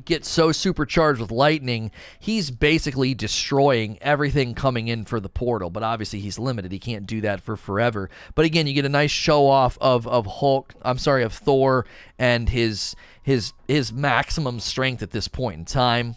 gets 0.06 0.30
so 0.30 0.52
supercharged 0.52 1.22
with 1.22 1.32
lightning, 1.32 1.92
he's 2.20 2.52
basically 2.52 3.14
destroying 3.14 3.98
everything 4.02 4.54
coming 4.54 4.88
in 4.88 5.06
for 5.06 5.20
the 5.20 5.30
portal. 5.30 5.70
But 5.70 5.84
obviously, 5.84 6.20
he's 6.20 6.40
limited; 6.40 6.72
he 6.72 6.80
can't 6.80 7.06
do 7.06 7.22
that 7.22 7.42
for 7.42 7.56
forever. 7.56 8.10
But 8.36 8.46
again, 8.46 8.68
you 8.68 8.74
get 8.74 8.86
a 8.86 8.90
nice 8.90 9.12
show 9.12 9.48
off 9.48 9.78
of 9.82 10.08
of 10.08 10.26
Hulk. 10.26 10.74
I'm 10.82 10.98
sorry, 10.98 11.24
of 11.24 11.34
Thor 11.34 11.86
and 12.18 12.50
his 12.50 12.96
his 13.22 13.54
his 13.68 13.92
maximum 13.92 14.60
strength 14.60 15.04
at 15.04 15.12
this 15.12 15.28
point 15.28 15.60
in 15.60 15.66
time. 15.66 16.16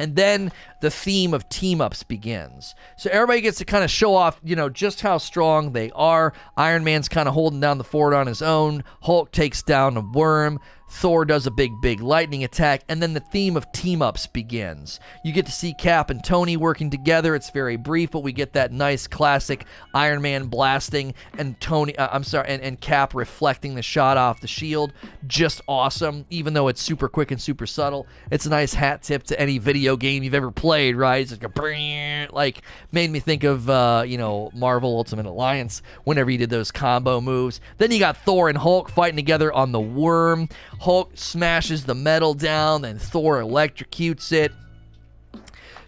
And 0.00 0.16
then 0.16 0.50
the 0.80 0.90
theme 0.90 1.34
of 1.34 1.46
team 1.50 1.82
ups 1.82 2.02
begins. 2.02 2.74
So 2.96 3.10
everybody 3.12 3.42
gets 3.42 3.58
to 3.58 3.66
kind 3.66 3.84
of 3.84 3.90
show 3.90 4.14
off, 4.14 4.40
you 4.42 4.56
know, 4.56 4.70
just 4.70 5.02
how 5.02 5.18
strong 5.18 5.72
they 5.72 5.90
are. 5.90 6.32
Iron 6.56 6.84
Man's 6.84 7.08
kind 7.08 7.28
of 7.28 7.34
holding 7.34 7.60
down 7.60 7.76
the 7.76 7.84
fort 7.84 8.14
on 8.14 8.26
his 8.26 8.40
own. 8.40 8.82
Hulk 9.02 9.30
takes 9.30 9.62
down 9.62 9.98
a 9.98 10.00
worm. 10.00 10.58
Thor 10.90 11.24
does 11.24 11.46
a 11.46 11.50
big, 11.50 11.80
big 11.80 12.00
lightning 12.00 12.44
attack, 12.44 12.82
and 12.88 13.00
then 13.00 13.14
the 13.14 13.20
theme 13.20 13.56
of 13.56 13.70
team 13.72 14.02
ups 14.02 14.26
begins. 14.26 14.98
You 15.24 15.32
get 15.32 15.46
to 15.46 15.52
see 15.52 15.72
Cap 15.72 16.10
and 16.10 16.22
Tony 16.22 16.56
working 16.56 16.90
together. 16.90 17.34
It's 17.34 17.50
very 17.50 17.76
brief, 17.76 18.10
but 18.10 18.22
we 18.22 18.32
get 18.32 18.52
that 18.54 18.72
nice 18.72 19.06
classic 19.06 19.66
Iron 19.94 20.20
Man 20.20 20.46
blasting 20.46 21.14
and 21.38 21.58
Tony, 21.60 21.96
uh, 21.96 22.08
I'm 22.12 22.24
sorry, 22.24 22.48
and, 22.48 22.62
and 22.62 22.80
Cap 22.80 23.14
reflecting 23.14 23.76
the 23.76 23.82
shot 23.82 24.16
off 24.16 24.40
the 24.40 24.48
shield. 24.48 24.92
Just 25.26 25.60
awesome, 25.68 26.26
even 26.28 26.54
though 26.54 26.68
it's 26.68 26.82
super 26.82 27.08
quick 27.08 27.30
and 27.30 27.40
super 27.40 27.66
subtle. 27.66 28.06
It's 28.30 28.46
a 28.46 28.50
nice 28.50 28.74
hat 28.74 29.02
tip 29.02 29.22
to 29.24 29.40
any 29.40 29.58
video 29.58 29.96
game 29.96 30.22
you've 30.22 30.34
ever 30.34 30.50
played, 30.50 30.96
right? 30.96 31.22
It's 31.22 31.30
like 31.30 31.44
a 31.44 32.28
like 32.32 32.62
made 32.92 33.10
me 33.10 33.20
think 33.20 33.44
of 33.44 33.70
uh, 33.70 34.04
you 34.06 34.18
know 34.18 34.50
Marvel 34.54 34.96
Ultimate 34.96 35.26
Alliance 35.26 35.82
whenever 36.04 36.30
you 36.30 36.38
did 36.38 36.50
those 36.50 36.70
combo 36.70 37.20
moves. 37.20 37.60
Then 37.78 37.90
you 37.90 37.98
got 37.98 38.16
Thor 38.16 38.48
and 38.48 38.58
Hulk 38.58 38.90
fighting 38.90 39.16
together 39.16 39.52
on 39.52 39.72
the 39.72 39.80
worm. 39.80 40.48
Hulk 40.80 41.12
smashes 41.14 41.84
the 41.84 41.94
metal 41.94 42.34
down, 42.34 42.82
then 42.82 42.98
Thor 42.98 43.40
electrocutes 43.40 44.32
it. 44.32 44.52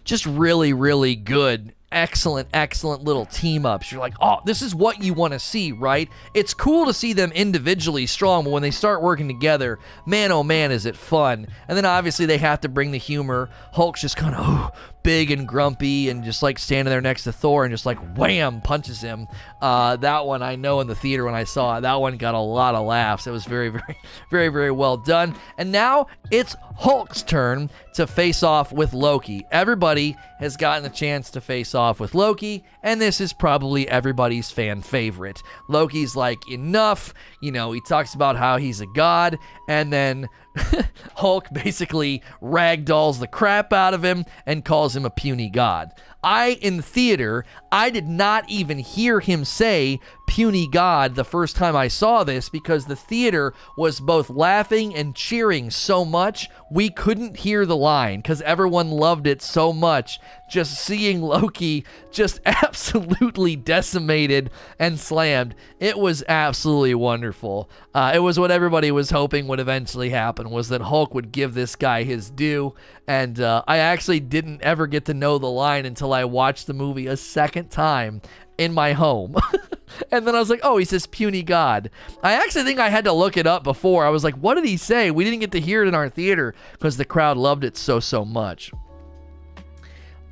Just 0.03 0.25
really, 0.25 0.73
really 0.73 1.15
good 1.15 1.73
excellent, 1.93 2.47
excellent 2.53 3.03
little 3.03 3.25
team 3.25 3.65
ups. 3.65 3.91
You're 3.91 4.01
like, 4.01 4.15
oh, 4.19 4.39
this 4.45 4.61
is 4.61 4.75
what 4.75 5.01
you 5.01 5.13
want 5.13 5.33
to 5.33 5.39
see, 5.39 5.71
right? 5.71 6.09
It's 6.33 6.53
cool 6.53 6.87
to 6.87 6.93
see 6.93 7.13
them 7.13 7.31
individually 7.31 8.07
strong, 8.07 8.43
but 8.43 8.49
when 8.49 8.63
they 8.63 8.71
start 8.71 9.01
working 9.01 9.27
together, 9.27 9.79
man, 10.05 10.31
oh 10.31 10.43
man, 10.43 10.71
is 10.71 10.85
it 10.85 10.97
fun. 10.97 11.47
And 11.67 11.77
then 11.77 11.85
obviously 11.85 12.25
they 12.25 12.39
have 12.39 12.61
to 12.61 12.69
bring 12.69 12.91
the 12.91 12.97
humor. 12.97 13.49
Hulk's 13.71 14.01
just 14.01 14.17
kind 14.17 14.35
of 14.35 14.41
oh, 14.43 14.71
big 15.03 15.31
and 15.31 15.47
grumpy 15.47 16.09
and 16.09 16.23
just 16.23 16.41
like 16.41 16.57
standing 16.57 16.89
there 16.89 17.01
next 17.01 17.23
to 17.25 17.31
Thor 17.31 17.65
and 17.65 17.71
just 17.71 17.85
like 17.85 17.97
wham, 18.17 18.61
punches 18.61 19.01
him. 19.01 19.27
Uh, 19.61 19.97
that 19.97 20.25
one 20.25 20.41
I 20.41 20.55
know 20.55 20.79
in 20.79 20.87
the 20.87 20.95
theater 20.95 21.25
when 21.25 21.35
I 21.35 21.43
saw 21.43 21.77
it, 21.77 21.81
that 21.81 21.95
one 21.95 22.17
got 22.17 22.33
a 22.35 22.39
lot 22.39 22.75
of 22.75 22.85
laughs. 22.85 23.27
It 23.27 23.31
was 23.31 23.45
very, 23.45 23.69
very, 23.69 23.97
very, 24.31 24.49
very 24.49 24.71
well 24.71 24.97
done. 24.97 25.35
And 25.57 25.71
now 25.71 26.07
it's 26.31 26.55
Hulk's 26.77 27.21
turn 27.21 27.69
to 27.93 28.07
face 28.07 28.43
off 28.43 28.71
with 28.71 28.93
Loki. 28.93 29.45
Everybody 29.51 30.15
has 30.39 30.57
gotten 30.57 30.85
a 30.85 30.89
chance 30.89 31.29
to 31.31 31.41
face 31.41 31.75
off 31.75 31.99
with 31.99 32.15
Loki, 32.15 32.63
and 32.81 32.99
this 32.99 33.21
is 33.21 33.31
probably 33.33 33.87
everybody's 33.87 34.49
fan 34.49 34.81
favorite. 34.81 35.41
Loki's 35.69 36.15
like, 36.15 36.49
enough. 36.49 37.13
You 37.41 37.51
know, 37.51 37.71
he 37.71 37.81
talks 37.81 38.13
about 38.13 38.35
how 38.35 38.57
he's 38.57 38.81
a 38.81 38.87
god, 38.87 39.37
and 39.67 39.93
then 39.93 40.27
Hulk 41.15 41.49
basically 41.51 42.21
ragdolls 42.41 43.19
the 43.19 43.27
crap 43.27 43.73
out 43.73 43.93
of 43.93 44.03
him 44.03 44.25
and 44.45 44.65
calls 44.65 44.95
him 44.95 45.05
a 45.05 45.09
puny 45.09 45.49
god. 45.49 45.91
I, 46.23 46.57
in 46.61 46.81
theater, 46.81 47.43
I 47.71 47.89
did 47.89 48.07
not 48.07 48.49
even 48.49 48.79
hear 48.79 49.19
him 49.19 49.43
say 49.43 49.99
puny 50.27 50.67
god 50.67 51.15
the 51.15 51.23
first 51.23 51.55
time 51.55 51.75
I 51.75 51.87
saw 51.87 52.23
this 52.23 52.49
because 52.49 52.85
the 52.85 52.95
theater 52.95 53.53
was 53.77 53.99
both 53.99 54.29
laughing 54.29 54.95
and 54.95 55.15
cheering 55.15 55.69
so 55.69 56.03
much 56.05 56.49
we 56.73 56.89
couldn't 56.89 57.37
hear 57.37 57.67
the 57.67 57.77
line 57.77 58.19
because 58.19 58.41
everyone 58.41 58.89
loved 58.89 59.27
it 59.27 59.43
so 59.43 59.71
much. 59.71 60.19
Just 60.49 60.79
seeing 60.79 61.21
Loki 61.21 61.85
just 62.11 62.39
absolutely 62.45 63.55
decimated 63.55 64.49
and 64.79 64.99
slammed. 64.99 65.53
It 65.79 65.99
was 65.99 66.23
absolutely 66.27 66.95
wonderful. 66.95 67.69
Uh, 67.93 68.13
it 68.15 68.19
was 68.19 68.39
what 68.39 68.49
everybody 68.49 68.89
was 68.89 69.11
hoping 69.11 69.47
would 69.47 69.59
eventually 69.59 70.09
happen 70.09 70.49
was 70.49 70.69
that 70.69 70.81
Hulk 70.81 71.13
would 71.13 71.31
give 71.31 71.53
this 71.53 71.75
guy 71.75 72.01
his 72.01 72.31
due. 72.31 72.73
And 73.07 73.39
uh, 73.39 73.63
I 73.67 73.77
actually 73.77 74.19
didn't 74.19 74.63
ever 74.63 74.87
get 74.87 75.05
to 75.05 75.13
know 75.13 75.37
the 75.37 75.45
line 75.45 75.85
until 75.85 76.11
I 76.11 76.25
watched 76.25 76.65
the 76.65 76.73
movie 76.73 77.05
a 77.05 77.17
second 77.17 77.69
time 77.69 78.23
in 78.57 78.73
my 78.73 78.93
home. 78.93 79.35
and 80.11 80.27
then 80.27 80.35
I 80.35 80.39
was 80.39 80.49
like, 80.49 80.61
oh, 80.63 80.77
he 80.77 80.85
says 80.85 81.07
puny 81.07 81.43
God. 81.43 81.89
I 82.21 82.33
actually 82.33 82.63
think 82.63 82.79
I 82.79 82.89
had 82.89 83.05
to 83.05 83.13
look 83.13 83.37
it 83.37 83.47
up 83.47 83.63
before. 83.63 84.05
I 84.05 84.09
was 84.09 84.23
like, 84.23 84.35
what 84.35 84.55
did 84.55 84.65
he 84.65 84.77
say? 84.77 85.11
We 85.11 85.23
didn't 85.23 85.39
get 85.39 85.51
to 85.51 85.59
hear 85.59 85.83
it 85.83 85.87
in 85.87 85.95
our 85.95 86.09
theater 86.09 86.55
because 86.73 86.97
the 86.97 87.05
crowd 87.05 87.37
loved 87.37 87.63
it 87.63 87.77
so, 87.77 87.99
so 87.99 88.25
much. 88.25 88.71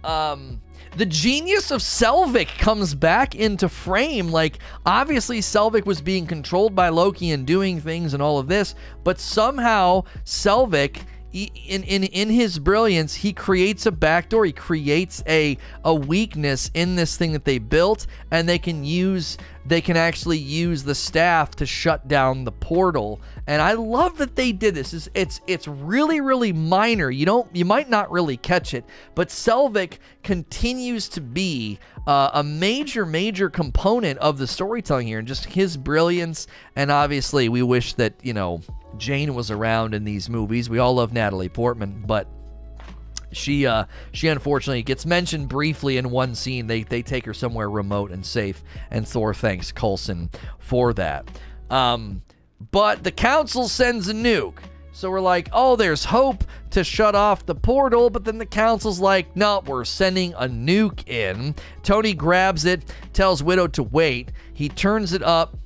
Um, 0.03 0.61
the 0.97 1.05
genius 1.05 1.71
of 1.71 1.81
Selvig 1.81 2.47
comes 2.57 2.93
back 2.95 3.35
into 3.35 3.69
frame. 3.69 4.29
Like, 4.29 4.59
obviously, 4.85 5.39
Selvig 5.39 5.85
was 5.85 6.01
being 6.01 6.25
controlled 6.25 6.75
by 6.75 6.89
Loki 6.89 7.31
and 7.31 7.45
doing 7.45 7.79
things 7.79 8.13
and 8.13 8.21
all 8.21 8.39
of 8.39 8.47
this, 8.47 8.75
but 9.03 9.19
somehow 9.19 10.03
Selvig 10.25 11.01
in 11.33 11.83
in 11.83 12.03
in 12.03 12.29
his 12.29 12.59
brilliance, 12.59 13.15
he 13.15 13.31
creates 13.31 13.85
a 13.85 13.91
backdoor. 13.91 14.45
He 14.45 14.51
creates 14.51 15.23
a 15.27 15.57
a 15.85 15.93
weakness 15.93 16.69
in 16.73 16.95
this 16.95 17.15
thing 17.15 17.31
that 17.31 17.45
they 17.45 17.57
built, 17.57 18.07
and 18.31 18.47
they 18.47 18.59
can 18.59 18.83
use 18.83 19.37
they 19.65 19.81
can 19.81 19.97
actually 19.97 20.37
use 20.37 20.83
the 20.83 20.95
staff 20.95 21.51
to 21.51 21.65
shut 21.65 22.07
down 22.07 22.43
the 22.43 22.51
portal. 22.51 23.21
And 23.47 23.61
I 23.61 23.73
love 23.73 24.17
that 24.17 24.35
they 24.35 24.51
did 24.51 24.75
this. 24.75 24.93
It's 24.93 25.09
it's, 25.13 25.41
it's 25.47 25.67
really 25.67 26.21
really 26.21 26.53
minor. 26.53 27.09
You 27.09 27.25
don't 27.25 27.53
you 27.55 27.65
might 27.65 27.89
not 27.89 28.11
really 28.11 28.37
catch 28.37 28.73
it, 28.73 28.85
but 29.15 29.29
Selvig 29.29 29.97
continues 30.23 31.07
to 31.09 31.21
be 31.21 31.79
uh, 32.07 32.31
a 32.33 32.43
major 32.43 33.05
major 33.05 33.49
component 33.49 34.17
of 34.19 34.37
the 34.37 34.47
storytelling 34.47 35.07
here, 35.07 35.19
and 35.19 35.27
just 35.27 35.45
his 35.45 35.77
brilliance. 35.77 36.47
And 36.75 36.91
obviously, 36.91 37.49
we 37.49 37.61
wish 37.61 37.93
that 37.93 38.13
you 38.23 38.33
know 38.33 38.61
Jane 38.97 39.35
was 39.35 39.51
around 39.51 39.93
in 39.93 40.03
these 40.03 40.29
movies. 40.29 40.69
We 40.69 40.79
all 40.79 40.95
love 40.95 41.13
Natalie 41.13 41.49
Portman, 41.49 42.03
but 42.05 42.27
she 43.31 43.65
uh 43.65 43.85
she 44.11 44.27
unfortunately 44.27 44.83
gets 44.83 45.05
mentioned 45.05 45.49
briefly 45.49 45.97
in 45.97 46.09
one 46.11 46.35
scene. 46.35 46.67
They 46.67 46.83
they 46.83 47.01
take 47.01 47.25
her 47.25 47.33
somewhere 47.33 47.69
remote 47.69 48.11
and 48.11 48.25
safe, 48.25 48.63
and 48.89 49.07
Thor 49.07 49.33
thanks 49.33 49.71
Coulson 49.71 50.29
for 50.59 50.93
that. 50.93 51.27
Um, 51.69 52.21
but 52.71 53.03
the 53.03 53.11
council 53.11 53.67
sends 53.67 54.07
a 54.07 54.13
nuke 54.13 54.59
So 54.91 55.09
we're 55.09 55.21
like, 55.21 55.49
oh, 55.53 55.75
there's 55.75 56.03
hope 56.05 56.43
to 56.71 56.83
shut 56.83 57.15
off 57.15 57.45
the 57.45 57.55
portal, 57.55 58.09
but 58.09 58.25
then 58.25 58.37
the 58.37 58.45
council's 58.45 58.99
like, 58.99 59.35
no, 59.35 59.63
we're 59.65 59.85
sending 59.85 60.33
a 60.33 60.47
nuke 60.47 61.07
in. 61.07 61.55
Tony 61.81 62.13
grabs 62.13 62.65
it, 62.65 62.83
tells 63.13 63.41
Widow 63.41 63.67
to 63.67 63.83
wait. 63.83 64.31
He 64.53 64.69
turns 64.69 65.13
it 65.13 65.23
up, 65.23 65.57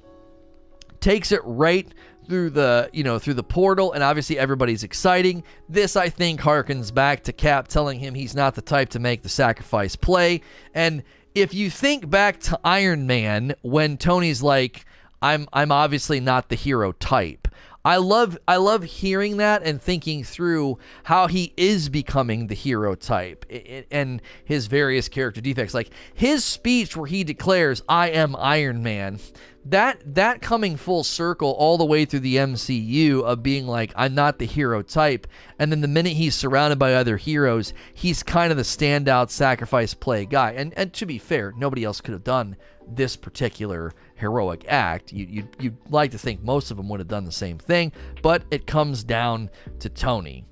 takes 1.00 1.32
it 1.32 1.42
right 1.44 1.88
through 2.28 2.50
the 2.50 2.90
you 2.94 3.04
know 3.04 3.20
through 3.20 3.34
the 3.34 3.44
portal 3.44 3.92
and 3.94 4.04
obviously 4.04 4.38
everybody's 4.38 4.84
exciting 4.84 5.44
this 5.70 5.96
i 5.96 6.10
think 6.10 6.42
harkens 6.42 6.94
back 6.94 7.24
to 7.24 7.34
cap 7.34 7.68
telling 7.68 8.00
him 8.00 8.14
he's 8.14 8.36
not 8.36 8.56
the 8.56 8.62
type 8.62 8.90
to 8.90 9.00
make 9.00 9.22
the 9.22 9.30
sacrifice 9.30 9.96
play 9.96 10.42
and 10.74 11.04
if 11.34 11.54
you 11.54 11.70
think 11.70 12.10
back 12.10 12.40
to 12.40 12.60
iron 12.64 13.08
man 13.08 13.54
when 13.62 13.98
tony's 13.98 14.42
like 14.42 14.86
i'm 15.22 15.48
i'm 15.54 15.72
obviously 15.72 16.20
not 16.20 16.50
the 16.50 16.56
hero 16.56 16.92
type 16.94 17.48
I 17.86 17.98
love 17.98 18.36
I 18.48 18.56
love 18.56 18.84
hearing 18.84 19.38
that 19.38 19.62
and 19.62 19.80
thinking 19.80 20.24
through 20.24 20.80
how 21.04 21.28
he 21.28 21.54
is 21.56 21.88
becoming 21.88 22.48
the 22.48 22.56
hero 22.56 22.96
type 22.96 23.46
and 23.92 24.24
his 24.44 24.66
various 24.66 25.08
character 25.08 25.40
defects. 25.40 25.76
Like 25.76 25.92
his 26.12 26.44
speech 26.44 26.98
where 26.98 27.06
he 27.06 27.24
declares, 27.24 27.84
"I 27.88 28.10
am 28.10 28.36
Iron 28.38 28.82
Man." 28.82 29.20
That 29.66 30.14
that 30.14 30.44
coming 30.44 30.78
full 30.78 31.04
circle 31.04 31.52
all 31.52 31.80
the 31.80 31.86
way 31.86 32.06
through 32.06 32.20
the 32.20 32.38
MCU 32.38 33.24
of 33.24 33.42
being 33.42 33.66
like, 33.66 33.92
"I'm 33.96 34.14
not 34.14 34.38
the 34.38 34.46
hero 34.46 34.84
type," 34.84 35.26
and 35.58 35.72
then 35.72 35.82
the 35.82 35.88
minute 35.88 36.14
he's 36.14 36.36
surrounded 36.36 36.78
by 36.78 36.94
other 36.94 37.18
heroes, 37.18 37.74
he's 37.92 38.22
kind 38.22 38.52
of 38.52 38.58
the 38.58 38.64
standout 38.64 39.32
sacrifice 39.32 39.96
play 39.96 40.26
guy. 40.26 40.52
And 40.52 40.72
and 40.78 40.94
to 40.94 41.08
be 41.08 41.18
fair, 41.18 41.52
nobody 41.58 41.84
else 41.84 42.00
could 42.00 42.14
have 42.14 42.24
done 42.24 42.58
this 42.88 43.16
particular 43.16 43.92
heroic 44.14 44.66
act. 44.68 45.12
You, 45.12 45.26
you, 45.26 45.50
you'd 45.60 45.78
like 45.90 46.12
to 46.12 46.20
think 46.20 46.44
most 46.44 46.70
of 46.70 46.78
them 46.78 46.88
would 46.90 47.00
have 47.00 47.08
done 47.08 47.26
the 47.26 47.32
same 47.32 47.58
thing, 47.58 47.92
but 48.22 48.44
it 48.52 48.68
comes 48.68 49.04
down 49.04 49.50
to 49.80 49.90
Tony. 49.90 50.46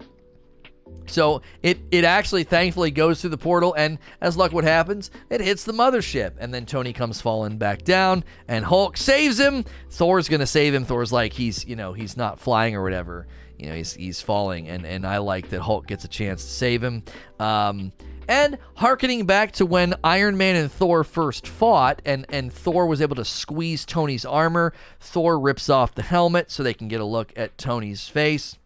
So 1.05 1.41
it 1.61 1.79
it 1.91 2.03
actually 2.03 2.43
thankfully 2.43 2.91
goes 2.91 3.21
through 3.21 3.31
the 3.31 3.37
portal, 3.37 3.73
and 3.73 3.99
as 4.21 4.37
luck 4.37 4.51
what 4.51 4.63
happens, 4.63 5.11
it 5.29 5.41
hits 5.41 5.63
the 5.63 5.73
mothership, 5.73 6.33
and 6.39 6.53
then 6.53 6.65
Tony 6.65 6.93
comes 6.93 7.21
falling 7.21 7.57
back 7.57 7.83
down, 7.83 8.23
and 8.47 8.65
Hulk 8.65 8.97
saves 8.97 9.39
him. 9.39 9.65
Thor's 9.89 10.29
gonna 10.29 10.45
save 10.45 10.73
him. 10.73 10.85
Thor's 10.85 11.11
like 11.11 11.33
he's 11.33 11.65
you 11.65 11.75
know 11.75 11.93
he's 11.93 12.17
not 12.17 12.39
flying 12.39 12.75
or 12.75 12.83
whatever. 12.83 13.27
You 13.57 13.67
know 13.67 13.75
he's 13.75 13.93
he's 13.93 14.21
falling, 14.21 14.67
and 14.69 14.85
and 14.85 15.05
I 15.05 15.17
like 15.17 15.49
that 15.49 15.61
Hulk 15.61 15.87
gets 15.87 16.03
a 16.05 16.09
chance 16.09 16.43
to 16.43 16.49
save 16.49 16.83
him. 16.83 17.03
Um, 17.39 17.91
and 18.27 18.57
harkening 18.75 19.25
back 19.25 19.51
to 19.53 19.65
when 19.65 19.95
Iron 20.01 20.37
Man 20.37 20.55
and 20.55 20.71
Thor 20.71 21.03
first 21.03 21.45
fought, 21.45 22.01
and, 22.05 22.25
and 22.29 22.53
Thor 22.53 22.87
was 22.87 23.01
able 23.01 23.17
to 23.17 23.25
squeeze 23.25 23.85
Tony's 23.85 24.23
armor, 24.23 24.73
Thor 25.01 25.37
rips 25.37 25.69
off 25.69 25.93
the 25.93 26.03
helmet 26.03 26.49
so 26.49 26.63
they 26.63 26.73
can 26.73 26.87
get 26.87 27.01
a 27.01 27.05
look 27.05 27.33
at 27.35 27.57
Tony's 27.57 28.07
face 28.07 28.57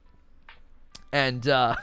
and 1.12 1.48
uh, 1.48 1.76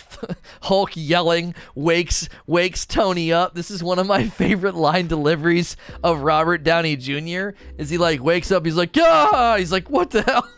Hulk 0.62 0.90
yelling 0.94 1.54
wakes 1.74 2.28
wakes 2.46 2.86
Tony 2.86 3.32
up. 3.32 3.54
This 3.54 3.70
is 3.70 3.82
one 3.82 3.98
of 3.98 4.06
my 4.06 4.28
favorite 4.28 4.74
line 4.74 5.06
deliveries 5.06 5.76
of 6.02 6.20
Robert 6.20 6.62
Downey 6.62 6.96
Jr. 6.96 7.50
Is 7.78 7.90
he 7.90 7.98
like 7.98 8.22
wakes 8.22 8.50
up? 8.52 8.64
He's 8.64 8.76
like, 8.76 8.96
ah! 8.98 9.56
He's 9.58 9.72
like, 9.72 9.90
what 9.90 10.10
the 10.10 10.22
hell? 10.26 10.48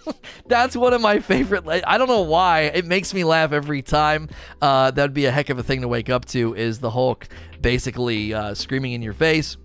That's 0.47 0.77
one 0.77 0.93
of 0.93 1.01
my 1.01 1.21
favorite. 1.21 1.65
I 1.67 1.99
don't 1.99 2.09
know 2.09 2.23
why. 2.23 2.63
It 2.63 2.85
makes 2.85 3.13
me 3.15 3.25
laugh 3.25 3.53
every 3.53 3.83
time. 3.83 4.29
Uh, 4.61 4.91
that'd 4.91 5.15
be 5.15 5.27
a 5.27 5.31
heck 5.31 5.51
of 5.51 5.59
a 5.59 5.63
thing 5.63 5.83
to 5.83 5.89
wake 5.89 6.11
up 6.11 6.25
to. 6.27 6.55
Is 6.55 6.79
the 6.81 6.91
Hulk 6.91 7.29
basically 7.61 8.35
uh, 8.35 8.55
screaming 8.55 8.93
in 8.93 9.03
your 9.03 9.13
face? 9.13 9.57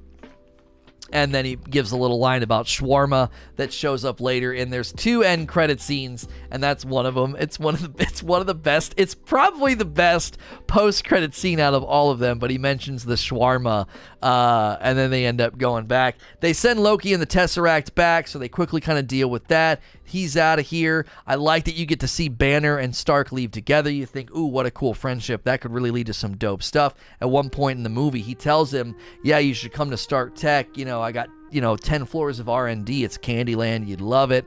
And 1.13 1.33
then 1.33 1.45
he 1.45 1.55
gives 1.55 1.91
a 1.91 1.97
little 1.97 2.19
line 2.19 2.43
about 2.43 2.65
shawarma 2.65 3.29
that 3.55 3.71
shows 3.71 4.03
up 4.03 4.19
later 4.19 4.51
and 4.51 4.73
there's 4.73 4.91
two 4.91 5.23
end 5.23 5.47
credit 5.47 5.79
scenes 5.79 6.27
and 6.51 6.61
that's 6.61 6.83
one 6.83 7.05
of 7.05 7.15
them 7.15 7.37
it's 7.39 7.57
one 7.59 7.75
of 7.75 7.81
the 7.81 8.03
it's 8.03 8.21
one 8.21 8.41
of 8.41 8.47
the 8.47 8.55
best 8.55 8.93
it's 8.97 9.15
probably 9.15 9.75
the 9.75 9.85
best 9.85 10.37
post 10.67 11.05
credit 11.05 11.33
scene 11.33 11.59
out 11.59 11.73
of 11.73 11.83
all 11.83 12.09
of 12.09 12.19
them 12.19 12.39
but 12.39 12.49
he 12.49 12.57
mentions 12.57 13.05
the 13.05 13.15
shawarma 13.15 13.87
uh, 14.23 14.77
and 14.79 14.97
then 14.97 15.11
they 15.11 15.25
end 15.25 15.41
up 15.41 15.57
going 15.57 15.85
back. 15.85 16.15
They 16.39 16.53
send 16.53 16.79
loki 16.79 17.11
and 17.11 17.21
the 17.21 17.27
tesseract 17.27 17.93
back 17.93 18.27
so 18.29 18.39
they 18.39 18.47
quickly 18.47 18.79
kind 18.79 18.97
of 18.97 19.05
deal 19.05 19.29
with 19.29 19.47
that 19.47 19.81
He's 20.05 20.37
out 20.37 20.59
of 20.59 20.67
here. 20.67 21.05
I 21.25 21.35
like 21.35 21.65
that 21.65 21.75
you 21.75 21.85
get 21.85 21.99
to 22.01 22.07
see 22.07 22.29
Banner 22.29 22.77
and 22.77 22.95
Stark 22.95 23.31
leave 23.31 23.51
together. 23.51 23.89
You 23.89 24.05
think, 24.05 24.35
ooh, 24.35 24.45
what 24.45 24.65
a 24.65 24.71
cool 24.71 24.93
friendship. 24.93 25.43
That 25.43 25.61
could 25.61 25.71
really 25.71 25.91
lead 25.91 26.07
to 26.07 26.13
some 26.13 26.37
dope 26.37 26.63
stuff. 26.63 26.95
At 27.21 27.29
one 27.29 27.49
point 27.49 27.77
in 27.77 27.83
the 27.83 27.89
movie, 27.89 28.21
he 28.21 28.35
tells 28.35 28.73
him, 28.73 28.95
yeah, 29.23 29.39
you 29.39 29.53
should 29.53 29.71
come 29.71 29.89
to 29.89 29.97
Stark 29.97 30.35
Tech. 30.35 30.77
You 30.77 30.85
know, 30.85 31.01
I 31.01 31.11
got, 31.11 31.29
you 31.51 31.61
know, 31.61 31.75
10 31.75 32.05
floors 32.05 32.39
of 32.39 32.49
R&D. 32.49 33.03
It's 33.03 33.17
Candyland. 33.17 33.87
You'd 33.87 34.01
love 34.01 34.31
it. 34.31 34.45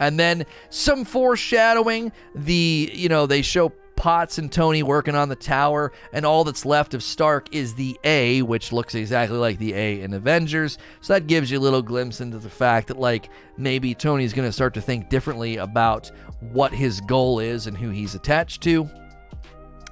And 0.00 0.18
then 0.18 0.46
some 0.70 1.04
foreshadowing. 1.04 2.12
The, 2.34 2.90
you 2.92 3.08
know, 3.08 3.26
they 3.26 3.42
show 3.42 3.72
Potts 3.98 4.38
and 4.38 4.50
Tony 4.50 4.84
working 4.84 5.16
on 5.16 5.28
the 5.28 5.34
tower, 5.34 5.92
and 6.12 6.24
all 6.24 6.44
that's 6.44 6.64
left 6.64 6.94
of 6.94 7.02
Stark 7.02 7.52
is 7.52 7.74
the 7.74 7.98
A, 8.04 8.42
which 8.42 8.72
looks 8.72 8.94
exactly 8.94 9.36
like 9.36 9.58
the 9.58 9.74
A 9.74 10.00
in 10.02 10.14
Avengers. 10.14 10.78
So 11.00 11.14
that 11.14 11.26
gives 11.26 11.50
you 11.50 11.58
a 11.58 11.60
little 11.60 11.82
glimpse 11.82 12.20
into 12.20 12.38
the 12.38 12.48
fact 12.48 12.86
that, 12.88 12.98
like, 13.00 13.28
maybe 13.56 13.94
Tony's 13.94 14.32
going 14.32 14.48
to 14.48 14.52
start 14.52 14.74
to 14.74 14.80
think 14.80 15.08
differently 15.08 15.56
about 15.56 16.12
what 16.52 16.72
his 16.72 17.00
goal 17.00 17.40
is 17.40 17.66
and 17.66 17.76
who 17.76 17.90
he's 17.90 18.14
attached 18.14 18.62
to. 18.62 18.88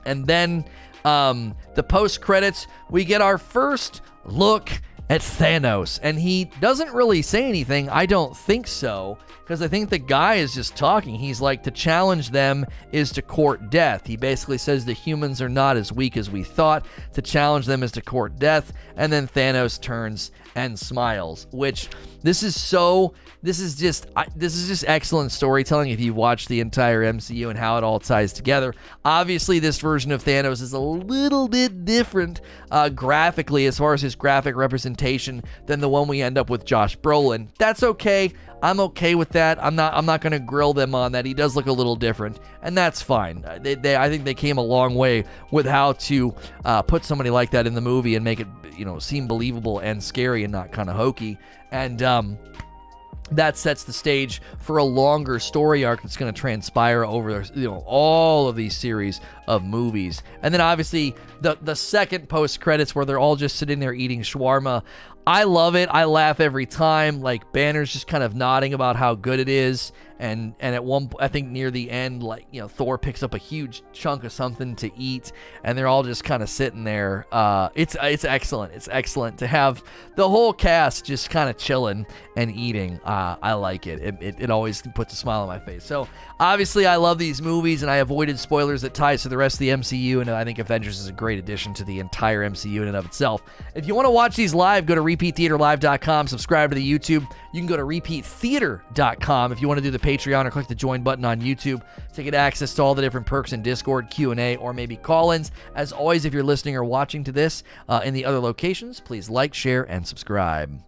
And 0.05 0.25
then 0.25 0.65
um, 1.05 1.57
the 1.75 1.83
post 1.83 2.21
credits, 2.21 2.69
we 2.89 3.05
get 3.05 3.21
our 3.21 3.39
first 3.39 4.03
look 4.25 4.71
at 5.09 5.21
Thanos, 5.21 6.01
and 6.03 6.19
he 6.19 6.47
doesn't 6.61 6.93
really 6.93 7.23
say 7.23 7.49
anything. 7.49 7.89
I 7.89 8.07
don't 8.07 8.37
think 8.37 8.67
so 8.67 9.19
because 9.47 9.63
I 9.63 9.69
think 9.69 9.89
the 9.89 9.99
guy 9.99 10.35
is 10.37 10.53
just 10.53 10.75
talking. 10.75 11.15
He's 11.15 11.41
like, 11.41 11.63
to 11.63 11.71
challenge 11.71 12.31
them 12.31 12.67
is 12.91 13.13
to 13.13 13.23
court 13.23 13.71
death. 13.71 14.05
He 14.05 14.17
basically 14.17 14.59
says 14.59 14.85
the 14.85 14.93
humans 14.93 15.41
are 15.41 15.49
not 15.49 15.77
as 15.77 15.93
weak 15.93 16.17
as 16.17 16.29
we 16.29 16.43
thought. 16.43 16.85
To 17.13 17.23
challenge 17.23 17.67
them 17.67 17.85
is 17.85 17.93
to 17.93 18.03
court 18.03 18.41
death. 18.41 18.73
And 18.97 19.13
then 19.13 19.29
Thanos 19.29 19.81
turns 19.81 20.33
and 20.57 20.77
smiles, 20.77 21.47
which 21.53 21.89
this 22.23 22.43
is 22.43 22.61
so. 22.61 23.15
This 23.43 23.61
is 23.61 23.77
just 23.77 24.07
I, 24.17 24.27
this 24.35 24.57
is 24.57 24.67
just 24.67 24.85
excellent 24.89 25.31
storytelling 25.31 25.91
if 25.91 26.01
you 26.01 26.15
watch 26.15 26.47
the 26.49 26.59
entire 26.59 27.05
MCU 27.05 27.49
and 27.51 27.59
how 27.59 27.79
it 27.79 27.85
all 27.85 28.01
ties 28.01 28.33
together. 28.33 28.75
Obviously, 29.05 29.61
this 29.61 29.79
version 29.79 30.11
of 30.11 30.25
Thanos 30.25 30.63
is 30.63 30.73
a 30.73 30.79
little 30.79 31.47
bit 31.47 31.85
different 31.85 32.41
uh, 32.73 32.89
graphically 32.89 33.67
as 33.67 33.79
far 33.79 33.95
as 33.95 34.03
his 34.03 34.17
graphic 34.17 34.57
representation 34.57 35.45
than 35.67 35.81
the 35.81 35.89
one 35.89 36.09
we 36.09 36.23
end 36.23 36.39
up 36.39 36.51
with 36.51 36.65
Josh 36.65 36.99
Brolin. 36.99 37.49
That's 37.59 37.83
okay. 37.85 38.33
I'm 38.67 38.81
okay 38.81 39.15
with 39.15 39.29
that. 39.29 39.63
I'm 39.63 39.77
not. 39.77 39.95
I'm 39.95 40.07
not 40.07 40.21
going 40.21 40.33
to 40.33 40.41
grill 40.41 40.75
them 40.75 40.93
on 40.93 41.13
that. 41.13 41.25
He 41.25 41.35
does 41.35 41.55
look 41.55 41.67
a 41.67 41.73
little 41.73 41.95
different, 41.95 42.41
and 42.63 42.77
that's 42.77 43.01
fine. 43.01 43.45
Uh, 43.47 43.61
they, 43.63 43.77
they 43.77 43.97
I 43.97 44.09
think 44.09 44.25
they 44.25 44.35
came 44.35 44.59
a 44.59 44.63
long 44.63 44.97
way 44.97 45.25
with 45.53 45.67
how 45.67 45.93
to 45.93 46.35
uh, 46.65 46.83
put 46.83 47.05
somebody 47.05 47.31
like 47.31 47.53
that 47.53 47.69
in 47.69 47.75
the 47.75 47.81
movie 47.81 48.17
and 48.17 48.25
make 48.25 48.41
it, 48.41 48.49
you 48.77 48.85
know, 48.85 48.99
seem 48.99 49.29
believable 49.29 49.79
and 49.79 50.03
scary 50.03 50.43
and 50.43 50.51
not 50.53 50.73
kind 50.73 50.91
of 50.91 50.97
hokey. 50.97 51.39
And 51.71 52.03
um, 52.03 52.39
that 53.31 53.57
sets 53.57 53.85
the 53.85 53.93
stage 53.93 54.43
for 54.59 54.79
a 54.79 54.85
longer 54.85 55.39
story 55.39 55.85
arc 55.85 56.03
that's 56.03 56.17
going 56.17 56.33
to 56.33 56.41
transpire 56.41 57.05
over 57.05 57.45
you 57.55 57.69
know 57.69 57.83
all 57.87 58.49
of 58.49 58.57
these 58.57 58.77
series 58.77 59.21
of 59.49 59.65
movies 59.65 60.23
and 60.43 60.55
then 60.55 60.61
obviously 60.61 61.15
the 61.41 61.59
the 61.63 61.75
second 61.75 62.29
post 62.29 62.61
credits 62.61 62.95
where 62.95 63.05
they're 63.05 63.19
all 63.19 63.35
just 63.35 63.57
sitting 63.57 63.81
there 63.81 63.93
eating 63.93 64.23
shawarma 64.23 64.83
I 65.27 65.43
love 65.43 65.75
it. 65.75 65.89
I 65.91 66.05
laugh 66.05 66.39
every 66.39 66.67
time. 66.67 67.21
Like 67.21 67.53
Banner's 67.53 67.93
just 67.93 68.07
kind 68.07 68.23
of 68.23 68.35
nodding 68.35 68.75
about 68.75 68.97
how 68.97 69.15
good 69.15 69.41
it 69.41 69.49
is, 69.49 69.93
and 70.19 70.55
and 70.61 70.75
at 70.75 70.85
one 70.85 71.11
I 71.21 71.29
think 71.29 71.49
near 71.49 71.71
the 71.71 71.91
end, 71.91 72.23
like 72.23 72.47
you 72.51 72.61
know, 72.61 72.69
Thor 72.69 72.99
picks 72.99 73.23
up 73.23 73.35
a 73.35 73.39
huge 73.39 73.83
chunk 73.93 74.25
of 74.25 74.33
something 74.33 74.77
to 74.77 74.91
eat, 74.99 75.33
and 75.65 75.77
they're 75.77 75.89
all 75.89 76.03
just 76.03 76.25
kind 76.25 76.43
of 76.43 76.49
sitting 76.49 76.85
there. 76.85 77.27
Uh, 77.33 77.69
it's 77.75 77.97
it's 78.03 78.25
excellent. 78.25 78.73
It's 78.73 78.89
excellent 78.91 79.39
to 79.39 79.47
have 79.47 79.83
the 80.15 80.29
whole 80.29 80.53
cast 80.53 81.05
just 81.05 81.31
kind 81.31 81.51
of 81.51 81.57
chilling 81.59 82.07
and 82.37 82.55
eating. 82.55 83.01
Uh, 83.05 83.37
I 83.43 83.55
like 83.55 83.87
it. 83.87 84.01
It, 84.01 84.17
it. 84.21 84.37
it 84.39 84.51
always 84.51 84.83
puts 84.95 85.13
a 85.13 85.17
smile 85.17 85.43
on 85.43 85.49
my 85.49 85.59
face. 85.59 85.85
So 85.85 86.09
obviously, 86.41 86.87
I 86.87 86.97
love 86.97 87.19
these 87.19 87.43
movies, 87.43 87.83
and 87.83 87.91
I 87.91 87.97
avoided 87.97 88.39
spoilers 88.39 88.83
that 88.83 88.95
ties 88.95 89.23
to 89.23 89.29
the 89.29 89.37
rest 89.37 89.57
of 89.57 89.61
the 89.61 89.69
MCU, 89.71 90.21
and 90.21 90.31
I 90.31 90.45
think 90.45 90.59
Avengers 90.59 90.99
is 90.99 91.09
a 91.09 91.13
great 91.13 91.39
addition 91.39 91.75
to 91.75 91.85
the 91.85 91.99
entire 91.99 92.49
MCU 92.49 92.83
in 92.83 92.89
and 92.89 92.97
of 92.97 93.05
itself. 93.05 93.43
If 93.75 93.87
you 93.87 93.95
want 93.95 94.07
to 94.07 94.11
watch 94.11 94.37
these 94.37 94.55
live, 94.55 94.87
go 94.87 94.95
to 94.95 95.03
repeattheaterlive.com, 95.03 96.29
subscribe 96.29 96.71
to 96.71 96.77
the 96.77 96.99
YouTube. 96.99 97.27
You 97.53 97.61
can 97.61 97.67
go 97.67 97.77
to 97.77 97.85
repeattheater.com 97.85 99.53
if 99.53 99.61
you 99.61 99.69
want 99.69 99.79
to 99.79 99.83
do 99.83 99.91
the 99.91 99.99
Patreon 100.07 100.45
or 100.45 100.53
click 100.53 100.69
the 100.69 100.75
join 100.75 101.03
button 101.03 101.25
on 101.25 101.41
YouTube 101.41 101.83
to 102.15 102.23
get 102.23 102.33
access 102.33 102.75
to 102.75 102.83
all 102.83 102.95
the 102.95 103.03
different 103.03 103.27
perks 103.27 103.53
in 103.53 103.61
Discord, 103.61 104.09
Q&A, 104.09 104.55
or 104.55 104.73
maybe 104.73 104.97
call-ins. 104.97 105.51
As 105.75 105.91
always, 105.91 106.25
if 106.25 106.33
you're 106.33 106.45
listening 106.45 106.77
or 106.77 106.85
watching 106.85 107.25
to 107.25 107.33
this 107.33 107.65
uh, 107.89 108.03
in 108.05 108.15
the 108.15 108.25
other 108.25 108.39
locations, 108.39 109.01
please 109.01 109.29
like, 109.29 109.53
share, 109.53 109.83
and 109.91 110.07
subscribe. 110.07 110.81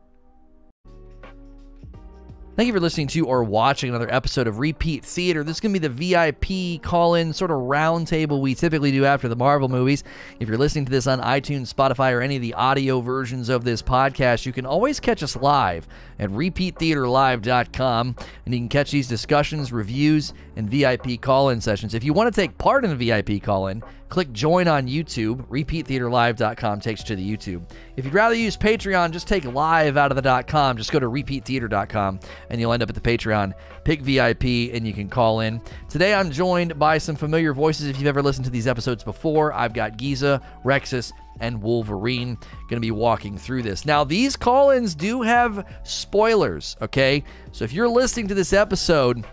Thank 2.59 2.67
you 2.67 2.73
for 2.73 2.81
listening 2.81 3.07
to 3.07 3.25
or 3.25 3.45
watching 3.45 3.89
another 3.89 4.13
episode 4.13 4.49
of 4.49 4.59
Repeat 4.59 5.05
Theater. 5.05 5.45
This 5.45 5.59
is 5.59 5.61
going 5.61 5.75
to 5.75 5.79
be 5.79 5.87
the 5.87 6.17
VIP 6.17 6.83
call 6.83 7.15
in 7.15 7.33
sort 7.33 7.53
of 7.53 7.59
roundtable 7.59 8.41
we 8.41 8.57
typically 8.57 8.91
do 8.91 9.05
after 9.05 9.29
the 9.29 9.37
Marvel 9.37 9.69
movies. 9.69 10.03
If 10.41 10.49
you're 10.49 10.59
listening 10.59 10.85
to 10.87 10.91
this 10.91 11.07
on 11.07 11.21
iTunes, 11.21 11.73
Spotify, 11.73 12.13
or 12.13 12.21
any 12.21 12.35
of 12.35 12.43
the 12.43 12.55
audio 12.55 13.01
versions 13.01 13.49
of 13.49 13.63
this 13.63 13.81
podcast, 13.81 14.45
you 14.45 14.53
can 14.53 14.67
always 14.67 14.99
catch 14.99 15.23
us 15.23 15.37
live 15.37 15.87
at 16.19 16.31
repeattheaterlive.com. 16.31 18.17
And 18.45 18.53
you 18.53 18.59
can 18.59 18.69
catch 18.69 18.91
these 18.91 19.07
discussions, 19.07 19.71
reviews, 19.71 20.35
and 20.57 20.69
VIP 20.69 21.21
call 21.21 21.51
in 21.51 21.61
sessions. 21.61 21.95
If 21.95 22.03
you 22.03 22.13
want 22.13 22.35
to 22.35 22.41
take 22.41 22.59
part 22.59 22.85
in 22.85 22.91
a 22.91 22.97
VIP 22.97 23.41
call 23.41 23.69
in, 23.69 23.85
click 24.09 24.33
join 24.33 24.69
on 24.69 24.87
YouTube. 24.87 25.47
RepeatTheaterLive.com 25.49 26.81
takes 26.81 27.01
you 27.01 27.07
to 27.07 27.17
the 27.17 27.37
YouTube. 27.37 27.63
If 27.97 28.05
you'd 28.05 28.15
rather 28.15 28.35
use 28.35 28.57
Patreon, 28.57 29.11
just 29.11 29.29
take 29.29 29.45
live 29.45 29.97
out 29.97 30.11
of 30.11 30.23
the 30.23 30.45
.com. 30.47 30.77
Just 30.77 30.93
go 30.93 30.99
to 30.99 31.09
RepeatTheater.com 31.09 32.21
and 32.51 32.61
you'll 32.61 32.73
end 32.73 32.83
up 32.83 32.89
at 32.89 32.95
the 32.95 33.01
Patreon. 33.01 33.53
Pick 33.85 34.01
VIP 34.03 34.75
and 34.75 34.87
you 34.87 34.93
can 34.93 35.09
call 35.09 35.41
in. 35.41 35.61
Today 35.89 36.15
I'm 36.15 36.31
joined 36.31 36.79
by 36.79 36.99
some 36.99 37.17
familiar 37.17 37.53
voices. 37.53 37.87
If 37.87 37.99
you've 37.99 38.07
ever 38.07 38.23
listened 38.23 38.45
to 38.47 38.51
these 38.51 38.67
episodes 38.67 39.05
before, 39.05 39.53
I've 39.53 39.73
got 39.73 39.97
Giza, 39.97 40.41
Rexus, 40.65 41.13
and 41.41 41.63
Wolverine 41.63 42.37
going 42.69 42.77
to 42.77 42.81
be 42.81 42.91
walking 42.91 43.39
through 43.39 43.63
this. 43.63 43.85
Now, 43.85 44.05
these 44.05 44.37
call 44.37 44.71
ins 44.71 44.95
do 44.95 45.23
have 45.23 45.67
spoilers, 45.85 46.77
okay? 46.83 47.23
So 47.53 47.65
if 47.65 47.73
you're 47.73 47.89
listening 47.89 48.29
to 48.29 48.35
this 48.35 48.53
episode 48.53 49.25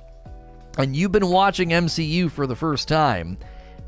and 0.77 0.95
you've 0.95 1.11
been 1.11 1.27
watching 1.27 1.69
MCU 1.69 2.29
for 2.29 2.47
the 2.47 2.55
first 2.55 2.87
time, 2.87 3.37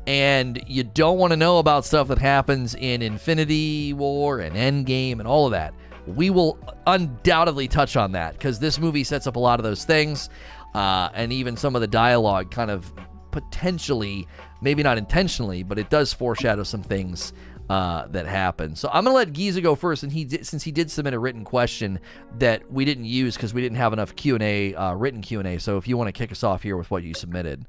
and 0.08 0.64
you 0.66 0.84
don't 0.84 1.18
want 1.18 1.32
to 1.32 1.36
know 1.36 1.58
about 1.58 1.84
stuff 1.84 2.08
that 2.08 2.16
happens 2.16 2.74
in 2.74 3.02
Infinity 3.02 3.92
War 3.92 4.40
and 4.40 4.56
Endgame 4.56 5.18
and 5.18 5.28
all 5.28 5.44
of 5.44 5.52
that, 5.52 5.74
we 6.06 6.30
will 6.30 6.58
undoubtedly 6.86 7.68
touch 7.68 7.94
on 7.94 8.12
that 8.12 8.32
because 8.32 8.58
this 8.58 8.78
movie 8.78 9.04
sets 9.04 9.26
up 9.26 9.36
a 9.36 9.38
lot 9.38 9.60
of 9.60 9.64
those 9.64 9.84
things, 9.84 10.30
uh, 10.74 11.10
and 11.12 11.30
even 11.30 11.58
some 11.58 11.74
of 11.74 11.82
the 11.82 11.86
dialogue 11.86 12.50
kind 12.50 12.70
of 12.70 12.90
potentially, 13.32 14.26
maybe 14.62 14.82
not 14.82 14.96
intentionally, 14.96 15.62
but 15.62 15.78
it 15.78 15.90
does 15.90 16.10
foreshadow 16.10 16.62
some 16.62 16.82
things 16.82 17.34
uh, 17.68 18.06
that 18.06 18.24
happen. 18.24 18.74
So 18.74 18.88
I'm 18.90 19.04
gonna 19.04 19.14
let 19.14 19.34
Giza 19.34 19.60
go 19.60 19.74
first, 19.74 20.04
and 20.04 20.10
he 20.10 20.24
did, 20.24 20.46
since 20.46 20.62
he 20.62 20.72
did 20.72 20.90
submit 20.90 21.12
a 21.12 21.18
written 21.18 21.44
question 21.44 22.00
that 22.38 22.72
we 22.72 22.86
didn't 22.86 23.04
use 23.04 23.36
because 23.36 23.52
we 23.52 23.60
didn't 23.60 23.76
have 23.76 23.92
enough 23.92 24.16
Q 24.16 24.36
and 24.36 24.42
A, 24.42 24.74
uh, 24.74 24.94
written 24.94 25.20
Q 25.20 25.40
and 25.40 25.48
A. 25.48 25.58
So 25.58 25.76
if 25.76 25.86
you 25.86 25.98
want 25.98 26.08
to 26.08 26.12
kick 26.12 26.32
us 26.32 26.42
off 26.42 26.62
here 26.62 26.78
with 26.78 26.90
what 26.90 27.02
you 27.02 27.12
submitted. 27.12 27.66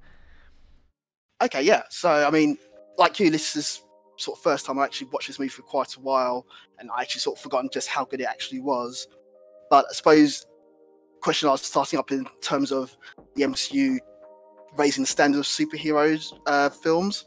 Okay, 1.42 1.62
yeah. 1.62 1.84
So 1.90 2.10
I 2.10 2.30
mean, 2.30 2.58
like 2.98 3.20
you, 3.20 3.30
this 3.30 3.56
is 3.56 3.82
sort 4.18 4.38
of 4.38 4.44
first 4.44 4.66
time 4.66 4.78
I 4.80 4.84
actually 4.84 5.08
watched 5.12 5.28
this 5.28 5.40
movie 5.40 5.50
for 5.50 5.62
quite 5.62 5.96
a 5.96 6.00
while, 6.00 6.46
and 6.80 6.90
I 6.96 7.02
actually 7.02 7.22
sort 7.22 7.38
of 7.38 7.44
forgotten 7.44 7.70
just 7.72 7.88
how 7.88 8.06
good 8.06 8.22
it 8.22 8.26
actually 8.26 8.60
was. 8.60 9.08
But 9.70 9.86
I 9.90 9.94
suppose 9.94 10.46
question 11.22 11.50
I 11.50 11.52
was 11.52 11.62
starting 11.62 12.00
up 12.00 12.12
in 12.12 12.26
terms 12.42 12.72
of 12.72 12.96
the 13.36 13.44
MCU 13.44 13.98
raising 14.78 15.04
the 15.04 15.08
standard 15.08 15.40
of 15.40 15.46
superheroes 15.46 16.38
uh, 16.46 16.70
films. 16.70 17.26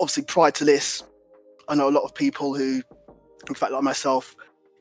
Obviously, 0.00 0.24
prior 0.24 0.50
to 0.52 0.64
this, 0.64 1.02
I 1.68 1.74
know 1.74 1.88
a 1.88 1.90
lot 1.90 2.02
of 2.02 2.14
people 2.14 2.54
who, 2.54 2.82
in 3.48 3.54
fact, 3.54 3.72
like 3.72 3.82
myself, 3.82 4.34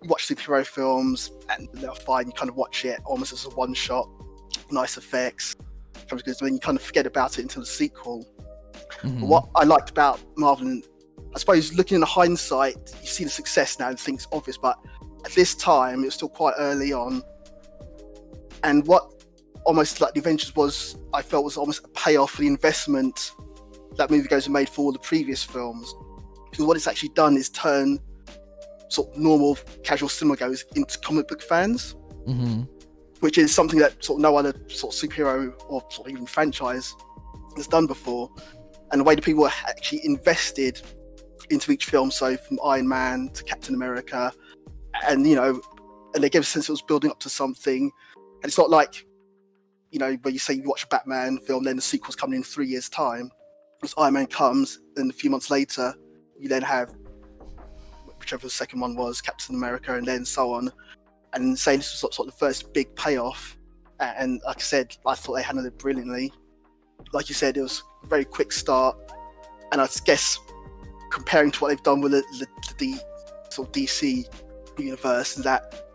watch 0.05 0.27
superhero 0.27 0.65
films 0.65 1.31
and 1.49 1.67
they're 1.73 1.93
fine. 1.93 2.27
You 2.27 2.33
kind 2.33 2.49
of 2.49 2.55
watch 2.55 2.85
it 2.85 2.99
almost 3.05 3.33
as 3.33 3.45
a 3.45 3.49
one 3.49 3.73
shot, 3.73 4.09
nice 4.71 4.97
effects, 4.97 5.55
because 6.09 6.39
then 6.39 6.53
you 6.53 6.59
kind 6.59 6.77
of 6.77 6.83
forget 6.83 7.05
about 7.05 7.39
it 7.39 7.43
until 7.43 7.61
the 7.61 7.67
sequel. 7.67 8.25
Mm-hmm. 9.01 9.21
What 9.21 9.49
I 9.55 9.63
liked 9.63 9.89
about 9.89 10.19
Marvel, 10.37 10.67
and 10.67 10.83
I 11.35 11.39
suppose 11.39 11.73
looking 11.73 11.95
in 11.95 12.01
hindsight, 12.01 12.75
you 13.01 13.07
see 13.07 13.23
the 13.23 13.29
success 13.29 13.79
now 13.79 13.89
and 13.89 13.99
things 13.99 14.27
obvious, 14.31 14.57
but 14.57 14.77
at 15.25 15.31
this 15.31 15.55
time 15.55 16.01
it 16.01 16.05
was 16.05 16.15
still 16.15 16.29
quite 16.29 16.55
early 16.57 16.93
on. 16.93 17.23
And 18.63 18.85
what 18.85 19.11
almost 19.65 20.01
like 20.01 20.13
the 20.13 20.19
Avengers 20.19 20.55
was, 20.55 20.97
I 21.13 21.21
felt 21.21 21.43
was 21.43 21.57
almost 21.57 21.85
a 21.85 21.87
payoff 21.89 22.31
for 22.31 22.41
the 22.41 22.47
investment 22.47 23.31
that 23.97 24.09
movie 24.09 24.27
goes 24.27 24.45
and 24.45 24.53
made 24.53 24.69
for 24.69 24.85
all 24.85 24.91
the 24.91 24.99
previous 24.99 25.43
films. 25.43 25.93
Because 26.49 26.65
what 26.65 26.77
it's 26.77 26.87
actually 26.87 27.09
done 27.09 27.37
is 27.37 27.49
turn 27.49 27.99
sort 28.89 29.13
of 29.13 29.17
normal 29.17 29.57
casual 29.83 30.09
cinema 30.09 30.35
goes 30.35 30.65
into 30.75 30.97
comic 30.99 31.27
book 31.27 31.41
fans, 31.41 31.95
mm-hmm. 32.27 32.63
Which 33.21 33.37
is 33.37 33.53
something 33.53 33.79
that 33.79 34.03
sort 34.03 34.17
of 34.17 34.21
no 34.21 34.35
other 34.35 34.53
sort 34.67 34.93
of 34.93 35.09
superhero 35.09 35.53
or 35.67 35.81
sort 35.89 36.07
of 36.07 36.11
even 36.11 36.25
franchise 36.25 36.95
has 37.55 37.67
done 37.67 37.87
before. 37.87 38.29
And 38.91 38.99
the 38.99 39.03
way 39.05 39.15
the 39.15 39.21
people 39.21 39.45
are 39.45 39.53
actually 39.67 40.05
invested 40.05 40.81
into 41.49 41.71
each 41.71 41.85
film, 41.85 42.11
so 42.11 42.35
from 42.35 42.59
Iron 42.63 42.87
Man 42.87 43.29
to 43.33 43.43
Captain 43.43 43.75
America, 43.75 44.33
and 45.07 45.25
you 45.25 45.35
know, 45.35 45.61
and 46.13 46.23
they 46.23 46.29
give 46.29 46.43
a 46.43 46.45
sense 46.45 46.67
it 46.67 46.71
was 46.71 46.81
building 46.81 47.09
up 47.09 47.19
to 47.21 47.29
something. 47.29 47.91
And 48.15 48.45
it's 48.45 48.57
not 48.57 48.69
like, 48.69 49.05
you 49.91 49.99
know, 49.99 50.13
where 50.23 50.33
you 50.33 50.39
say 50.39 50.55
you 50.55 50.63
watch 50.63 50.83
a 50.83 50.87
Batman 50.87 51.37
film, 51.39 51.63
then 51.63 51.75
the 51.75 51.81
sequel's 51.81 52.15
coming 52.15 52.37
in 52.37 52.43
three 52.43 52.67
years' 52.67 52.89
time. 52.89 53.31
As 53.83 53.93
Iron 53.97 54.15
Man 54.15 54.27
comes, 54.27 54.79
and 54.97 55.09
a 55.09 55.13
few 55.13 55.29
months 55.29 55.49
later, 55.49 55.93
you 56.39 56.49
then 56.49 56.63
have 56.63 56.93
whichever 58.17 58.43
the 58.43 58.49
second 58.49 58.79
one 58.79 58.95
was, 58.95 59.21
Captain 59.21 59.55
America, 59.55 59.95
and 59.95 60.07
then 60.07 60.25
so 60.25 60.53
on. 60.53 60.71
And 61.33 61.57
saying 61.57 61.79
this 61.79 61.91
was 61.91 62.13
sort, 62.13 62.27
of 62.27 62.33
the 62.33 62.37
first 62.37 62.73
big 62.73 62.93
payoff. 62.95 63.57
And 63.99 64.41
like 64.45 64.57
I 64.57 64.61
said, 64.61 64.95
I 65.05 65.15
thought 65.15 65.35
they 65.35 65.43
handled 65.43 65.67
it 65.67 65.77
brilliantly. 65.77 66.33
Like 67.13 67.29
you 67.29 67.35
said, 67.35 67.57
it 67.57 67.61
was 67.61 67.83
a 68.03 68.07
very 68.07 68.25
quick 68.25 68.51
start. 68.51 68.97
And 69.71 69.79
I 69.79 69.87
guess 70.05 70.39
comparing 71.11 71.51
to 71.51 71.59
what 71.59 71.69
they've 71.69 71.83
done 71.83 72.01
with 72.01 72.11
the, 72.13 72.23
the, 72.39 72.47
the 72.77 72.99
sort 73.49 73.67
of 73.67 73.73
DC 73.73 74.25
universe, 74.77 75.37
is 75.37 75.43
that 75.43 75.85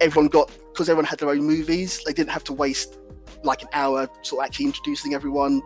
everyone 0.00 0.28
got 0.28 0.50
because 0.72 0.88
everyone 0.88 1.06
had 1.06 1.18
their 1.18 1.30
own 1.30 1.40
movies, 1.40 2.02
they 2.04 2.12
didn't 2.12 2.30
have 2.30 2.44
to 2.44 2.52
waste 2.52 2.98
like 3.42 3.62
an 3.62 3.68
hour 3.72 4.08
sort 4.22 4.42
of 4.42 4.46
actually 4.46 4.66
introducing 4.66 5.14
everyone, 5.14 5.62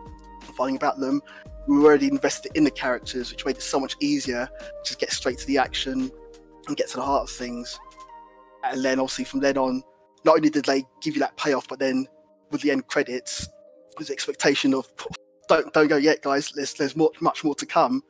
finding 0.55 0.75
about 0.75 0.99
them 0.99 1.21
we 1.67 1.77
were 1.77 1.85
already 1.85 2.07
invested 2.07 2.51
in 2.55 2.63
the 2.63 2.71
characters, 2.71 3.31
which 3.31 3.45
made 3.45 3.55
it 3.55 3.61
so 3.61 3.79
much 3.79 3.95
easier 3.99 4.47
to 4.47 4.89
just 4.89 4.99
get 4.99 5.11
straight 5.11 5.37
to 5.37 5.47
the 5.47 5.57
action 5.57 6.11
and 6.67 6.77
get 6.77 6.89
to 6.89 6.97
the 6.97 7.03
heart 7.03 7.23
of 7.23 7.29
things. 7.29 7.79
And 8.63 8.83
then 8.83 8.99
obviously 8.99 9.25
from 9.25 9.39
then 9.41 9.57
on, 9.57 9.83
not 10.25 10.37
only 10.37 10.49
did 10.49 10.65
they 10.65 10.83
give 11.01 11.15
you 11.15 11.19
that 11.19 11.35
payoff, 11.37 11.67
but 11.67 11.79
then 11.79 12.07
with 12.51 12.61
the 12.61 12.71
end 12.71 12.87
credits, 12.87 13.47
was 13.97 14.07
the 14.07 14.13
expectation 14.13 14.73
of 14.73 14.87
don't 15.47 15.73
don't 15.73 15.87
go 15.87 15.97
yet, 15.97 16.21
guys. 16.21 16.51
There's 16.51 16.73
there's 16.73 16.95
more, 16.95 17.11
much 17.19 17.43
more 17.43 17.55
to 17.55 17.65
come, 17.65 18.01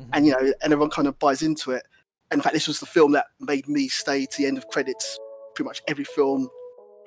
mm-hmm. 0.00 0.10
and 0.12 0.26
you 0.26 0.32
know, 0.32 0.52
and 0.62 0.72
everyone 0.72 0.90
kind 0.90 1.08
of 1.08 1.18
buys 1.18 1.42
into 1.42 1.72
it. 1.72 1.84
And 2.30 2.38
in 2.38 2.42
fact, 2.42 2.54
this 2.54 2.68
was 2.68 2.80
the 2.80 2.86
film 2.86 3.12
that 3.12 3.26
made 3.40 3.68
me 3.68 3.88
stay 3.88 4.26
to 4.26 4.36
the 4.38 4.46
end 4.46 4.58
of 4.58 4.68
credits. 4.68 5.18
Pretty 5.54 5.66
much 5.66 5.82
every 5.88 6.04
film, 6.04 6.48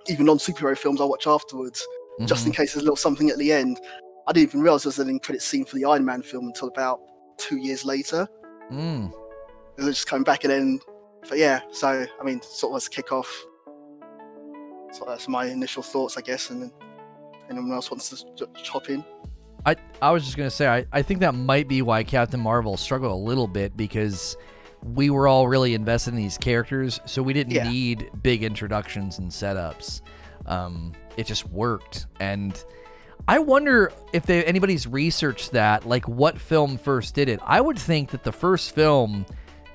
even 0.08 0.26
non 0.26 0.38
superhero 0.38 0.78
films, 0.78 1.02
I 1.02 1.06
watch 1.06 1.28
afterwards, 1.28 1.86
mm-hmm. 2.16 2.26
just 2.26 2.46
in 2.46 2.52
mm-hmm. 2.52 2.62
case 2.62 2.74
there's 2.74 2.84
a 2.84 2.86
little 2.86 2.96
something 2.96 3.30
at 3.30 3.38
the 3.38 3.52
end. 3.52 3.80
I 4.28 4.34
didn't 4.34 4.50
even 4.50 4.62
realize 4.62 4.84
there 4.84 4.90
was 4.90 5.00
an 5.00 5.10
end 5.10 5.24
credit 5.24 5.42
scene 5.42 5.66
for 5.66 5.76
the 5.76 5.86
Iron 5.86 6.06
Man 6.06 6.22
film 6.22 6.48
until 6.48 6.68
about 6.68 7.00
two 7.38 7.58
years 7.58 7.84
later. 7.84 8.28
Mm. 8.72 9.12
It 9.78 9.84
was 9.84 9.96
just 9.96 10.08
coming 10.08 10.24
back 10.24 10.44
and 10.44 10.52
then, 10.52 10.80
but 11.28 11.38
yeah. 11.38 11.62
So 11.72 12.06
I 12.20 12.24
mean, 12.24 12.42
sort 12.42 12.74
of 12.74 12.78
as 12.78 12.88
a 12.88 12.90
kickoff. 12.90 13.28
So 14.94 15.06
that's 15.08 15.28
my 15.28 15.46
initial 15.46 15.84
thoughts, 15.84 16.18
I 16.18 16.22
guess, 16.22 16.50
and 16.50 16.64
then 16.64 16.72
anyone 17.50 17.72
else 17.72 17.90
wants 17.90 18.10
to 18.10 18.48
chop 18.62 18.90
in. 18.90 19.04
I 19.66 19.76
I 20.02 20.12
was 20.12 20.24
just 20.26 20.38
gonna 20.38 20.50
say 20.50 20.68
I, 20.68 20.86
I 20.92 21.02
think 21.02 21.20
that 21.22 21.36
might 21.36 21.68
be 21.68 21.82
why 21.82 22.04
Captain 22.04 22.40
Marvel 22.40 22.78
struggled 22.78 23.12
a 23.12 23.16
little 23.16 23.48
bit 23.48 23.78
because 23.78 24.36
we 24.84 25.10
were 25.10 25.28
all 25.28 25.48
really 25.48 25.76
invested 25.76 26.12
in 26.12 26.18
these 26.18 26.38
characters, 26.38 27.00
so 27.06 27.22
we 27.22 27.34
didn't 27.34 27.54
yeah. 27.54 27.70
need 27.70 28.10
big 28.24 28.44
introductions 28.44 29.20
and 29.20 29.30
setups. 29.30 30.02
Um, 30.48 30.94
it 31.18 31.28
just 31.28 31.48
worked, 31.50 32.08
and 32.20 32.64
I 33.28 33.40
wonder 33.40 33.92
if 34.14 34.26
they, 34.26 34.44
anybody's 34.44 34.88
researched 34.88 35.52
that, 35.52 35.88
like 35.88 36.08
what 36.08 36.40
film 36.40 36.78
first 36.78 37.14
did 37.14 37.30
it. 37.30 37.40
I 37.44 37.62
would 37.62 37.78
think 37.78 38.10
that 38.12 38.24
the 38.24 38.32
first 38.32 38.74
film 38.74 39.26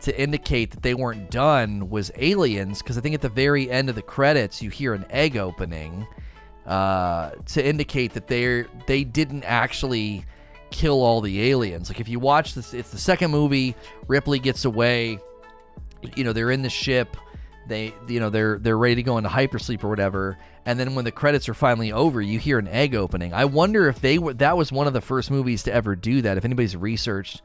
to 0.03 0.21
indicate 0.21 0.71
that 0.73 0.83
they 0.83 0.95
weren't 0.95 1.31
done 1.31 1.91
was 1.91 2.11
Aliens, 2.17 2.83
because 2.83 2.99
I 2.99 3.01
think 3.01 3.15
at 3.15 3.21
the 3.21 3.29
very 3.29 3.71
end 3.71 3.89
of 3.89 3.95
the 3.95 4.03
credits 4.03 4.63
you 4.63 4.71
hear 4.71 4.95
an 4.95 5.07
egg 5.11 5.37
opening 5.37 6.07
uh, 6.67 7.31
to 7.47 7.67
indicate 7.67 8.15
that 8.15 8.27
they 8.27 8.65
they 8.87 9.05
didn't 9.05 9.45
actually 9.45 10.25
kill 10.71 11.03
all 11.03 11.21
the 11.21 11.51
aliens. 11.51 11.89
Like 11.89 12.01
if 12.01 12.09
you 12.09 12.19
watch 12.19 12.55
this, 12.55 12.75
it's 12.75 12.91
the 12.91 12.99
second 12.99 13.31
movie. 13.31 13.75
Ripley 14.09 14.39
gets 14.39 14.65
away. 14.65 15.19
You 16.17 16.25
know 16.25 16.33
they're 16.33 16.51
in 16.51 16.63
the 16.63 16.71
ship. 16.71 17.17
They 17.69 17.95
you 18.09 18.21
know 18.21 18.31
they're 18.31 18.59
they're 18.59 18.79
ready 18.79 18.97
to 18.97 19.03
go 19.03 19.17
into 19.17 19.31
hypersleep 19.31 19.83
or 19.85 19.89
whatever 19.89 20.37
and 20.67 20.81
then 20.81 20.97
when 20.97 21.05
the 21.05 21.13
credits 21.13 21.49
are 21.49 21.55
finally 21.55 21.93
over, 21.93 22.21
you 22.21 22.41
hear 22.41 22.59
an 22.59 22.67
egg 22.67 22.97
opening. 22.97 23.33
I 23.33 23.45
wonder 23.45 23.89
if 23.89 24.01
they 24.01 24.19
were 24.19 24.35
that 24.35 24.57
was 24.57 24.73
one 24.73 24.89
of 24.89 24.93
the 24.93 25.01
first 25.01 25.31
movies 25.31 25.63
to 25.63 25.73
ever 25.73 25.95
do 25.95 26.23
that. 26.23 26.37
If 26.37 26.45
anybody's 26.45 26.77
researched, 26.77 27.43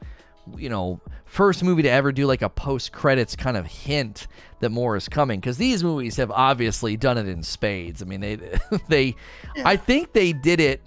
you 0.56 0.68
know, 0.68 1.00
first 1.24 1.62
movie 1.62 1.82
to 1.82 1.90
ever 1.90 2.12
do 2.12 2.26
like 2.26 2.42
a 2.42 2.48
post 2.48 2.92
credits 2.92 3.36
kind 3.36 3.56
of 3.56 3.66
hint 3.66 4.26
that 4.60 4.70
more 4.70 4.96
is 4.96 5.08
coming 5.08 5.40
because 5.40 5.58
these 5.58 5.82
movies 5.82 6.16
have 6.16 6.30
obviously 6.30 6.96
done 6.96 7.18
it 7.18 7.26
in 7.28 7.42
spades. 7.42 8.02
I 8.02 8.04
mean, 8.06 8.20
they 8.20 8.36
they 8.88 9.14
yeah. 9.56 9.62
I 9.66 9.76
think 9.76 10.12
they 10.12 10.32
did 10.32 10.60
it 10.60 10.82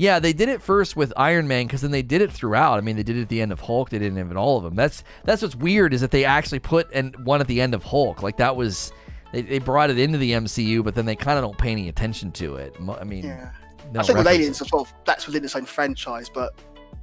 yeah, 0.00 0.18
they 0.18 0.32
did 0.32 0.48
it 0.48 0.62
first 0.62 0.96
with 0.96 1.12
Iron 1.18 1.46
Man 1.46 1.66
because 1.66 1.82
then 1.82 1.90
they 1.90 2.00
did 2.00 2.22
it 2.22 2.32
throughout. 2.32 2.78
I 2.78 2.80
mean, 2.80 2.96
they 2.96 3.02
did 3.02 3.18
it 3.18 3.20
at 3.22 3.28
the 3.28 3.42
end 3.42 3.52
of 3.52 3.60
Hulk. 3.60 3.90
They 3.90 3.98
did 3.98 4.16
it 4.16 4.18
in 4.18 4.34
all 4.34 4.56
of 4.56 4.64
them. 4.64 4.74
That's 4.74 5.04
that's 5.24 5.42
what's 5.42 5.54
weird 5.54 5.92
is 5.92 6.00
that 6.00 6.10
they 6.10 6.24
actually 6.24 6.60
put 6.60 6.88
and 6.94 7.14
one 7.26 7.42
at 7.42 7.46
the 7.46 7.60
end 7.60 7.74
of 7.74 7.84
Hulk. 7.84 8.22
Like 8.22 8.38
that 8.38 8.56
was 8.56 8.94
they, 9.30 9.42
they 9.42 9.58
brought 9.58 9.90
it 9.90 9.98
into 9.98 10.16
the 10.16 10.32
MCU, 10.32 10.82
but 10.82 10.94
then 10.94 11.04
they 11.04 11.16
kind 11.16 11.38
of 11.38 11.44
don't 11.44 11.58
pay 11.58 11.70
any 11.70 11.90
attention 11.90 12.32
to 12.32 12.56
it. 12.56 12.74
I 12.98 13.04
mean, 13.04 13.24
Yeah. 13.24 13.50
they 13.92 14.00
I 14.00 14.02
think 14.02 14.16
with 14.16 14.26
Aliens 14.26 14.62
as 14.62 14.72
well, 14.72 14.88
that's 15.04 15.26
within 15.26 15.44
its 15.44 15.54
own 15.54 15.66
franchise, 15.66 16.30
but 16.30 16.54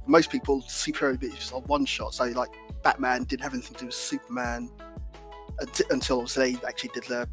most 0.08 0.30
people 0.30 0.62
superhero 0.62 1.20
movies 1.20 1.52
are 1.54 1.60
one 1.62 1.84
shot. 1.84 2.14
So 2.14 2.24
like 2.24 2.50
Batman 2.82 3.24
didn't 3.24 3.42
have 3.42 3.52
anything 3.52 3.74
to 3.74 3.80
do 3.80 3.86
with 3.86 3.94
Superman 3.94 4.70
until, 5.60 5.86
until 5.90 6.26
they 6.26 6.56
actually 6.66 6.90
did 6.94 7.04
the 7.04 7.28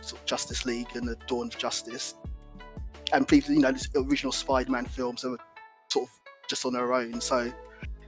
sort 0.00 0.20
of 0.20 0.26
Justice 0.26 0.64
League 0.64 0.88
and 0.94 1.06
the 1.06 1.16
Dawn 1.26 1.48
of 1.48 1.58
Justice. 1.58 2.14
And 3.12 3.26
people, 3.26 3.52
you 3.52 3.60
know, 3.60 3.72
the 3.72 4.00
original 4.08 4.32
Spider-Man 4.32 4.86
films, 4.86 5.22
they 5.22 5.28
were 5.28 5.38
sort 5.88 6.08
of 6.08 6.20
just 6.48 6.64
on 6.64 6.72
their 6.72 6.94
own. 6.94 7.20
So 7.20 7.38
it 7.40 7.54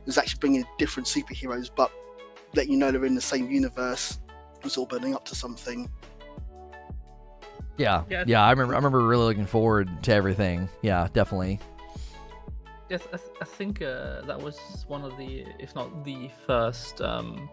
was 0.07 0.17
actually 0.17 0.39
bringing 0.39 0.65
different 0.79 1.09
superheroes, 1.09 1.69
but 1.75 1.91
letting 2.55 2.73
you 2.73 2.79
know 2.79 2.93
they're 2.93 3.05
in 3.05 3.17
the 3.17 3.21
same 3.21 3.51
universe. 3.51 4.21
It 4.59 4.65
was 4.65 4.77
all 4.77 4.87
building 4.87 5.17
up 5.17 5.25
to 5.27 5.35
something. 5.35 5.91
Yeah, 7.79 8.05
Yeah, 8.09 8.25
yeah. 8.27 8.45
I 8.45 8.51
remember. 8.51 8.75
I 8.75 8.77
remember 8.77 9.05
really 9.05 9.25
looking 9.25 9.47
forward 9.47 9.91
to 10.05 10.13
everything. 10.13 10.69
Yeah, 10.83 11.09
definitely. 11.13 11.59
Yes, 12.93 13.09
I, 13.11 13.17
th- 13.17 13.37
I 13.41 13.45
think 13.47 13.81
uh, 13.81 14.21
that 14.27 14.39
was 14.39 14.85
one 14.87 15.03
of 15.03 15.17
the, 15.17 15.47
if 15.59 15.75
not 15.75 16.05
the 16.05 16.29
first, 16.47 17.01
um, 17.01 17.49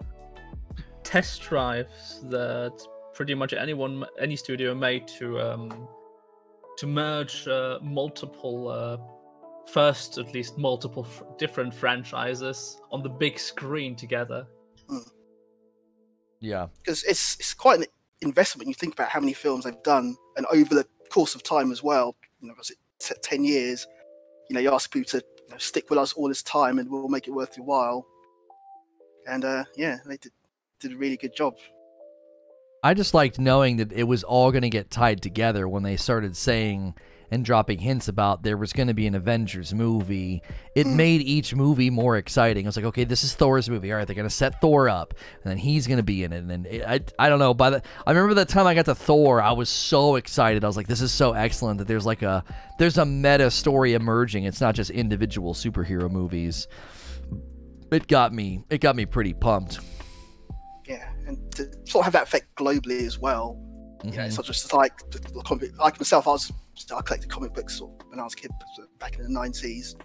test 1.02 1.44
drives 1.44 2.20
that 2.26 2.74
pretty 3.14 3.34
much 3.36 3.54
anyone, 3.54 4.04
any 4.20 4.36
studio 4.36 4.76
made 4.76 5.08
to 5.20 5.40
um, 5.40 5.88
to 6.80 6.88
merge 6.88 7.48
uh, 7.48 7.80
multiple, 7.82 8.68
uh, 8.68 8.98
first 9.72 10.18
at 10.18 10.34
least 10.34 10.58
multiple 10.58 11.06
fr- 11.06 11.24
different 11.38 11.74
franchises 11.74 12.78
on 12.92 13.02
the 13.02 13.10
big 13.10 13.40
screen 13.40 13.96
together. 13.96 14.46
Yeah. 16.42 16.68
because 16.84 17.06
it's 17.06 17.36
it's 17.40 17.54
quite 17.54 17.80
an 17.80 17.86
investment. 18.22 18.66
when 18.66 18.72
You 18.72 18.74
think 18.74 18.94
about 18.94 19.08
how 19.08 19.22
many 19.22 19.32
films 19.32 19.64
they've 19.64 19.84
done, 19.84 20.18
and 20.36 20.46
over 20.48 20.76
the 20.76 20.86
course 21.10 21.34
of 21.34 21.44
time 21.44 21.72
as 21.72 21.82
well. 21.82 22.18
You 22.42 22.50
know, 22.50 22.56
was 22.58 22.72
it 22.72 23.24
ten 23.24 23.46
years? 23.46 23.88
You 24.50 24.56
know, 24.56 24.60
you 24.60 24.74
ask 24.74 24.92
people 24.92 25.10
to 25.12 25.18
you 25.18 25.52
know, 25.52 25.58
stick 25.58 25.90
with 25.90 26.00
us 26.00 26.14
all 26.14 26.28
this 26.28 26.44
time, 26.44 26.80
and 26.80 26.90
we'll 26.90 27.08
make 27.08 27.28
it 27.28 27.32
worth 27.32 27.56
your 27.56 27.66
while. 27.66 28.06
And 29.28 29.46
uh, 29.46 29.66
yeah, 29.76 29.98
they 30.06 30.18
did 30.18 30.32
did 30.80 30.94
a 30.94 30.98
really 30.98 31.18
good 31.18 31.36
job. 31.36 31.56
I 32.82 32.94
just 32.94 33.14
liked 33.14 33.40
knowing 33.40 33.78
that 33.78 33.92
it 33.92 34.04
was 34.04 34.24
all 34.24 34.52
going 34.52 34.62
to 34.62 34.70
get 34.70 34.90
tied 34.90 35.22
together 35.22 35.68
when 35.68 35.84
they 35.84 35.98
started 35.98 36.38
saying 36.38 36.96
and 37.32 37.46
dropping 37.46 37.80
hints 37.80 38.08
about 38.08 38.44
there 38.44 38.58
was 38.58 38.74
going 38.74 38.88
to 38.88 38.94
be 38.94 39.06
an 39.08 39.16
Avengers 39.16 39.74
movie. 39.74 40.42
It 40.76 40.88
Mm. 40.88 40.96
made 40.96 41.22
each 41.22 41.54
movie 41.56 41.90
more 41.90 42.18
exciting. 42.18 42.66
I 42.66 42.70
was 42.70 42.76
like, 42.76 42.86
okay, 42.86 43.04
this 43.04 43.24
is 43.24 43.34
Thor's 43.36 43.70
movie. 43.70 43.92
All 43.92 43.98
right, 43.98 44.08
they're 44.08 44.16
going 44.16 44.28
to 44.28 44.34
set 44.34 44.60
Thor 44.62 44.90
up, 44.90 45.14
and 45.44 45.52
then 45.52 45.58
he's 45.58 45.88
going 45.88 45.98
to 45.98 46.04
be 46.04 46.24
in 46.24 46.34
it. 46.34 46.38
And 46.40 46.50
then 46.50 46.66
it, 46.70 46.84
I, 46.86 47.00
I 47.18 47.30
don't 47.30 47.40
know. 47.40 47.54
By 47.54 47.70
the, 47.70 47.82
I 48.08 48.12
remember 48.12 48.34
the 48.34 48.46
time 48.46 48.66
I 48.68 48.74
got 48.74 48.86
to 48.86 48.96
Thor, 48.96 49.42
I 49.42 49.52
was 49.52 49.70
so 49.70 50.16
excited. 50.16 50.64
I 50.64 50.68
was 50.68 50.78
like, 50.78 50.88
this 50.88 51.02
is 51.02 51.12
so 51.12 51.34
excellent 51.34 51.78
that 51.80 51.88
there's 51.88 52.06
like 52.06 52.22
a 52.22 52.44
there's 52.78 52.98
a 52.98 53.06
meta 53.06 53.52
story 53.52 53.94
emerging. 53.94 54.46
It's 54.46 54.62
not 54.62 54.76
just 54.76 54.90
individual 54.90 55.54
superhero 55.54 56.10
movies. 56.10 56.68
It 57.92 58.08
got 58.08 58.34
me. 58.34 58.64
It 58.70 58.82
got 58.82 58.96
me 58.96 59.06
pretty 59.06 59.34
pumped. 59.34 59.80
Yeah, 60.88 61.10
and 61.28 61.52
to 61.56 61.66
sort 61.86 62.02
of 62.02 62.06
have 62.06 62.14
that 62.14 62.24
effect 62.24 62.56
globally 62.56 63.06
as 63.06 63.20
well. 63.20 63.60
You 64.04 64.12
know, 64.12 64.18
Mhm. 64.18 64.26
it's 64.28 64.38
not 64.38 64.46
just 64.46 64.74
like 64.74 64.98
the, 65.12 65.20
the 65.20 65.42
comic. 65.44 65.78
Like 65.78 66.00
myself, 66.00 66.28
I 66.28 66.32
was 66.32 66.52
I 66.96 67.02
collected 67.02 67.30
comic 67.30 67.54
books 67.54 67.78
sort 67.78 68.02
of 68.02 68.08
when 68.10 68.20
I 68.20 68.24
was 68.24 68.34
a 68.34 68.38
kid 68.38 68.52
back 69.00 69.18
in 69.18 69.24
the 69.24 69.30
nineties, 69.30 69.96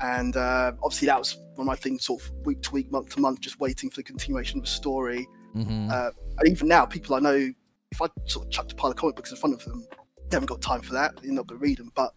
and 0.00 0.36
uh, 0.36 0.72
obviously 0.82 1.06
that 1.06 1.18
was 1.18 1.36
one 1.54 1.60
of 1.60 1.66
my 1.66 1.76
things, 1.76 2.04
sort 2.04 2.22
of 2.22 2.30
week 2.44 2.60
to 2.62 2.72
week, 2.72 2.90
month 2.92 3.14
to 3.14 3.20
month, 3.20 3.40
just 3.40 3.58
waiting 3.60 3.88
for 3.88 3.96
the 3.96 4.02
continuation 4.02 4.58
of 4.58 4.64
the 4.64 4.70
story. 4.70 5.26
Mhm. 5.54 5.90
Uh, 5.90 6.10
and 6.38 6.48
even 6.48 6.68
now, 6.68 6.84
people 6.84 7.14
I 7.16 7.20
know, 7.20 7.50
if 7.92 8.02
I 8.02 8.08
sort 8.26 8.44
of 8.46 8.50
chucked 8.52 8.72
a 8.72 8.74
pile 8.74 8.90
of 8.90 8.96
comic 8.98 9.16
books 9.16 9.30
in 9.30 9.38
front 9.38 9.54
of 9.54 9.64
them, 9.64 9.86
they 10.28 10.36
haven't 10.36 10.48
got 10.48 10.60
time 10.60 10.82
for 10.82 10.92
that. 10.92 11.16
They're 11.22 11.32
not 11.32 11.46
going 11.46 11.58
to 11.60 11.64
read 11.64 11.78
them. 11.78 11.90
But 11.94 12.12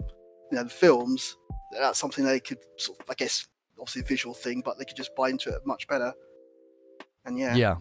you 0.51 0.57
know, 0.57 0.63
the 0.63 0.69
films, 0.69 1.37
that's 1.71 1.97
something 1.99 2.25
they 2.25 2.39
could 2.41 2.57
sort 2.77 2.99
of, 2.99 3.05
I 3.09 3.13
guess, 3.13 3.47
obviously 3.79 4.01
a 4.01 4.05
visual 4.05 4.33
thing, 4.33 4.61
but 4.65 4.77
they 4.77 4.83
could 4.83 4.97
just 4.97 5.15
buy 5.15 5.29
into 5.29 5.49
it 5.49 5.61
much 5.65 5.87
better. 5.87 6.11
And 7.25 7.37
yeah, 7.39 7.55
Yeah. 7.55 7.75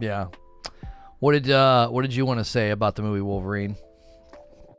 Yeah. 0.00 0.28
What 1.22 1.34
did 1.34 1.50
uh 1.50 1.86
what 1.88 2.02
did 2.02 2.16
you 2.16 2.26
want 2.26 2.40
to 2.40 2.44
say 2.44 2.70
about 2.70 2.96
the 2.96 3.02
movie 3.02 3.20
Wolverine? 3.20 3.76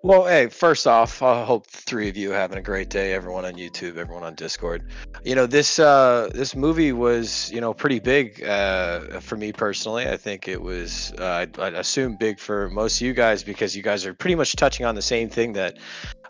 Well, 0.02 0.26
hey, 0.26 0.48
first 0.48 0.86
off, 0.86 1.22
I 1.22 1.46
hope 1.46 1.66
three 1.68 2.10
of 2.10 2.18
you 2.18 2.32
having 2.32 2.58
a 2.58 2.62
great 2.62 2.90
day. 2.90 3.14
Everyone 3.14 3.46
on 3.46 3.54
YouTube, 3.54 3.96
everyone 3.96 4.24
on 4.24 4.36
Discord. 4.36 4.84
You 5.24 5.36
know, 5.36 5.46
this 5.46 5.80
uh, 5.80 6.30
this 6.34 6.54
movie 6.54 6.92
was, 6.92 7.50
you 7.50 7.62
know, 7.62 7.74
pretty 7.74 8.02
big 8.02 8.44
uh, 8.44 9.22
for 9.22 9.38
me 9.38 9.54
personally. 9.54 10.06
I 10.06 10.18
think 10.18 10.50
it 10.50 10.62
was, 10.62 11.14
uh, 11.18 11.46
I, 11.58 11.62
I 11.62 11.68
assume, 11.70 12.18
big 12.18 12.38
for 12.40 12.70
most 12.72 13.00
of 13.00 13.08
you 13.08 13.14
guys 13.14 13.42
because 13.42 13.74
you 13.74 13.82
guys 13.82 14.06
are 14.06 14.14
pretty 14.14 14.36
much 14.36 14.54
touching 14.58 14.86
on 14.86 14.96
the 14.96 15.02
same 15.02 15.30
thing 15.30 15.54
that 15.54 15.78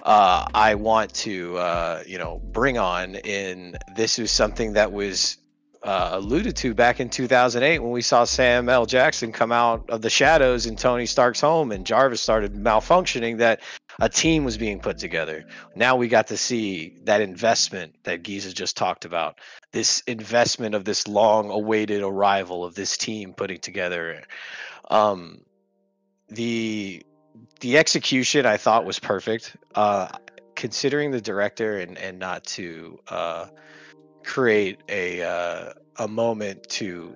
uh, 0.03 0.45
I 0.53 0.75
want 0.75 1.11
to, 1.25 1.57
uh, 1.57 2.03
you 2.05 2.19
know, 2.19 2.39
bring 2.51 2.77
on. 2.77 3.15
In 3.15 3.75
this 3.95 4.19
was 4.19 4.29
something 4.29 4.73
that 4.73 4.91
was 4.91 5.37
uh, 5.83 6.11
alluded 6.13 6.55
to 6.55 6.73
back 6.73 6.99
in 6.99 7.09
2008 7.09 7.79
when 7.79 7.91
we 7.91 8.01
saw 8.01 8.23
Sam 8.23 8.69
L. 8.69 8.85
Jackson 8.85 9.31
come 9.31 9.51
out 9.51 9.89
of 9.89 10.01
the 10.01 10.09
shadows 10.09 10.65
in 10.65 10.75
Tony 10.75 11.05
Stark's 11.05 11.41
home 11.41 11.71
and 11.71 11.85
Jarvis 11.85 12.21
started 12.21 12.53
malfunctioning. 12.53 13.37
That 13.37 13.61
a 13.99 14.07
team 14.07 14.45
was 14.45 14.57
being 14.57 14.79
put 14.79 14.97
together. 14.97 15.45
Now 15.75 15.95
we 15.95 16.07
got 16.07 16.27
to 16.27 16.37
see 16.37 16.97
that 17.03 17.21
investment 17.21 17.95
that 18.03 18.23
Giza 18.23 18.53
just 18.53 18.77
talked 18.77 19.03
about. 19.03 19.39
This 19.71 20.01
investment 20.07 20.73
of 20.73 20.85
this 20.85 21.07
long-awaited 21.07 22.01
arrival 22.01 22.63
of 22.63 22.75
this 22.75 22.95
team 22.95 23.33
putting 23.33 23.59
together. 23.59 24.23
Um, 24.89 25.41
the 26.29 27.03
the 27.59 27.77
execution 27.77 28.45
I 28.45 28.57
thought 28.57 28.85
was 28.85 28.99
perfect. 28.99 29.55
Uh, 29.75 30.07
considering 30.55 31.11
the 31.11 31.21
director 31.21 31.79
and 31.79 31.97
and 31.97 32.19
not 32.19 32.45
to 32.45 32.99
uh, 33.09 33.47
create 34.23 34.79
a 34.89 35.21
uh, 35.21 35.73
a 35.97 36.07
moment 36.07 36.67
to 36.69 37.15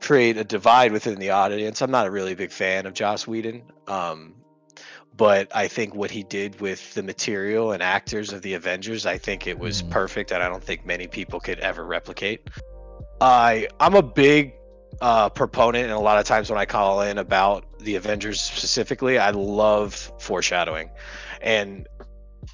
create 0.00 0.36
a 0.36 0.44
divide 0.44 0.92
within 0.92 1.18
the 1.18 1.30
audience. 1.30 1.80
I'm 1.80 1.90
not 1.90 2.06
a 2.06 2.10
really 2.10 2.34
big 2.34 2.50
fan 2.50 2.86
of 2.86 2.94
Joss 2.94 3.26
Whedon. 3.26 3.62
Um, 3.86 4.34
but 5.16 5.54
I 5.54 5.68
think 5.68 5.94
what 5.94 6.10
he 6.10 6.22
did 6.22 6.60
with 6.60 6.94
the 6.94 7.02
material 7.02 7.72
and 7.72 7.82
actors 7.82 8.32
of 8.32 8.42
the 8.42 8.54
Avengers, 8.54 9.04
I 9.04 9.18
think 9.18 9.46
it 9.46 9.58
was 9.58 9.82
Mhm. 9.82 9.90
perfect, 9.90 10.32
and 10.32 10.42
I 10.42 10.48
don't 10.48 10.64
think 10.64 10.86
many 10.86 11.06
people 11.06 11.38
could 11.38 11.58
ever 11.60 11.84
replicate. 11.84 12.48
I 13.20 13.68
I'm 13.78 13.94
a 13.94 14.02
big 14.02 14.54
uh, 15.00 15.28
proponent, 15.30 15.84
and 15.84 15.92
a 15.92 15.98
lot 15.98 16.18
of 16.18 16.24
times 16.26 16.48
when 16.50 16.58
I 16.58 16.64
call 16.64 17.00
in 17.00 17.18
about 17.18 17.64
the 17.80 17.96
Avengers 17.96 18.40
specifically, 18.40 19.18
I 19.18 19.30
love 19.30 20.12
foreshadowing, 20.18 20.90
and 21.40 21.88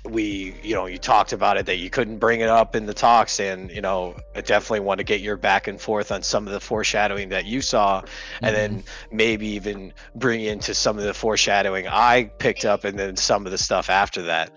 we 0.04 0.54
you 0.62 0.74
know 0.74 0.86
you 0.86 0.98
talked 0.98 1.32
about 1.32 1.56
it 1.56 1.66
that 1.66 1.76
you 1.76 1.90
couldn't 1.90 2.18
bring 2.18 2.40
it 2.40 2.48
up 2.48 2.76
in 2.76 2.86
the 2.86 2.94
talks 2.94 3.40
and 3.40 3.70
you 3.70 3.80
know 3.80 4.14
i 4.34 4.40
definitely 4.40 4.80
want 4.80 4.98
to 4.98 5.04
get 5.04 5.20
your 5.20 5.36
back 5.36 5.66
and 5.66 5.80
forth 5.80 6.12
on 6.12 6.22
some 6.22 6.46
of 6.46 6.52
the 6.52 6.60
foreshadowing 6.60 7.28
that 7.28 7.46
you 7.46 7.60
saw 7.60 8.02
and 8.42 8.54
then 8.54 8.84
maybe 9.10 9.46
even 9.46 9.92
bring 10.14 10.42
into 10.42 10.74
some 10.74 10.98
of 10.98 11.04
the 11.04 11.14
foreshadowing 11.14 11.86
i 11.88 12.24
picked 12.38 12.64
up 12.64 12.84
and 12.84 12.98
then 12.98 13.16
some 13.16 13.46
of 13.46 13.52
the 13.52 13.58
stuff 13.58 13.88
after 13.88 14.22
that 14.22 14.52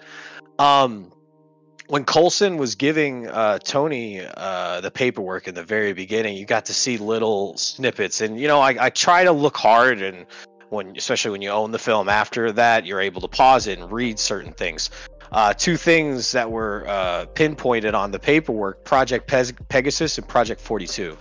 um 0.60 1.12
when 1.88 2.06
Coulson 2.06 2.56
was 2.56 2.74
giving 2.74 3.28
uh, 3.28 3.60
Tony 3.60 4.22
uh, 4.38 4.80
the 4.80 4.90
paperwork 4.90 5.50
in 5.50 5.56
the 5.56 5.64
very 5.64 5.92
beginning, 5.92 6.38
you 6.38 6.46
got 6.46 6.64
to 6.68 6.74
see 6.74 6.98
little 6.98 7.58
snippets, 7.58 8.22
and 8.22 8.40
you 8.40 8.48
know, 8.48 8.62
I, 8.62 8.86
I 8.86 8.90
try 8.92 9.26
to 9.26 9.34
look 9.34 9.58
hard, 9.58 10.02
and 10.02 10.26
when, 10.70 10.96
especially 10.96 11.32
when 11.32 11.42
you 11.42 11.50
own 11.50 11.72
the 11.72 11.80
film 11.80 12.08
after 12.08 12.50
that, 12.54 12.86
you're 12.86 13.02
able 13.02 13.20
to 13.20 13.28
pause 13.28 13.68
it 13.68 13.78
and 13.78 13.92
read 13.92 14.20
certain 14.20 14.54
things. 14.54 14.90
Uh, 15.32 15.54
two 15.54 15.78
things 15.78 16.34
that 16.34 16.50
were 16.50 16.86
uh, 16.88 17.26
pinpointed 17.36 17.96
on 17.96 18.12
the 18.12 18.20
paperwork: 18.20 18.84
Project 18.84 19.30
Pez- 19.30 19.56
Pegasus 19.70 20.18
and 20.18 20.28
Project 20.28 20.60
42. 20.60 21.18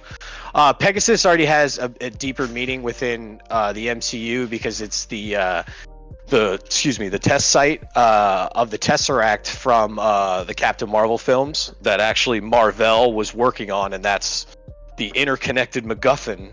Uh, 0.54 0.72
Pegasus 0.72 1.24
already 1.24 1.44
has 1.44 1.78
a, 1.78 1.92
a 2.00 2.10
deeper 2.10 2.48
meaning 2.48 2.82
within 2.82 3.40
uh, 3.50 3.72
the 3.72 3.86
MCU 3.86 4.50
because 4.50 4.80
it's 4.80 5.04
the 5.06 5.36
uh, 5.36 5.62
the 6.26 6.54
excuse 6.54 6.98
me 6.98 7.08
the 7.08 7.18
test 7.18 7.50
site 7.50 7.84
uh, 7.96 8.48
of 8.56 8.70
the 8.70 8.78
Tesseract 8.78 9.46
from 9.46 9.96
the 9.96 10.54
Captain 10.56 10.90
Marvel 10.90 11.18
films 11.18 11.72
that 11.82 12.00
actually 12.00 12.40
Marvel 12.40 13.12
was 13.12 13.32
working 13.32 13.70
on, 13.70 13.92
and 13.92 14.04
that's 14.04 14.46
the 14.96 15.12
interconnected 15.14 15.84
MacGuffin 15.84 16.52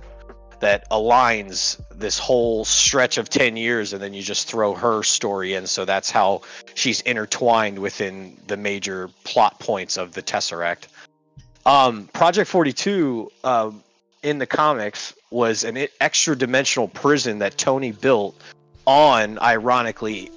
that 0.60 0.90
aligns 0.90 1.80
this 1.94 2.18
whole 2.18 2.66
stretch 2.66 3.18
of 3.18 3.30
10 3.30 3.58
years 3.58 3.94
and 3.94 4.02
then 4.02 4.14
you 4.14 4.22
just 4.22 4.48
throw 4.48 4.74
her 4.74 5.04
story 5.04 5.54
in. 5.54 5.68
So 5.68 5.86
that's 5.86 6.10
how 6.10 6.42
she's 6.74 7.02
intertwined 7.02 7.80
within 7.80 8.38
the 8.48 8.58
major 8.58 9.10
plot 9.24 9.60
points 9.60 9.98
of 9.98 10.14
the 10.14 10.22
tesseract. 10.22 10.88
Um, 11.66 12.08
project 12.14 12.50
42 12.50 13.32
um, 13.44 13.84
in 14.24 14.38
the 14.38 14.46
comics 14.46 15.14
was 15.32 15.64
an 15.64 15.88
extra 16.00 16.36
dimensional 16.36 16.88
prison 16.88 17.40
that 17.40 17.58
tony 17.58 17.92
built 17.92 18.42
on 18.86 19.38
ironically 19.40 20.32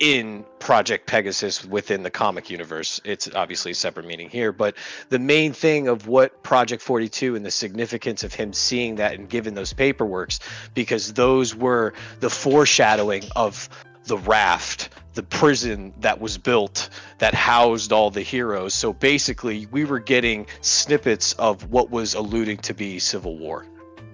in 0.00 0.44
Project 0.58 1.06
Pegasus 1.06 1.64
within 1.64 2.02
the 2.02 2.10
comic 2.10 2.48
universe. 2.48 3.00
It's 3.04 3.28
obviously 3.34 3.72
a 3.72 3.74
separate 3.74 4.06
meaning 4.06 4.30
here, 4.30 4.50
but 4.50 4.74
the 5.10 5.18
main 5.18 5.52
thing 5.52 5.88
of 5.88 6.08
what 6.08 6.42
Project 6.42 6.82
42 6.82 7.36
and 7.36 7.44
the 7.44 7.50
significance 7.50 8.24
of 8.24 8.32
him 8.32 8.52
seeing 8.54 8.94
that 8.96 9.14
and 9.14 9.28
giving 9.28 9.54
those 9.54 9.74
paperworks, 9.74 10.40
because 10.74 11.12
those 11.12 11.54
were 11.54 11.92
the 12.20 12.30
foreshadowing 12.30 13.24
of 13.36 13.68
the 14.04 14.16
raft, 14.16 14.88
the 15.12 15.22
prison 15.22 15.92
that 16.00 16.18
was 16.18 16.38
built 16.38 16.88
that 17.18 17.34
housed 17.34 17.92
all 17.92 18.10
the 18.10 18.22
heroes. 18.22 18.72
So 18.72 18.94
basically, 18.94 19.66
we 19.66 19.84
were 19.84 20.00
getting 20.00 20.46
snippets 20.62 21.34
of 21.34 21.70
what 21.70 21.90
was 21.90 22.14
alluding 22.14 22.56
to 22.58 22.72
be 22.72 22.98
Civil 22.98 23.36
War. 23.36 23.66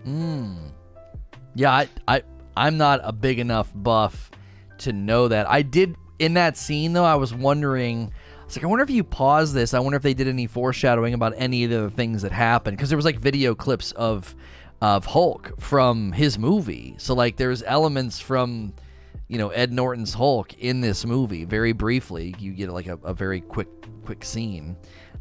Mm. 0.05 0.57
Yeah, 1.55 1.73
I, 1.73 1.89
I 2.09 2.23
I'm 2.57 2.77
not 2.77 3.01
a 3.05 3.13
big 3.13 3.39
enough 3.39 3.71
buff 3.75 4.31
to 4.81 4.93
know 4.93 5.29
that. 5.29 5.49
I 5.49 5.63
did 5.63 5.97
in 6.19 6.35
that 6.35 6.57
scene 6.57 6.93
though. 6.93 7.05
I 7.05 7.17
was 7.17 7.35
wondering. 7.35 8.13
I 8.41 8.45
was 8.47 8.57
like, 8.57 8.65
I 8.65 8.69
wonder 8.69 8.85
if 8.85 8.91
you 8.91 9.03
pause 9.03 9.53
this. 9.53 9.75
I 9.75 9.81
wonder 9.81 9.97
if 9.97 10.03
they 10.03 10.15
did 10.15 10.29
any 10.29 10.47
foreshadowing 10.47 11.15
about 11.15 11.35
any 11.37 11.65
of 11.65 11.71
the 11.71 11.91
things 11.91 12.23
that 12.23 12.31
happened 12.31 12.77
because 12.77 12.89
there 12.89 12.97
was 12.97 13.05
like 13.05 13.19
video 13.19 13.55
clips 13.55 13.93
of 13.93 14.35
of 14.81 15.05
Hulk 15.05 15.61
from 15.61 16.13
his 16.13 16.39
movie. 16.39 16.95
So 16.99 17.15
like, 17.15 17.37
there's 17.37 17.63
elements 17.63 18.21
from 18.21 18.75
you 19.29 19.39
know 19.39 19.49
Ed 19.49 19.73
Norton's 19.73 20.15
Hulk 20.15 20.55
in 20.59 20.81
this 20.81 21.05
movie. 21.05 21.45
Very 21.45 21.73
briefly, 21.73 22.35
you 22.39 22.53
get 22.53 22.71
like 22.71 22.87
a, 22.87 22.99
a 23.03 23.15
very 23.15 23.41
quick 23.41 23.69
quick 24.05 24.25
scene. 24.25 24.77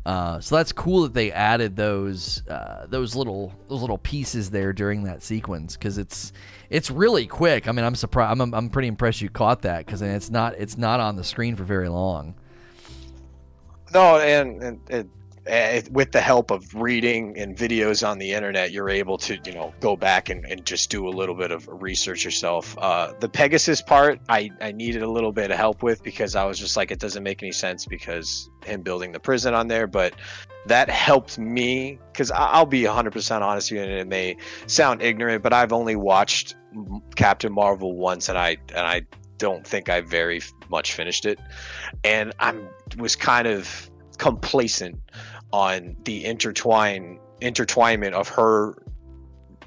Uh, 0.06 0.40
so 0.40 0.56
that's 0.56 0.72
cool 0.72 1.02
that 1.04 1.16
they 1.16 1.32
added 1.32 1.76
those 1.76 2.46
uh, 2.48 2.86
those 2.88 3.16
little 3.16 3.52
those 3.68 3.82
little 3.82 3.98
pieces 3.98 4.52
there 4.52 4.72
during 4.72 5.04
that 5.04 5.24
sequence 5.24 5.76
because 5.76 5.98
it's 5.98 6.32
it's 6.70 6.92
really 6.92 7.26
quick. 7.26 7.68
I 7.68 7.72
mean, 7.72 7.84
I'm 7.84 7.96
surprised. 7.96 8.40
I'm, 8.40 8.54
I'm 8.54 8.70
pretty 8.70 8.88
impressed 8.88 9.22
you 9.22 9.30
caught 9.30 9.64
that 9.64 9.86
because 9.86 10.04
it's 10.04 10.30
not 10.30 10.54
it's 10.60 10.78
not 10.78 11.00
on 11.00 11.16
the 11.16 11.24
screen 11.24 11.56
for 11.56 11.64
very 11.64 11.90
long. 11.90 12.36
No, 13.94 14.20
and, 14.20 14.62
and, 14.62 14.80
and 14.90 15.10
with 15.92 16.12
the 16.12 16.22
help 16.22 16.50
of 16.50 16.74
reading 16.74 17.38
and 17.38 17.56
videos 17.56 18.08
on 18.08 18.18
the 18.18 18.34
internet, 18.34 18.72
you're 18.72 18.90
able 18.90 19.18
to, 19.20 19.38
you 19.46 19.54
know, 19.54 19.74
go 19.80 19.96
back 19.96 20.30
and, 20.30 20.44
and 20.46 20.66
just 20.66 20.90
do 20.90 21.08
a 21.08 21.10
little 21.10 21.36
bit 21.36 21.52
of 21.52 21.68
research 21.72 22.26
yourself. 22.26 22.76
Uh, 22.80 23.14
the 23.20 23.30
Pegasus 23.30 23.82
part, 23.82 24.20
I, 24.28 24.50
I 24.60 24.72
needed 24.72 25.04
a 25.04 25.10
little 25.10 25.32
bit 25.32 25.52
of 25.52 25.58
help 25.58 25.84
with 25.84 26.02
because 26.02 26.36
I 26.36 26.46
was 26.46 26.58
just 26.58 26.76
like, 26.76 26.90
it 26.90 27.00
doesn't 27.00 27.22
make 27.22 27.44
any 27.44 27.52
sense 27.52 27.86
because 27.86 28.50
him 28.66 28.82
building 28.82 29.12
the 29.12 29.20
prison 29.20 29.54
on 29.54 29.68
there. 29.68 29.86
But 29.86 30.16
that 30.66 30.90
helped 30.90 31.38
me 31.38 32.00
because 32.12 32.32
I'll 32.32 32.66
be 32.66 32.82
100% 32.84 33.42
honest 33.42 33.72
with 33.72 33.78
you, 33.78 33.84
and 33.84 33.94
it 33.94 34.08
may 34.08 34.38
sound 34.66 35.02
ignorant, 35.02 35.44
but 35.44 35.54
I've 35.54 35.74
only 35.74 35.96
watched 35.96 36.56
Captain 37.16 37.54
Marvel 37.54 37.96
once, 37.96 38.30
and 38.30 38.38
I 38.38 38.58
and 38.70 38.86
I 38.86 39.06
don't 39.38 39.66
think 39.66 39.90
I 39.90 40.02
very 40.02 40.42
much 40.70 40.94
finished 40.94 41.26
it, 41.26 41.40
and 42.04 42.34
I'm 42.40 42.68
was 42.98 43.16
kind 43.16 43.48
of 43.48 43.90
complacent 44.18 44.98
on 45.52 45.96
the 46.04 46.26
intertwine 46.26 47.20
intertwinement 47.42 48.14
of 48.14 48.28
her 48.30 48.76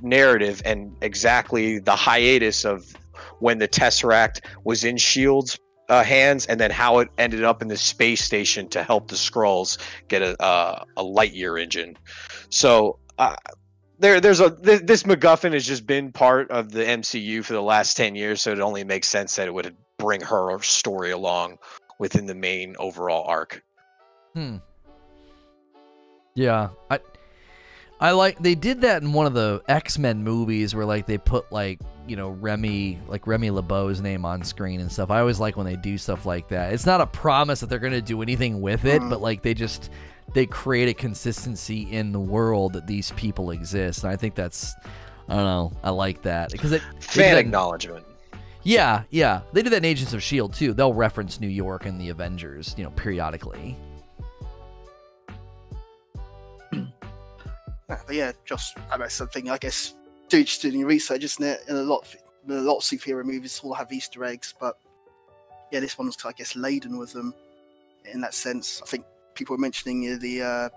narrative 0.00 0.62
and 0.64 0.94
exactly 1.02 1.78
the 1.78 1.94
hiatus 1.94 2.64
of 2.64 2.94
when 3.40 3.58
the 3.58 3.68
Tesseract 3.68 4.40
was 4.64 4.84
in 4.84 4.96
Shield's 4.96 5.58
uh, 5.88 6.04
hands, 6.04 6.46
and 6.46 6.60
then 6.60 6.70
how 6.70 6.98
it 6.98 7.08
ended 7.18 7.44
up 7.44 7.62
in 7.62 7.68
the 7.68 7.76
space 7.76 8.22
station 8.22 8.68
to 8.68 8.82
help 8.82 9.08
the 9.08 9.16
Skrulls 9.16 9.78
get 10.08 10.22
a 10.22 10.40
uh, 10.42 10.84
a 10.96 11.02
Lightyear 11.02 11.60
engine. 11.60 11.96
So 12.50 12.98
uh, 13.18 13.36
there, 13.98 14.20
there's 14.20 14.40
a 14.40 14.50
th- 14.50 14.82
this 14.82 15.04
MacGuffin 15.04 15.52
has 15.54 15.66
just 15.66 15.86
been 15.86 16.12
part 16.12 16.50
of 16.50 16.72
the 16.72 16.84
MCU 16.84 17.44
for 17.44 17.54
the 17.54 17.62
last 17.62 17.96
ten 17.96 18.14
years, 18.14 18.42
so 18.42 18.52
it 18.52 18.60
only 18.60 18.84
makes 18.84 19.08
sense 19.08 19.36
that 19.36 19.48
it 19.48 19.54
would 19.54 19.74
bring 19.98 20.20
her 20.20 20.58
story 20.62 21.10
along 21.10 21.58
within 21.98 22.26
the 22.26 22.34
main 22.34 22.76
overall 22.78 23.24
arc. 23.26 23.62
Hmm. 24.34 24.56
Yeah, 26.38 26.68
I 26.88 27.00
I 27.98 28.12
like 28.12 28.38
they 28.38 28.54
did 28.54 28.82
that 28.82 29.02
in 29.02 29.12
one 29.12 29.26
of 29.26 29.34
the 29.34 29.60
X-Men 29.66 30.22
movies 30.22 30.72
where 30.72 30.86
like 30.86 31.06
they 31.06 31.18
put 31.18 31.50
like, 31.50 31.80
you 32.06 32.14
know, 32.14 32.30
Remy 32.30 33.00
like 33.08 33.26
Remy 33.26 33.50
LeBeau's 33.50 34.00
name 34.00 34.24
on 34.24 34.44
screen 34.44 34.80
and 34.80 34.90
stuff. 34.90 35.10
I 35.10 35.18
always 35.18 35.40
like 35.40 35.56
when 35.56 35.66
they 35.66 35.74
do 35.74 35.98
stuff 35.98 36.26
like 36.26 36.46
that. 36.50 36.72
It's 36.72 36.86
not 36.86 37.00
a 37.00 37.06
promise 37.06 37.58
that 37.58 37.68
they're 37.68 37.80
going 37.80 37.92
to 37.92 38.00
do 38.00 38.22
anything 38.22 38.60
with 38.60 38.84
it, 38.84 39.00
but 39.10 39.20
like 39.20 39.42
they 39.42 39.52
just 39.52 39.90
they 40.32 40.46
create 40.46 40.88
a 40.88 40.94
consistency 40.94 41.90
in 41.90 42.12
the 42.12 42.20
world 42.20 42.74
that 42.74 42.86
these 42.86 43.10
people 43.12 43.50
exist. 43.50 44.04
And 44.04 44.12
I 44.12 44.16
think 44.16 44.36
that's 44.36 44.76
I 45.28 45.34
don't 45.34 45.44
know, 45.44 45.72
I 45.82 45.90
like 45.90 46.22
that 46.22 46.52
because 46.52 46.70
it 46.70 46.82
fan 47.00 47.36
acknowledgement. 47.36 48.06
Yeah, 48.62 49.02
yeah. 49.10 49.40
They 49.52 49.62
did 49.62 49.72
that 49.72 49.78
in 49.78 49.84
Agents 49.84 50.12
of 50.12 50.22
Shield 50.22 50.54
too. 50.54 50.72
They'll 50.72 50.94
reference 50.94 51.40
New 51.40 51.48
York 51.48 51.84
and 51.84 52.00
the 52.00 52.10
Avengers, 52.10 52.76
you 52.78 52.84
know, 52.84 52.90
periodically. 52.90 53.76
Yeah, 58.10 58.32
just 58.44 58.76
about 58.90 59.12
something 59.12 59.50
I 59.50 59.58
guess 59.58 59.94
do 60.28 60.44
just 60.44 60.62
doing 60.62 60.84
research, 60.84 61.24
isn't 61.24 61.44
it? 61.44 61.64
And 61.68 61.78
a 61.78 61.82
lot, 61.82 62.02
of, 62.02 62.16
a 62.50 62.60
lot 62.60 62.76
of 62.76 62.82
superhero 62.82 63.24
movies 63.24 63.60
all 63.62 63.74
have 63.74 63.92
Easter 63.92 64.24
eggs, 64.24 64.54
but 64.60 64.78
yeah, 65.72 65.80
this 65.80 65.98
one's 65.98 66.16
I 66.24 66.32
guess 66.32 66.56
laden 66.56 66.98
with 66.98 67.12
them 67.12 67.34
in 68.04 68.20
that 68.20 68.34
sense. 68.34 68.80
I 68.82 68.86
think 68.86 69.04
people 69.34 69.54
were 69.56 69.60
mentioning 69.60 70.18
the 70.18 70.42
uh, 70.42 70.68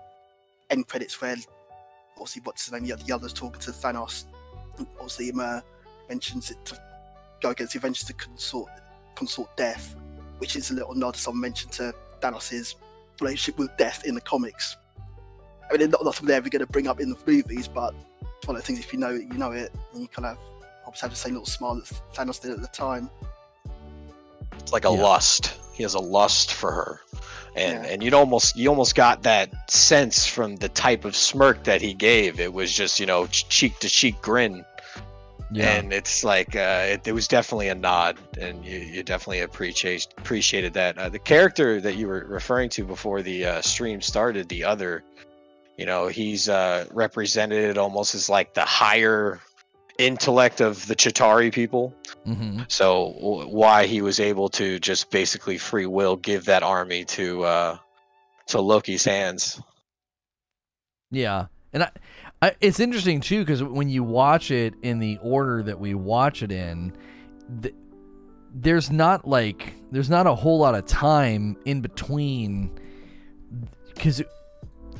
end 0.70 0.88
credits 0.88 1.20
where 1.20 1.36
obviously 2.12 2.42
what's 2.44 2.66
the 2.66 2.78
name, 2.78 2.88
the, 2.88 2.96
the 3.04 3.12
others 3.12 3.32
talking 3.32 3.60
to 3.60 3.70
Thanos. 3.70 4.24
Obviously, 4.98 5.30
um, 5.32 5.40
uh, 5.40 5.60
mentions 6.08 6.50
it 6.50 6.64
to 6.64 6.78
go 7.40 7.50
against 7.50 7.74
the 7.74 7.78
Avengers 7.78 8.04
to 8.04 8.14
consort 8.14 8.70
consort 9.14 9.54
Death, 9.56 9.96
which 10.38 10.56
is 10.56 10.70
a 10.70 10.74
little 10.74 10.94
nod. 10.94 11.16
Someone 11.16 11.42
mentioned 11.42 11.72
to 11.72 11.94
Thanos's 12.20 12.76
relationship 13.20 13.58
with 13.58 13.76
Death 13.76 14.04
in 14.06 14.14
the 14.14 14.20
comics 14.20 14.76
I 15.72 15.78
mean, 15.78 15.90
not, 15.90 16.04
not 16.04 16.14
something 16.14 16.28
they're 16.28 16.36
ever 16.36 16.50
going 16.50 16.64
to 16.64 16.70
bring 16.70 16.86
up 16.86 17.00
in 17.00 17.10
the 17.10 17.16
movies, 17.26 17.68
but 17.68 17.94
it's 18.38 18.46
one 18.46 18.56
of 18.56 18.62
the 18.62 18.66
things 18.66 18.80
if 18.80 18.92
you 18.92 18.98
know 18.98 19.10
it, 19.10 19.22
you 19.22 19.38
know 19.38 19.52
it, 19.52 19.72
and 19.92 20.02
you 20.02 20.08
kind 20.08 20.26
of 20.26 20.38
obviously 20.84 21.06
have 21.06 21.10
the 21.12 21.16
same 21.16 21.32
little 21.32 21.46
smile 21.46 21.76
that 21.76 21.84
Thanos 22.14 22.40
did 22.40 22.50
at 22.50 22.60
the 22.60 22.68
time. 22.68 23.08
It's 24.58 24.72
like 24.72 24.84
a 24.84 24.88
yeah. 24.90 25.02
lust. 25.02 25.58
He 25.72 25.82
has 25.82 25.94
a 25.94 26.00
lust 26.00 26.52
for 26.52 26.70
her, 26.70 27.00
and 27.56 27.84
yeah. 27.84 27.90
and 27.90 28.02
you 28.02 28.14
almost 28.14 28.56
you 28.56 28.68
almost 28.68 28.94
got 28.94 29.22
that 29.22 29.70
sense 29.70 30.26
from 30.26 30.56
the 30.56 30.68
type 30.68 31.04
of 31.04 31.16
smirk 31.16 31.64
that 31.64 31.80
he 31.80 31.94
gave. 31.94 32.40
It 32.40 32.52
was 32.52 32.72
just 32.72 33.00
you 33.00 33.06
know 33.06 33.26
cheek 33.28 33.78
to 33.78 33.88
cheek 33.88 34.20
grin. 34.20 34.64
Yeah. 35.54 35.72
And 35.72 35.92
it's 35.92 36.24
like 36.24 36.56
uh, 36.56 36.86
it, 36.88 37.06
it, 37.06 37.12
was 37.12 37.28
definitely 37.28 37.68
a 37.68 37.74
nod, 37.74 38.16
and 38.40 38.64
you, 38.64 38.78
you 38.78 39.02
definitely 39.02 39.40
appreciate 39.40 40.08
appreciated 40.16 40.72
that. 40.74 40.96
Uh, 40.96 41.10
the 41.10 41.18
character 41.18 41.78
that 41.78 41.96
you 41.96 42.08
were 42.08 42.24
referring 42.26 42.70
to 42.70 42.84
before 42.84 43.20
the 43.20 43.44
uh, 43.44 43.60
stream 43.60 44.00
started, 44.00 44.48
the 44.48 44.64
other 44.64 45.02
you 45.82 45.86
know 45.86 46.06
he's 46.06 46.48
uh, 46.48 46.86
represented 46.92 47.76
almost 47.76 48.14
as 48.14 48.28
like 48.28 48.54
the 48.54 48.64
higher 48.64 49.40
intellect 49.98 50.60
of 50.60 50.86
the 50.86 50.94
Chitauri 50.94 51.52
people. 51.52 51.92
Mm-hmm. 52.24 52.60
So 52.68 53.14
w- 53.14 53.48
why 53.48 53.86
he 53.86 54.00
was 54.00 54.20
able 54.20 54.48
to 54.50 54.78
just 54.78 55.10
basically 55.10 55.58
free 55.58 55.86
will 55.86 56.14
give 56.14 56.44
that 56.44 56.62
army 56.62 57.04
to 57.06 57.42
uh, 57.42 57.78
to 58.46 58.60
Loki's 58.60 59.04
hands. 59.04 59.60
Yeah, 61.10 61.46
and 61.72 61.82
I, 61.82 61.90
I 62.40 62.54
it's 62.60 62.78
interesting 62.78 63.20
too 63.20 63.40
because 63.40 63.60
when 63.60 63.88
you 63.88 64.04
watch 64.04 64.52
it 64.52 64.74
in 64.82 65.00
the 65.00 65.18
order 65.20 65.64
that 65.64 65.80
we 65.80 65.94
watch 65.94 66.44
it 66.44 66.52
in, 66.52 66.92
th- 67.60 67.74
there's 68.54 68.92
not 68.92 69.26
like 69.26 69.74
there's 69.90 70.10
not 70.10 70.28
a 70.28 70.34
whole 70.36 70.60
lot 70.60 70.76
of 70.76 70.86
time 70.86 71.56
in 71.64 71.80
between 71.80 72.70
because 73.96 74.22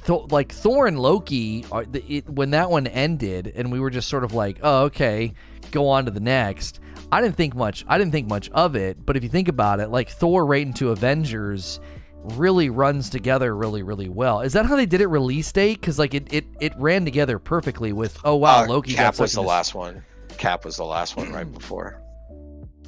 Th- 0.04 0.30
like 0.30 0.52
Thor 0.52 0.86
and 0.86 0.98
Loki, 0.98 1.64
are, 1.70 1.84
it, 1.92 2.28
when 2.28 2.50
that 2.50 2.70
one 2.70 2.86
ended, 2.86 3.52
and 3.54 3.70
we 3.70 3.80
were 3.80 3.90
just 3.90 4.08
sort 4.08 4.24
of 4.24 4.34
like, 4.34 4.58
oh, 4.62 4.84
okay, 4.84 5.32
go 5.70 5.88
on 5.88 6.04
to 6.04 6.10
the 6.10 6.20
next. 6.20 6.80
I 7.12 7.20
didn't 7.20 7.36
think 7.36 7.54
much. 7.54 7.84
I 7.88 7.98
didn't 7.98 8.12
think 8.12 8.28
much 8.28 8.50
of 8.50 8.74
it. 8.74 9.04
But 9.04 9.16
if 9.16 9.22
you 9.22 9.28
think 9.28 9.48
about 9.48 9.80
it, 9.80 9.90
like 9.90 10.08
Thor 10.08 10.46
right 10.46 10.66
into 10.66 10.90
Avengers 10.90 11.78
really 12.24 12.70
runs 12.70 13.10
together 13.10 13.54
really 13.56 13.82
really 13.82 14.08
well. 14.08 14.40
Is 14.40 14.52
that 14.52 14.66
how 14.66 14.76
they 14.76 14.86
did 14.86 15.00
it 15.00 15.08
release 15.08 15.50
date? 15.52 15.80
Because 15.80 15.98
like 15.98 16.14
it, 16.14 16.32
it 16.32 16.46
it 16.60 16.72
ran 16.78 17.04
together 17.04 17.38
perfectly 17.38 17.92
with 17.92 18.18
oh 18.24 18.36
wow 18.36 18.64
uh, 18.64 18.66
Loki. 18.66 18.94
Cap 18.94 19.18
was 19.18 19.32
the 19.32 19.42
this... 19.42 19.48
last 19.48 19.74
one. 19.74 20.02
Cap 20.38 20.64
was 20.64 20.76
the 20.76 20.84
last 20.84 21.16
one 21.16 21.32
right 21.32 21.50
before. 21.52 22.02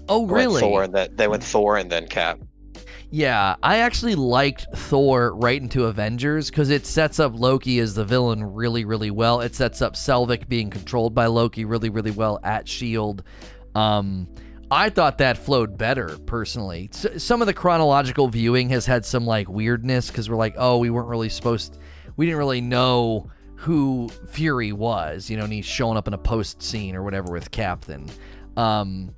Oh 0.09 0.27
really? 0.27 0.61
Thor 0.61 0.85
and 0.85 0.95
then 0.95 1.15
they 1.17 1.29
went 1.29 1.43
Thor 1.43 1.77
and 1.77 1.91
then 1.91 2.09
Cap. 2.09 2.39
Yeah, 3.15 3.55
I 3.63 3.77
actually 3.77 4.17
liked 4.17 4.67
Thor 4.75 5.37
right 5.37 5.63
into 5.63 5.85
Avengers 5.85 6.51
because 6.51 6.71
it 6.71 6.85
sets 6.85 7.21
up 7.21 7.39
Loki 7.39 7.79
as 7.79 7.95
the 7.95 8.05
villain 8.05 8.43
really, 8.43 8.85
really 8.85 9.13
well. 9.13 9.41
It 9.41 9.55
sets 9.55 9.81
up 9.81 9.95
Selvig 9.95 10.49
being 10.49 10.69
controlled 10.69 11.15
by 11.15 11.27
Loki 11.27 11.65
really, 11.65 11.91
really 11.91 12.11
well 12.11 12.41
at 12.43 12.67
Shield. 12.67 13.23
Um, 13.77 14.27
I 14.69 14.91
thought 14.91 15.19
that 15.19 15.39
flowed 15.39 15.79
better 15.79 16.19
personally. 16.27 16.91
S- 16.93 17.23
some 17.23 17.41
of 17.41 17.47
the 17.47 17.55
chronological 17.55 18.27
viewing 18.27 18.69
has 18.71 18.85
had 18.85 19.05
some 19.05 19.25
like 19.25 19.49
weirdness 19.49 20.09
because 20.09 20.29
we're 20.29 20.35
like, 20.35 20.57
oh, 20.59 20.79
we 20.79 20.91
weren't 20.91 21.07
really 21.07 21.29
supposed, 21.29 21.79
we 22.17 22.27
didn't 22.27 22.39
really 22.39 22.63
know 22.63 23.31
who 23.55 24.09
Fury 24.27 24.73
was, 24.73 25.31
you 25.31 25.37
know, 25.37 25.45
and 25.45 25.53
he's 25.53 25.65
showing 25.65 25.97
up 25.97 26.09
in 26.09 26.15
a 26.15 26.19
post 26.19 26.61
scene 26.61 26.97
or 26.97 27.05
whatever 27.05 27.31
with 27.33 27.53
Captain. 27.53 28.11
Um, 28.57 29.15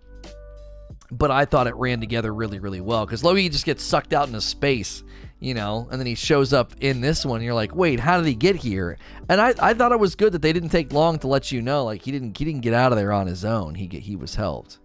but 1.10 1.30
I 1.30 1.44
thought 1.44 1.66
it 1.66 1.74
ran 1.76 2.00
together 2.00 2.32
really, 2.32 2.58
really 2.58 2.80
well 2.80 3.06
because 3.06 3.22
Loki 3.24 3.48
just 3.48 3.64
gets 3.64 3.82
sucked 3.82 4.12
out 4.12 4.26
into 4.26 4.40
space, 4.40 5.02
you 5.40 5.54
know, 5.54 5.88
and 5.90 6.00
then 6.00 6.06
he 6.06 6.14
shows 6.14 6.52
up 6.52 6.72
in 6.80 7.00
this 7.00 7.24
one. 7.24 7.42
You're 7.42 7.54
like, 7.54 7.74
wait, 7.74 8.00
how 8.00 8.16
did 8.18 8.26
he 8.26 8.34
get 8.34 8.56
here? 8.56 8.98
And 9.28 9.40
I, 9.40 9.54
I 9.58 9.74
thought 9.74 9.92
it 9.92 10.00
was 10.00 10.14
good 10.14 10.32
that 10.32 10.42
they 10.42 10.52
didn't 10.52 10.70
take 10.70 10.92
long 10.92 11.18
to 11.20 11.28
let 11.28 11.52
you 11.52 11.62
know, 11.62 11.84
like 11.84 12.02
he 12.02 12.12
didn't 12.12 12.36
he 12.36 12.44
didn't 12.44 12.62
get 12.62 12.74
out 12.74 12.92
of 12.92 12.98
there 12.98 13.12
on 13.12 13.26
his 13.26 13.44
own. 13.44 13.74
He 13.74 13.86
he 13.86 14.16
was 14.16 14.34
helped. 14.34 14.78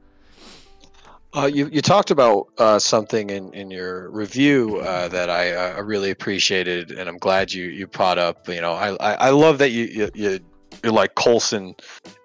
Uh, 1.34 1.50
you 1.52 1.70
you 1.72 1.82
talked 1.82 2.12
about 2.12 2.50
uh, 2.58 2.78
something 2.78 3.30
in, 3.30 3.54
in 3.54 3.72
your 3.72 4.10
review 4.10 4.80
uh, 4.80 5.08
that 5.08 5.30
I 5.30 5.54
uh, 5.54 5.82
really 5.82 6.12
appreciated, 6.12 6.92
and 6.92 7.08
I'm 7.08 7.18
glad 7.18 7.54
you 7.54 7.68
you 7.68 7.88
brought 7.88 8.18
up. 8.18 8.50
You 8.50 8.60
know, 8.60 8.74
I 8.74 8.96
I, 8.96 9.14
I 9.14 9.30
love 9.30 9.58
that 9.60 9.72
you, 9.72 9.86
you 9.86 10.12
you 10.14 10.40
like 10.84 11.16
Coulson 11.16 11.76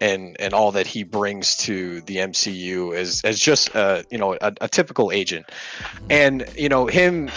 and 0.00 0.36
and 0.40 0.54
all 0.54 0.72
that 0.72 0.86
he 0.86 1.02
brings 1.02 1.56
to 1.56 2.00
the 2.02 2.16
MCU 2.16 2.94
as 2.94 3.20
as 3.24 3.40
just 3.40 3.74
uh 3.76 4.02
you 4.10 4.18
know 4.18 4.34
a, 4.40 4.52
a 4.60 4.68
typical 4.68 5.12
agent, 5.12 5.46
and 6.10 6.46
you 6.56 6.68
know 6.68 6.86
him 6.86 7.30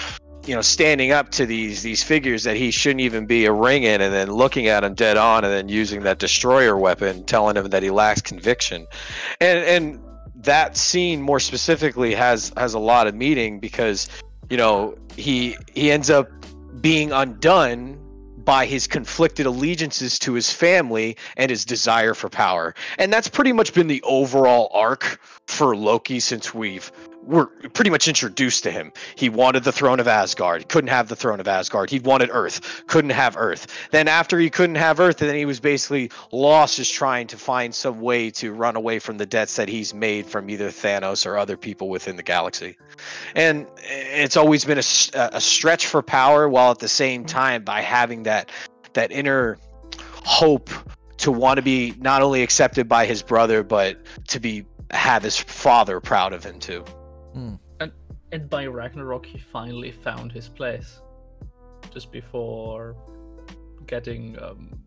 you 0.45 0.55
know 0.55 0.61
standing 0.61 1.11
up 1.11 1.29
to 1.29 1.45
these 1.45 1.83
these 1.83 2.03
figures 2.03 2.43
that 2.43 2.55
he 2.55 2.71
shouldn't 2.71 3.01
even 3.01 3.25
be 3.25 3.45
a 3.45 3.51
ring 3.51 3.83
in 3.83 4.01
and 4.01 4.13
then 4.13 4.31
looking 4.31 4.67
at 4.67 4.83
him 4.83 4.93
dead 4.93 5.17
on 5.17 5.43
and 5.43 5.53
then 5.53 5.69
using 5.69 6.03
that 6.03 6.19
destroyer 6.19 6.77
weapon 6.77 7.23
telling 7.25 7.57
him 7.57 7.67
that 7.67 7.83
he 7.83 7.91
lacks 7.91 8.21
conviction. 8.21 8.87
And 9.41 9.59
and 9.59 9.99
that 10.35 10.77
scene 10.77 11.21
more 11.21 11.39
specifically 11.39 12.15
has 12.15 12.51
has 12.57 12.73
a 12.73 12.79
lot 12.79 13.07
of 13.07 13.15
meaning 13.15 13.59
because 13.59 14.07
you 14.49 14.57
know 14.57 14.97
he 15.15 15.55
he 15.73 15.91
ends 15.91 16.09
up 16.09 16.29
being 16.81 17.11
undone 17.11 17.99
by 18.49 18.65
his 18.65 18.87
conflicted 18.87 19.45
allegiances 19.45 20.17
to 20.17 20.33
his 20.33 20.51
family 20.51 21.15
and 21.37 21.51
his 21.51 21.65
desire 21.65 22.15
for 22.15 22.29
power. 22.29 22.73
And 22.97 23.13
that's 23.13 23.27
pretty 23.27 23.53
much 23.53 23.75
been 23.75 23.85
the 23.85 24.01
overall 24.01 24.71
arc 24.73 25.19
for 25.45 25.75
Loki 25.75 26.19
since 26.19 26.51
we've 26.51 26.91
we're 27.29 27.45
pretty 27.45 27.91
much 27.91 28.07
introduced 28.07 28.63
to 28.63 28.71
him. 28.71 28.91
He 29.15 29.29
wanted 29.29 29.63
the 29.63 29.71
throne 29.71 29.99
of 29.99 30.07
Asgard, 30.07 30.67
couldn't 30.67 30.89
have 30.89 31.07
the 31.07 31.15
throne 31.15 31.39
of 31.39 31.47
Asgard. 31.47 31.91
He 31.91 31.99
wanted 31.99 32.29
Earth, 32.33 32.83
couldn't 32.87 33.11
have 33.11 33.37
Earth. 33.37 33.67
Then 33.91 34.07
after 34.07 34.39
he 34.39 34.49
couldn't 34.49 34.77
have 34.77 34.99
Earth, 34.99 35.17
then 35.17 35.35
he 35.35 35.45
was 35.45 35.59
basically 35.59 36.09
lost 36.31 36.77
just 36.77 36.93
trying 36.93 37.27
to 37.27 37.37
find 37.37 37.73
some 37.73 38.01
way 38.01 38.31
to 38.31 38.51
run 38.51 38.75
away 38.75 38.97
from 38.97 39.17
the 39.17 39.27
debts 39.27 39.55
that 39.57 39.69
he's 39.69 39.93
made 39.93 40.25
from 40.25 40.49
either 40.49 40.69
Thanos 40.69 41.25
or 41.25 41.37
other 41.37 41.55
people 41.55 41.89
within 41.89 42.15
the 42.15 42.23
galaxy. 42.23 42.75
And 43.35 43.67
it's 43.77 44.35
always 44.35 44.65
been 44.65 44.79
a, 44.79 45.29
a 45.33 45.41
stretch 45.41 45.85
for 45.85 46.01
power 46.01 46.49
while 46.49 46.71
at 46.71 46.79
the 46.79 46.87
same 46.87 47.25
time 47.25 47.63
by 47.63 47.81
having 47.81 48.23
that 48.23 48.49
that 48.93 49.11
inner 49.11 49.59
hope 50.25 50.71
to 51.17 51.31
want 51.31 51.57
to 51.57 51.61
be 51.61 51.93
not 51.99 52.23
only 52.23 52.41
accepted 52.41 52.89
by 52.89 53.05
his 53.05 53.21
brother 53.21 53.61
but 53.61 53.99
to 54.27 54.39
be 54.39 54.65
have 54.89 55.21
his 55.21 55.37
father 55.37 55.99
proud 55.99 56.33
of 56.33 56.43
him 56.43 56.57
too. 56.57 56.83
And 57.79 57.91
and 58.31 58.49
by 58.49 58.67
Ragnarok, 58.67 59.25
he 59.25 59.39
finally 59.39 59.91
found 59.91 60.31
his 60.31 60.47
place, 60.47 61.01
just 61.91 62.11
before 62.11 62.95
getting 63.87 64.37
um, 64.41 64.79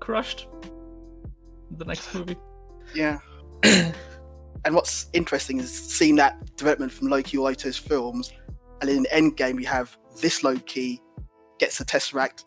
crushed. 0.00 0.48
The 1.78 1.84
next 1.84 2.14
movie. 2.14 2.36
Yeah. 2.94 3.18
and 3.62 3.94
what's 4.74 5.06
interesting 5.12 5.58
is 5.58 5.72
seeing 5.72 6.16
that 6.16 6.56
development 6.56 6.92
from 6.92 7.08
Loki 7.08 7.38
all 7.38 7.52
those 7.52 7.78
films, 7.78 8.32
and 8.80 8.90
in 8.90 9.06
Endgame 9.12 9.56
we 9.56 9.64
have 9.64 9.96
this 10.20 10.44
Loki 10.44 11.00
gets 11.58 11.78
the 11.78 11.84
Tesseract, 11.84 12.44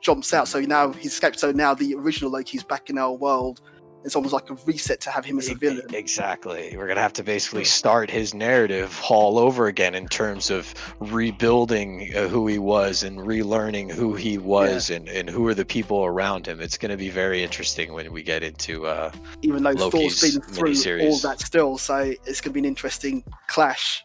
jumps 0.00 0.32
out. 0.32 0.46
So 0.46 0.60
now 0.60 0.92
he's 0.92 1.12
escaped. 1.12 1.40
So 1.40 1.50
now 1.50 1.74
the 1.74 1.94
original 1.94 2.30
Loki's 2.30 2.62
back 2.62 2.90
in 2.90 2.98
our 2.98 3.12
world. 3.12 3.60
It's 4.04 4.16
almost 4.16 4.32
like 4.32 4.48
a 4.48 4.54
reset 4.64 5.00
to 5.02 5.10
have 5.10 5.24
him 5.24 5.38
as 5.38 5.48
a 5.48 5.54
villain. 5.54 5.86
Exactly. 5.92 6.74
We're 6.76 6.86
gonna 6.86 7.00
have 7.00 7.12
to 7.14 7.24
basically 7.24 7.64
start 7.64 8.10
his 8.10 8.32
narrative 8.32 8.98
all 9.10 9.38
over 9.38 9.66
again 9.66 9.94
in 9.94 10.06
terms 10.06 10.50
of 10.50 10.72
rebuilding 11.00 12.12
uh, 12.16 12.28
who 12.28 12.46
he 12.46 12.58
was 12.58 13.02
and 13.02 13.18
relearning 13.18 13.90
who 13.90 14.14
he 14.14 14.38
was 14.38 14.90
and, 14.90 15.08
and 15.08 15.28
who 15.28 15.46
are 15.46 15.54
the 15.54 15.64
people 15.64 16.04
around 16.04 16.46
him. 16.46 16.60
It's 16.60 16.78
gonna 16.78 16.96
be 16.96 17.10
very 17.10 17.42
interesting 17.42 17.92
when 17.92 18.12
we 18.12 18.22
get 18.22 18.42
into 18.42 18.86
uh, 18.86 19.10
Even 19.42 19.62
though 19.62 19.70
Loki's 19.70 20.20
Thor's 20.20 20.32
been 20.32 20.42
through 20.42 20.72
miniseries. 20.72 21.10
all 21.10 21.18
that 21.18 21.40
still, 21.40 21.78
so 21.78 21.96
it's 22.26 22.40
going 22.40 22.50
to 22.50 22.54
be 22.54 22.60
an 22.60 22.64
interesting 22.64 23.24
clash. 23.46 24.04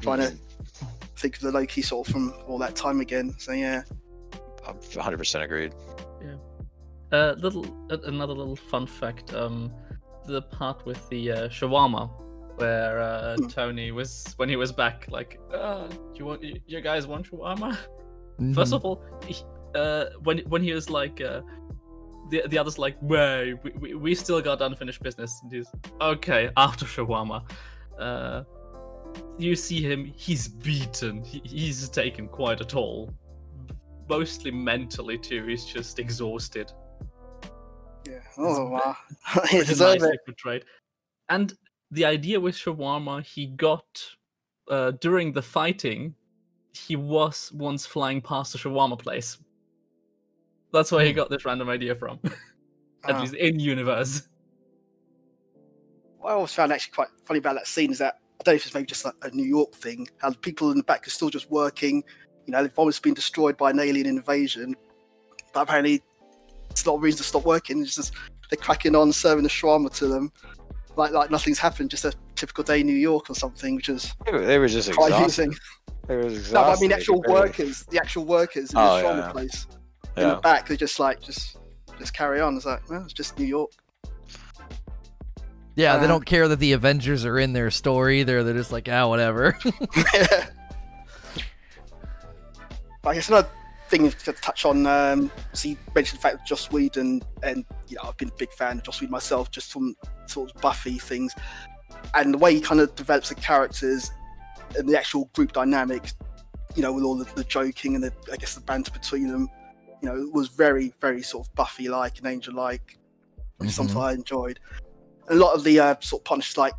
Trying 0.00 0.18
to 0.20 0.34
think 1.16 1.36
of 1.36 1.42
the 1.42 1.52
Loki 1.52 1.82
sort 1.82 2.06
of 2.06 2.12
from 2.12 2.34
all 2.46 2.58
that 2.58 2.76
time 2.76 3.00
again. 3.00 3.34
So 3.38 3.52
yeah, 3.52 3.82
I'm 4.66 4.76
100% 4.76 5.42
agreed. 5.42 5.72
Uh, 7.14 7.34
little 7.38 7.64
uh, 7.92 7.98
another 8.12 8.34
little 8.40 8.56
fun 8.56 8.86
fact. 8.86 9.32
Um, 9.34 9.72
the 10.26 10.42
part 10.42 10.84
with 10.84 11.08
the 11.10 11.22
uh, 11.30 11.48
shawarma, 11.48 12.10
where 12.56 12.98
uh, 13.00 13.36
Hmm. 13.36 13.46
Tony 13.46 13.92
was 13.92 14.10
when 14.38 14.48
he 14.48 14.56
was 14.56 14.72
back, 14.72 15.06
like, 15.08 15.38
uh, 15.52 15.86
do 15.86 16.16
you 16.18 16.24
want 16.24 16.42
you, 16.42 16.54
you 16.66 16.80
guys 16.80 17.06
want 17.06 17.30
shawarma? 17.30 17.70
Mm-hmm. 18.40 18.54
First 18.54 18.72
of 18.72 18.84
all, 18.84 18.96
he, 19.26 19.34
uh, 19.76 20.06
when 20.26 20.38
when 20.52 20.62
he 20.62 20.72
was 20.72 20.90
like, 20.90 21.20
uh, 21.20 21.42
the 22.30 22.42
the 22.48 22.58
others 22.58 22.78
like, 22.78 22.96
wait, 23.00 23.54
we, 23.62 23.70
we, 23.82 23.94
we 23.94 24.14
still 24.14 24.40
got 24.40 24.60
unfinished 24.60 25.02
business. 25.02 25.40
And 25.42 25.52
he's 25.52 25.70
okay 26.00 26.50
after 26.56 26.84
shawarma. 26.84 27.38
Uh, 27.98 28.42
you 29.38 29.54
see 29.54 29.80
him; 29.80 30.12
he's 30.16 30.48
beaten. 30.48 31.22
He, 31.22 31.40
he's 31.44 31.88
taken 31.90 32.26
quite 32.26 32.60
a 32.60 32.64
toll, 32.64 33.14
mostly 34.08 34.50
mentally 34.50 35.18
too. 35.18 35.46
He's 35.46 35.64
just 35.64 36.00
exhausted. 36.00 36.72
Yeah. 38.06 38.18
Oh 38.38 38.66
wow, 38.70 38.96
deserves 39.50 40.02
nicely 40.02 40.14
it. 40.14 40.20
portrayed. 40.26 40.64
And 41.28 41.52
the 41.90 42.04
idea 42.04 42.38
with 42.40 42.54
shawarma, 42.56 43.24
he 43.24 43.46
got 43.46 43.84
uh, 44.70 44.92
during 45.00 45.32
the 45.32 45.42
fighting. 45.42 46.14
He 46.72 46.96
was 46.96 47.52
once 47.54 47.86
flying 47.86 48.20
past 48.20 48.54
a 48.54 48.58
shawarma 48.58 48.98
place. 48.98 49.38
That's 50.72 50.90
where 50.90 51.04
he 51.04 51.12
Hmm. 51.12 51.16
got 51.16 51.30
this 51.30 51.44
random 51.44 51.68
idea 51.68 51.94
from. 51.94 52.18
At 53.04 53.14
Ah. 53.16 53.20
least 53.20 53.34
in 53.34 53.60
universe. 53.60 54.22
what 56.18 56.30
I 56.30 56.34
always 56.34 56.52
found 56.52 56.72
actually 56.72 56.94
quite 56.94 57.08
funny 57.26 57.38
about 57.38 57.54
that 57.54 57.66
scene 57.66 57.92
is 57.92 57.98
that 57.98 58.14
I 58.40 58.42
don't 58.44 58.54
know 58.54 58.56
if 58.56 58.64
it's 58.66 58.74
maybe 58.74 58.86
just 58.86 59.04
like 59.04 59.14
a 59.22 59.30
New 59.30 59.44
York 59.44 59.72
thing, 59.74 60.08
how 60.18 60.30
the 60.30 60.38
people 60.38 60.70
in 60.70 60.78
the 60.78 60.82
back 60.82 61.06
are 61.06 61.10
still 61.10 61.28
just 61.30 61.50
working. 61.50 62.02
You 62.46 62.52
know, 62.52 62.62
they've 62.62 62.78
almost 62.78 63.02
been 63.02 63.14
destroyed 63.14 63.56
by 63.56 63.70
an 63.70 63.78
alien 63.78 64.06
invasion, 64.06 64.74
but 65.52 65.60
apparently 65.60 66.02
it's 66.74 66.84
not 66.84 66.96
a 66.96 66.98
reason 66.98 67.18
to 67.18 67.24
stop 67.24 67.44
working. 67.44 67.80
It's 67.82 67.94
just 67.94 68.12
they're 68.50 68.56
cracking 68.58 68.96
on, 68.96 69.12
serving 69.12 69.44
the 69.44 69.48
shawarma 69.48 69.92
to 69.94 70.08
them, 70.08 70.32
like 70.96 71.12
like 71.12 71.30
nothing's 71.30 71.58
happened. 71.60 71.90
Just 71.90 72.04
a 72.04 72.12
typical 72.34 72.64
day 72.64 72.80
in 72.80 72.86
New 72.88 72.92
York 72.96 73.30
or 73.30 73.34
something, 73.34 73.76
which 73.76 73.88
is 73.88 74.12
They 74.26 74.32
were, 74.32 74.44
they 74.44 74.58
were 74.58 74.66
just 74.68 74.92
quite 74.92 75.12
exhausted. 75.12 75.44
amusing. 75.44 75.58
They 76.08 76.16
were 76.16 76.24
No, 76.30 76.52
but 76.52 76.76
I 76.76 76.80
mean 76.80 76.90
actual 76.92 77.20
They 77.22 77.28
barely- 77.28 77.40
workers, 77.48 77.86
the 77.90 77.98
actual 77.98 78.24
workers 78.24 78.72
in 78.72 78.78
Oh, 78.78 78.96
the 78.96 79.02
shawarma 79.04 79.18
yeah. 79.26 79.30
place 79.32 79.66
in 80.16 80.28
the 80.28 80.34
back, 80.36 80.66
they 80.68 80.76
just 80.76 80.98
like 80.98 81.20
just 81.22 81.56
just 81.98 82.12
carry 82.12 82.40
on. 82.40 82.56
It's 82.56 82.66
like, 82.66 82.90
well, 82.90 83.02
it's 83.04 83.12
just 83.12 83.38
New 83.38 83.44
York. 83.46 83.70
Yeah, 85.76 85.96
they 85.98 86.04
Uh, 86.06 86.08
don't 86.08 86.26
care 86.26 86.48
that 86.48 86.58
the 86.58 86.72
Avengers 86.72 87.24
are 87.24 87.38
in 87.38 87.52
their 87.52 87.70
story. 87.70 88.24
They're 88.24 88.42
they're 88.44 88.54
just 88.54 88.72
like, 88.72 88.88
ah, 88.90 89.06
whatever. 89.08 89.56
But 89.62 89.74
I 93.06 93.14
guess 93.14 93.28
another 93.28 93.48
thing 93.94 94.10
to 94.10 94.32
touch 94.32 94.64
on, 94.64 94.86
um, 94.86 95.30
so 95.52 95.68
you 95.68 95.76
mentioned 95.94 96.18
the 96.18 96.22
fact 96.22 96.38
that 96.38 96.46
Joss 96.46 96.70
Whedon, 96.72 97.22
and 97.42 97.64
you 97.88 97.96
know, 97.96 98.02
I've 98.08 98.16
been 98.16 98.28
a 98.28 98.36
big 98.36 98.50
fan 98.50 98.78
of 98.78 98.82
Joss 98.82 99.00
Whedon 99.00 99.12
myself, 99.12 99.50
just 99.50 99.72
from 99.72 99.94
sort 100.26 100.50
of 100.50 100.60
Buffy 100.60 100.98
things, 100.98 101.32
and 102.14 102.34
the 102.34 102.38
way 102.38 102.54
he 102.54 102.60
kind 102.60 102.80
of 102.80 102.94
develops 102.96 103.28
the 103.28 103.36
characters 103.36 104.10
and 104.76 104.88
the 104.88 104.98
actual 104.98 105.30
group 105.34 105.52
dynamic, 105.52 106.12
you 106.74 106.82
know, 106.82 106.92
with 106.92 107.04
all 107.04 107.16
the, 107.16 107.24
the 107.34 107.44
joking 107.44 107.94
and 107.94 108.02
the, 108.02 108.12
I 108.32 108.36
guess 108.36 108.54
the 108.54 108.60
banter 108.60 108.90
between 108.90 109.28
them, 109.28 109.48
you 110.02 110.08
know, 110.08 110.28
was 110.32 110.48
very, 110.48 110.92
very 111.00 111.22
sort 111.22 111.46
of 111.46 111.54
Buffy-like 111.54 112.18
and 112.18 112.26
Angel-like, 112.26 112.98
which 113.58 113.68
is 113.68 113.76
something 113.76 113.96
I 113.96 114.12
enjoyed. 114.12 114.58
And 115.28 115.38
a 115.38 115.44
lot 115.44 115.54
of 115.54 115.62
the 115.62 115.78
uh, 115.78 115.94
sort 116.00 116.20
of 116.20 116.24
punishes, 116.24 116.58
like 116.58 116.74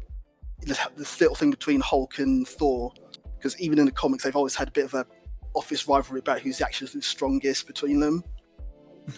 this, 0.61 0.79
this 0.97 1.21
little 1.21 1.35
thing 1.35 1.51
between 1.51 1.79
Hulk 1.79 2.19
and 2.19 2.45
Thor, 2.45 2.91
because 3.37 3.59
even 3.61 3.79
in 3.79 3.85
the 3.85 3.91
comics, 3.91 4.25
they've 4.25 4.35
always 4.35 4.55
had 4.55 4.67
a 4.67 4.71
bit 4.71 4.85
of 4.85 4.93
a 4.93 5.05
office 5.55 5.87
rivalry 5.87 6.19
about 6.19 6.39
who's 6.41 6.61
actually 6.61 6.89
the 6.93 7.01
strongest 7.01 7.67
between 7.67 7.99
them. 7.99 8.23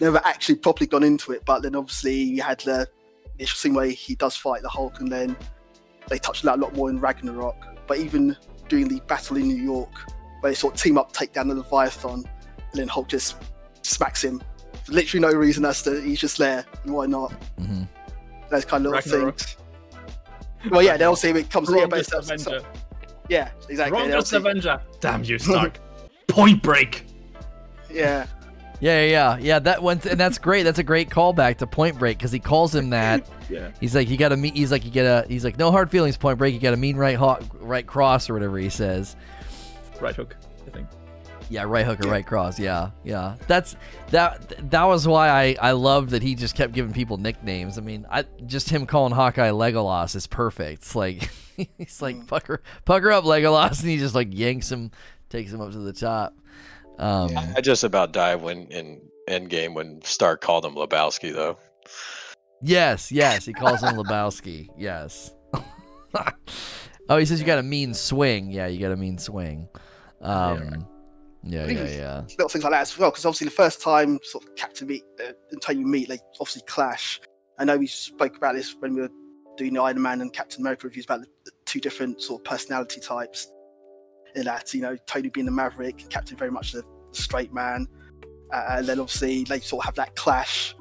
Never 0.00 0.20
actually 0.24 0.56
properly 0.56 0.86
gone 0.86 1.02
into 1.02 1.32
it, 1.32 1.42
but 1.46 1.62
then 1.62 1.74
obviously 1.74 2.14
you 2.14 2.42
had 2.42 2.60
the 2.60 2.86
initial 3.38 3.56
scene 3.56 3.74
where 3.74 3.86
he 3.88 4.14
does 4.14 4.36
fight 4.36 4.62
the 4.62 4.68
Hulk, 4.68 5.00
and 5.00 5.10
then 5.10 5.36
they 6.08 6.18
touched 6.18 6.44
on 6.46 6.52
that 6.58 6.62
a 6.62 6.66
lot 6.66 6.74
more 6.76 6.90
in 6.90 7.00
Ragnarok. 7.00 7.56
But 7.86 7.98
even 7.98 8.36
during 8.68 8.88
the 8.88 9.00
battle 9.06 9.36
in 9.38 9.48
New 9.48 9.56
York, 9.62 9.90
where 10.40 10.50
they 10.52 10.54
sort 10.54 10.74
of 10.74 10.80
team 10.80 10.98
up, 10.98 11.12
take 11.12 11.32
down 11.32 11.48
the 11.48 11.54
Leviathan, 11.54 12.12
and 12.58 12.74
then 12.74 12.88
Hulk 12.88 13.08
just 13.08 13.36
smacks 13.82 14.22
him. 14.22 14.42
For 14.84 14.92
literally 14.92 15.20
no 15.22 15.32
reason 15.32 15.64
as 15.64 15.82
to 15.82 16.00
he's 16.02 16.20
just 16.20 16.36
there, 16.38 16.64
and 16.84 16.92
why 16.92 17.06
not? 17.06 17.32
hmm 17.58 17.84
Those 18.50 18.64
kind 18.66 18.84
of 18.86 18.92
little 18.92 19.10
Ragnarok. 19.12 19.38
things. 19.40 19.56
Well, 20.70 20.82
yeah, 20.82 20.96
then 20.96 21.08
also 21.08 21.34
it 21.34 21.50
comes 21.50 21.70
yeah, 21.74 21.86
but 21.86 22.04
Strongest 22.04 22.46
it's- 22.48 22.62
yeah, 23.30 23.50
exactly. 23.68 23.76
Then 24.08 24.20
Strongest 24.22 24.34
obviously- 24.34 24.38
Avenger. 24.38 24.82
Damn 25.00 25.24
you, 25.24 25.38
Stark. 25.38 25.78
Point 26.28 26.62
break. 26.62 27.06
Yeah. 27.90 28.26
Yeah, 28.80 29.02
yeah, 29.02 29.06
yeah, 29.06 29.38
yeah. 29.38 29.58
That 29.58 29.82
one, 29.82 30.00
and 30.08 30.20
that's 30.20 30.38
great. 30.38 30.62
That's 30.62 30.78
a 30.78 30.84
great 30.84 31.10
callback 31.10 31.58
to 31.58 31.66
Point 31.66 31.98
Break 31.98 32.18
because 32.18 32.30
he 32.30 32.38
calls 32.38 32.74
him 32.74 32.90
that. 32.90 33.28
Yeah. 33.50 33.70
He's 33.80 33.94
like, 33.94 34.10
you 34.10 34.18
got 34.18 34.28
to 34.28 34.36
meet. 34.36 34.54
He's 34.54 34.70
like, 34.70 34.84
you 34.84 34.90
get 34.90 35.06
a. 35.06 35.26
He's 35.26 35.42
like, 35.42 35.56
no 35.56 35.70
hard 35.70 35.90
feelings, 35.90 36.18
Point 36.18 36.36
Break. 36.36 36.52
You 36.52 36.60
got 36.60 36.72
to 36.72 36.76
mean 36.76 36.98
right, 36.98 37.16
hawk, 37.16 37.42
right 37.60 37.86
cross 37.86 38.28
or 38.28 38.34
whatever 38.34 38.58
he 38.58 38.68
says. 38.68 39.16
Right 40.02 40.14
hook, 40.14 40.36
I 40.66 40.70
think. 40.70 40.86
Yeah, 41.48 41.64
right 41.66 41.86
hook 41.86 42.04
or 42.04 42.10
right 42.10 42.26
cross. 42.26 42.58
Yeah, 42.58 42.90
yeah. 43.04 43.36
That's 43.46 43.74
that. 44.10 44.70
That 44.70 44.84
was 44.84 45.08
why 45.08 45.30
I 45.30 45.56
I 45.62 45.72
loved 45.72 46.10
that 46.10 46.22
he 46.22 46.34
just 46.34 46.54
kept 46.54 46.74
giving 46.74 46.92
people 46.92 47.16
nicknames. 47.16 47.78
I 47.78 47.80
mean, 47.80 48.06
I 48.10 48.26
just 48.44 48.68
him 48.68 48.84
calling 48.84 49.14
Hawkeye 49.14 49.48
Legolas 49.48 50.14
is 50.14 50.26
perfect. 50.26 50.82
It's 50.82 50.94
like 50.94 51.30
he's 51.78 52.02
like 52.02 52.16
mm. 52.16 52.26
pucker 52.26 52.62
pucker 52.84 53.10
up 53.10 53.24
Legolas, 53.24 53.80
and 53.80 53.88
he 53.88 53.96
just 53.96 54.14
like 54.14 54.28
yanks 54.30 54.70
him, 54.70 54.90
takes 55.28 55.52
him 55.52 55.60
up 55.60 55.72
to 55.72 55.78
the 55.78 55.92
top. 55.92 56.36
Um, 56.98 57.30
Yeah. 57.30 57.54
I 57.56 57.60
just 57.60 57.84
about 57.84 58.12
died 58.12 58.42
when 58.42 58.66
in 58.66 59.00
Endgame 59.28 59.74
when 59.74 60.02
Stark 60.02 60.40
called 60.40 60.64
him 60.64 60.74
Lebowski 60.74 61.32
though. 61.32 61.58
Yes, 62.62 63.12
yes. 63.12 63.44
He 63.44 63.52
calls 63.52 63.82
him 63.82 63.94
Lebowski. 63.94 64.68
Yes. 64.76 65.32
oh, 67.08 67.16
he 67.18 67.24
says 67.24 67.40
you 67.40 67.46
got 67.46 67.58
a 67.58 67.62
mean 67.62 67.94
swing. 67.94 68.50
Yeah, 68.50 68.66
you 68.66 68.80
got 68.80 68.92
a 68.92 68.96
mean 68.96 69.18
swing. 69.18 69.68
Um, 70.20 70.86
yeah, 71.44 71.66
yeah, 71.66 71.88
yeah. 71.88 72.20
little 72.30 72.48
things 72.48 72.64
like 72.64 72.72
that 72.72 72.80
as 72.82 72.98
well. 72.98 73.10
Because 73.10 73.24
obviously, 73.24 73.46
the 73.46 73.52
first 73.52 73.80
time 73.80 74.18
sort 74.24 74.44
of 74.44 74.56
Captain 74.56 74.88
meet 74.88 75.04
uh, 75.24 75.32
and 75.52 75.62
Tony 75.62 75.84
meet, 75.84 76.08
they 76.08 76.18
obviously 76.40 76.62
clash. 76.66 77.20
I 77.58 77.64
know 77.64 77.76
we 77.76 77.86
spoke 77.86 78.36
about 78.36 78.54
this 78.54 78.74
when 78.80 78.94
we 78.94 79.02
were 79.02 79.10
doing 79.56 79.74
the 79.74 79.80
Iron 79.80 80.00
Man 80.00 80.20
and 80.20 80.32
Captain 80.32 80.62
America 80.62 80.86
reviews 80.86 81.04
about 81.04 81.20
the, 81.20 81.28
the 81.44 81.52
two 81.64 81.80
different 81.80 82.20
sort 82.20 82.40
of 82.40 82.44
personality 82.44 83.00
types. 83.00 83.50
In 84.34 84.44
that, 84.44 84.72
you 84.74 84.80
know, 84.82 84.96
Tony 85.06 85.28
being 85.30 85.46
the 85.46 85.52
maverick, 85.52 86.04
Captain 86.10 86.36
very 86.36 86.50
much 86.50 86.72
the 86.72 86.82
straight 87.12 87.52
man, 87.52 87.86
uh, 88.52 88.64
and 88.70 88.86
then 88.86 89.00
obviously 89.00 89.44
they 89.44 89.60
sort 89.60 89.82
of 89.82 89.86
have 89.86 89.94
that 89.96 90.14
clash 90.16 90.74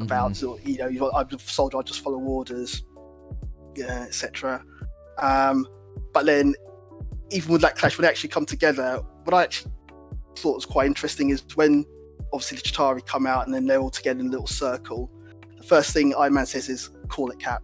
about 0.00 0.30
Mhm. 0.32 0.36
sort 0.36 0.66
you 0.66 0.78
know, 0.78 1.10
I'm 1.14 1.26
a 1.30 1.38
soldier, 1.38 1.78
I 1.78 1.82
just 1.82 2.00
follow 2.00 2.18
orders, 2.18 2.84
yeah, 3.76 4.04
etc. 4.04 4.64
Um, 5.18 5.66
but 6.12 6.24
then, 6.26 6.54
even 7.30 7.52
with 7.52 7.60
that 7.62 7.76
clash, 7.76 7.98
when 7.98 8.02
they 8.02 8.08
actually 8.08 8.30
come 8.30 8.46
together, 8.46 9.00
what 9.24 9.34
I 9.34 9.42
actually 9.42 9.72
thought 10.36 10.54
was 10.54 10.66
quite 10.66 10.86
interesting 10.86 11.30
is 11.30 11.42
when 11.54 11.84
obviously 12.32 12.56
the 12.56 12.62
Chitauri 12.62 13.04
come 13.04 13.26
out 13.26 13.44
and 13.46 13.54
then 13.54 13.66
they're 13.66 13.80
all 13.80 13.90
together 13.90 14.20
in 14.20 14.28
a 14.28 14.30
little 14.30 14.46
circle. 14.46 15.10
The 15.58 15.62
first 15.64 15.92
thing 15.92 16.14
Iron 16.14 16.34
Man 16.34 16.46
says 16.46 16.68
is 16.68 16.90
"Call 17.08 17.30
it, 17.30 17.38
Cap." 17.38 17.62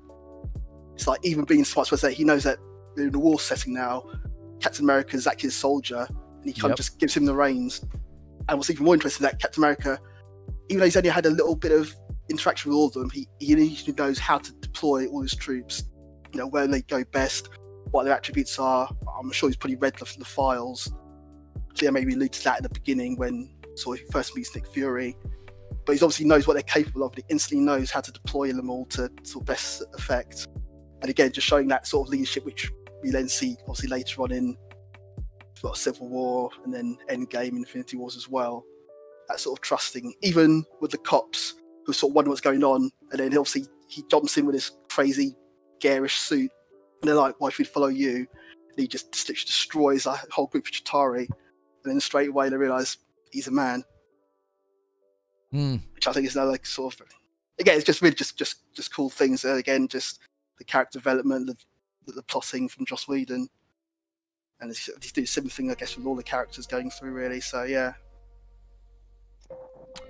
It's 0.95 1.07
like 1.07 1.21
even 1.23 1.45
being 1.45 1.65
smart, 1.65 1.89
to 1.89 2.11
he 2.11 2.25
knows 2.25 2.45
that 2.45 2.59
in 2.97 3.15
a 3.15 3.19
war 3.19 3.41
setting 3.41 3.73
now. 3.73 4.05
Captain 4.61 4.85
America 4.85 5.17
is 5.17 5.27
actually 5.27 5.49
a 5.49 5.53
soldier, 5.53 6.07
and 6.09 6.45
he 6.45 6.53
kind 6.53 6.65
Yep. 6.65 6.73
of 6.73 6.77
just 6.77 6.99
gives 6.99 7.17
him 7.17 7.25
the 7.25 7.35
reins. 7.35 7.85
And 8.49 8.59
what's 8.59 8.71
even 8.71 8.85
more 8.85 8.95
interesting 8.95 9.25
is 9.25 9.31
that 9.31 9.41
Captain 9.41 9.63
America, 9.63 9.99
even 10.69 10.81
though 10.81 10.85
he's 10.87 10.97
only 10.97 11.09
had 11.11 11.27
a 11.27 11.31
little 11.31 11.55
bit 11.55 11.73
of 11.73 11.95
interaction 12.31 12.71
with 12.71 12.77
all 12.79 12.87
of 12.87 12.93
them, 12.95 13.11
he, 13.11 13.29
he 13.39 13.47
usually 13.55 13.95
knows 13.95 14.19
how 14.19 14.39
to 14.39 14.53
deploy 14.61 15.07
all 15.07 15.23
his 15.23 15.35
troops. 15.35 15.85
You 16.33 16.41
know 16.41 16.47
where 16.47 16.67
they 16.67 16.83
go 16.83 17.05
best, 17.05 17.49
what 17.91 18.05
their 18.05 18.15
attributes 18.15 18.59
are. 18.59 18.89
I'm 19.19 19.31
sure 19.33 19.49
he's 19.49 19.57
probably 19.57 19.77
read 19.77 19.95
the, 19.97 20.11
the 20.19 20.25
files. 20.25 20.93
Clear 21.77 21.93
maybe 21.93 22.15
alludes 22.15 22.39
to 22.39 22.45
that 22.45 22.57
at 22.59 22.63
the 22.63 22.69
beginning 22.69 23.17
when 23.17 23.51
sort 23.77 23.99
of 23.99 24.07
he 24.07 24.13
first 24.13 24.35
meets 24.37 24.55
Nick 24.55 24.67
Fury. 24.67 25.17
But 25.87 25.97
he 25.97 26.03
obviously 26.03 26.27
knows 26.27 26.47
what 26.47 26.55
they're 26.55 26.63
capable 26.63 27.05
of. 27.05 27.13
And 27.13 27.25
he 27.27 27.33
instantly 27.33 27.65
knows 27.65 27.91
how 27.91 28.01
to 28.01 28.13
deploy 28.13 28.53
them 28.53 28.69
all 28.69 28.85
to 28.87 29.11
sort 29.23 29.43
of 29.43 29.47
best 29.47 29.83
effect. 29.95 30.49
And 31.01 31.09
again, 31.11 31.33
just 31.33 31.47
showing 31.47 31.69
that 31.69 31.87
sort 31.87 32.09
of 32.09 32.13
leadership, 32.13 32.45
which 32.45 32.71
we 33.03 33.11
then 33.11 33.29
see 33.29 33.57
obviously 33.63 33.89
later 33.89 34.23
on 34.23 34.33
in 34.33 34.57
sort 35.55 35.75
of 35.75 35.79
Civil 35.81 36.09
War 36.09 36.51
and 36.65 36.73
then 36.73 36.99
Endgame, 37.09 37.57
Infinity 37.57 37.97
Wars 37.97 38.17
as 38.17 38.29
well. 38.29 38.65
That 39.29 39.41
sort 39.41 39.59
of 39.59 39.63
trusting, 39.63 40.15
even 40.23 40.65
with 40.81 40.91
the 40.91 40.99
cops 40.99 41.55
who 41.85 41.93
sort 41.93 42.11
of 42.13 42.15
wonder 42.17 42.31
what's 42.31 42.41
going 42.41 42.65
on, 42.65 42.91
and 43.11 43.21
then 43.21 43.33
he 43.33 43.39
obviously 43.39 43.67
he 43.89 44.03
jumps 44.11 44.37
in 44.37 44.47
with 44.47 44.55
his 44.55 44.73
crazy 44.89 45.35
garish 45.81 46.19
suit, 46.19 46.51
and 47.01 47.09
they're 47.09 47.15
like, 47.15 47.35
"Why 47.39 47.51
should 47.51 47.61
we 47.61 47.65
follow 47.65 47.89
you?" 47.89 48.27
And 48.71 48.79
he 48.79 48.87
just 48.87 49.07
literally 49.29 49.45
destroys 49.47 50.07
a 50.07 50.19
whole 50.31 50.47
group 50.47 50.67
of 50.67 50.73
Chitauri, 50.73 51.27
and 51.29 51.85
then 51.85 52.01
straight 52.01 52.31
away 52.31 52.49
they 52.49 52.57
realise 52.57 52.97
he's 53.31 53.49
a 53.49 53.51
man, 53.51 53.85
Hmm. 55.51 55.77
which 55.95 56.07
I 56.07 56.13
think 56.13 56.27
is 56.27 56.37
another 56.37 56.53
like, 56.53 56.67
sort 56.67 57.01
of 57.01 57.07
again, 57.59 57.77
it's 57.77 57.85
just 57.85 58.03
really 58.03 58.15
just 58.15 58.39
just 58.39 58.63
just 58.75 58.95
cool 58.95 59.11
things. 59.11 59.45
Uh, 59.45 59.55
again, 59.55 59.89
just 59.89 60.21
the 60.59 60.65
character 60.65 60.99
development, 60.99 61.47
the, 61.47 61.57
the 62.15 62.23
plotting 62.23 62.69
from 62.69 62.87
Joss 62.87 63.07
Whedon, 63.09 63.49
and 64.61 64.71
he's, 64.71 64.91
he's 65.01 65.13
doing 65.13 65.25
a 65.25 65.29
similar 65.29 65.51
thing, 65.51 65.71
I 65.71 65.75
guess, 65.75 65.97
with 65.97 66.07
all 66.07 66.17
the 66.17 66.23
characters 66.23 66.67
going 66.67 66.91
through. 66.91 67.13
Really, 67.13 67.41
so 67.41 67.65
yeah, 67.65 67.95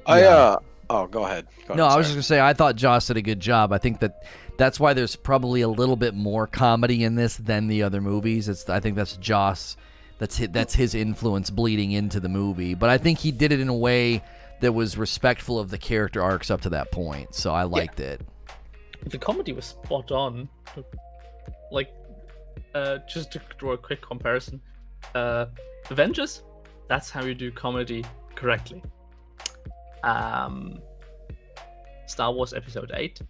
I 0.07 0.23
uh 0.23 0.57
oh, 0.91 1.07
go 1.07 1.25
ahead. 1.25 1.47
Go 1.67 1.75
No, 1.75 1.85
ahead, 1.85 1.95
I 1.95 1.97
was 1.99 2.07
just 2.07 2.17
gonna 2.17 2.23
say 2.23 2.41
I 2.41 2.53
thought 2.53 2.77
Joss 2.77 3.07
did 3.07 3.17
a 3.17 3.23
good 3.23 3.41
job. 3.41 3.73
I 3.73 3.79
think 3.79 4.01
that 4.01 4.25
that's 4.57 4.81
why 4.81 4.93
there's 4.95 5.17
probably 5.17 5.61
a 5.61 5.69
little 5.69 5.97
bit 5.97 6.15
more 6.15 6.47
comedy 6.47 7.05
in 7.05 7.15
this 7.15 7.37
than 7.37 7.69
the 7.69 7.83
other 7.83 8.01
movies. 8.01 8.49
It's 8.49 8.69
I 8.69 8.81
think 8.81 8.97
that's 8.97 9.17
Joss. 9.17 9.77
That's 10.19 10.37
his, 10.37 10.49
that's 10.49 10.75
his 10.75 10.95
influence 10.97 11.49
bleeding 11.49 11.93
into 11.93 12.19
the 12.19 12.29
movie. 12.29 12.75
But 12.75 12.91
I 12.91 12.99
think 12.99 13.19
he 13.19 13.31
did 13.31 13.53
it 13.53 13.61
in 13.61 13.69
a 13.69 13.77
way 13.77 14.23
that 14.61 14.73
was 14.73 14.99
respectful 14.99 15.61
of 15.61 15.71
the 15.71 15.79
character 15.79 16.21
arcs 16.21 16.51
up 16.51 16.63
to 16.63 16.71
that 16.71 16.91
point. 16.91 17.37
So 17.37 17.53
I 17.53 17.63
liked 17.63 18.01
it. 18.01 18.21
The 19.07 19.19
comedy 19.19 19.53
was 19.53 19.67
spot 19.67 20.11
on. 20.11 20.49
Like, 21.71 21.93
uh, 22.75 22.99
just 23.09 23.33
to 23.33 23.41
draw 23.59 23.73
a 23.73 23.79
quick 23.79 24.01
comparison, 24.03 24.61
uh, 25.15 25.47
Avengers, 25.91 26.43
that's 26.89 27.11
how 27.11 27.25
you 27.25 27.35
do 27.35 27.51
comedy 27.51 28.05
correctly. 28.35 28.83
Um, 30.03 30.79
Star 32.07 32.33
Wars 32.33 32.55
Episode 32.55 32.91
8, 32.95 33.21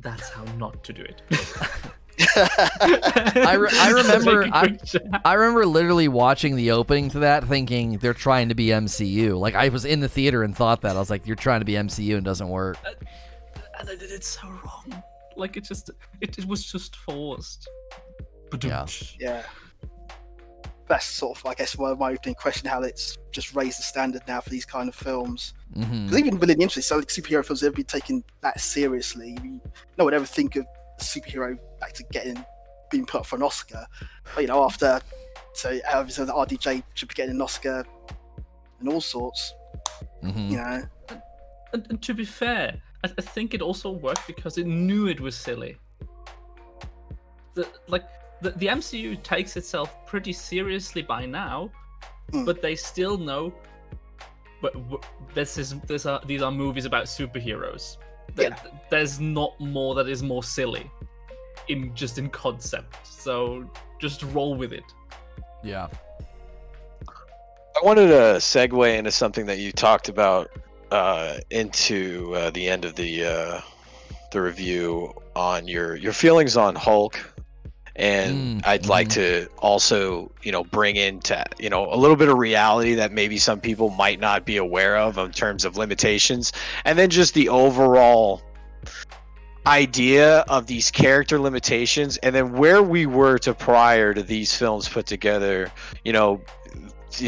that's 0.00 0.28
how 0.28 0.44
not 0.56 0.82
to 0.84 0.92
do 0.92 1.02
it. 1.02 1.22
I 2.36 3.54
re- 3.54 3.68
I 3.72 3.90
remember- 3.94 4.48
I-. 4.52 4.78
I 5.24 5.34
remember 5.34 5.66
literally 5.66 6.08
watching 6.08 6.56
the 6.56 6.72
opening 6.72 7.10
to 7.10 7.20
that, 7.20 7.44
thinking 7.44 7.98
they're 7.98 8.14
trying 8.14 8.48
to 8.48 8.54
be 8.54 8.66
MCU. 8.66 9.38
Like 9.38 9.54
I 9.54 9.68
was 9.68 9.84
in 9.84 10.00
the 10.00 10.08
theater 10.08 10.42
and 10.42 10.56
thought 10.56 10.82
that 10.82 10.96
I 10.96 10.98
was 10.98 11.10
like, 11.10 11.26
"You're 11.26 11.36
trying 11.36 11.60
to 11.60 11.64
be 11.64 11.74
MCU 11.74 12.16
and 12.16 12.24
doesn't 12.24 12.48
work." 12.48 12.76
did 13.86 14.02
it 14.02 14.24
so 14.24 14.48
wrong. 14.48 15.02
Like 15.38 15.56
it 15.56 15.64
just, 15.64 15.90
it, 16.20 16.38
it 16.38 16.46
was 16.46 16.70
just 16.70 16.96
forced. 16.96 17.68
Yeah. 19.18 19.42
yeah. 19.42 19.42
That's 20.88 21.04
sort 21.04 21.38
of, 21.38 21.46
I 21.46 21.54
guess, 21.54 21.78
my, 21.78 21.92
my 21.94 22.12
opening 22.12 22.34
question: 22.34 22.68
how 22.68 22.82
it's 22.82 23.18
just 23.30 23.54
raised 23.54 23.78
the 23.78 23.82
standard 23.82 24.22
now 24.26 24.40
for 24.40 24.48
these 24.50 24.64
kind 24.64 24.88
of 24.88 24.94
films. 24.94 25.52
Because 26.06 26.18
even 26.18 26.38
within 26.38 26.56
the 26.56 26.62
industry, 26.62 26.82
so 26.82 26.96
like 26.96 27.08
superhero 27.08 27.44
films 27.44 27.60
have 27.60 27.74
been 27.74 27.84
taken 27.84 28.24
that 28.40 28.58
seriously. 28.58 29.36
No 29.98 30.04
one 30.04 30.14
ever 30.14 30.24
think 30.24 30.56
of 30.56 30.64
a 30.98 31.02
superhero 31.02 31.58
actor 31.82 32.04
getting 32.10 32.42
being 32.90 33.04
put 33.04 33.20
up 33.20 33.26
for 33.26 33.36
an 33.36 33.42
Oscar. 33.42 33.86
But 34.34 34.40
you 34.40 34.48
know, 34.48 34.64
after 34.64 35.00
so 35.52 35.78
obviously 35.92 36.24
the 36.24 36.32
RDJ 36.32 36.82
should 36.94 37.08
be 37.08 37.14
getting 37.14 37.34
an 37.34 37.42
Oscar 37.42 37.84
and 38.80 38.88
all 38.88 39.00
sorts. 39.00 39.52
hmm 40.22 40.50
You 40.50 40.56
know, 40.56 40.82
And, 41.72 41.86
and 41.90 42.02
to 42.02 42.14
be 42.14 42.24
fair, 42.24 42.80
I, 43.08 43.12
I 43.18 43.22
think 43.22 43.54
it 43.54 43.62
also 43.62 43.90
worked 43.90 44.26
because 44.26 44.58
it 44.58 44.66
knew 44.66 45.06
it 45.08 45.20
was 45.20 45.34
silly. 45.36 45.76
The 47.54 47.66
like 47.88 48.04
the, 48.40 48.50
the 48.52 48.66
MCU 48.66 49.20
takes 49.22 49.56
itself 49.56 50.06
pretty 50.06 50.32
seriously 50.32 51.02
by 51.02 51.26
now, 51.26 51.70
Mm. 52.32 52.44
but 52.44 52.60
they 52.60 52.76
still 52.76 53.16
know. 53.16 53.54
But 54.60 54.74
w- 54.74 55.00
this 55.32 55.56
is 55.56 55.80
this 55.86 56.04
are 56.04 56.20
these 56.26 56.42
are 56.42 56.50
movies 56.52 56.84
about 56.84 57.04
superheroes. 57.06 57.96
There- 58.34 58.50
Yeah. 58.50 58.56
There's 58.90 59.18
not 59.18 59.58
more 59.58 59.94
that 59.94 60.08
is 60.08 60.22
more 60.22 60.42
silly, 60.42 60.90
in 61.68 61.94
just 61.94 62.18
in 62.18 62.28
concept. 62.28 63.06
So 63.06 63.68
just 63.98 64.22
roll 64.24 64.54
with 64.56 64.72
it. 64.74 64.84
Yeah. 65.64 65.88
I 67.08 67.80
wanted 67.84 68.08
to 68.08 68.38
segue 68.40 68.98
into 68.98 69.10
something 69.10 69.46
that 69.46 69.58
you 69.58 69.72
talked 69.72 70.08
about 70.10 70.50
uh, 70.90 71.38
into 71.50 72.34
uh, 72.34 72.50
the 72.50 72.68
end 72.68 72.84
of 72.84 72.94
the 72.94 73.24
uh, 73.24 73.60
the 74.32 74.40
review 74.40 75.14
on 75.34 75.68
your 75.68 75.96
your 75.96 76.12
feelings 76.12 76.56
on 76.56 76.74
Hulk, 76.74 77.18
and 77.96 78.60
Mm, 78.62 78.66
I'd 78.66 78.86
like 78.86 79.08
to 79.10 79.48
also 79.58 80.30
you 80.42 80.52
know 80.52 80.64
bring 80.64 80.96
into 80.96 81.44
you 81.58 81.70
know 81.70 81.92
a 81.92 81.96
little 81.96 82.16
bit 82.16 82.28
of 82.28 82.38
reality 82.38 82.94
that 82.94 83.12
maybe 83.12 83.38
some 83.38 83.60
people 83.60 83.90
might 83.90 84.20
not 84.20 84.44
be 84.44 84.56
aware 84.56 84.96
of 84.96 85.18
in 85.18 85.32
terms 85.32 85.64
of 85.64 85.76
limitations, 85.76 86.52
and 86.84 86.98
then 86.98 87.10
just 87.10 87.34
the 87.34 87.48
overall 87.48 88.42
idea 89.66 90.38
of 90.48 90.66
these 90.66 90.90
character 90.90 91.38
limitations 91.38 92.16
and 92.18 92.34
then 92.34 92.52
where 92.52 92.82
we 92.82 93.04
were 93.04 93.36
to 93.36 93.52
prior 93.52 94.14
to 94.14 94.22
these 94.22 94.54
films 94.54 94.88
put 94.88 95.04
together 95.04 95.70
you 96.04 96.12
know 96.12 96.40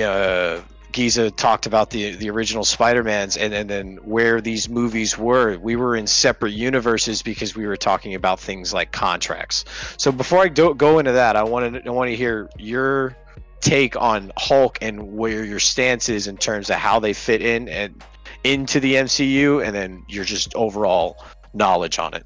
uh, 0.03 0.59
Giza 0.93 1.31
talked 1.31 1.67
about 1.67 1.91
the 1.91 2.15
the 2.17 2.31
original 2.31 2.65
Spider-Mans 2.65 3.37
and, 3.37 3.53
and 3.55 3.69
then 3.69 3.97
where 4.03 4.41
these 4.41 4.69
movies 4.69 5.17
were. 5.17 5.59
We 5.59 5.77
were 5.77 5.97
in 5.97 6.07
separate 6.07 6.53
universes 6.53 7.23
because 7.23 7.55
we 7.57 7.67
were 7.67 7.77
talking 7.77 8.15
about 8.15 8.41
things 8.41 8.73
like 8.73 8.93
contracts. 8.93 9.65
So 9.97 10.11
before 10.13 10.41
I 10.41 10.49
do, 10.49 10.75
go 10.75 10.99
into 10.99 11.13
that, 11.13 11.37
I 11.37 11.43
want 11.43 11.75
to 11.75 11.87
I 11.87 11.91
want 11.91 12.11
to 12.11 12.17
hear 12.17 12.51
your 12.59 13.17
take 13.61 13.95
on 13.97 14.33
Hulk 14.39 14.79
and 14.81 15.17
where 15.17 15.45
your 15.45 15.61
stance 15.61 16.09
is 16.09 16.27
in 16.27 16.37
terms 16.37 16.71
of 16.71 16.77
how 16.77 16.99
they 16.99 17.13
fit 17.13 17.43
in 17.43 17.69
and 17.69 18.03
into 18.45 18.81
the 18.81 18.95
MCU 18.95 19.65
and 19.65 19.75
then 19.75 20.05
your 20.09 20.25
just 20.25 20.55
overall 20.55 21.23
knowledge 21.53 21.99
on 21.99 22.15
it. 22.15 22.25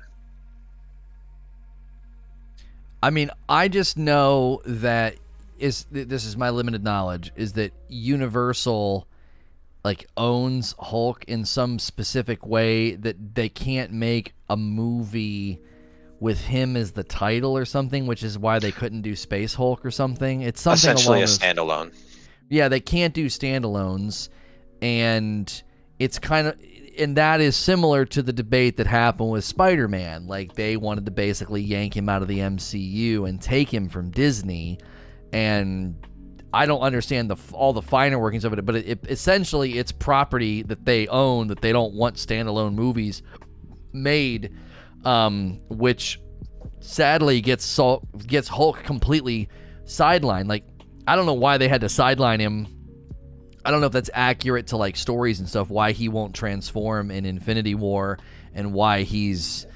I 3.02 3.10
mean, 3.10 3.30
I 3.48 3.68
just 3.68 3.98
know 3.98 4.62
that 4.64 5.16
is 5.64 5.86
this 5.90 6.24
is 6.26 6.36
my 6.36 6.50
limited 6.50 6.84
knowledge 6.84 7.32
is 7.36 7.54
that 7.54 7.72
Universal 7.88 9.06
like 9.84 10.06
owns 10.16 10.74
Hulk 10.78 11.24
in 11.26 11.44
some 11.44 11.78
specific 11.78 12.46
way 12.46 12.94
that 12.96 13.34
they 13.34 13.48
can't 13.48 13.92
make 13.92 14.34
a 14.48 14.56
movie 14.56 15.58
with 16.20 16.40
him 16.40 16.76
as 16.76 16.92
the 16.92 17.04
title 17.04 17.56
or 17.56 17.64
something, 17.64 18.06
which 18.06 18.22
is 18.22 18.38
why 18.38 18.58
they 18.58 18.72
couldn't 18.72 19.02
do 19.02 19.14
Space 19.14 19.52
Hulk 19.54 19.84
or 19.84 19.90
something. 19.90 20.40
It's 20.42 20.60
something 20.60 20.90
Essentially 20.90 21.20
a 21.22 21.24
along 21.24 21.26
those- 21.26 21.38
standalone. 21.38 21.94
yeah, 22.48 22.68
they 22.68 22.80
can't 22.80 23.12
do 23.14 23.26
standalones, 23.26 24.28
and 24.82 25.62
it's 25.98 26.18
kind 26.18 26.46
of 26.48 26.56
and 26.96 27.16
that 27.16 27.40
is 27.40 27.56
similar 27.56 28.04
to 28.04 28.22
the 28.22 28.32
debate 28.32 28.76
that 28.76 28.86
happened 28.86 29.30
with 29.30 29.44
Spider-Man. 29.44 30.26
Like 30.28 30.54
they 30.54 30.76
wanted 30.76 31.04
to 31.06 31.10
basically 31.10 31.60
yank 31.62 31.96
him 31.96 32.08
out 32.08 32.22
of 32.22 32.28
the 32.28 32.38
MCU 32.38 33.28
and 33.28 33.40
take 33.40 33.72
him 33.74 33.88
from 33.88 34.10
Disney, 34.10 34.78
and 35.34 35.96
I 36.52 36.64
don't 36.64 36.80
understand 36.80 37.28
the 37.28 37.36
all 37.52 37.72
the 37.72 37.82
finer 37.82 38.18
workings 38.18 38.44
of 38.44 38.52
it. 38.52 38.64
But 38.64 38.76
it, 38.76 38.88
it, 38.88 39.06
essentially, 39.08 39.78
it's 39.78 39.90
property 39.90 40.62
that 40.62 40.84
they 40.84 41.08
own 41.08 41.48
that 41.48 41.60
they 41.60 41.72
don't 41.72 41.92
want 41.92 42.14
standalone 42.14 42.74
movies 42.74 43.22
made, 43.92 44.54
um, 45.04 45.60
which 45.68 46.20
sadly 46.78 47.40
gets 47.40 47.78
gets 48.26 48.46
Hulk 48.48 48.84
completely 48.84 49.48
sidelined. 49.84 50.46
Like 50.46 50.64
I 51.08 51.16
don't 51.16 51.26
know 51.26 51.34
why 51.34 51.58
they 51.58 51.66
had 51.66 51.80
to 51.80 51.88
sideline 51.88 52.38
him. 52.38 52.68
I 53.64 53.72
don't 53.72 53.80
know 53.80 53.86
if 53.86 53.92
that's 53.92 54.10
accurate 54.14 54.68
to 54.68 54.76
like 54.76 54.94
stories 54.94 55.40
and 55.40 55.48
stuff. 55.48 55.68
Why 55.68 55.90
he 55.90 56.08
won't 56.08 56.34
transform 56.34 57.10
in 57.10 57.26
Infinity 57.26 57.74
War 57.74 58.18
and 58.52 58.72
why 58.72 59.02
he's, 59.02 59.66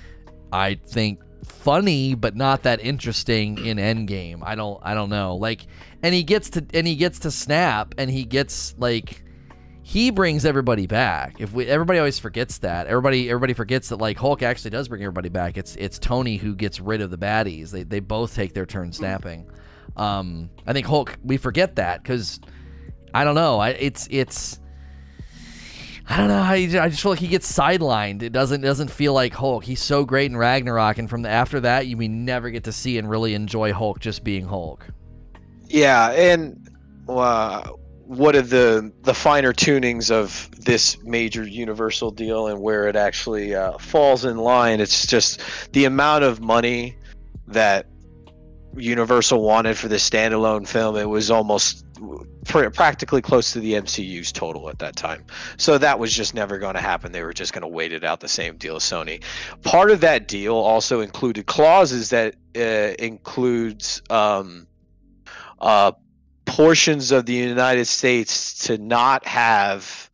I 0.53 0.75
think, 0.75 1.21
funny 1.45 2.15
but 2.15 2.37
not 2.37 2.63
that 2.65 2.81
interesting 2.81 3.65
in 3.65 3.79
Endgame. 3.79 4.41
I 4.43 4.55
don't. 4.55 4.81
I 4.83 4.95
don't 4.95 5.11
know. 5.11 5.37
Like, 5.37 5.67
and 6.03 6.15
he 6.15 6.23
gets 6.23 6.51
to 6.51 6.65
and 6.75 6.87
he 6.87 6.97
gets 6.97 7.21
to 7.21 7.31
snap 7.31 7.95
and 7.99 8.11
he 8.11 8.25
gets 8.25 8.75
like 8.79 9.23
he 9.83 10.11
brings 10.11 10.45
everybody 10.45 10.87
back. 10.87 11.41
If 11.41 11.53
we 11.55 11.67
everybody 11.67 11.99
always 11.99 12.19
forgets 12.19 12.59
that. 12.59 12.87
Everybody 12.87 13.31
everybody 13.31 13.55
forgets 13.55 13.89
that 13.89 13.97
like 13.97 14.19
Hulk 14.19 14.43
actually 14.43 14.71
does 14.71 14.89
bring 14.89 15.03
everybody 15.03 15.31
back. 15.31 15.57
It's 15.57 15.77
it's 15.77 15.99
Tony 15.99 16.37
who 16.37 16.55
gets 16.55 16.79
rid 16.79 17.01
of 17.01 17.11
the 17.11 17.19
baddies. 17.19 17.71
They 17.71 17.85
they 17.85 18.01
both 18.01 18.35
take 18.35 18.53
their 18.53 18.67
turn 18.67 18.93
snapping. 18.93 19.51
Um, 19.97 20.51
I 20.67 20.73
think 20.73 20.87
Hulk 20.87 21.17
we 21.25 21.39
forget 21.39 21.77
that 21.77 22.03
because 22.03 22.39
I 23.15 23.25
don't 23.25 23.35
know. 23.35 23.59
I 23.59 23.71
it's 23.71 24.07
it's 24.11 24.61
I 26.11 26.17
don't 26.17 26.29
know. 26.29 26.41
I, 26.41 26.55
I 26.55 26.89
just 26.89 27.03
feel 27.03 27.13
like 27.13 27.21
he 27.21 27.29
gets 27.29 27.53
sidelined. 27.53 28.23
It 28.23 28.33
doesn't 28.33 28.63
doesn't 28.63 28.91
feel 28.91 29.13
like 29.13 29.35
Hulk. 29.35 29.65
He's 29.65 29.83
so 29.83 30.05
great 30.07 30.31
in 30.31 30.37
Ragnarok, 30.37 30.97
and 30.97 31.09
from 31.09 31.21
the 31.21 31.29
after 31.29 31.61
that, 31.61 31.87
you 31.87 31.99
we 31.99 32.09
never 32.09 32.49
get 32.51 32.65
to 32.65 32.73
see 32.73 32.97
and 32.97 33.11
really 33.11 33.35
enjoy 33.35 33.75
Hulk 33.75 34.01
just 34.01 34.25
being 34.25 34.47
Hulk. 34.47 34.87
Yeah, 35.67 36.11
and 36.13 36.71
uh, 37.09 37.69
what 38.07 38.35
are 38.35 38.43
the 38.43 38.91
the 39.03 39.13
finer 39.13 39.53
tunings 39.53 40.11
of 40.11 40.51
this 40.65 40.97
major 41.05 41.47
Universal 41.47 42.13
deal 42.13 42.47
and 42.47 42.59
where 42.59 42.89
it 42.89 42.97
actually 42.97 43.55
uh, 43.55 43.77
falls 43.77 44.25
in 44.25 44.39
line? 44.39 44.81
It's 44.81 45.07
just 45.07 45.43
the 45.73 45.85
amount 45.85 46.25
of 46.25 46.41
money 46.41 46.97
that 47.49 47.87
Universal 48.77 49.43
wanted 49.43 49.77
for 49.77 49.89
this 49.89 50.09
standalone 50.09 50.67
film. 50.67 50.97
It 50.97 51.09
was 51.09 51.31
almost 51.31 51.85
pr- 52.45 52.69
practically 52.71 53.23
close 53.23 53.53
to 53.53 53.61
the 53.61 53.75
MCU's 53.75 54.33
total 54.33 54.69
at 54.69 54.79
that 54.79 54.97
time. 54.97 55.25
So 55.57 55.79
that 55.79 55.99
was 55.99 56.13
just 56.13 56.35
never 56.35 56.59
going 56.59 56.75
to 56.75 56.81
happen. 56.81 57.13
They 57.13 57.23
were 57.23 57.33
just 57.33 57.53
going 57.53 57.63
to 57.63 57.69
wait 57.69 57.93
it 57.93 58.05
out 58.05 58.21
the 58.21 58.29
same 58.29 58.57
deal 58.57 58.77
as 58.77 58.83
Sony. 58.83 59.23
Part 59.63 59.91
of 59.91 60.01
that 60.01 60.29
deal 60.29 60.55
also 60.55 61.01
included 61.01 61.47
clauses 61.47 62.11
that 62.11 62.37
uh, 62.57 62.95
includes. 62.99 64.03
Um, 64.11 64.67
uh, 65.61 65.93
portions 66.49 67.13
of 67.13 67.27
the 67.27 67.35
United 67.35 67.85
States 67.85 68.55
to 68.67 68.79
not 68.79 69.25
have 69.27 70.11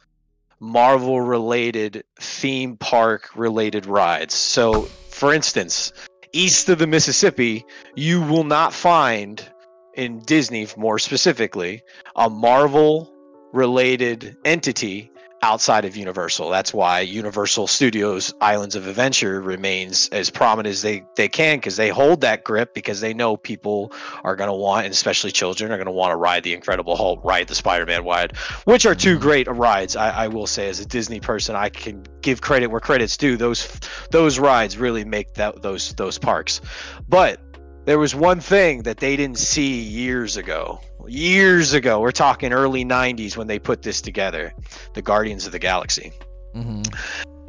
Marvel 0.60 1.20
related 1.20 2.02
theme 2.18 2.76
park 2.76 3.30
related 3.36 3.86
rides. 3.86 4.34
So, 4.34 4.82
for 5.10 5.32
instance, 5.32 5.92
east 6.34 6.68
of 6.68 6.78
the 6.78 6.86
Mississippi, 6.86 7.64
you 7.94 8.20
will 8.22 8.44
not 8.44 8.72
find 8.72 9.46
in 9.94 10.20
Disney, 10.20 10.66
more 10.76 10.98
specifically, 10.98 11.82
a 12.16 12.28
Marvel 12.28 13.12
related 13.52 14.36
entity 14.44 15.10
outside 15.44 15.84
of 15.84 15.94
Universal. 15.94 16.48
That's 16.48 16.72
why 16.72 17.00
Universal 17.00 17.66
Studios 17.66 18.32
Islands 18.40 18.74
of 18.74 18.86
Adventure 18.86 19.42
remains 19.42 20.08
as 20.08 20.30
prominent 20.30 20.72
as 20.72 20.80
they, 20.80 21.04
they 21.16 21.28
can 21.28 21.58
because 21.58 21.76
they 21.76 21.90
hold 21.90 22.22
that 22.22 22.44
grip 22.44 22.72
because 22.72 23.02
they 23.02 23.12
know 23.12 23.36
people 23.36 23.92
are 24.24 24.36
going 24.36 24.48
to 24.48 24.54
want, 24.54 24.86
and 24.86 24.92
especially 24.92 25.30
children, 25.30 25.70
are 25.70 25.76
going 25.76 25.84
to 25.84 25.92
want 25.92 26.12
to 26.12 26.16
ride 26.16 26.44
the 26.44 26.54
Incredible 26.54 26.96
Hulk, 26.96 27.22
ride 27.22 27.46
the 27.46 27.54
Spider 27.54 27.84
Man 27.84 28.06
ride, 28.06 28.34
which 28.64 28.86
are 28.86 28.94
two 28.94 29.18
great 29.18 29.46
rides. 29.46 29.96
I, 29.96 30.24
I 30.24 30.28
will 30.28 30.46
say, 30.46 30.70
as 30.70 30.80
a 30.80 30.86
Disney 30.86 31.20
person, 31.20 31.54
I 31.54 31.68
can 31.68 32.02
give 32.22 32.40
credit 32.40 32.68
where 32.68 32.80
credit's 32.80 33.18
due. 33.18 33.36
Those 33.36 33.68
those 34.10 34.38
rides 34.38 34.78
really 34.78 35.04
make 35.04 35.34
that 35.34 35.60
those 35.60 35.92
those 35.94 36.16
parks. 36.16 36.62
But 37.06 37.38
there 37.84 37.98
was 37.98 38.14
one 38.14 38.40
thing 38.40 38.82
that 38.82 38.98
they 38.98 39.16
didn't 39.16 39.38
see 39.38 39.80
years 39.80 40.36
ago. 40.36 40.80
Years 41.06 41.74
ago, 41.74 42.00
we're 42.00 42.12
talking 42.12 42.52
early 42.52 42.84
90s 42.84 43.36
when 43.36 43.46
they 43.46 43.58
put 43.58 43.82
this 43.82 44.00
together 44.00 44.54
the 44.94 45.02
Guardians 45.02 45.44
of 45.44 45.52
the 45.52 45.58
Galaxy. 45.58 46.12
Mm-hmm. 46.54 46.82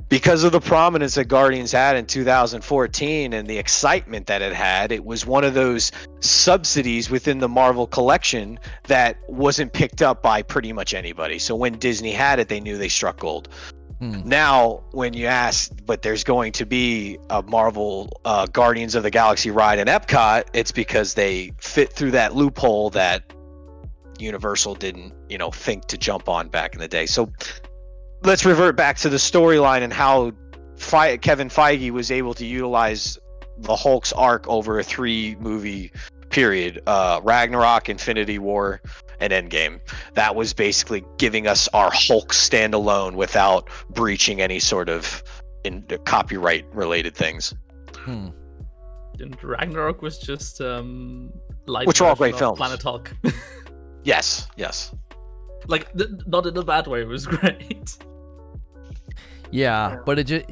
Because 0.07 0.43
of 0.43 0.51
the 0.51 0.59
prominence 0.59 1.15
that 1.15 1.25
Guardians 1.25 1.71
had 1.71 1.95
in 1.95 2.05
2014 2.05 3.33
and 3.33 3.47
the 3.47 3.57
excitement 3.57 4.27
that 4.27 4.41
it 4.41 4.53
had, 4.53 4.91
it 4.91 5.03
was 5.03 5.25
one 5.25 5.43
of 5.43 5.55
those 5.55 5.91
subsidies 6.19 7.09
within 7.09 7.39
the 7.39 7.49
Marvel 7.49 7.87
collection 7.87 8.59
that 8.83 9.17
wasn't 9.27 9.73
picked 9.73 10.01
up 10.01 10.21
by 10.21 10.43
pretty 10.43 10.73
much 10.73 10.93
anybody. 10.93 11.39
So 11.39 11.55
when 11.55 11.73
Disney 11.79 12.11
had 12.11 12.39
it, 12.39 12.49
they 12.49 12.59
knew 12.59 12.77
they 12.77 12.89
struck 12.89 13.19
gold. 13.19 13.49
Hmm. 14.11 14.27
Now, 14.27 14.83
when 14.91 15.13
you 15.13 15.25
ask, 15.25 15.71
but 15.85 16.01
there's 16.01 16.23
going 16.23 16.51
to 16.53 16.65
be 16.65 17.17
a 17.29 17.41
Marvel 17.41 18.21
uh, 18.25 18.45
Guardians 18.47 18.95
of 18.95 19.03
the 19.03 19.11
Galaxy 19.11 19.51
ride 19.51 19.79
in 19.79 19.87
Epcot, 19.87 20.45
it's 20.53 20.71
because 20.71 21.13
they 21.13 21.51
fit 21.59 21.91
through 21.91 22.11
that 22.11 22.35
loophole 22.35 22.89
that 22.91 23.23
Universal 24.19 24.75
didn't, 24.75 25.13
you 25.29 25.37
know, 25.37 25.51
think 25.51 25.85
to 25.87 25.97
jump 25.97 26.29
on 26.29 26.47
back 26.47 26.73
in 26.73 26.79
the 26.79 26.87
day. 26.87 27.05
So 27.05 27.31
let's 28.23 28.45
revert 28.45 28.75
back 28.75 28.97
to 28.97 29.09
the 29.09 29.17
storyline 29.17 29.81
and 29.81 29.91
how 29.91 30.31
Fe- 30.77 31.17
Kevin 31.17 31.49
Feige 31.49 31.91
was 31.91 32.11
able 32.11 32.33
to 32.35 32.45
utilize 32.45 33.17
the 33.57 33.75
Hulk's 33.75 34.13
arc 34.13 34.47
over 34.47 34.79
a 34.79 34.83
three 34.83 35.35
movie 35.39 35.91
period 36.29 36.81
uh, 36.87 37.21
Ragnarok, 37.23 37.89
Infinity 37.89 38.39
War, 38.39 38.81
and 39.19 39.31
Endgame. 39.33 39.79
That 40.13 40.35
was 40.35 40.53
basically 40.53 41.03
giving 41.17 41.47
us 41.47 41.67
our 41.69 41.91
Hulk 41.93 42.33
standalone 42.33 43.15
without 43.15 43.69
breaching 43.89 44.41
any 44.41 44.59
sort 44.59 44.89
of 44.89 45.23
in 45.63 45.83
copyright 46.05 46.65
related 46.73 47.15
things. 47.15 47.53
Hmm. 47.95 48.29
And 49.19 49.41
Ragnarok 49.43 50.01
was 50.01 50.17
just 50.19 50.59
um, 50.61 51.31
light 51.67 51.87
Which 51.87 52.01
are 52.01 52.09
all 52.09 52.15
great 52.15 52.33
of 52.33 52.39
films. 52.39 52.57
Planet 52.57 52.81
Hulk. 52.81 53.13
Yes, 54.03 54.47
yes. 54.55 54.93
like 55.67 55.91
th- 55.97 56.11
not 56.27 56.45
in 56.45 56.55
a 56.55 56.61
bad 56.63 56.85
way. 56.85 57.01
It 57.01 57.07
was 57.07 57.25
great. 57.35 57.97
Yeah, 59.51 59.89
Yeah. 59.89 59.97
but 60.05 60.19
it 60.19 60.25
just 60.25 60.45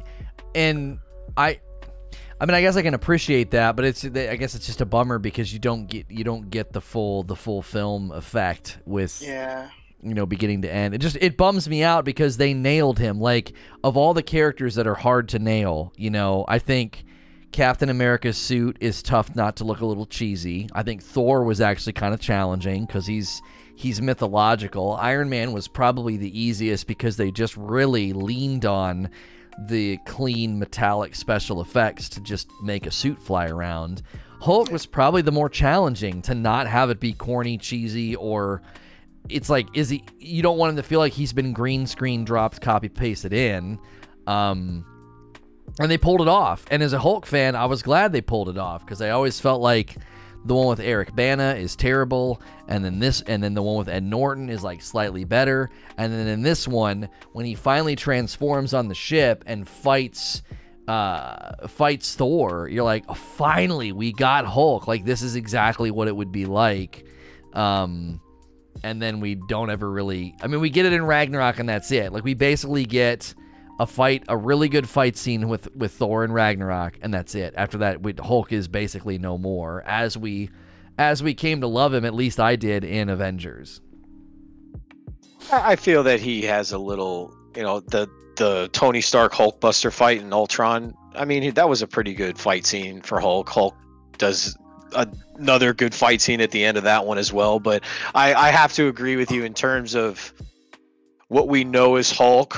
and 0.56 0.98
I 1.36 1.60
I 2.40 2.46
mean 2.46 2.54
I 2.54 2.60
guess 2.60 2.76
I 2.76 2.82
can 2.82 2.94
appreciate 2.94 3.50
that, 3.52 3.76
but 3.76 3.84
it's 3.84 4.04
I 4.04 4.36
guess 4.36 4.54
it's 4.54 4.66
just 4.66 4.80
a 4.80 4.86
bummer 4.86 5.18
because 5.18 5.52
you 5.52 5.58
don't 5.58 5.86
get 5.86 6.10
you 6.10 6.24
don't 6.24 6.50
get 6.50 6.72
the 6.72 6.80
full 6.80 7.22
the 7.22 7.36
full 7.36 7.62
film 7.62 8.10
effect 8.12 8.78
with 8.84 9.22
Yeah. 9.22 9.68
you 10.02 10.14
know 10.14 10.26
beginning 10.26 10.62
to 10.62 10.72
end. 10.72 10.94
It 10.94 10.98
just 10.98 11.16
it 11.20 11.36
bums 11.36 11.68
me 11.68 11.82
out 11.82 12.04
because 12.04 12.36
they 12.36 12.52
nailed 12.54 12.98
him. 12.98 13.20
Like 13.20 13.52
of 13.82 13.96
all 13.96 14.14
the 14.14 14.22
characters 14.22 14.74
that 14.74 14.86
are 14.86 14.94
hard 14.96 15.28
to 15.30 15.38
nail, 15.38 15.92
you 15.96 16.10
know, 16.10 16.44
I 16.48 16.58
think 16.58 17.04
Captain 17.52 17.88
America's 17.88 18.36
suit 18.36 18.76
is 18.80 19.00
tough 19.00 19.36
not 19.36 19.54
to 19.56 19.64
look 19.64 19.80
a 19.80 19.86
little 19.86 20.06
cheesy. 20.06 20.68
I 20.72 20.82
think 20.82 21.02
Thor 21.02 21.44
was 21.44 21.60
actually 21.60 21.92
kind 21.92 22.12
of 22.12 22.18
challenging 22.20 22.84
because 22.84 23.06
he's 23.06 23.40
he's 23.76 24.02
mythological. 24.02 24.92
Iron 25.00 25.28
Man 25.28 25.52
was 25.52 25.68
probably 25.68 26.16
the 26.16 26.36
easiest 26.38 26.88
because 26.88 27.16
they 27.16 27.30
just 27.30 27.56
really 27.56 28.12
leaned 28.12 28.64
on 28.64 29.08
the 29.66 29.98
clean 30.06 30.58
metallic 30.58 31.14
special 31.14 31.60
effects 31.60 32.08
to 32.10 32.20
just 32.20 32.48
make 32.62 32.86
a 32.86 32.90
suit 32.90 33.20
fly 33.20 33.48
around. 33.48 34.02
Hulk 34.40 34.70
was 34.70 34.86
probably 34.86 35.22
the 35.22 35.32
more 35.32 35.48
challenging 35.48 36.20
to 36.22 36.34
not 36.34 36.66
have 36.66 36.90
it 36.90 37.00
be 37.00 37.12
corny, 37.12 37.56
cheesy, 37.56 38.14
or 38.16 38.62
it's 39.28 39.48
like 39.48 39.66
is 39.74 39.88
he 39.88 40.04
you 40.18 40.42
don't 40.42 40.58
want 40.58 40.70
him 40.70 40.76
to 40.76 40.82
feel 40.82 40.98
like 40.98 41.14
he's 41.14 41.32
been 41.32 41.52
green 41.52 41.86
screen 41.86 42.24
dropped, 42.24 42.60
copy 42.60 42.88
pasted 42.88 43.32
in. 43.32 43.78
Um 44.26 44.84
and 45.80 45.90
they 45.90 45.98
pulled 45.98 46.20
it 46.20 46.28
off. 46.28 46.64
And 46.70 46.82
as 46.82 46.92
a 46.92 46.98
Hulk 46.98 47.26
fan, 47.26 47.56
I 47.56 47.64
was 47.66 47.82
glad 47.82 48.12
they 48.12 48.20
pulled 48.20 48.48
it 48.48 48.58
off 48.58 48.84
because 48.84 49.00
I 49.00 49.10
always 49.10 49.40
felt 49.40 49.60
like 49.60 49.96
The 50.46 50.54
one 50.54 50.66
with 50.66 50.80
Eric 50.80 51.14
Bana 51.16 51.54
is 51.54 51.74
terrible, 51.74 52.40
and 52.68 52.84
then 52.84 52.98
this, 52.98 53.22
and 53.22 53.42
then 53.42 53.54
the 53.54 53.62
one 53.62 53.78
with 53.78 53.88
Ed 53.88 54.02
Norton 54.02 54.50
is 54.50 54.62
like 54.62 54.82
slightly 54.82 55.24
better, 55.24 55.70
and 55.96 56.12
then 56.12 56.26
in 56.26 56.42
this 56.42 56.68
one, 56.68 57.08
when 57.32 57.46
he 57.46 57.54
finally 57.54 57.96
transforms 57.96 58.74
on 58.74 58.88
the 58.88 58.94
ship 58.94 59.44
and 59.46 59.66
fights, 59.66 60.42
uh, 60.86 61.66
fights 61.66 62.14
Thor, 62.14 62.68
you're 62.68 62.84
like, 62.84 63.04
oh, 63.08 63.14
finally 63.14 63.92
we 63.92 64.12
got 64.12 64.44
Hulk. 64.44 64.86
Like 64.86 65.04
this 65.04 65.22
is 65.22 65.34
exactly 65.34 65.90
what 65.90 66.08
it 66.08 66.16
would 66.16 66.30
be 66.32 66.44
like. 66.44 67.06
Um, 67.54 68.20
and 68.82 69.00
then 69.00 69.20
we 69.20 69.36
don't 69.36 69.70
ever 69.70 69.90
really. 69.90 70.34
I 70.42 70.46
mean, 70.46 70.60
we 70.60 70.68
get 70.68 70.84
it 70.84 70.92
in 70.92 71.04
Ragnarok, 71.06 71.58
and 71.58 71.68
that's 71.68 71.90
it. 71.90 72.12
Like 72.12 72.24
we 72.24 72.34
basically 72.34 72.84
get 72.84 73.34
a 73.80 73.86
fight, 73.86 74.24
a 74.28 74.36
really 74.36 74.68
good 74.68 74.88
fight 74.88 75.16
scene 75.16 75.48
with 75.48 75.74
with 75.74 75.92
Thor 75.92 76.24
and 76.24 76.32
Ragnarok, 76.32 76.98
and 77.02 77.12
that's 77.12 77.34
it. 77.34 77.54
After 77.56 77.78
that, 77.78 78.02
we, 78.02 78.14
Hulk 78.18 78.52
is 78.52 78.68
basically 78.68 79.18
no 79.18 79.38
more. 79.38 79.82
As 79.86 80.16
we 80.16 80.50
as 80.98 81.22
we 81.22 81.34
came 81.34 81.60
to 81.60 81.66
love 81.66 81.92
him, 81.92 82.04
at 82.04 82.14
least 82.14 82.38
I 82.38 82.56
did 82.56 82.84
in 82.84 83.08
Avengers. 83.08 83.80
I 85.52 85.76
feel 85.76 86.02
that 86.04 86.20
he 86.20 86.42
has 86.42 86.72
a 86.72 86.78
little, 86.78 87.34
you 87.56 87.62
know, 87.62 87.80
the 87.80 88.08
the 88.36 88.68
Tony 88.72 89.00
Stark 89.00 89.32
Hulkbuster 89.32 89.92
fight 89.92 90.20
in 90.20 90.32
Ultron. 90.32 90.94
I 91.14 91.24
mean, 91.24 91.54
that 91.54 91.68
was 91.68 91.82
a 91.82 91.86
pretty 91.86 92.14
good 92.14 92.38
fight 92.38 92.66
scene 92.66 93.00
for 93.02 93.20
Hulk. 93.20 93.48
Hulk 93.48 93.76
does 94.18 94.56
another 94.94 95.74
good 95.74 95.94
fight 95.94 96.20
scene 96.20 96.40
at 96.40 96.50
the 96.50 96.64
end 96.64 96.76
of 96.76 96.84
that 96.84 97.06
one 97.06 97.18
as 97.18 97.32
well. 97.32 97.60
But 97.60 97.84
I, 98.14 98.34
I 98.34 98.50
have 98.50 98.72
to 98.74 98.88
agree 98.88 99.16
with 99.16 99.30
you 99.30 99.44
in 99.44 99.54
terms 99.54 99.94
of 99.94 100.32
what 101.28 101.48
we 101.48 101.64
know 101.64 101.96
as 101.96 102.10
Hulk. 102.10 102.56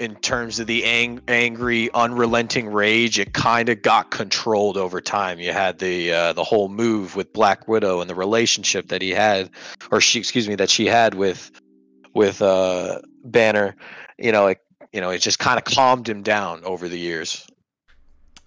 In 0.00 0.16
terms 0.16 0.58
of 0.58 0.66
the 0.66 0.84
ang- 0.84 1.20
angry, 1.28 1.88
unrelenting 1.94 2.66
rage, 2.68 3.18
it 3.20 3.32
kind 3.32 3.68
of 3.68 3.80
got 3.82 4.10
controlled 4.10 4.76
over 4.76 5.00
time. 5.00 5.38
You 5.38 5.52
had 5.52 5.78
the 5.78 6.12
uh, 6.12 6.32
the 6.32 6.42
whole 6.42 6.68
move 6.68 7.14
with 7.14 7.32
Black 7.32 7.68
Widow 7.68 8.00
and 8.00 8.10
the 8.10 8.14
relationship 8.16 8.88
that 8.88 9.00
he 9.00 9.10
had, 9.10 9.50
or 9.92 10.00
she, 10.00 10.18
excuse 10.18 10.48
me, 10.48 10.56
that 10.56 10.68
she 10.68 10.86
had 10.86 11.14
with 11.14 11.52
with 12.12 12.42
uh, 12.42 13.00
Banner. 13.24 13.76
You 14.18 14.32
know, 14.32 14.48
it 14.48 14.58
you 14.92 15.00
know 15.00 15.10
it 15.10 15.18
just 15.18 15.38
kind 15.38 15.58
of 15.58 15.64
calmed 15.64 16.08
him 16.08 16.22
down 16.24 16.64
over 16.64 16.88
the 16.88 16.98
years. 16.98 17.46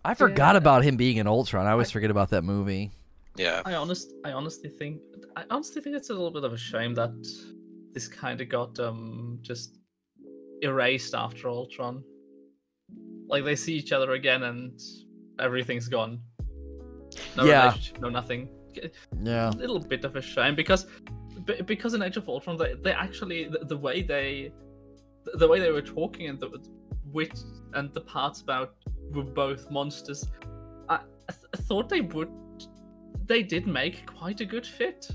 I 0.03 0.15
forgot 0.15 0.53
Yeah. 0.55 0.57
about 0.57 0.83
him 0.83 0.97
being 0.97 1.15
in 1.15 1.27
Ultron. 1.27 1.65
I 1.65 1.71
always 1.71 1.91
forget 1.91 2.11
about 2.11 2.29
that 2.31 2.43
movie. 2.43 2.91
Yeah. 3.37 3.61
I 3.65 3.75
honest, 3.75 4.11
I 4.25 4.31
honestly 4.31 4.69
think, 4.69 4.99
I 5.35 5.43
honestly 5.49 5.81
think 5.81 5.95
it's 5.95 6.09
a 6.09 6.13
little 6.13 6.31
bit 6.31 6.43
of 6.43 6.53
a 6.53 6.57
shame 6.57 6.93
that 6.95 7.11
this 7.93 8.07
kind 8.07 8.41
of 8.41 8.49
got 8.49 8.79
um 8.79 9.39
just 9.41 9.77
erased 10.61 11.13
after 11.13 11.49
Ultron. 11.49 12.03
Like 13.27 13.43
they 13.43 13.55
see 13.55 13.75
each 13.75 13.91
other 13.91 14.13
again 14.13 14.43
and 14.43 14.79
everything's 15.39 15.88
gone. 15.88 16.19
No 17.35 17.45
Yeah. 17.45 17.63
relationship, 17.65 17.99
no 18.01 18.09
nothing. 18.09 18.49
Yeah. 19.23 19.49
A 19.49 19.51
little 19.51 19.79
bit 19.79 20.05
of 20.05 20.15
a 20.15 20.21
shame 20.21 20.55
because 20.55 20.88
because 21.65 21.93
in 21.93 22.01
Age 22.01 22.17
of 22.17 22.27
Ultron 22.29 22.57
they, 22.57 22.73
they 22.75 22.91
actually 22.91 23.45
the, 23.47 23.59
the 23.65 23.77
way 23.77 24.01
they 24.01 24.51
the 25.35 25.47
way 25.47 25.59
they 25.59 25.71
were 25.71 25.81
talking 25.81 26.27
and 26.29 26.39
the 26.39 26.49
wit 27.05 27.38
and 27.73 27.93
the 27.93 28.01
parts 28.01 28.41
about 28.41 28.75
were 29.11 29.23
both 29.23 29.69
monsters. 29.71 30.25
I, 30.89 30.95
I, 30.95 30.99
th- 31.31 31.65
thought 31.67 31.89
they 31.89 32.01
would 32.01 32.29
they 33.25 33.43
did 33.43 33.67
make 33.67 34.05
quite 34.05 34.39
a 34.41 34.45
good 34.45 34.65
fit. 34.65 35.07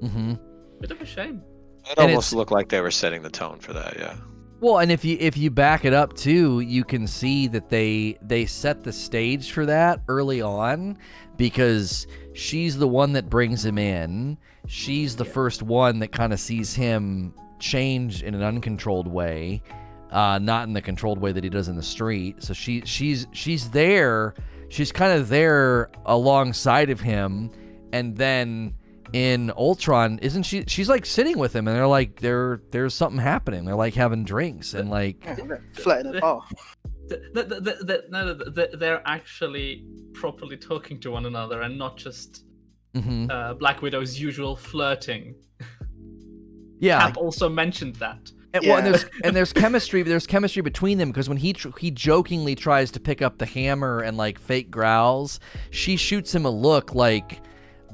hmm 0.00 0.34
Bit 0.80 0.90
of 0.90 1.00
a 1.00 1.06
shame. 1.06 1.42
It 1.84 1.98
And 1.98 2.10
almost 2.10 2.32
looked 2.32 2.50
like 2.50 2.68
they 2.68 2.80
were 2.80 2.90
setting 2.90 3.22
the 3.22 3.30
tone 3.30 3.58
for 3.60 3.72
that. 3.72 3.96
Yeah. 3.98 4.16
Well, 4.62 4.78
and 4.78 4.92
if 4.92 5.04
you 5.04 5.16
if 5.18 5.36
you 5.36 5.50
back 5.50 5.84
it 5.84 5.92
up 5.92 6.14
too, 6.14 6.60
you 6.60 6.84
can 6.84 7.08
see 7.08 7.48
that 7.48 7.68
they 7.68 8.16
they 8.22 8.46
set 8.46 8.84
the 8.84 8.92
stage 8.92 9.50
for 9.50 9.66
that 9.66 10.02
early 10.06 10.40
on 10.40 10.98
because 11.36 12.06
she's 12.32 12.78
the 12.78 12.86
one 12.86 13.12
that 13.14 13.28
brings 13.28 13.64
him 13.64 13.76
in. 13.76 14.38
She's 14.68 15.16
the 15.16 15.24
first 15.24 15.64
one 15.64 15.98
that 15.98 16.12
kind 16.12 16.32
of 16.32 16.38
sees 16.38 16.74
him 16.74 17.34
change 17.58 18.22
in 18.22 18.36
an 18.36 18.42
uncontrolled 18.44 19.08
way, 19.08 19.64
uh, 20.12 20.38
not 20.38 20.68
in 20.68 20.74
the 20.74 20.80
controlled 20.80 21.18
way 21.18 21.32
that 21.32 21.42
he 21.42 21.50
does 21.50 21.66
in 21.66 21.74
the 21.74 21.82
street. 21.82 22.40
So 22.40 22.54
she 22.54 22.82
she's 22.84 23.26
she's 23.32 23.68
there. 23.70 24.32
She's 24.68 24.92
kind 24.92 25.12
of 25.12 25.28
there 25.28 25.90
alongside 26.06 26.88
of 26.88 27.00
him, 27.00 27.50
and 27.92 28.16
then 28.16 28.76
in 29.12 29.50
Ultron, 29.56 30.18
isn't 30.20 30.44
she? 30.44 30.64
She's 30.66 30.88
like 30.88 31.04
sitting 31.06 31.38
with 31.38 31.54
him, 31.54 31.68
and 31.68 31.76
they're 31.76 31.86
like, 31.86 32.20
there, 32.20 32.62
there's 32.70 32.94
something 32.94 33.20
happening. 33.20 33.64
They're 33.64 33.74
like 33.74 33.94
having 33.94 34.24
drinks, 34.24 34.74
and 34.74 34.90
like, 34.90 35.24
Yeah, 35.24 35.34
they're 35.34 35.64
flirting 35.72 36.10
at 36.10 36.16
a 36.16 36.20
bar. 36.20 36.42
Th- 37.08 37.20
th- 37.34 37.48
th- 37.48 37.64
th- 37.64 37.86
th- 37.86 38.00
no, 38.10 38.34
th- 38.34 38.54
th- 38.54 38.70
they're 38.78 39.02
actually 39.06 39.84
properly 40.14 40.56
talking 40.56 40.98
to 41.00 41.10
one 41.10 41.26
another 41.26 41.62
and 41.62 41.76
not 41.76 41.96
just 41.96 42.44
mhm. 42.94 43.30
uh, 43.30 43.54
Black 43.54 43.82
Widow's 43.82 44.18
usual 44.18 44.56
flirting. 44.56 45.34
yeah. 46.78 47.00
Cap 47.00 47.16
also 47.16 47.48
mentioned 47.48 47.96
that. 47.96 48.30
And, 48.54 48.66
well, 48.66 48.76
and 48.78 48.86
Yeah. 48.86 48.90
there's 48.92 49.04
and 49.24 49.36
there's 49.36 49.52
chemistry. 49.64 50.02
There's 50.02 50.26
chemistry 50.26 50.62
between 50.62 50.98
them 50.98 51.08
because 51.10 51.28
when 51.28 51.38
he 51.38 51.52
tr- 51.54 51.76
he 51.78 51.90
jokingly 51.90 52.54
tries 52.54 52.90
to 52.92 53.00
pick 53.00 53.20
up 53.22 53.38
the 53.38 53.46
hammer 53.46 54.00
and 54.00 54.16
like 54.16 54.38
fake 54.38 54.70
growls, 54.70 55.40
she 55.70 55.96
shoots 55.96 56.34
him 56.34 56.44
a 56.44 56.50
look 56.50 56.94
like 56.94 57.40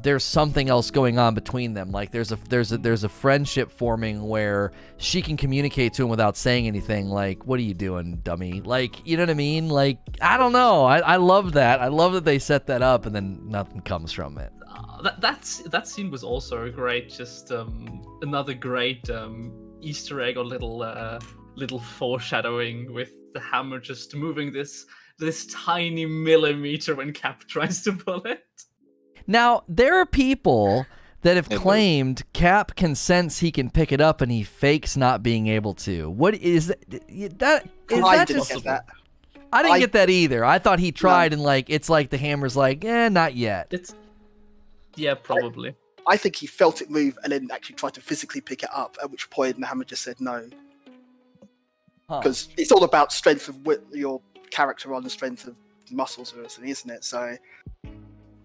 there's 0.02 0.24
something 0.24 0.68
else 0.68 0.90
going 0.90 1.18
on 1.18 1.34
between 1.34 1.74
them. 1.74 1.90
Like 1.90 2.10
there's 2.10 2.32
a 2.32 2.36
there's 2.48 2.72
a 2.72 2.78
there's 2.78 3.04
a 3.04 3.08
friendship 3.08 3.70
forming 3.70 4.28
where 4.28 4.72
she 4.96 5.22
can 5.22 5.36
communicate 5.36 5.94
to 5.94 6.04
him 6.04 6.08
without 6.08 6.36
saying 6.36 6.66
anything. 6.66 7.08
Like, 7.08 7.46
what 7.46 7.58
are 7.58 7.62
you 7.62 7.74
doing, 7.74 8.16
dummy? 8.22 8.60
Like, 8.60 9.06
you 9.06 9.16
know 9.16 9.22
what 9.22 9.30
I 9.30 9.34
mean? 9.34 9.68
Like, 9.68 9.98
I 10.20 10.36
don't 10.36 10.52
know. 10.52 10.84
I 10.84 10.98
I 10.98 11.16
love 11.16 11.52
that. 11.52 11.80
I 11.80 11.88
love 11.88 12.12
that 12.12 12.24
they 12.24 12.38
set 12.38 12.66
that 12.66 12.82
up 12.82 13.06
and 13.06 13.14
then 13.14 13.40
nothing 13.48 13.80
comes 13.80 14.12
from 14.12 14.38
it. 14.38 14.52
Uh, 14.68 15.02
that 15.02 15.20
that's 15.20 15.58
that 15.64 15.88
scene 15.88 16.10
was 16.10 16.22
also 16.22 16.64
a 16.64 16.70
great, 16.70 17.10
just 17.10 17.50
um, 17.52 18.02
another 18.22 18.54
great 18.54 19.08
um, 19.10 19.52
Easter 19.80 20.20
egg 20.20 20.36
or 20.36 20.44
little 20.44 20.82
uh, 20.82 21.18
little 21.56 21.80
foreshadowing 21.80 22.92
with 22.92 23.10
the 23.34 23.40
hammer 23.40 23.78
just 23.78 24.14
moving 24.14 24.52
this 24.52 24.86
this 25.18 25.46
tiny 25.46 26.06
millimeter 26.06 26.94
when 26.94 27.12
Cap 27.12 27.40
tries 27.48 27.82
to 27.82 27.92
pull 27.92 28.22
it. 28.22 28.44
Now, 29.28 29.62
there 29.68 29.94
are 30.00 30.06
people 30.06 30.86
that 31.22 31.36
have 31.36 31.48
claimed 31.50 32.22
Cap 32.32 32.74
can 32.76 32.94
sense 32.94 33.40
he 33.40 33.52
can 33.52 33.70
pick 33.70 33.92
it 33.92 34.00
up 34.00 34.20
and 34.20 34.32
he 34.32 34.42
fakes 34.42 34.96
not 34.96 35.22
being 35.22 35.46
able 35.48 35.74
to. 35.74 36.08
What 36.08 36.34
is 36.36 36.68
that? 36.68 37.38
that 37.38 37.68
is 37.90 38.02
I 38.04 38.16
that 38.16 38.26
didn't 38.28 38.40
just 38.48 38.54
get 38.54 38.64
that. 38.64 38.86
I 39.52 39.62
didn't 39.62 39.74
I- 39.74 39.78
get 39.80 39.92
that 39.92 40.08
either. 40.10 40.44
I 40.44 40.58
thought 40.58 40.78
he 40.78 40.90
tried 40.92 41.32
and 41.32 41.42
like 41.42 41.68
it's 41.68 41.88
like 41.90 42.10
the 42.10 42.18
hammer's 42.18 42.56
like, 42.56 42.84
"Eh, 42.84 43.08
not 43.10 43.34
yet." 43.34 43.68
It's 43.70 43.94
yeah, 44.96 45.14
probably. 45.14 45.74
I 46.06 46.16
think 46.16 46.36
he 46.36 46.46
felt 46.46 46.80
it 46.80 46.90
move 46.90 47.18
and 47.22 47.32
then 47.32 47.48
actually 47.52 47.76
tried 47.76 47.94
to 47.94 48.00
physically 48.00 48.40
pick 48.40 48.62
it 48.62 48.70
up. 48.74 48.96
At 49.02 49.10
which 49.10 49.28
point, 49.28 49.60
the 49.60 49.66
hammer 49.66 49.84
just 49.84 50.02
said 50.02 50.20
no, 50.20 50.48
Huh. 52.08 52.20
because 52.20 52.48
it's 52.56 52.72
all 52.72 52.84
about 52.84 53.12
strength 53.12 53.48
of 53.48 53.58
your 53.92 54.20
character 54.50 54.94
on 54.94 55.02
the 55.02 55.10
strength 55.10 55.46
of 55.46 55.54
muscles 55.90 56.32
or 56.34 56.48
something, 56.48 56.70
isn't 56.70 56.90
it? 56.90 57.04
So 57.04 57.36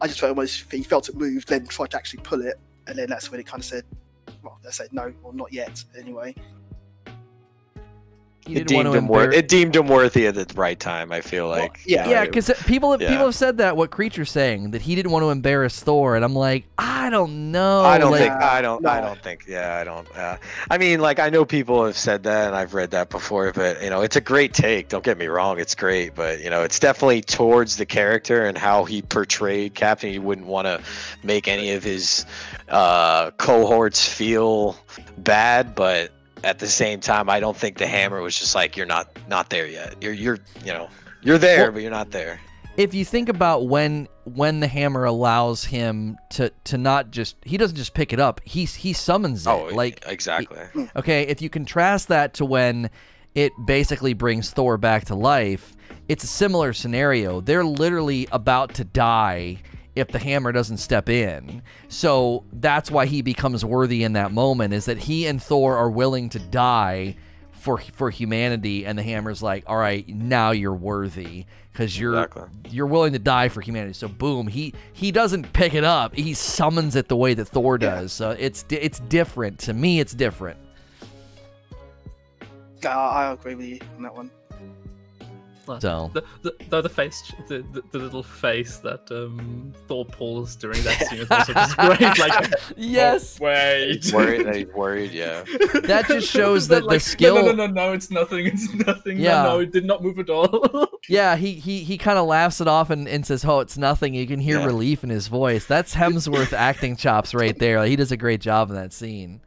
I 0.03 0.07
just 0.07 0.19
felt 0.19 0.31
almost 0.31 0.69
he 0.69 0.83
felt 0.83 1.07
it 1.07 1.15
move, 1.15 1.45
then 1.45 1.65
tried 1.65 1.91
to 1.91 1.97
actually 1.97 2.23
pull 2.23 2.41
it, 2.41 2.59
and 2.87 2.97
then 2.97 3.07
that's 3.07 3.31
when 3.31 3.39
it 3.39 3.45
kind 3.45 3.61
of 3.61 3.65
said, 3.65 3.85
well, 4.43 4.59
they 4.61 4.69
said 4.69 4.89
no, 4.91 5.13
or 5.23 5.33
not 5.33 5.53
yet, 5.53 5.81
anyway. 5.97 6.35
He 8.45 8.57
It 8.57 8.67
deemed 8.67 8.93
him 8.93 9.07
worth. 9.07 9.33
It 9.33 9.47
deemed 9.47 9.75
him 9.75 9.87
worthy 9.87 10.27
at 10.27 10.35
the 10.35 10.45
right 10.55 10.79
time. 10.79 11.11
I 11.11 11.21
feel 11.21 11.49
Well, 11.49 11.59
like. 11.59 11.79
yeah. 11.85 12.09
Yeah, 12.09 12.19
Like, 12.21 12.31
because 12.31 12.51
people 12.65 12.91
have, 12.91 13.01
Yeah. 13.01 13.09
people 13.09 13.25
have 13.27 13.35
said 13.35 13.57
that. 13.59 13.77
What 13.77 13.89
creature's 13.89 14.31
saying 14.31 14.71
that 14.71 14.81
he 14.81 14.95
didn't 14.95 15.11
want 15.11 15.23
to 15.23 15.29
embarrass 15.29 15.79
Thor, 15.79 16.15
and 16.15 16.25
I'm 16.25 16.35
like, 16.35 16.65
I 16.77 17.09
don't 17.09 17.51
know. 17.51 17.81
I 17.83 17.97
don't 17.97 18.11
like, 18.11 18.21
think. 18.21 18.33
I 18.33 18.61
don't. 18.61 18.85
I 18.85 18.99
don't 18.99 19.21
think. 19.21 19.45
Yeah, 19.47 19.77
I 19.79 19.83
don't. 19.83 20.07
Uh, 20.17 20.37
I 20.69 20.77
mean, 20.77 20.99
like 20.99 21.19
I 21.19 21.29
know 21.29 21.45
people 21.45 21.85
have 21.85 21.97
said 21.97 22.23
that, 22.23 22.47
and 22.47 22.55
I've 22.55 22.73
read 22.73 22.91
that 22.91 23.09
before. 23.09 23.51
But 23.53 23.81
you 23.81 23.89
know, 23.89 24.01
it's 24.01 24.15
a 24.15 24.21
great 24.21 24.53
take. 24.53 24.89
Don't 24.89 25.03
get 25.03 25.17
me 25.17 25.27
wrong. 25.27 25.59
It's 25.59 25.75
great, 25.75 26.13
but 26.15 26.41
you 26.41 26.49
know, 26.49 26.63
it's 26.63 26.79
definitely 26.79 27.21
towards 27.21 27.77
the 27.77 27.85
character 27.85 28.45
and 28.45 28.57
how 28.57 28.83
he 28.83 29.01
portrayed 29.01 29.75
Captain. 29.75 30.11
He 30.11 30.19
wouldn't 30.19 30.47
want 30.47 30.65
to 30.67 30.81
make 31.23 31.47
any 31.47 31.71
of 31.71 31.83
his 31.83 32.25
uh, 32.69 33.31
cohorts 33.31 34.05
feel 34.07 34.77
bad, 35.19 35.75
but 35.75 36.11
at 36.43 36.59
the 36.59 36.67
same 36.67 36.99
time, 36.99 37.29
I 37.29 37.39
don't 37.39 37.55
think 37.57 37.77
the 37.77 37.85
mm-hmm. 37.85 37.93
hammer 37.93 38.21
was 38.21 38.37
just 38.37 38.55
like 38.55 38.75
you're 38.77 38.85
not 38.85 39.07
not 39.27 39.49
there 39.49 39.67
yet. 39.67 39.95
You're 40.01 40.13
you're 40.13 40.39
you 40.63 40.73
know 40.73 40.89
you're 41.21 41.37
there, 41.37 41.63
Well- 41.63 41.71
but 41.73 41.81
you're 41.81 41.91
not 41.91 42.11
there. 42.11 42.39
if 42.75 42.93
you 42.93 43.05
think 43.05 43.29
about 43.29 43.67
when 43.67 44.07
when 44.25 44.59
the 44.59 44.67
hammer 44.67 45.03
allows 45.05 45.63
him 45.65 46.17
to 46.31 46.49
to 46.65 46.77
not 46.77 47.11
just 47.11 47.35
he 47.43 47.57
doesn't 47.57 47.75
just 47.77 47.93
pick 47.93 48.11
it 48.13 48.19
up 48.19 48.41
he 48.45 48.65
he 48.65 48.93
summons 48.93 49.45
it 49.45 49.49
Oh, 49.49 49.65
like 49.73 50.03
exactly. 50.07 50.57
okay 50.95 51.23
if 51.23 51.41
you 51.41 51.49
contrast 51.49 52.07
that 52.07 52.33
to 52.35 52.45
when 52.45 52.89
it 53.35 53.51
basically 53.65 54.13
brings 54.13 54.49
thor 54.51 54.77
back 54.77 55.05
to 55.05 55.13
life 55.15 55.75
it's 56.07 56.23
a 56.23 56.27
similar 56.27 56.71
scenario 56.73 57.41
they're 57.41 57.65
literally 57.65 58.27
about 58.31 58.73
to 58.75 58.83
die 58.85 59.57
if 59.95 60.07
the 60.09 60.19
hammer 60.19 60.51
doesn't 60.51 60.77
step 60.77 61.07
in 61.09 61.61
so 61.87 62.43
that's 62.53 62.89
why 62.89 63.05
he 63.05 63.21
becomes 63.21 63.63
worthy 63.63 64.03
in 64.03 64.13
that 64.13 64.31
moment 64.31 64.73
is 64.73 64.85
that 64.85 64.97
he 64.97 65.27
and 65.27 65.41
thor 65.41 65.75
are 65.77 65.89
willing 65.89 66.29
to 66.29 66.39
die 66.39 67.15
for 67.51 67.77
for 67.77 68.09
humanity 68.09 68.85
and 68.85 68.97
the 68.97 69.03
hammer's 69.03 69.41
like 69.43 69.63
all 69.67 69.77
right 69.77 70.07
now 70.09 70.51
you're 70.51 70.73
worthy 70.73 71.45
because 71.71 71.97
you're 71.99 72.13
Exactly. 72.23 72.43
you're 72.71 72.87
willing 72.87 73.13
to 73.13 73.19
die 73.19 73.49
for 73.49 73.61
humanity 73.61 73.93
so 73.93 74.07
boom 74.07 74.47
he 74.47 74.73
he 74.93 75.11
doesn't 75.11 75.51
pick 75.53 75.73
it 75.73 75.83
up 75.83 76.13
he 76.15 76.33
summons 76.33 76.95
it 76.95 77.07
the 77.07 77.15
way 77.15 77.33
that 77.33 77.45
thor 77.45 77.77
Yeah. 77.79 78.01
does 78.01 78.11
so 78.13 78.31
it's 78.31 78.65
it's 78.69 78.99
different 78.99 79.59
to 79.59 79.73
me 79.73 79.99
it's 79.99 80.13
different 80.13 80.57
Yeah, 82.83 82.97
I 82.97 83.27
I 83.27 83.31
agree 83.33 83.55
with 83.55 83.65
you 83.65 83.79
on 83.95 84.03
that 84.03 84.13
one. 84.15 84.29
So 85.79 86.11
The, 86.13 86.23
the, 86.41 86.55
the, 86.69 86.81
the 86.81 86.89
face, 86.89 87.33
the, 87.47 87.63
the, 87.71 87.83
the 87.91 87.97
little 87.99 88.23
face 88.23 88.77
that 88.77 89.09
um, 89.11 89.73
Thor 89.87 90.05
pulls 90.05 90.55
during 90.55 90.81
that 90.83 91.07
scene 91.07 91.19
is 91.19 91.31
also 91.31 91.53
just 91.53 91.77
great. 91.77 92.19
Like, 92.19 92.53
yes 92.77 93.37
"Oh, 93.41 93.45
wait. 93.45 94.11
Worried 94.13 94.45
that 94.45 94.55
he's 94.55 94.67
worried, 94.73 95.11
yeah. 95.11 95.43
that 95.83 96.05
just 96.07 96.29
shows 96.29 96.67
that 96.67 96.81
the 96.81 96.87
like, 96.87 97.01
skill 97.01 97.35
No, 97.35 97.41
no, 97.41 97.51
no, 97.51 97.67
no, 97.67 97.73
no, 97.87 97.93
it's 97.93 98.11
nothing. 98.11 98.47
It's 98.47 98.73
nothing. 98.73 99.19
Yeah. 99.19 99.43
No, 99.43 99.49
no, 99.53 99.59
it 99.59 99.71
did 99.71 99.85
not 99.85 100.03
move 100.03 100.19
at 100.19 100.29
all. 100.29 100.87
Yeah, 101.09 101.35
he 101.35 101.51
he, 101.51 101.83
he 101.83 101.97
kind 101.97 102.17
of 102.17 102.27
laughs 102.27 102.61
it 102.61 102.67
off 102.69 102.89
and, 102.89 103.09
and 103.09 103.25
says, 103.25 103.43
"Oh, 103.43 103.59
it's 103.59 103.77
nothing." 103.77 104.13
You 104.13 104.25
can 104.25 104.39
hear 104.39 104.59
Yeah. 104.59 104.65
relief 104.67 105.03
in 105.03 105.09
his 105.09 105.27
voice. 105.27 105.65
That's 105.65 105.93
Hemsworth 105.93 106.53
acting 106.53 106.95
chops 106.95 107.33
right 107.33 107.57
there. 107.59 107.79
Like, 107.79 107.89
he 107.89 107.97
does 107.97 108.13
a 108.13 108.17
great 108.17 108.39
job 108.39 108.69
in 108.69 108.75
that 108.75 108.93
scene. 108.93 109.41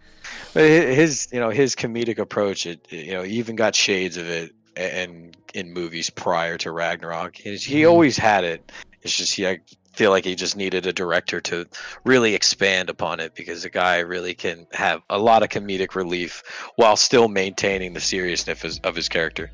But 0.52 0.64
his, 0.64 1.28
you 1.32 1.40
know, 1.40 1.48
his 1.50 1.74
comedic 1.74 2.18
approach, 2.18 2.66
it, 2.66 2.86
it, 2.90 3.06
you 3.06 3.12
know, 3.12 3.22
he 3.22 3.34
even 3.36 3.56
got 3.56 3.74
shades 3.74 4.16
of 4.18 4.28
it 4.28 4.54
and 4.76 5.35
in 5.54 5.72
movies 5.72 6.10
prior 6.10 6.56
to 6.58 6.70
Ragnarok. 6.72 7.36
He, 7.36 7.56
he 7.56 7.82
Mhm. 7.82 7.90
always 7.90 8.16
had 8.16 8.44
it. 8.44 8.72
It's 9.02 9.16
just 9.16 9.34
he, 9.34 9.46
I 9.46 9.60
feel 9.94 10.10
like 10.10 10.24
he 10.24 10.34
just 10.34 10.56
needed 10.56 10.86
a 10.86 10.92
director 10.92 11.40
to 11.40 11.66
really 12.04 12.34
expand 12.34 12.90
upon 12.90 13.18
it 13.20 13.34
because 13.34 13.62
the 13.62 13.70
guy 13.70 13.98
really 14.00 14.34
can 14.34 14.66
have 14.72 15.00
a 15.08 15.18
lot 15.18 15.42
of 15.42 15.48
comedic 15.48 15.94
relief 15.94 16.42
while 16.76 16.96
still 16.96 17.28
maintaining 17.28 17.94
the 17.94 18.00
seriousness 18.00 18.58
of 18.58 18.62
his, 18.62 18.78
of 18.80 18.94
his 18.96 19.08
character. 19.08 19.50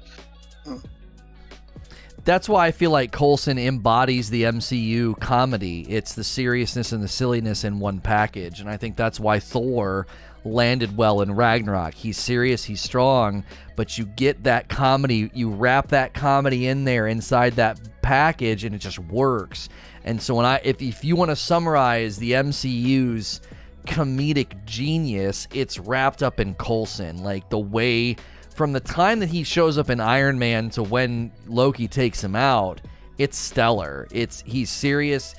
That's 2.25 2.49
why 2.49 2.67
I 2.69 2.71
feel 2.71 2.93
like 2.93 3.11
Coulson 3.11 3.59
embodies 3.59 4.31
the 4.31 4.45
MCU 4.45 5.19
comedy. 5.19 5.81
It's 5.89 6.15
the 6.15 6.23
seriousness 6.23 6.93
and 6.93 7.03
the 7.03 7.09
silliness 7.09 7.65
in 7.65 7.81
one 7.81 7.99
package, 8.01 8.61
and 8.61 8.71
I 8.71 8.77
think 8.77 8.95
that's 8.97 9.19
why 9.19 9.41
Thor 9.41 10.07
landed 10.45 10.97
well 10.97 11.21
in 11.21 11.35
Ragnarok. 11.35 11.95
He's 11.95 12.19
serious, 12.19 12.65
he's 12.65 12.81
strong, 12.81 13.45
but 13.77 13.99
you 13.99 14.07
get 14.07 14.45
that 14.45 14.69
comedy, 14.69 15.31
you 15.35 15.51
wrap 15.51 15.89
that 15.89 16.15
comedy 16.15 16.67
in 16.67 16.85
there 16.85 17.07
inside 17.07 17.55
that 17.55 17.79
package 18.03 18.65
and 18.65 18.75
it 18.75 18.79
just 18.79 18.99
works. 18.99 19.69
And 20.05 20.21
so 20.21 20.35
when 20.35 20.47
I 20.47 20.61
if 20.65 20.83
if 20.83 21.05
you 21.05 21.17
want 21.17 21.31
to 21.31 21.37
summarize 21.37 22.19
the 22.19 22.33
MCU's 22.33 23.41
comedic 23.87 24.65
genius, 24.65 25.47
it's 25.53 25.79
wrapped 25.79 26.23
up 26.23 26.41
in 26.41 26.55
Coulson. 26.55 27.23
Like 27.23 27.49
the 27.51 27.59
way 27.59 28.17
from 28.55 28.73
the 28.73 28.81
time 28.81 29.21
that 29.21 29.29
he 29.29 29.45
shows 29.45 29.79
up 29.79 29.91
in 29.91 30.01
Iron 30.01 30.39
Man 30.39 30.71
to 30.71 30.83
when 30.83 31.33
Loki 31.47 31.89
takes 31.89 32.23
him 32.23 32.37
out, 32.37 32.81
it's 33.19 33.37
stellar. 33.39 34.09
It's 34.11 34.43
he's 34.47 34.71
serious. 34.71 35.35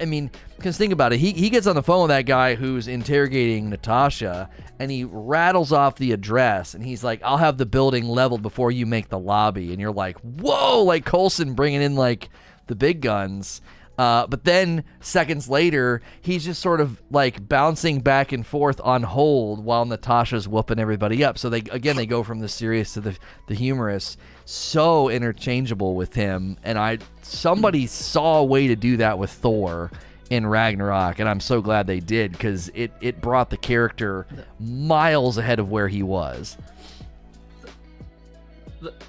I- 0.00 0.04
mean, 0.04 0.30
because 0.56 0.76
think 0.76 0.92
about 0.92 1.12
it. 1.12 1.18
He 1.18 1.32
he 1.32 1.50
gets 1.50 1.66
on 1.66 1.76
the 1.76 1.82
phone 1.82 2.02
with 2.02 2.08
that 2.10 2.26
guy 2.26 2.54
who's 2.56 2.88
interrogating 2.88 3.70
Natasha, 3.70 4.50
and 4.78 4.90
he 4.90 5.04
rattles 5.04 5.72
off 5.72 5.96
the 5.96 6.12
address, 6.12 6.74
and 6.74 6.84
he's 6.84 7.02
like, 7.04 7.20
"I'll 7.22 7.36
have 7.38 7.58
the 7.58 7.66
building 7.66 8.04
leveled 8.08 8.42
before 8.42 8.70
you 8.70 8.84
make 8.86 9.08
the 9.08 9.18
lobby." 9.18 9.72
And 9.72 9.80
you're 9.80 9.92
like, 9.92 10.18
"Whoa!" 10.20 10.82
Like 10.82 11.04
Coulson 11.04 11.54
bringing 11.54 11.80
in 11.82 11.94
like 11.96 12.28
the 12.66 12.74
big 12.76 13.00
guns. 13.00 13.60
Uh, 13.98 14.28
but 14.28 14.44
then 14.44 14.84
seconds 15.00 15.48
later, 15.48 16.00
he's 16.22 16.44
just 16.44 16.62
sort 16.62 16.80
of 16.80 17.02
like 17.10 17.48
bouncing 17.48 18.00
back 18.00 18.30
and 18.30 18.46
forth 18.46 18.80
on 18.84 19.02
hold 19.02 19.64
while 19.64 19.84
Natasha's 19.84 20.46
whooping 20.46 20.78
everybody 20.78 21.24
up. 21.24 21.36
So 21.36 21.50
they 21.50 21.58
again 21.72 21.96
they 21.96 22.06
go 22.06 22.22
from 22.22 22.38
the 22.38 22.48
serious 22.48 22.94
to 22.94 23.00
the 23.00 23.18
the 23.48 23.54
humorous. 23.54 24.16
So 24.44 25.08
interchangeable 25.08 25.96
with 25.96 26.14
him, 26.14 26.56
and 26.62 26.78
I 26.78 26.98
somebody 27.22 27.88
saw 27.88 28.38
a 28.38 28.44
way 28.44 28.68
to 28.68 28.76
do 28.76 28.98
that 28.98 29.18
with 29.18 29.30
Thor 29.30 29.90
in 30.30 30.46
Ragnarok, 30.46 31.18
and 31.18 31.28
I'm 31.28 31.40
so 31.40 31.60
glad 31.60 31.88
they 31.88 32.00
did 32.00 32.32
because 32.32 32.70
it 32.74 32.92
it 33.00 33.20
brought 33.20 33.50
the 33.50 33.56
character 33.56 34.28
miles 34.60 35.38
ahead 35.38 35.58
of 35.58 35.70
where 35.70 35.88
he 35.88 36.04
was. 36.04 36.56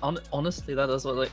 Honestly, 0.01 0.73
that 0.73 0.89
is 0.89 1.05
what 1.05 1.15
like 1.15 1.31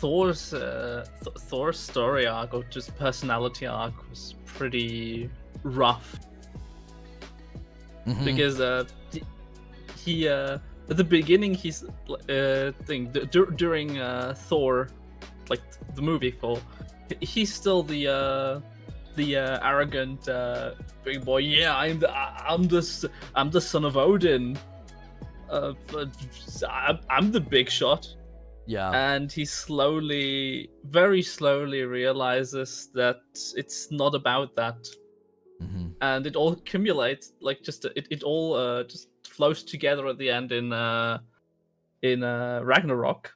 Thor's 0.00 0.52
uh, 0.52 1.04
Th- 1.22 1.36
Thor's 1.48 1.78
story 1.78 2.26
arc 2.26 2.54
or 2.54 2.62
just 2.64 2.96
personality 2.98 3.66
arc 3.66 3.94
was 4.10 4.34
pretty 4.44 5.30
rough 5.62 6.18
Mhm. 8.06 8.24
because 8.24 8.60
uh, 8.60 8.84
he- 10.04 10.28
uh, 10.28 10.58
at 10.90 10.96
the 10.96 11.04
beginning 11.04 11.52
he's 11.54 11.82
uh 11.84 12.72
thing 12.86 13.10
d- 13.12 13.26
dur- 13.30 13.50
during 13.62 13.98
uh, 13.98 14.34
Thor, 14.48 14.88
like 15.50 15.62
the 15.96 16.02
movie 16.02 16.30
Thor, 16.30 16.58
he's 17.20 17.52
still 17.52 17.82
the 17.82 18.06
uh 18.08 18.60
the 19.16 19.36
uh, 19.36 19.68
arrogant 19.70 20.28
uh, 20.28 20.72
big 21.04 21.24
boy. 21.24 21.38
Yeah, 21.38 21.74
I'm 21.76 21.98
the 21.98 22.10
I'm 22.50 22.64
the 22.68 22.82
I'm 23.34 23.50
the 23.50 23.60
son 23.60 23.84
of 23.84 23.96
Odin. 23.96 24.56
Uh, 25.50 25.72
I'm, 26.68 26.98
I'm 27.08 27.30
the 27.32 27.40
big 27.40 27.70
shot 27.70 28.02
yeah, 28.66 28.90
and 28.92 29.30
he 29.32 29.44
slowly 29.44 30.70
very 30.84 31.22
slowly 31.22 31.82
realizes 31.84 32.88
that 32.94 33.20
it's 33.56 33.90
not 33.90 34.14
about 34.14 34.54
that. 34.56 34.76
Mhm. 35.62 35.94
and 36.02 36.26
it 36.26 36.36
all 36.36 36.52
accumulates 36.52 37.32
like 37.40 37.62
just 37.62 37.84
it, 37.86 38.06
it 38.10 38.22
all 38.22 38.54
uh, 38.54 38.84
just 38.84 39.08
flows 39.26 39.64
together 39.64 40.06
at 40.08 40.18
the 40.18 40.30
end 40.30 40.52
in 40.52 40.72
uh 40.72 41.18
in 42.02 42.22
uh 42.22 42.60
ragnarok. 42.62 43.32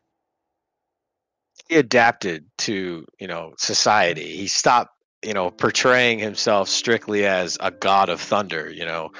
He 1.68 1.76
adapted 1.76 2.44
to 2.58 3.06
you 3.18 3.26
know 3.26 3.54
society. 3.58 4.36
He 4.36 4.46
stopped 4.48 4.92
you 5.24 5.34
know 5.34 5.50
portraying 5.50 6.18
himself 6.18 6.68
strictly 6.68 7.26
as 7.26 7.56
a 7.60 7.70
god 7.70 8.08
of 8.08 8.20
thunder 8.20 8.70
you 8.70 8.84
know 8.84 9.10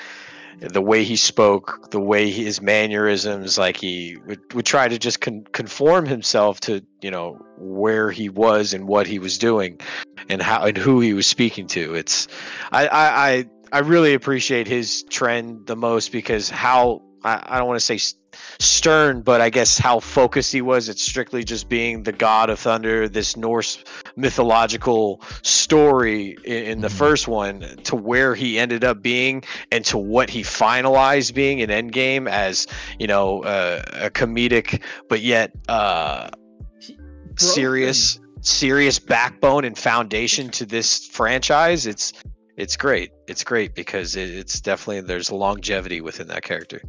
the 0.60 0.82
way 0.82 1.04
he 1.04 1.16
spoke 1.16 1.90
the 1.90 2.00
way 2.00 2.30
his 2.30 2.60
mannerisms 2.60 3.56
like 3.56 3.76
he 3.76 4.18
would, 4.26 4.40
would 4.54 4.66
try 4.66 4.88
to 4.88 4.98
just 4.98 5.20
con- 5.20 5.44
conform 5.52 6.06
himself 6.06 6.60
to 6.60 6.82
you 7.00 7.10
know 7.10 7.38
where 7.56 8.10
he 8.10 8.28
was 8.28 8.74
and 8.74 8.86
what 8.86 9.06
he 9.06 9.18
was 9.18 9.38
doing 9.38 9.80
and 10.28 10.42
how 10.42 10.62
and 10.62 10.76
who 10.76 11.00
he 11.00 11.12
was 11.12 11.26
speaking 11.26 11.66
to. 11.68 11.94
It's 11.94 12.28
i 12.72 12.86
i 12.86 13.30
i, 13.30 13.44
I 13.72 13.78
really 13.78 14.14
appreciate 14.14 14.66
his 14.66 15.02
trend 15.04 15.66
the 15.66 15.76
most 15.76 16.12
because 16.12 16.50
how 16.50 17.02
i, 17.24 17.42
I 17.46 17.58
don't 17.58 17.68
want 17.68 17.78
to 17.78 17.84
say 17.84 17.94
s- 17.94 18.14
stern, 18.60 19.22
but 19.22 19.40
I 19.40 19.50
guess 19.50 19.76
how 19.76 19.98
focused 20.00 20.52
he 20.52 20.62
was. 20.62 20.88
It's 20.88 21.02
strictly 21.02 21.42
just 21.42 21.68
being 21.68 22.04
the 22.04 22.12
god 22.12 22.48
of 22.48 22.60
thunder, 22.60 23.08
this 23.08 23.36
Norse 23.36 23.82
mythological 24.16 25.20
story 25.42 26.36
in, 26.44 26.64
in 26.64 26.80
the 26.80 26.88
Mhm. 26.88 26.92
first 26.92 27.28
one, 27.28 27.60
to 27.84 27.96
where 27.96 28.34
he 28.34 28.58
ended 28.58 28.84
up 28.84 29.02
being 29.02 29.42
and 29.72 29.84
to 29.86 29.98
what 29.98 30.30
he 30.30 30.42
finalized 30.42 31.34
being 31.34 31.58
in 31.58 31.70
Endgame 31.70 32.28
as, 32.28 32.66
you 32.98 33.06
know, 33.08 33.42
uh, 33.42 33.82
a 33.94 34.10
comedic, 34.10 34.80
but 35.08 35.20
yet 35.20 35.50
uh, 35.68 36.30
serious, 37.36 38.18
serious 38.42 38.98
backbone 38.98 39.64
and 39.64 39.76
foundation 39.76 40.50
to 40.50 40.64
this 40.66 41.06
franchise. 41.06 41.86
It's 41.86 42.12
it's 42.56 42.76
great. 42.76 43.10
It's 43.26 43.42
great 43.42 43.74
because 43.74 44.16
it, 44.16 44.28
it's 44.30 44.60
definitely 44.60 45.00
there's 45.00 45.32
longevity 45.32 46.00
within 46.00 46.28
that 46.28 46.42
character. 46.42 46.82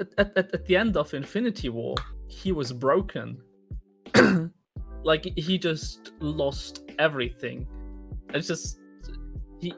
At, 0.00 0.36
at, 0.36 0.54
at, 0.54 0.66
the 0.66 0.76
end 0.76 0.96
of 0.96 1.14
Infinity 1.14 1.68
War, 1.68 1.94
he 2.26 2.52
was 2.52 2.72
broken. 2.72 3.40
like 5.04 5.24
he 5.36 5.58
just 5.58 6.12
lost 6.20 6.90
everything. 6.98 7.66
It's 8.34 8.46
just 8.46 8.78
he 9.60 9.72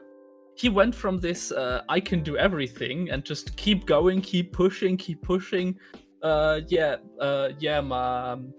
he 0.55 0.69
went 0.69 0.93
from 0.93 1.19
this 1.19 1.51
uh, 1.51 1.81
I 1.89 1.99
can 1.99 2.23
do 2.23 2.37
everything 2.37 3.09
and 3.11 3.23
just 3.23 3.55
keep 3.57 3.85
going, 3.85 4.21
keep 4.21 4.51
pushing, 4.51 4.97
keep 4.97 5.21
pushing. 5.21 5.77
Uh, 6.21 6.61
yeah, 6.67 6.97
uh, 7.19 7.49
yeah, 7.59 7.81
my 7.81 8.31
um, 8.31 8.53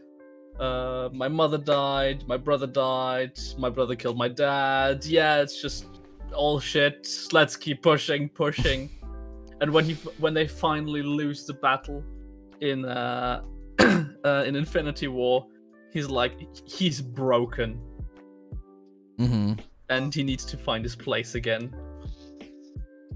uh, 0.58 1.08
my 1.12 1.28
mother 1.28 1.58
died, 1.58 2.24
my 2.26 2.36
brother 2.36 2.66
died, 2.66 3.38
my 3.58 3.70
brother 3.70 3.94
killed 3.96 4.18
my 4.18 4.28
dad. 4.28 5.04
Yeah, 5.04 5.40
it's 5.42 5.60
just 5.60 5.86
all 6.34 6.60
shit. 6.60 7.08
Let's 7.32 7.56
keep 7.56 7.82
pushing, 7.82 8.28
pushing 8.28 8.90
and 9.62 9.72
when 9.72 9.84
he 9.84 9.94
when 10.18 10.34
they 10.34 10.46
finally 10.46 11.02
lose 11.02 11.46
the 11.46 11.54
battle 11.54 12.04
in 12.60 12.84
uh, 12.84 13.42
uh 14.24 14.44
in 14.46 14.56
Infinity 14.56 15.08
War, 15.08 15.46
he's 15.92 16.08
like 16.10 16.34
he's 16.66 17.00
broken 17.00 17.80
Mhm. 19.20 19.60
and 19.88 20.12
he 20.12 20.24
needs 20.24 20.44
to 20.46 20.56
find 20.56 20.84
his 20.84 20.96
place 20.96 21.36
again. 21.36 21.72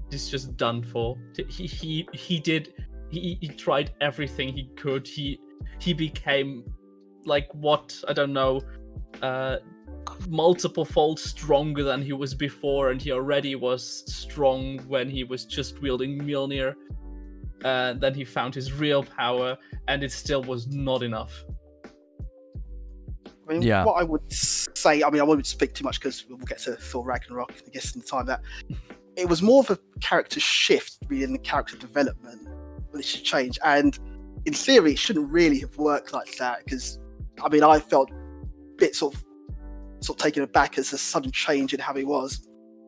He's 0.09 0.29
just 0.29 0.55
done 0.55 0.83
for. 0.83 1.17
He 1.49 1.67
he 1.67 2.07
he 2.13 2.39
did 2.39 2.73
he, 3.09 3.37
he 3.41 3.49
tried 3.49 3.93
everything 3.99 4.53
he 4.53 4.69
could. 4.77 5.05
He 5.05 5.39
he 5.81 5.93
became 5.93 6.63
like 7.25 7.49
what 7.53 7.93
I 8.07 8.13
don't 8.13 8.31
know 8.31 8.61
uh 9.21 9.57
multiple 10.27 10.85
folds 10.85 11.23
stronger 11.23 11.83
than 11.83 12.01
he 12.01 12.13
was 12.13 12.33
before 12.33 12.91
and 12.91 13.01
he 13.01 13.11
already 13.11 13.55
was 13.55 14.03
strong 14.13 14.79
when 14.87 15.09
he 15.09 15.23
was 15.23 15.45
just 15.45 15.81
wielding 15.81 16.19
Mjolnir 16.19 16.75
and 17.63 17.99
then 17.99 18.13
he 18.13 18.23
found 18.23 18.53
his 18.53 18.71
real 18.71 19.03
power, 19.03 19.57
and 19.87 20.03
it 20.03 20.11
still 20.11 20.43
was 20.43 20.67
not 20.67 21.01
enough. 21.01 21.43
I 23.49 23.53
mean, 23.53 23.61
Yeah. 23.61 23.83
what 23.85 23.93
I 23.93 24.03
would 24.03 24.31
say, 24.31 25.03
I 25.03 25.09
mean, 25.09 25.21
I 25.21 25.23
won't 25.23 25.45
speak 25.45 25.73
too 25.73 25.83
much 25.83 25.99
because 25.99 26.25
we'll 26.27 26.37
get 26.39 26.59
to 26.59 26.75
Thor 26.75 27.03
Ragnarok, 27.05 27.53
I 27.65 27.69
guess, 27.71 27.95
in 27.95 28.01
the 28.01 28.07
time 28.07 28.25
that 28.27 28.41
it 29.15 29.27
was 29.27 29.41
more 29.41 29.61
of 29.61 29.71
a 29.71 29.79
character 30.01 30.39
shift, 30.39 30.97
really, 31.07 31.23
in 31.23 31.31
the 31.33 31.39
character 31.39 31.77
development, 31.77 32.47
when 32.91 32.99
it 32.99 33.05
should 33.05 33.23
change. 33.23 33.57
And 33.63 33.97
in 34.45 34.53
theory, 34.53 34.91
it 34.91 34.99
shouldn't 34.99 35.29
really 35.31 35.59
have 35.59 35.77
worked 35.77 36.13
like 36.13 36.37
that 36.37 36.63
because, 36.63 36.99
I 37.41 37.49
mean, 37.49 37.63
I 37.63 37.79
felt 37.79 38.11
a 38.11 38.15
bit 38.77 38.95
sort 38.95 39.15
of, 39.15 39.23
sort 40.01 40.19
of 40.19 40.23
taken 40.23 40.43
aback 40.43 40.77
as 40.77 40.93
a 40.93 40.97
sudden 40.97 41.31
change 41.31 41.73
in 41.73 41.79
how 41.79 41.93
he 41.93 42.03
was. 42.03 42.47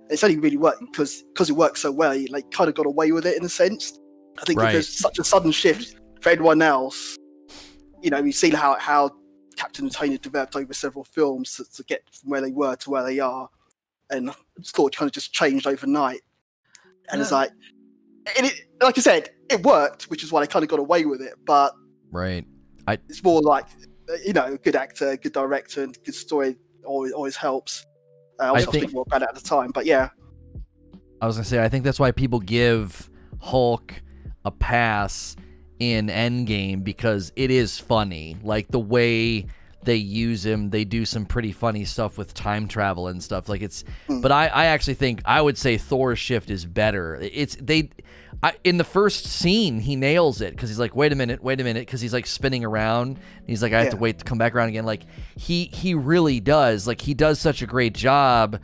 It's 0.10 0.24
only 0.24 0.38
really 0.38 0.58
worked 0.58 0.82
because 0.92 1.24
because 1.34 1.50
it 1.50 1.54
worked 1.54 1.78
so 1.78 1.92
well. 1.92 2.12
He 2.12 2.28
like 2.28 2.50
kind 2.52 2.68
of 2.68 2.76
got 2.76 2.86
away 2.86 3.12
with 3.12 3.26
it 3.26 3.38
in 3.38 3.46
a 3.46 3.50
sense. 3.50 3.98
I 4.40 4.46
think 4.46 4.60
Right. 4.60 4.68
if 4.68 4.74
there's 4.74 4.90
such 4.90 5.20
a 5.20 5.24
sudden 5.24 5.52
shift 5.52 6.00
for 6.22 6.30
anyone 6.30 6.62
else, 6.62 7.18
you 8.02 8.10
know, 8.10 8.22
we've 8.22 8.36
seen 8.36 8.54
how 8.54 8.78
how 8.80 9.12
Captain 9.56 9.86
and 9.86 9.94
Tony 9.94 10.18
developed 10.18 10.56
over 10.56 10.74
several 10.74 11.04
films 11.04 11.56
to, 11.56 11.66
to 11.76 11.84
get 11.84 12.02
from 12.12 12.30
where 12.32 12.42
they 12.42 12.52
were 12.52 12.76
to 12.78 12.90
where 12.90 13.04
they 13.04 13.20
are, 13.20 13.50
and 14.10 14.32
Thor 14.66 14.90
kind 14.90 15.08
of 15.08 15.14
just 15.14 15.34
changed 15.34 15.68
overnight. 15.68 16.22
And 17.12 17.22
it's 17.22 17.32
like, 17.32 17.50
and 18.38 18.46
it, 18.46 18.54
like 18.82 18.98
I 18.98 19.02
said, 19.02 19.30
it 19.50 19.64
worked, 19.64 20.04
which 20.04 20.24
is 20.24 20.32
why 20.32 20.42
they 20.42 20.48
kind 20.48 20.64
of 20.64 20.70
got 20.70 20.80
away 20.80 21.06
with 21.06 21.22
it. 21.22 21.34
But 21.46 21.74
Right. 22.12 22.46
it's 22.88 23.24
more 23.24 23.42
like, 23.42 23.66
you 24.26 24.34
know, 24.34 24.46
a 24.46 24.58
good 24.58 24.76
actor, 24.76 25.18
good 25.18 25.34
director, 25.34 25.84
and 25.84 25.98
good 26.04 26.16
story 26.16 26.56
always 26.86 27.12
always 27.12 27.36
helps. 27.36 27.86
Uh, 28.40 28.54
I 28.56 28.64
think- 28.64 28.94
more 28.94 29.04
about 29.08 29.22
it 29.22 29.30
at 29.30 29.36
the 29.36 29.42
time, 29.42 29.72
but 29.72 29.86
yeah, 29.86 30.10
I 31.22 31.28
was 31.28 31.36
gonna 31.36 31.46
say 31.46 31.64
I 31.64 31.70
think 31.70 31.84
that's 31.84 32.00
why 32.00 32.12
people 32.12 32.40
give 32.40 33.10
Hulk 33.40 33.94
a 34.46 34.52
pass 34.52 35.36
in 35.80 36.08
Endgame 36.08 36.84
because 36.84 37.32
it 37.36 37.52
is 37.52 37.78
funny. 37.78 38.38
Like 38.44 38.68
the 38.70 38.80
way 38.80 39.46
they 39.84 39.96
use 39.96 40.46
him, 40.46 40.70
they 40.70 40.84
do 40.84 41.06
some 41.06 41.26
pretty 41.26 41.52
funny 41.54 41.86
stuff 41.86 42.18
with 42.18 42.34
time 42.34 42.68
travel 42.68 43.08
and 43.08 43.24
stuff. 43.24 43.48
Like 43.48 43.62
it's, 43.62 43.84
Hmm. 44.08 44.20
but 44.22 44.32
I, 44.32 44.48
I 44.48 44.66
actually 44.66 44.96
think 44.96 45.22
I 45.26 45.42
would 45.42 45.58
say 45.58 45.78
Thor's 45.78 46.20
shift 46.20 46.50
is 46.50 46.66
better. 46.66 47.18
It's 47.22 47.56
they. 47.62 47.90
I, 48.42 48.54
in 48.64 48.78
the 48.78 48.84
first 48.86 49.26
scene, 49.26 49.80
he 49.80 49.96
nails 49.96 50.40
it 50.40 50.52
because 50.52 50.70
he's 50.70 50.80
like, 50.80 50.96
"Wait 50.96 51.12
a 51.12 51.16
minute, 51.16 51.44
wait 51.44 51.60
a 51.60 51.64
minute," 51.64 51.86
because 51.86 52.00
he's 52.00 52.14
like 52.14 52.26
spinning 52.26 52.64
around. 52.64 53.20
He's 53.46 53.62
like, 53.62 53.74
"I 53.74 53.82
have 53.82 53.92
to 53.92 53.98
wait 53.98 54.20
to 54.20 54.26
come 54.26 54.38
back 54.38 54.56
around 54.56 54.70
again." 54.70 54.86
Like 54.86 55.04
he 55.36 55.66
he 55.66 55.94
really 55.94 56.40
does. 56.40 56.88
Like 56.88 57.02
he 57.02 57.14
does 57.14 57.40
such 57.40 57.62
a 57.62 57.66
great 57.66 57.94
job 57.94 58.60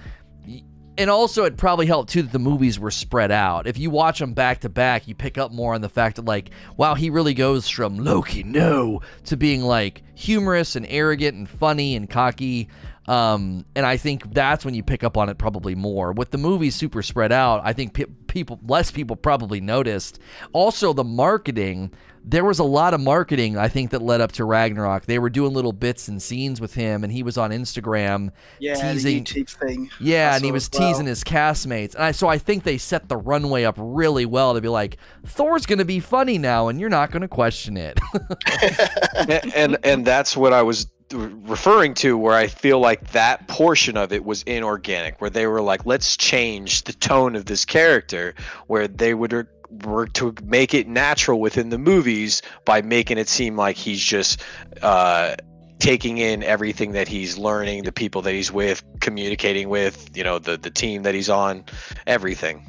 and 0.97 1.10
also 1.10 1.43
it 1.43 1.57
probably 1.57 1.85
helped 1.85 2.10
too 2.10 2.22
that 2.22 2.31
the 2.31 2.39
movies 2.39 2.80
were 2.80 2.91
spread 2.91 3.31
out. 3.31 3.68
If 3.68 3.77
you 3.77 3.89
watch 3.89 4.19
them 4.19 4.34
back 4.34 4.61
to 4.61 4.69
back, 4.69 5.07
you 5.07 5.15
pick 5.15 5.38
up 5.38 5.52
more 5.52 5.73
on 5.73 5.81
the 5.81 5.89
fact 5.89 6.15
that 6.15 6.26
like, 6.26 6.52
wow, 6.77 6.95
he 6.95 7.10
really 7.10 7.34
goes 7.34 7.68
from 7.68 7.97
Loki 7.97 8.43
no 8.43 9.02
to 9.26 9.38
being 9.38 9.61
like 9.61 10.03
humorous 10.15 10.76
and 10.76 10.85
arrogant 10.89 11.38
and 11.38 11.49
funny 11.49 11.95
and 11.95 12.10
cocky. 12.10 12.69
Um, 13.07 13.65
and 13.76 13.86
I 13.86 13.98
think 13.98 14.34
that's 14.34 14.65
when 14.65 14.73
you 14.73 14.82
pick 14.84 15.03
up 15.03 15.15
on 15.18 15.30
it 15.30 15.38
probably 15.38 15.76
more. 15.76 16.11
With 16.11 16.32
the 16.32 16.38
movies 16.40 16.76
super 16.76 17.03
spread 17.03 17.32
out, 17.32 17.61
I 17.64 17.72
think 17.73 17.94
pe- 17.94 18.06
people 18.27 18.60
less 18.68 18.90
people 18.91 19.15
probably 19.15 19.61
noticed. 19.61 20.19
Also, 20.53 20.94
the 20.94 21.03
marketing. 21.03 21.91
There 22.27 22.44
was 22.44 22.57
a 22.57 22.64
lot 22.64 22.95
of 22.95 23.02
marketing, 23.02 23.56
I 23.56 23.68
think, 23.68 23.91
that 23.91 24.02
led 24.02 24.19
up 24.19 24.32
to 24.32 24.45
Ragnarok. 24.45 25.06
They 25.06 25.19
were 25.19 25.30
doing 25.30 25.53
little 25.53 25.72
bits 25.73 26.07
and 26.07 26.19
scenes 26.19 26.60
with 26.60 26.73
him, 26.73 27.03
and 27.03 27.14
he 27.14 27.22
was 27.22 27.38
on 27.38 27.52
Instagram 27.52 28.32
yeah, 28.57 28.73
Teasing- 28.73 29.23
the 29.26 29.44
YouTube 29.44 29.49
thing. 29.60 29.91
yeah, 29.99 30.36
and 30.36 30.44
he 30.44 30.52
was 30.52 30.64
as 30.73 30.80
well. 30.80 30.90
teasing 30.91 31.06
his 31.06 31.23
castmates. 31.23 31.94
And 31.94 32.03
I 32.03 32.11
so 32.14 32.27
I 32.27 32.40
think 32.40 32.64
they 32.64 32.80
set 32.80 33.10
the 33.10 33.18
runway 33.18 33.64
up 33.65 33.76
really 33.77 34.26
well 34.26 34.56
to 34.56 34.61
be 34.61 34.69
like, 34.69 34.98
Thor's 35.27 35.68
gonna 35.68 35.86
be 35.86 35.99
funny 35.99 36.40
now, 36.40 36.68
and 36.69 36.80
you're 36.80 36.90
not 36.90 37.11
gonna 37.11 37.27
question 37.27 37.77
it. 37.77 37.99
and, 39.30 39.53
and 39.56 39.77
and 39.84 40.06
that's 40.06 40.36
what 40.36 40.52
I 40.52 40.64
was 40.64 40.88
referring 41.14 41.94
to 41.94 42.18
where 42.18 42.36
I 42.36 42.48
feel 42.48 42.80
like 42.80 43.11
that 43.11 43.48
portion 43.48 43.95
of 43.95 44.11
it 44.11 44.26
was 44.26 44.41
inorganic 44.44 45.22
where 45.22 45.30
they 45.30 45.45
were 45.45 45.61
like 45.61 45.86
let's 45.86 46.18
change 46.18 46.84
the 46.84 46.94
tone 46.94 47.36
of 47.36 47.45
this 47.45 47.64
character 47.64 48.34
where 48.68 48.88
they 48.88 49.14
would 49.14 49.48
work 49.84 50.14
to 50.14 50.34
make 50.44 50.73
it 50.73 50.88
natural 50.88 51.40
within 51.40 51.69
the 51.69 51.77
movies 51.77 52.41
by 52.65 52.82
making 52.82 53.18
it 53.19 53.30
seem 53.30 53.56
like 53.56 53.76
he's 53.76 54.03
just 54.03 54.41
uh 54.82 55.36
taking 55.80 56.18
in 56.18 56.41
everything 56.41 56.94
that 56.94 57.07
he's 57.07 57.38
learning 57.38 57.84
the 57.84 57.91
people 57.91 58.22
that 58.23 58.34
he's 58.34 58.52
with 58.52 58.84
communicating 59.02 59.69
with 59.69 60.10
you 60.18 60.23
know 60.23 60.40
the 60.40 60.57
the 60.57 60.72
team 60.72 61.03
that 61.03 61.14
he's 61.14 61.30
on 61.30 61.64
everything 62.07 62.65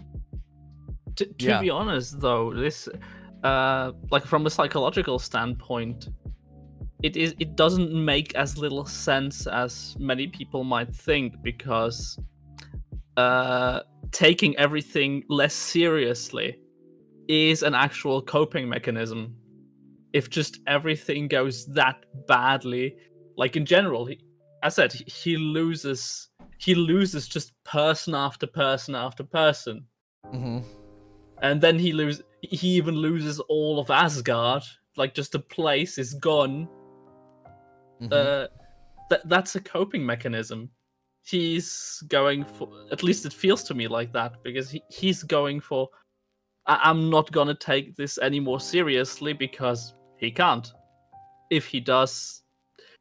to, 1.16 1.24
to 1.24 1.46
Yeah. 1.46 1.60
be 1.60 1.70
honest 1.70 2.20
though 2.20 2.52
this 2.52 2.86
uh 3.44 3.92
like 4.10 4.26
from 4.26 4.44
a 4.44 4.50
psychological 4.50 5.18
standpoint 5.18 6.08
it 7.02 7.16
is 7.16 7.34
it 7.38 7.56
doesn't 7.56 7.92
make 7.92 8.34
as 8.34 8.58
little 8.58 8.84
sense 8.84 9.46
as 9.46 9.96
many 9.98 10.26
people 10.26 10.64
might 10.64 10.94
think 10.94 11.34
because 11.42 12.18
uh 13.16 13.80
taking 14.12 14.56
everything 14.56 15.22
less 15.28 15.54
seriously 15.54 16.58
is 17.28 17.62
an 17.62 17.74
actual 17.74 18.22
coping 18.22 18.68
mechanism 18.68 19.34
if 20.12 20.30
just 20.30 20.60
everything 20.66 21.28
goes 21.28 21.66
that 21.66 22.04
badly 22.26 22.96
like 23.36 23.56
in 23.56 23.66
general 23.66 24.06
he, 24.06 24.18
i 24.62 24.68
said 24.68 24.92
he, 24.92 25.36
loses 25.36 26.28
he 26.58 26.74
loses 26.74 27.28
just 27.28 27.52
person 27.64 28.14
after 28.14 28.46
person 28.46 28.94
after 28.94 29.24
person 29.24 29.84
mm-hmm. 30.32 30.60
and 31.42 31.60
then 31.60 31.78
he 31.78 31.92
lose 31.92 32.22
he 32.50 32.68
even 32.68 32.94
loses 32.94 33.40
all 33.40 33.78
of 33.78 33.90
Asgard. 33.90 34.62
Like 34.96 35.14
just 35.14 35.32
the 35.32 35.40
place 35.40 35.98
is 35.98 36.14
gone. 36.14 36.68
Mm-hmm. 38.00 38.12
Uh, 38.12 38.46
that 39.10 39.28
that's 39.28 39.56
a 39.56 39.60
coping 39.60 40.04
mechanism. 40.04 40.70
He's 41.24 42.02
going 42.08 42.44
for 42.44 42.68
at 42.92 43.02
least 43.02 43.26
it 43.26 43.32
feels 43.32 43.62
to 43.64 43.74
me 43.74 43.88
like 43.88 44.12
that 44.12 44.34
because 44.44 44.70
he, 44.70 44.82
he's 44.90 45.22
going 45.22 45.60
for 45.60 45.88
I, 46.66 46.80
I'm 46.82 47.10
not 47.10 47.32
gonna 47.32 47.54
take 47.54 47.96
this 47.96 48.18
any 48.18 48.40
more 48.40 48.60
seriously 48.60 49.32
because 49.32 49.94
he 50.18 50.30
can't. 50.30 50.72
If 51.50 51.66
he 51.66 51.80
does, 51.80 52.42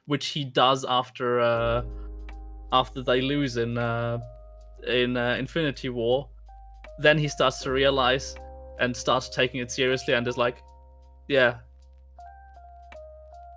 which 0.06 0.28
he 0.28 0.46
does 0.46 0.86
after 0.88 1.40
uh 1.40 1.84
after 2.72 3.02
they 3.04 3.22
lose 3.22 3.58
in 3.58 3.78
uh 3.78 4.20
in 4.88 5.18
uh, 5.18 5.36
Infinity 5.40 5.90
War, 5.90 6.30
then 7.00 7.18
he 7.18 7.28
starts 7.28 7.62
to 7.64 7.72
realize 7.72 8.36
and 8.80 8.96
starts 8.96 9.30
taking 9.30 9.62
it 9.62 9.72
seriously 9.72 10.14
and 10.14 10.28
is 10.28 10.38
like, 10.38 10.62
yeah, 11.28 11.60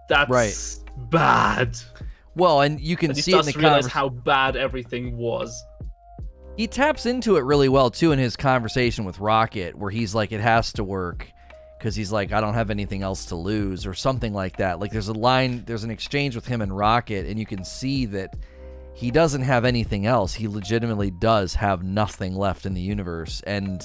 that's 0.09 0.31
Right. 0.31 0.57
bad. 1.11 1.77
well, 2.35 2.61
and 2.63 2.81
you 2.81 2.97
can 2.97 3.11
And 3.11 3.19
see 3.19 3.33
it 3.33 3.39
in 3.41 3.47
the 3.47 3.53
realize 3.53 3.87
conversation. 3.87 3.91
how 3.91 4.09
bad 4.09 4.57
everything 4.57 5.17
was. 5.17 5.65
he 6.57 6.67
taps 6.67 7.07
into 7.07 7.37
it 7.37 7.45
really 7.45 7.69
well 7.69 7.89
too 7.91 8.11
in 8.13 8.19
his 8.19 8.37
conversation 8.37 9.05
with 9.05 9.21
Rocket, 9.21 9.77
where 9.77 9.91
he's 9.91 10.15
like, 10.15 10.33
"It 10.33 10.41
has 10.41 10.73
to 10.75 10.83
work," 10.85 11.29
because 11.79 11.95
he's 11.95 12.11
like, 12.11 12.33
"I 12.33 12.41
don't 12.41 12.55
have 12.55 12.71
anything 12.71 13.03
else 13.03 13.27
to 13.27 13.37
lose," 13.37 13.87
or 13.87 13.95
something 13.95 14.35
like 14.35 14.57
that. 14.57 14.81
Like 14.81 14.91
there's 14.91 15.07
a 15.09 15.13
line, 15.13 15.63
there's 15.67 15.85
an 15.85 15.91
exchange 15.93 16.35
with 16.35 16.47
him 16.47 16.61
and 16.61 16.77
Rocket, 16.77 17.27
and 17.27 17.39
you 17.39 17.47
can 17.47 17.63
see 17.65 18.07
that 18.07 18.35
he 18.95 19.13
doesn't 19.13 19.43
have 19.43 19.65
anything 19.65 20.07
else. 20.07 20.35
He 20.35 20.49
legitimately 20.49 21.13
does 21.13 21.55
have 21.55 21.85
nothing 21.85 22.35
left 22.35 22.67
in 22.67 22.75
the 22.75 22.81
universe, 22.81 23.41
and 23.47 23.81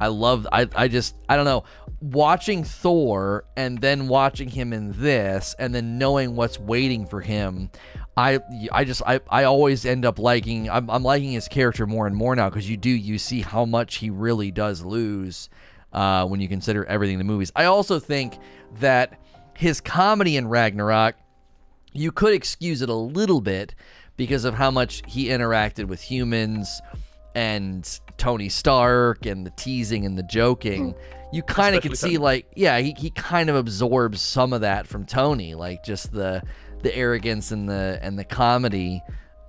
I 0.00 0.08
love. 0.08 0.46
I 0.50 0.68
I 0.74 0.88
just 0.88 1.16
I 1.28 1.36
don't 1.36 1.44
know. 1.44 1.64
Watching 2.00 2.64
Thor 2.64 3.44
and 3.56 3.80
then 3.80 4.08
watching 4.08 4.48
him 4.48 4.72
in 4.72 4.92
this, 5.00 5.54
and 5.58 5.74
then 5.74 5.98
knowing 5.98 6.36
what's 6.36 6.58
waiting 6.58 7.06
for 7.06 7.20
him. 7.20 7.70
I 8.16 8.40
I 8.70 8.84
just 8.84 9.02
I, 9.06 9.20
I 9.28 9.44
always 9.44 9.84
end 9.84 10.04
up 10.04 10.18
liking 10.18 10.70
I'm, 10.70 10.88
I'm 10.88 11.02
liking 11.02 11.32
his 11.32 11.48
character 11.48 11.86
more 11.86 12.06
and 12.06 12.14
more 12.14 12.36
now 12.36 12.48
because 12.48 12.68
you 12.68 12.76
do 12.76 12.90
you 12.90 13.18
see 13.18 13.40
how 13.40 13.64
much 13.64 13.96
he 13.96 14.10
really 14.10 14.50
does 14.50 14.82
lose 14.82 15.48
uh, 15.92 16.26
when 16.26 16.40
you 16.40 16.48
consider 16.48 16.84
everything 16.84 17.14
in 17.14 17.18
the 17.18 17.24
movies. 17.24 17.50
I 17.56 17.64
also 17.64 17.98
think 17.98 18.38
that 18.78 19.18
his 19.56 19.80
comedy 19.80 20.36
in 20.36 20.46
Ragnarok 20.48 21.16
you 21.92 22.12
could 22.12 22.34
excuse 22.34 22.82
it 22.82 22.88
a 22.88 22.94
little 22.94 23.40
bit 23.40 23.74
because 24.16 24.44
of 24.44 24.54
how 24.54 24.70
much 24.70 25.02
he 25.06 25.26
interacted 25.26 25.84
with 25.84 26.00
humans 26.00 26.80
and 27.34 28.00
Tony 28.16 28.48
Stark 28.48 29.26
and 29.26 29.46
the 29.46 29.50
teasing 29.50 30.06
and 30.06 30.16
the 30.16 30.22
joking. 30.22 30.94
You 31.32 31.42
kind 31.42 31.74
of 31.74 31.82
can 31.82 31.96
see 31.96 32.10
Tony. 32.10 32.18
like 32.18 32.46
yeah, 32.54 32.78
he, 32.78 32.94
he 32.96 33.10
kind 33.10 33.50
of 33.50 33.56
absorbs 33.56 34.20
some 34.20 34.52
of 34.52 34.60
that 34.60 34.86
from 34.86 35.04
Tony, 35.04 35.54
like 35.54 35.84
just 35.84 36.12
the 36.12 36.42
the 36.82 36.94
arrogance 36.94 37.50
and 37.50 37.68
the 37.68 37.98
and 38.02 38.18
the 38.18 38.24
comedy. 38.24 39.02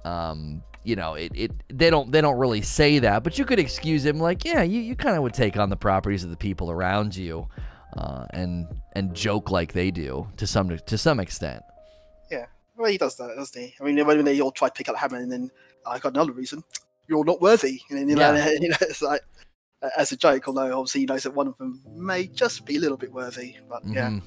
Um, 0.04 0.64
you 0.84 0.96
know, 0.96 1.16
it, 1.16 1.32
it 1.36 1.52
they 1.70 1.90
don't 1.90 2.12
they 2.12 2.22
don't 2.22 2.38
really 2.38 2.62
say 2.62 3.00
that, 3.00 3.24
but 3.24 3.38
you 3.38 3.46
could 3.46 3.60
excuse 3.60 4.06
him 4.06 4.20
like, 4.20 4.46
yeah, 4.46 4.62
you, 4.62 4.80
you 4.80 4.96
kind 4.96 5.16
of 5.16 5.24
would 5.24 5.34
take 5.34 5.58
on 5.58 5.70
the 5.70 5.76
properties 5.76 6.24
of 6.24 6.30
the 6.30 6.38
people 6.38 6.72
around 6.72 7.16
you, 7.16 7.48
uh, 7.98 8.26
and 8.32 8.68
and 8.94 9.14
joke 9.14 9.52
like 9.52 9.74
they 9.74 9.92
do 9.92 10.28
to 10.38 10.48
some 10.48 10.78
to 10.78 10.98
some 10.98 11.20
extent. 11.20 11.64
Yeah, 12.32 12.46
well, 12.78 12.90
he 12.90 12.98
does 12.98 13.18
that, 13.18 13.36
doesn't 13.36 13.60
he? 13.62 13.76
I 13.80 13.84
mean, 13.84 14.06
when 14.06 14.24
they 14.24 14.40
all 14.42 14.52
try 14.52 14.70
to 14.70 14.74
pick 14.74 14.88
up 14.88 14.96
the 14.96 15.00
hammer, 15.00 15.18
and 15.18 15.32
then 15.32 15.50
I 15.86 16.00
got 16.00 16.14
another 16.14 16.32
reason. 16.32 16.64
You're 17.07 17.26
not 17.26 17.41
worthy, 17.41 17.82
and 17.90 17.99
then 17.99 18.10
you 18.10 18.15
know, 18.15 18.34
Yeah. 18.34 18.49
you 18.60 18.69
know 18.69 18.77
it's 18.82 19.02
like 19.02 19.22
as 19.98 20.11
a 20.11 20.18
joke, 20.18 20.48
although 20.48 20.77
obviously 20.77 21.02
he 21.02 21.06
knows 21.06 21.23
that 21.23 21.36
one 21.36 21.48
of 21.48 21.57
them 21.57 21.82
may 21.95 22.27
just 22.27 22.65
be 22.65 22.77
a 22.77 22.80
little 22.80 22.98
bit 22.98 23.11
worthy. 23.11 23.56
But 23.69 23.82
yeah, 23.86 24.10
Mhm. 24.10 24.22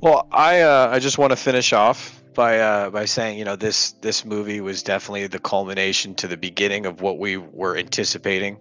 Well, 0.00 0.28
I 0.32 0.60
uh, 0.60 0.90
I 0.92 0.98
just 0.98 1.16
want 1.18 1.30
to 1.30 1.36
finish 1.36 1.72
off 1.72 2.22
by 2.34 2.58
uh, 2.58 2.90
by 2.90 3.04
saying 3.06 3.38
you 3.38 3.44
know 3.44 3.56
this 3.56 3.92
this 4.02 4.24
movie 4.24 4.60
was 4.60 4.82
definitely 4.82 5.26
the 5.28 5.38
culmination 5.38 6.14
to 6.16 6.28
the 6.28 6.36
beginning 6.36 6.84
of 6.84 7.00
what 7.00 7.18
we 7.18 7.38
were 7.38 7.76
anticipating, 7.78 8.58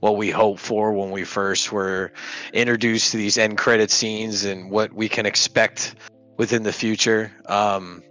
what 0.00 0.16
we 0.16 0.30
hoped 0.30 0.60
for 0.60 0.92
when 0.92 1.10
we 1.10 1.24
first 1.24 1.72
were 1.72 2.12
introduced 2.54 3.10
to 3.10 3.18
these 3.18 3.36
end 3.36 3.58
credit 3.58 3.90
scenes 3.90 4.44
and 4.44 4.70
what 4.70 4.92
we 4.94 5.08
can 5.08 5.26
expect 5.26 5.96
within 6.38 6.62
the 6.62 6.72
future. 6.72 7.32
Um, 7.46 8.02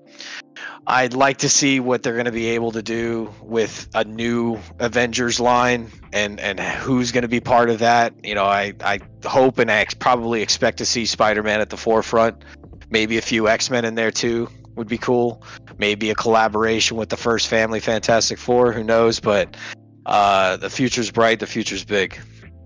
I'd 0.87 1.13
like 1.13 1.37
to 1.39 1.49
see 1.49 1.79
what 1.79 2.03
they're 2.03 2.13
going 2.13 2.25
to 2.25 2.31
be 2.31 2.47
able 2.47 2.71
to 2.71 2.81
do 2.81 3.33
with 3.41 3.87
a 3.93 4.03
new 4.03 4.59
Avengers 4.79 5.39
line 5.39 5.91
and 6.13 6.39
and 6.39 6.59
who's 6.59 7.11
going 7.11 7.23
to 7.23 7.27
be 7.27 7.39
part 7.39 7.69
of 7.69 7.79
that. 7.79 8.13
You 8.23 8.35
know, 8.35 8.45
I 8.45 8.73
I 8.81 8.99
hope 9.25 9.59
and 9.59 9.71
I 9.71 9.77
ex- 9.77 9.93
probably 9.93 10.41
expect 10.41 10.77
to 10.79 10.85
see 10.85 11.05
Spider-Man 11.05 11.59
at 11.59 11.69
the 11.69 11.77
forefront. 11.77 12.43
Maybe 12.89 13.17
a 13.17 13.21
few 13.21 13.47
X-Men 13.47 13.83
in 13.85 13.95
there 13.95 14.11
too 14.11 14.47
would 14.75 14.87
be 14.87 14.97
cool. 14.97 15.43
Maybe 15.77 16.09
a 16.09 16.15
collaboration 16.15 16.97
with 16.97 17.09
the 17.09 17.17
first 17.17 17.47
Family 17.47 17.79
Fantastic 17.79 18.37
Four. 18.37 18.71
Who 18.71 18.83
knows? 18.83 19.19
But 19.19 19.57
uh, 20.05 20.57
the 20.57 20.69
future's 20.69 21.11
bright. 21.11 21.39
The 21.39 21.47
future's 21.47 21.83
big. 21.83 22.19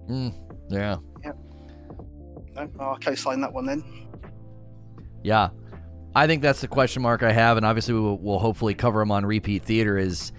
Mm, 0.09 0.33
yeah. 0.69 0.97
no, 2.55 2.69
I'll 2.79 2.97
co-sign 2.97 3.41
that 3.41 3.53
one 3.53 3.65
then. 3.65 3.83
Yeah. 5.23 5.49
I 6.19 6.27
think 6.27 6.41
that's 6.41 6.59
the 6.59 6.67
question 6.67 7.01
mark 7.01 7.23
I 7.23 7.31
have, 7.31 7.55
and 7.55 7.65
obviously 7.65 7.93
we 7.93 8.01
will, 8.01 8.17
we'll 8.17 8.39
hopefully 8.39 8.73
cover 8.73 8.99
them 8.99 9.09
on 9.09 9.25
repeat 9.25 9.63
theater. 9.63 9.97
Is 9.97 10.33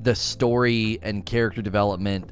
the 0.00 0.14
story 0.14 1.00
and 1.02 1.26
character 1.26 1.60
development 1.60 2.30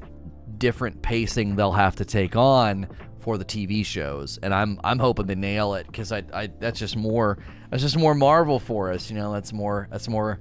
different 0.57 1.01
pacing 1.01 1.57
they'll 1.57 1.73
have 1.73 1.97
to 1.97 2.05
take 2.05 2.37
on 2.37 2.87
for 3.19 3.37
the 3.37 3.43
TV 3.43 3.85
shows, 3.85 4.39
and 4.41 4.53
I'm 4.53 4.79
I'm 4.85 4.99
hoping 4.99 5.27
to 5.27 5.35
nail 5.35 5.73
it 5.73 5.85
because 5.87 6.13
I, 6.13 6.23
I 6.33 6.47
that's 6.61 6.79
just 6.79 6.95
more 6.95 7.39
that's 7.69 7.83
just 7.83 7.97
more 7.97 8.15
Marvel 8.15 8.57
for 8.57 8.93
us, 8.93 9.09
you 9.09 9.17
know. 9.17 9.33
That's 9.33 9.51
more 9.51 9.89
that's 9.91 10.07
more 10.07 10.39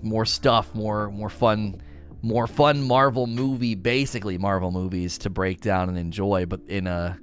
more 0.00 0.24
stuff, 0.24 0.74
more 0.74 1.10
more 1.10 1.28
fun, 1.28 1.82
more 2.22 2.46
fun 2.46 2.84
Marvel 2.84 3.26
movie, 3.26 3.74
basically 3.74 4.38
Marvel 4.38 4.70
movies 4.70 5.18
to 5.18 5.28
break 5.28 5.60
down 5.60 5.90
and 5.90 5.98
enjoy, 5.98 6.46
but 6.46 6.62
in 6.68 6.86
a 6.86 7.18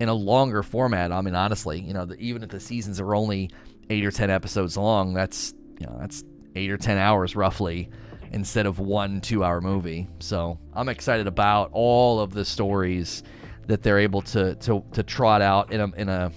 in 0.00 0.08
a 0.08 0.14
longer 0.14 0.62
format. 0.62 1.12
I 1.12 1.20
mean, 1.20 1.34
honestly, 1.34 1.78
you 1.78 1.92
know, 1.92 2.06
the, 2.06 2.16
even 2.16 2.42
if 2.42 2.48
the 2.48 2.58
seasons 2.58 3.00
are 3.00 3.14
only 3.14 3.50
eight 3.90 4.04
or 4.04 4.10
ten 4.10 4.30
episodes 4.30 4.76
long, 4.76 5.12
that's 5.12 5.52
you 5.78 5.86
know 5.86 5.98
that's 6.00 6.24
eight 6.56 6.70
or 6.70 6.78
ten 6.78 6.96
hours 6.96 7.36
roughly 7.36 7.90
instead 8.32 8.64
of 8.64 8.78
one 8.78 9.20
two-hour 9.20 9.60
movie. 9.60 10.08
So 10.20 10.58
I'm 10.72 10.88
excited 10.88 11.26
about 11.26 11.70
all 11.72 12.20
of 12.20 12.32
the 12.32 12.44
stories 12.44 13.22
that 13.66 13.82
they're 13.82 13.98
able 13.98 14.22
to 14.22 14.54
to 14.56 14.84
to 14.92 15.02
trot 15.02 15.42
out 15.42 15.72
in 15.72 15.80
a 15.80 15.92
in 15.96 16.08
a 16.08 16.32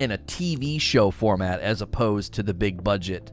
in 0.00 0.10
a 0.10 0.18
TV 0.18 0.80
show 0.80 1.10
format 1.10 1.60
as 1.60 1.82
opposed 1.82 2.32
to 2.34 2.42
the 2.42 2.54
big 2.54 2.82
budget 2.82 3.32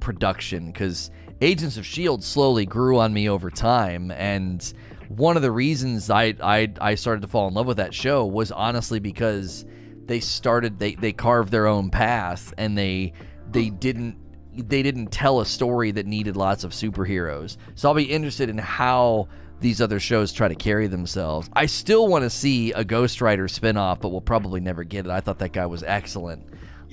production 0.00 0.66
because 0.66 1.10
Agents 1.40 1.76
of 1.76 1.86
Shield 1.86 2.24
slowly 2.24 2.66
grew 2.66 2.98
on 2.98 3.12
me 3.12 3.28
over 3.28 3.50
time 3.50 4.10
and 4.10 4.72
one 5.08 5.36
of 5.36 5.42
the 5.42 5.50
reasons 5.50 6.10
I, 6.10 6.34
I 6.42 6.72
I 6.80 6.94
started 6.94 7.22
to 7.22 7.28
fall 7.28 7.48
in 7.48 7.54
love 7.54 7.66
with 7.66 7.78
that 7.78 7.94
show 7.94 8.26
was 8.26 8.52
honestly 8.52 9.00
because 9.00 9.64
they 10.10 10.18
started 10.18 10.76
they 10.80 10.96
they 10.96 11.12
carved 11.12 11.52
their 11.52 11.68
own 11.68 11.88
path 11.88 12.52
and 12.58 12.76
they 12.76 13.12
they 13.52 13.70
didn't 13.70 14.16
they 14.56 14.82
didn't 14.82 15.12
tell 15.12 15.38
a 15.38 15.46
story 15.46 15.92
that 15.92 16.04
needed 16.04 16.36
lots 16.36 16.64
of 16.64 16.72
superheroes. 16.72 17.56
So 17.76 17.88
I'll 17.88 17.94
be 17.94 18.10
interested 18.10 18.50
in 18.50 18.58
how 18.58 19.28
these 19.60 19.80
other 19.80 20.00
shows 20.00 20.32
try 20.32 20.48
to 20.48 20.56
carry 20.56 20.88
themselves. 20.88 21.48
I 21.52 21.66
still 21.66 22.08
want 22.08 22.24
to 22.24 22.30
see 22.30 22.72
a 22.72 22.82
Ghost 22.82 23.20
Rider 23.20 23.46
spinoff, 23.46 24.00
but 24.00 24.08
we'll 24.08 24.20
probably 24.20 24.58
never 24.58 24.82
get 24.82 25.06
it. 25.06 25.12
I 25.12 25.20
thought 25.20 25.38
that 25.38 25.52
guy 25.52 25.66
was 25.66 25.84
excellent 25.84 26.44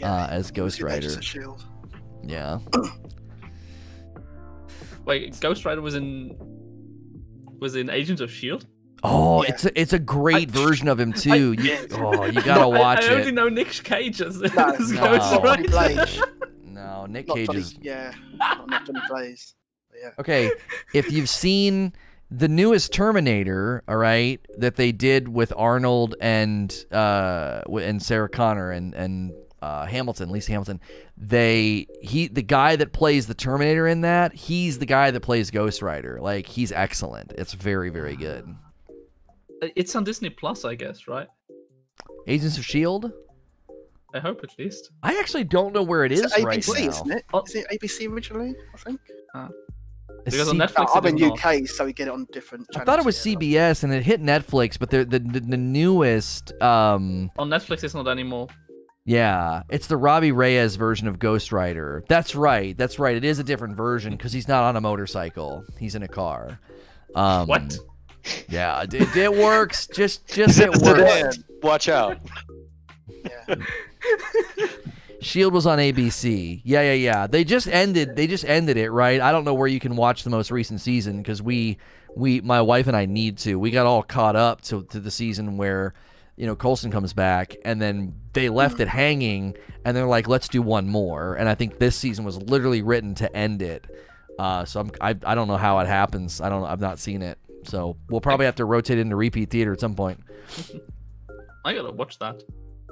uh, 0.03 0.27
as 0.30 0.52
Ghost 0.52 0.80
Rider. 0.84 1.10
Yeah. 2.23 2.60
Wait, 5.06 5.39
Ghost 5.39 5.65
Rider 5.65 5.81
was 5.81 5.95
in 5.95 6.38
was 7.60 7.76
in 7.76 7.89
Agents 7.89 8.22
of 8.22 8.30
Shield. 8.30 8.68
Oh, 9.03 9.44
Yeah. 9.44 9.49
it's 9.49 9.65
a, 9.65 9.80
it's 9.82 9.94
a 9.94 9.99
great 9.99 10.49
I- 10.49 10.52
version 10.60 10.88
of 10.88 10.99
him 10.99 11.14
too. 11.14 11.53
You, 11.53 11.64
yeah. 11.64 11.86
oh, 11.94 12.26
you 12.26 12.41
gotta 12.44 12.68
watch 12.68 13.03
I, 13.03 13.07
I 13.07 13.15
only 13.15 13.28
it. 13.30 13.34
know 13.34 13.49
Nick 13.49 13.69
Cage 13.69 14.22
as, 14.22 14.41
as 14.44 14.53
No, 14.53 14.74
Ghost 14.74 15.32
no. 15.34 15.41
Johnny 15.44 15.68
Rider. 15.68 16.06
No, 16.64 17.06
Nick 17.07 17.28
Not 17.28 17.38
Cage 17.38 17.48
Johnny, 17.48 17.60
is 17.60 17.76
yeah, 17.82 18.14
not, 18.36 18.68
not 18.69 18.86
Johnny 18.86 18.99
Blaze. 19.10 19.53
Yeah. 19.99 20.10
okay. 20.19 20.52
If 20.94 21.11
you've 21.11 21.30
seen 21.30 21.94
the 22.30 22.48
newest 22.48 22.91
Terminator, 22.94 23.84
all 23.88 23.98
right, 23.98 24.40
that 24.57 24.76
they 24.76 24.91
did 24.91 25.28
with 25.28 25.52
Arnold 25.56 26.15
and 26.22 26.76
uh 26.91 27.61
and 27.82 28.02
Sarah 28.03 28.30
Connor 28.30 28.72
and 28.72 28.94
and 28.94 29.32
uh, 29.60 29.88
Hamilton, 29.88 30.30
Lisa 30.30 30.52
Hamilton, 30.52 30.80
they 31.18 31.88
he 32.02 32.28
the 32.28 32.44
guy 32.44 32.76
that 32.76 32.94
plays 32.94 33.26
the 33.26 33.34
Terminator 33.34 33.88
in 33.88 34.02
that, 34.02 34.34
he's 34.36 34.78
the 34.78 34.86
guy 34.86 35.10
that 35.10 35.22
plays 35.22 35.49
Ghost 35.49 35.82
Rider. 35.82 36.19
Like 36.22 36.45
he's 36.45 36.72
excellent. 36.72 37.34
It's 37.38 37.53
very 37.53 37.90
very 37.90 38.15
good. 38.15 38.56
It's 39.61 39.95
on 39.95 40.03
Disney 40.03 40.29
Plus, 40.29 40.65
I 40.65 40.75
guess, 40.75 41.07
right? 41.07 41.27
Agents 42.27 42.57
of 42.57 42.65
Shield. 42.65 43.11
I 44.13 44.19
hope 44.19 44.41
at 44.43 44.57
least. 44.57 44.91
I 45.03 45.17
actually 45.19 45.43
don't 45.43 45.73
know 45.73 45.84
where 45.84 46.05
it 46.05 46.11
is 46.11 46.21
It's 46.21 46.34
ABC, 46.35 46.45
right 46.45 46.67
now. 46.67 46.89
isn't 46.89 47.11
it? 47.11 47.25
Oh. 47.34 47.43
It 47.53 47.67
ABC 47.81 48.09
originally? 48.11 48.55
I 48.73 48.77
think. 48.77 48.99
Because 50.25 50.49
on 50.49 50.57
Netflix, 50.57 50.88
No, 50.88 50.93
I'm 50.95 51.05
in 51.05 51.15
is 51.17 51.21
not. 51.21 51.45
UK, 51.45 51.67
so 51.67 51.85
we 51.85 51.93
get 51.93 52.07
it 52.07 52.11
on 52.13 52.27
different. 52.31 52.67
I 52.75 52.84
thought 52.84 52.99
it 52.99 53.05
was 53.05 53.23
yeah. 53.25 53.35
CBS 53.35 53.84
and 53.84 53.93
it 53.93 54.03
hit 54.03 54.21
Netflix, 54.21 54.77
but 54.79 54.89
the 54.89 55.05
the, 55.05 55.19
the, 55.19 55.39
the 55.41 55.57
newest, 55.57 56.51
um, 56.61 57.31
On 57.38 57.49
Netflix, 57.49 57.84
it's 57.84 57.93
not 57.93 58.07
anymore. 58.07 58.47
yeah, 59.05 59.63
it's 59.69 59.88
the 59.88 59.95
Robbie 59.97 60.31
Reyes 60.34 60.75
version 60.75 61.07
of 61.07 61.17
Ghost 61.19 61.51
Rider. 61.51 62.03
That's 62.09 62.35
right, 62.35 62.77
that's 62.77 62.99
right. 62.99 63.15
It 63.15 63.23
is 63.23 63.39
a 63.39 63.43
different 63.43 63.77
version 63.77 64.13
because 64.13 64.34
he's 64.34 64.47
not 64.47 64.63
on 64.63 64.75
a 64.75 64.81
motorcycle; 64.81 65.63
he's 65.79 65.95
in 65.95 66.03
a 66.03 66.07
car. 66.09 66.59
Um, 67.15 67.47
What? 67.47 67.77
Yeah, 68.49 68.81
it, 68.84 68.94
it, 68.94 69.15
it 69.15 69.34
works. 69.34 69.88
Just 69.88 70.27
just 70.27 70.60
it 70.60 70.76
works. 70.81 71.39
Watch 71.61 71.89
out. 71.89 72.19
Yeah. 73.48 73.56
Shield 75.19 75.53
was 75.53 75.65
on 75.65 75.80
ABC. 75.80 76.61
Yeah, 76.64 76.81
yeah, 76.81 76.94
yeah. 76.94 77.27
They 77.27 77.44
just 77.44 77.68
ended. 77.68 78.15
They 78.15 78.27
just 78.27 78.45
ended 78.45 78.77
it, 78.77 78.91
right? 78.91 79.19
I 79.19 79.31
don't 79.31 79.44
know 79.44 79.53
where 79.53 79.68
you 79.68 79.80
can 79.80 79.95
watch 79.95 80.23
the 80.23 80.30
most 80.30 80.52
recent 80.52 80.80
season 80.80 81.18
because 81.18 81.41
we, 81.41 81.77
we, 82.15 82.41
my 82.41 82.61
wife 82.61 82.88
and 82.88 82.95
I 82.95 83.06
need 83.06 83.38
to. 83.39 83.57
We 83.57 83.72
got 83.72 83.85
all 83.85 84.03
caught 84.03 84.35
up 84.35 84.61
to 84.61 84.84
to 84.85 84.99
the 84.99 85.11
season 85.11 85.57
where, 85.57 85.94
you 86.35 86.45
know, 86.45 86.56
Coulson 86.56 86.91
comes 86.91 87.14
back, 87.14 87.56
and 87.65 87.81
then 87.81 88.14
they 88.34 88.49
left 88.49 88.80
it 88.80 88.88
hanging, 88.88 89.56
and 89.84 89.98
they're 89.98 90.06
like, 90.06 90.27
let's 90.27 90.48
do 90.48 90.61
one 90.61 90.88
more. 90.88 91.35
And 91.35 91.49
I 91.49 91.56
think 91.56 91.80
this 91.80 91.95
season 91.95 92.23
was 92.23 92.38
literally 92.44 92.84
written 92.84 93.15
to 93.15 93.35
end 93.35 93.61
it. 93.61 93.88
Uh, 94.38 94.65
so 94.65 94.81
I'm, 94.81 94.91
I, 95.02 95.10
I 95.26 95.34
don't 95.34 95.48
know 95.48 95.57
how 95.57 95.80
it 95.80 95.88
happens. 95.88 96.41
I 96.41 96.49
don't. 96.49 96.64
I've 96.64 96.81
not 96.81 96.99
seen 96.99 97.23
it. 97.23 97.39
So 97.68 97.98
we'll 98.10 98.22
probably 98.22 98.45
have 98.45 98.56
to 98.56 98.65
rotate 98.65 98.98
into 98.98 99.15
repeat 99.15 99.49
theater 99.49 99.73
at 99.73 99.80
some 99.80 99.95
point. 99.95 100.19
I 101.65 101.73
gotta 101.73 101.91
watch 101.91 102.18
that. 102.19 102.41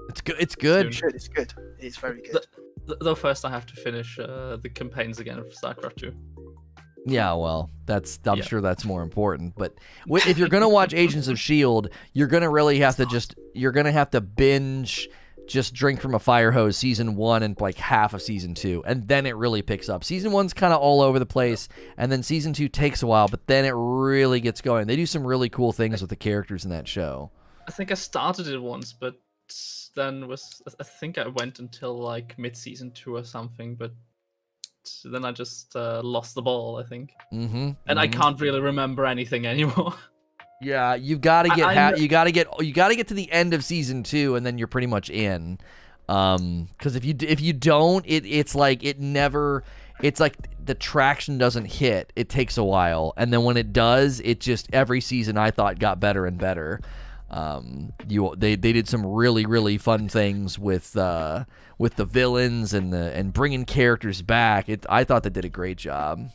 It's 0.09 0.21
good. 0.21 0.35
It's 0.39 0.55
good. 0.55 0.93
Soon. 0.93 1.01
Good. 1.09 1.15
It's 1.15 1.27
good. 1.27 1.53
It's 1.79 1.97
very 1.97 2.21
good. 2.21 2.45
Th- 2.87 2.99
Though 3.01 3.15
first, 3.15 3.45
I 3.45 3.49
have 3.49 3.65
to 3.67 3.73
finish 3.75 4.19
uh, 4.19 4.57
the 4.61 4.69
campaigns 4.69 5.19
again 5.19 5.39
of 5.39 5.47
StarCraft 5.47 5.95
2. 5.95 6.13
Yeah, 7.07 7.33
well, 7.33 7.69
that's 7.85 8.19
I'm 8.25 8.37
Yeah. 8.39 8.43
sure 8.43 8.61
that's 8.61 8.83
more 8.83 9.01
important. 9.03 9.53
But 9.55 9.75
if 10.07 10.37
you're 10.37 10.49
gonna 10.49 10.69
watch 10.69 10.93
Agents 10.95 11.27
of 11.27 11.39
Shield, 11.39 11.89
you're 12.13 12.27
gonna 12.27 12.49
really 12.49 12.79
have 12.79 12.95
to 12.97 13.05
just 13.05 13.35
you're 13.53 13.71
gonna 13.71 13.91
have 13.91 14.09
to 14.11 14.21
binge, 14.21 15.07
just 15.47 15.73
drink 15.73 16.01
from 16.01 16.15
a 16.15 16.19
fire 16.19 16.51
hose 16.51 16.77
season 16.77 17.15
one 17.15 17.43
and 17.43 17.59
like 17.61 17.75
half 17.75 18.13
of 18.13 18.21
season 18.21 18.53
two, 18.53 18.83
and 18.85 19.07
then 19.07 19.25
it 19.25 19.35
really 19.35 19.61
picks 19.61 19.89
up. 19.89 20.03
Season 20.03 20.31
one's 20.31 20.53
kind 20.53 20.73
of 20.73 20.79
all 20.79 21.01
over 21.01 21.19
the 21.19 21.25
place, 21.25 21.67
and 21.97 22.11
then 22.11 22.23
season 22.23 22.53
two 22.53 22.67
takes 22.69 23.03
a 23.03 23.07
while, 23.07 23.27
but 23.27 23.45
then 23.47 23.65
it 23.65 23.73
really 23.75 24.39
gets 24.39 24.61
going. 24.61 24.87
They 24.87 24.95
do 24.95 25.05
some 25.05 25.25
really 25.25 25.49
cool 25.49 25.71
things 25.71 26.01
with 26.01 26.09
the 26.09 26.15
characters 26.15 26.65
in 26.65 26.71
that 26.71 26.87
show. 26.87 27.31
I 27.67 27.71
think 27.71 27.91
I 27.91 27.95
started 27.95 28.47
it 28.47 28.59
once, 28.61 28.93
but 28.93 29.15
then 29.95 30.27
was 30.27 30.61
I 30.79 30.83
think 30.83 31.17
I 31.17 31.27
went 31.27 31.59
until 31.59 31.97
like 31.97 32.37
mid 32.37 32.57
season 32.57 32.91
two 32.91 33.15
or 33.15 33.23
something, 33.23 33.75
but 33.75 33.91
then 35.03 35.25
I 35.25 35.31
just 35.31 35.75
uh, 35.75 36.01
lost 36.03 36.35
the 36.35 36.41
ball. 36.41 36.77
I 36.77 36.83
think, 36.87 37.11
Mm-hmm. 37.33 37.71
and 37.87 37.99
I 37.99 38.07
can't 38.07 38.39
really 38.39 38.59
remember 38.61 39.05
anything 39.05 39.45
anymore. 39.47 39.93
Yeah, 40.61 40.95
you've 40.95 41.21
got 41.21 41.43
to 41.43 41.49
get 41.49 41.65
ha- 41.73 41.93
you 41.97 42.07
got 42.07 42.23
to 42.25 42.31
get 42.31 42.47
you 42.63 42.73
got 42.73 42.87
to 42.89 42.95
get 42.95 43.09
to 43.09 43.13
the 43.13 43.31
end 43.31 43.53
of 43.53 43.63
season 43.63 44.03
2 44.03 44.35
and 44.35 44.45
then 44.45 44.57
you're 44.57 44.67
pretty 44.67 44.87
much 44.87 45.09
in. 45.09 45.59
Um 46.07 46.67
cuz 46.77 46.95
if 46.95 47.03
you 47.03 47.15
if 47.19 47.41
you 47.41 47.51
don't 47.51 48.05
it 48.07 48.25
it's 48.25 48.53
like 48.55 48.83
it 48.83 48.99
never 48.99 49.63
it's 50.03 50.19
like 50.19 50.35
the 50.63 50.75
traction 50.75 51.37
doesn't 51.37 51.65
hit. 51.65 52.13
It 52.15 52.29
takes 52.29 52.57
a 52.57 52.63
while 52.63 53.13
and 53.17 53.33
then 53.33 53.43
when 53.43 53.57
it 53.57 53.73
does, 53.73 54.21
it 54.23 54.39
just 54.39 54.69
every 54.71 55.01
season 55.01 55.37
I 55.37 55.51
thought 55.51 55.79
got 55.79 55.99
better 55.99 56.25
and 56.25 56.37
better. 56.37 56.79
Um 57.31 57.91
you 58.07 58.33
they 58.37 58.55
they 58.55 58.71
did 58.71 58.87
some 58.87 59.05
really 59.05 59.45
really 59.45 59.77
fun 59.77 60.07
things 60.07 60.57
with 60.59 60.95
uh 60.95 61.45
with 61.77 61.95
the 61.95 62.05
villains 62.05 62.73
and 62.73 62.93
the 62.93 63.11
and 63.13 63.33
bringing 63.33 63.65
characters 63.65 64.21
back. 64.21 64.69
It 64.69 64.85
I 64.87 65.03
thought 65.03 65.23
they 65.23 65.29
did 65.31 65.43
a 65.43 65.49
great 65.49 65.77
job. 65.77 66.29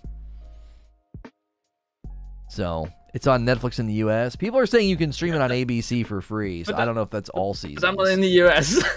So 2.48 2.88
It's 3.14 3.26
on 3.26 3.44
Netflix 3.44 3.78
in 3.78 3.86
the 3.86 3.94
U.S. 3.94 4.36
People 4.36 4.58
are 4.58 4.66
saying 4.66 4.88
you 4.88 4.96
can 4.96 5.12
stream 5.12 5.34
it 5.34 5.40
on 5.40 5.50
ABC 5.50 6.06
for 6.06 6.20
free. 6.20 6.64
So 6.64 6.74
I 6.74 6.84
don't 6.84 6.94
know 6.94 7.02
if 7.02 7.10
that's 7.10 7.28
all 7.30 7.54
seasons. 7.54 7.84
I'm 7.84 7.96
not 7.96 8.08
in 8.08 8.20
the 8.20 8.42
US. 8.42 8.82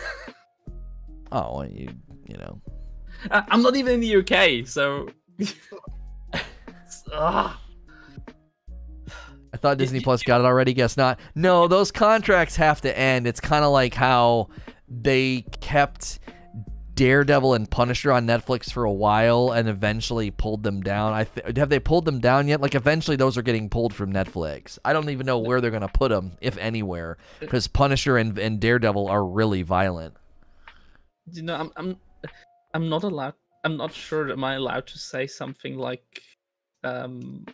Oh, 1.34 1.57
well, 1.57 1.68
you 1.68 1.90
you 2.27 2.38
know. 2.38 2.61
I'm 3.31 3.64
not 3.64 3.76
even 3.76 3.95
in 3.95 3.99
the 4.02 4.18
UK, 4.18 4.68
so. 4.68 5.10
I 9.53 9.57
thought 9.57 9.77
Disney 9.77 9.99
Plus 9.99 10.22
got 10.23 10.41
it 10.41 10.45
already. 10.45 10.73
Guess 10.73 10.95
not. 10.95 11.19
No, 11.34 11.68
those 11.68 11.91
contracts 11.91 12.56
have 12.56 12.81
to 12.81 12.98
end. 12.98 13.26
It's 13.26 13.40
kind 13.40 13.65
of 13.65 13.72
like 13.72 13.95
how 13.95 14.49
they 14.88 15.44
kept 15.60 16.19
Daredevil 16.95 17.53
and 17.56 17.70
Punisher 17.70 18.11
on 18.11 18.28
Netflix 18.28 18.72
for 18.72 18.84
a 18.84 18.91
while 18.91 19.52
and 19.52 19.68
eventually 19.68 20.30
pulled 20.32 20.64
them 20.64 20.82
down. 20.82 21.14
I 21.14 21.24
th- 21.24 21.57
have 21.57 21.70
they 21.70 21.80
pulled 21.80 22.06
them 22.06 22.20
down 22.20 22.48
yet? 22.48 22.61
Like 22.61 22.76
eventually 22.76 23.18
those 23.18 23.38
are 23.38 23.41
getting 23.41 23.70
pulled 23.70 23.94
from 23.94 24.14
Netflix. 24.14 24.78
I 24.86 24.94
don't 24.94 25.10
even 25.10 25.26
know 25.26 25.40
where 25.40 25.60
they're 25.61 25.72
gonna 25.72 25.88
put 25.88 26.10
them, 26.10 26.34
if 26.41 26.57
anywhere, 26.57 27.18
because 27.40 27.68
Punisher 27.68 28.18
and, 28.18 28.38
and 28.38 28.60
Daredevil 28.60 29.07
are 29.07 29.26
really 29.26 29.64
violent. 29.64 30.14
you 31.32 31.41
know, 31.41 31.56
I'm 31.56 31.72
I'm 31.78 31.98
I'm 32.74 32.90
not 32.90 33.03
allowed. 33.03 33.34
I'm 33.64 33.78
not 33.78 33.94
sure. 33.94 34.30
Am 34.32 34.44
I 34.44 34.56
allowed 34.56 34.86
to 34.88 34.99
say 34.99 35.26
something 35.26 35.78
like, 35.78 36.22
um, 36.84 37.45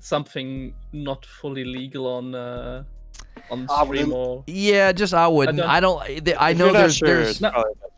something 0.00 0.74
not 0.92 1.24
fully 1.26 1.64
legal 1.64 2.06
on 2.06 2.34
uh 2.34 2.82
on 3.50 3.66
I 3.70 3.84
stream 3.84 4.12
or? 4.12 4.42
Yeah, 4.46 4.92
just 4.92 5.14
I 5.14 5.28
wouldn't. 5.28 5.58
don't- 5.58 5.68
I 5.68 5.80
don't. 5.80 6.02
I, 6.40 6.52
know 6.54 6.64
you're 6.66 6.72
there's 6.72 6.96
sure, 6.96 7.08
there's 7.08 7.40
No. 7.40 7.52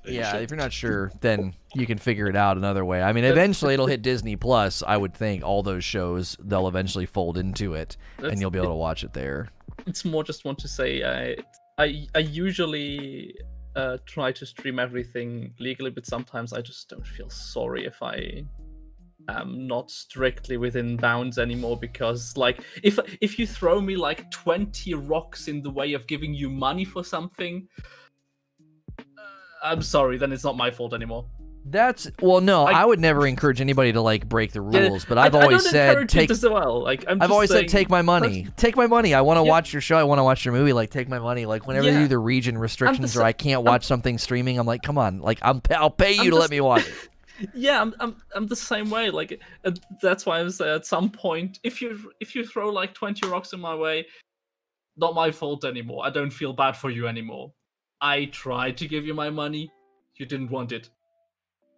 Probably 0.05 0.19
best 0.21 0.33
that 0.33 0.35
you 0.35 0.39
Yeah, 0.39 0.43
if 0.43 0.51
you're 0.51 0.59
not 0.59 0.73
sure, 0.73 1.13
then 1.21 1.55
you 1.75 1.87
can 1.87 1.99
figure 1.99 2.29
it 2.29 2.37
out 2.37 2.57
another 2.57 2.85
way. 2.85 3.03
I 3.03 3.13
mean, 3.13 3.25
eventually 3.25 3.75
it'll 3.75 3.87
hit 3.87 4.03
Disney 4.03 4.37
Plus. 4.37 4.83
I 4.87 4.97
would 4.97 5.15
think 5.15 5.45
all 5.45 5.63
those 5.63 5.85
shows 5.85 6.37
they'll 6.41 6.69
eventually 6.69 7.07
fold 7.07 7.39
into 7.39 7.75
it, 7.75 7.97
and 8.19 8.41
you'll 8.41 8.51
be 8.51 8.59
able 8.59 8.69
to 8.69 8.75
watch 8.75 9.05
it 9.05 9.13
there. 9.13 9.49
It's 9.87 10.05
more 10.05 10.25
just 10.25 10.45
want 10.45 10.59
to 10.59 10.69
say 10.69 11.03
I 11.03 11.37
I 11.83 12.07
I 12.15 12.21
usually 12.21 13.35
uh 13.77 13.99
try 14.07 14.33
to 14.33 14.47
stream 14.47 14.79
everything 14.79 15.53
legally, 15.59 15.91
but 15.91 16.07
sometimes 16.07 16.53
I 16.53 16.61
just 16.61 16.89
don't 16.89 17.07
feel 17.07 17.31
sorry 17.31 17.87
if 17.87 18.03
I 18.03 18.45
am 19.29 19.67
not 19.67 19.91
strictly 19.91 20.57
within 20.57 20.97
bounds 20.97 21.39
anymore 21.39 21.79
because 21.79 22.37
like 22.37 22.63
if 22.83 22.99
if 23.21 23.39
you 23.39 23.47
throw 23.47 23.81
me 23.81 23.97
like 23.97 24.31
20 24.31 24.95
rocks 24.95 25.49
in 25.49 25.63
the 25.63 25.71
way 25.71 25.95
of 25.95 26.07
giving 26.07 26.35
you 26.35 26.51
money 26.51 26.85
for 26.85 27.05
something 27.05 27.67
uh, 27.79 27.89
I'm 29.65 29.83
sorry, 29.83 30.19
then 30.19 30.33
it's 30.33 30.45
not 30.45 30.57
my 30.57 30.71
fault 30.71 30.93
anymore. 30.95 31.27
That's 31.67 32.11
well, 32.21 32.43
no, 32.43 32.67
I, 32.67 32.83
I- 32.83 32.85
would 32.85 33.01
never 33.01 33.27
encourage 33.27 33.63
anybody 33.63 33.91
to 33.93 34.01
like 34.03 34.29
break 34.29 34.53
the 34.53 34.63
Yeah, 34.63 34.81
rules, 34.81 35.07
but 35.07 35.17
I- 35.17 35.25
I've 35.25 35.35
I 35.35 35.43
always 35.45 35.63
don't 35.63 35.73
said 35.73 36.09
take. 36.11 36.31
as 36.31 36.43
well. 36.45 36.83
Like 36.83 37.05
I'm 37.09 37.15
I've 37.15 37.21
just 37.29 37.33
always 37.33 37.51
saying, 37.51 37.69
said 37.71 37.79
take 37.79 37.89
my 37.89 38.03
money. 38.03 38.47
Take 38.59 38.77
my 38.77 38.87
money. 38.87 39.15
I 39.15 39.23
want 39.23 39.39
to 39.39 39.45
Yeah. 39.45 39.49
watch 39.49 39.73
your 39.73 39.81
show. 39.81 39.97
I 39.97 40.03
want 40.05 40.19
to 40.19 40.25
watch 40.25 40.45
your 40.45 40.53
movie. 40.53 40.75
Like 40.75 40.91
take 40.91 41.09
my 41.09 41.19
money. 41.19 41.47
Like 41.47 41.67
whenever 41.67 41.87
Yeah. 41.89 42.01
do 42.01 42.09
the 42.09 42.19
region 42.19 42.59
restrictions 42.59 43.17
or 43.17 43.23
I 43.23 43.33
can't 43.33 43.57
I'm- 43.61 43.65
watch 43.65 43.85
something 43.85 44.19
streaming, 44.19 44.59
I'm 44.59 44.67
like, 44.67 44.83
come 44.83 44.99
on, 44.99 45.21
like 45.21 45.39
I'm 45.41 45.63
I'll 45.71 45.89
pay 45.91 46.13
you 46.13 46.25
I'm 46.25 46.31
to 46.33 46.37
let 46.37 46.51
me 46.51 46.61
watch 46.61 46.87
it. 46.87 46.95
yeah 47.53 47.81
I'm, 47.83 47.93
I'm 47.99 48.15
i'm 48.37 48.47
the 48.47 48.55
same 48.55 48.91
way 48.91 49.11
like 49.11 49.41
uh, 49.65 49.73
that's 50.01 50.25
why 50.25 50.39
I'm 50.39 50.51
saying 50.51 50.73
at 50.77 50.87
some 50.87 51.11
point 51.11 51.59
if 51.65 51.83
you 51.83 52.13
if 52.21 52.37
you 52.37 52.47
throw 52.47 52.69
like 52.71 52.95
20 52.95 53.27
rocks 53.27 53.53
in 53.53 53.59
my 53.59 53.75
way 53.75 54.07
not 54.97 55.17
my 55.17 55.33
fault 55.33 55.65
anymore 55.65 56.07
i 56.07 56.11
don't 56.11 56.31
feel 56.31 56.53
bad 56.53 56.77
for 56.77 56.91
you 56.91 57.09
anymore 57.09 57.53
i 58.01 58.25
tried 58.27 58.77
to 58.77 58.87
give 58.89 59.07
you 59.07 59.15
my 59.15 59.31
money 59.31 59.71
you 60.17 60.27
didn't 60.27 60.51
want 60.51 60.73
it 60.73 60.91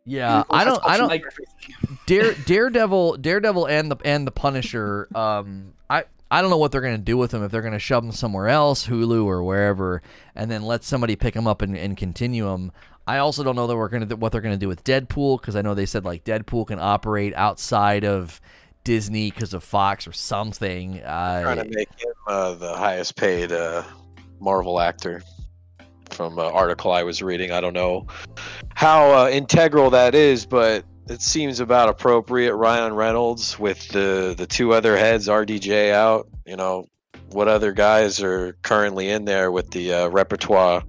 Yeah, 0.04 0.44
I 0.50 0.64
don't. 0.64 0.80
I 0.84 0.96
don't. 0.96 1.10
optional 1.10 1.30
for 1.30 1.32
everything. 1.32 1.98
Dare, 2.06 2.32
Daredevil, 2.46 3.16
Daredevil, 3.16 3.66
and 3.66 3.90
the 3.90 3.96
and 4.04 4.24
the 4.26 4.30
Punisher. 4.30 5.08
Um, 5.16 5.72
I 5.90 6.04
I 6.30 6.40
don't 6.40 6.50
know 6.50 6.58
what 6.58 6.70
they're 6.70 6.80
gonna 6.80 6.98
do 6.98 7.16
with 7.16 7.32
them. 7.32 7.42
If 7.42 7.50
they're 7.50 7.62
gonna 7.62 7.80
shove 7.80 8.04
them 8.04 8.12
somewhere 8.12 8.48
else, 8.48 8.86
Hulu 8.86 9.24
or 9.24 9.42
wherever, 9.42 10.02
and 10.36 10.48
then 10.50 10.62
let 10.62 10.84
somebody 10.84 11.16
pick 11.16 11.34
them 11.34 11.46
up 11.48 11.60
and, 11.62 11.76
and 11.76 11.96
continue 11.96 12.44
them. 12.44 12.70
I 13.06 13.18
also 13.18 13.42
don't 13.42 13.56
know 13.56 13.66
that 13.66 13.76
we're 13.76 13.88
gonna 13.88 14.14
what 14.14 14.30
they're 14.30 14.40
gonna 14.40 14.56
do 14.56 14.68
with 14.68 14.84
Deadpool 14.84 15.40
because 15.40 15.56
I 15.56 15.62
know 15.62 15.74
they 15.74 15.86
said 15.86 16.04
like 16.04 16.22
Deadpool 16.24 16.68
can 16.68 16.78
operate 16.78 17.34
outside 17.34 18.04
of 18.04 18.40
Disney 18.84 19.30
because 19.32 19.54
of 19.54 19.64
Fox 19.64 20.06
or 20.06 20.12
something. 20.12 21.00
Uh, 21.02 21.42
trying 21.42 21.58
to 21.68 21.76
make 21.76 21.88
him 21.98 22.12
uh, 22.28 22.54
the 22.54 22.74
highest 22.74 23.16
paid 23.16 23.50
uh, 23.50 23.82
Marvel 24.38 24.80
actor 24.80 25.22
from 26.16 26.38
an 26.38 26.46
article 26.46 26.92
I 26.92 27.02
was 27.02 27.22
reading. 27.22 27.52
I 27.52 27.60
don't 27.60 27.74
know 27.74 28.06
how 28.74 29.12
uh, 29.12 29.28
integral 29.28 29.90
that 29.90 30.14
is, 30.14 30.46
but 30.46 30.84
it 31.08 31.22
seems 31.22 31.60
about 31.60 31.88
appropriate. 31.88 32.54
Ryan 32.56 32.94
Reynolds 32.94 33.58
with 33.58 33.86
the 33.88 34.34
the 34.36 34.46
two 34.46 34.72
other 34.72 34.96
heads, 34.96 35.28
RDJ 35.28 35.92
out. 35.92 36.28
You 36.46 36.56
know, 36.56 36.86
what 37.30 37.48
other 37.48 37.72
guys 37.72 38.22
are 38.22 38.54
currently 38.62 39.08
in 39.10 39.26
there 39.26 39.52
with 39.52 39.70
the 39.70 39.92
uh, 39.92 40.08
repertoire 40.08 40.82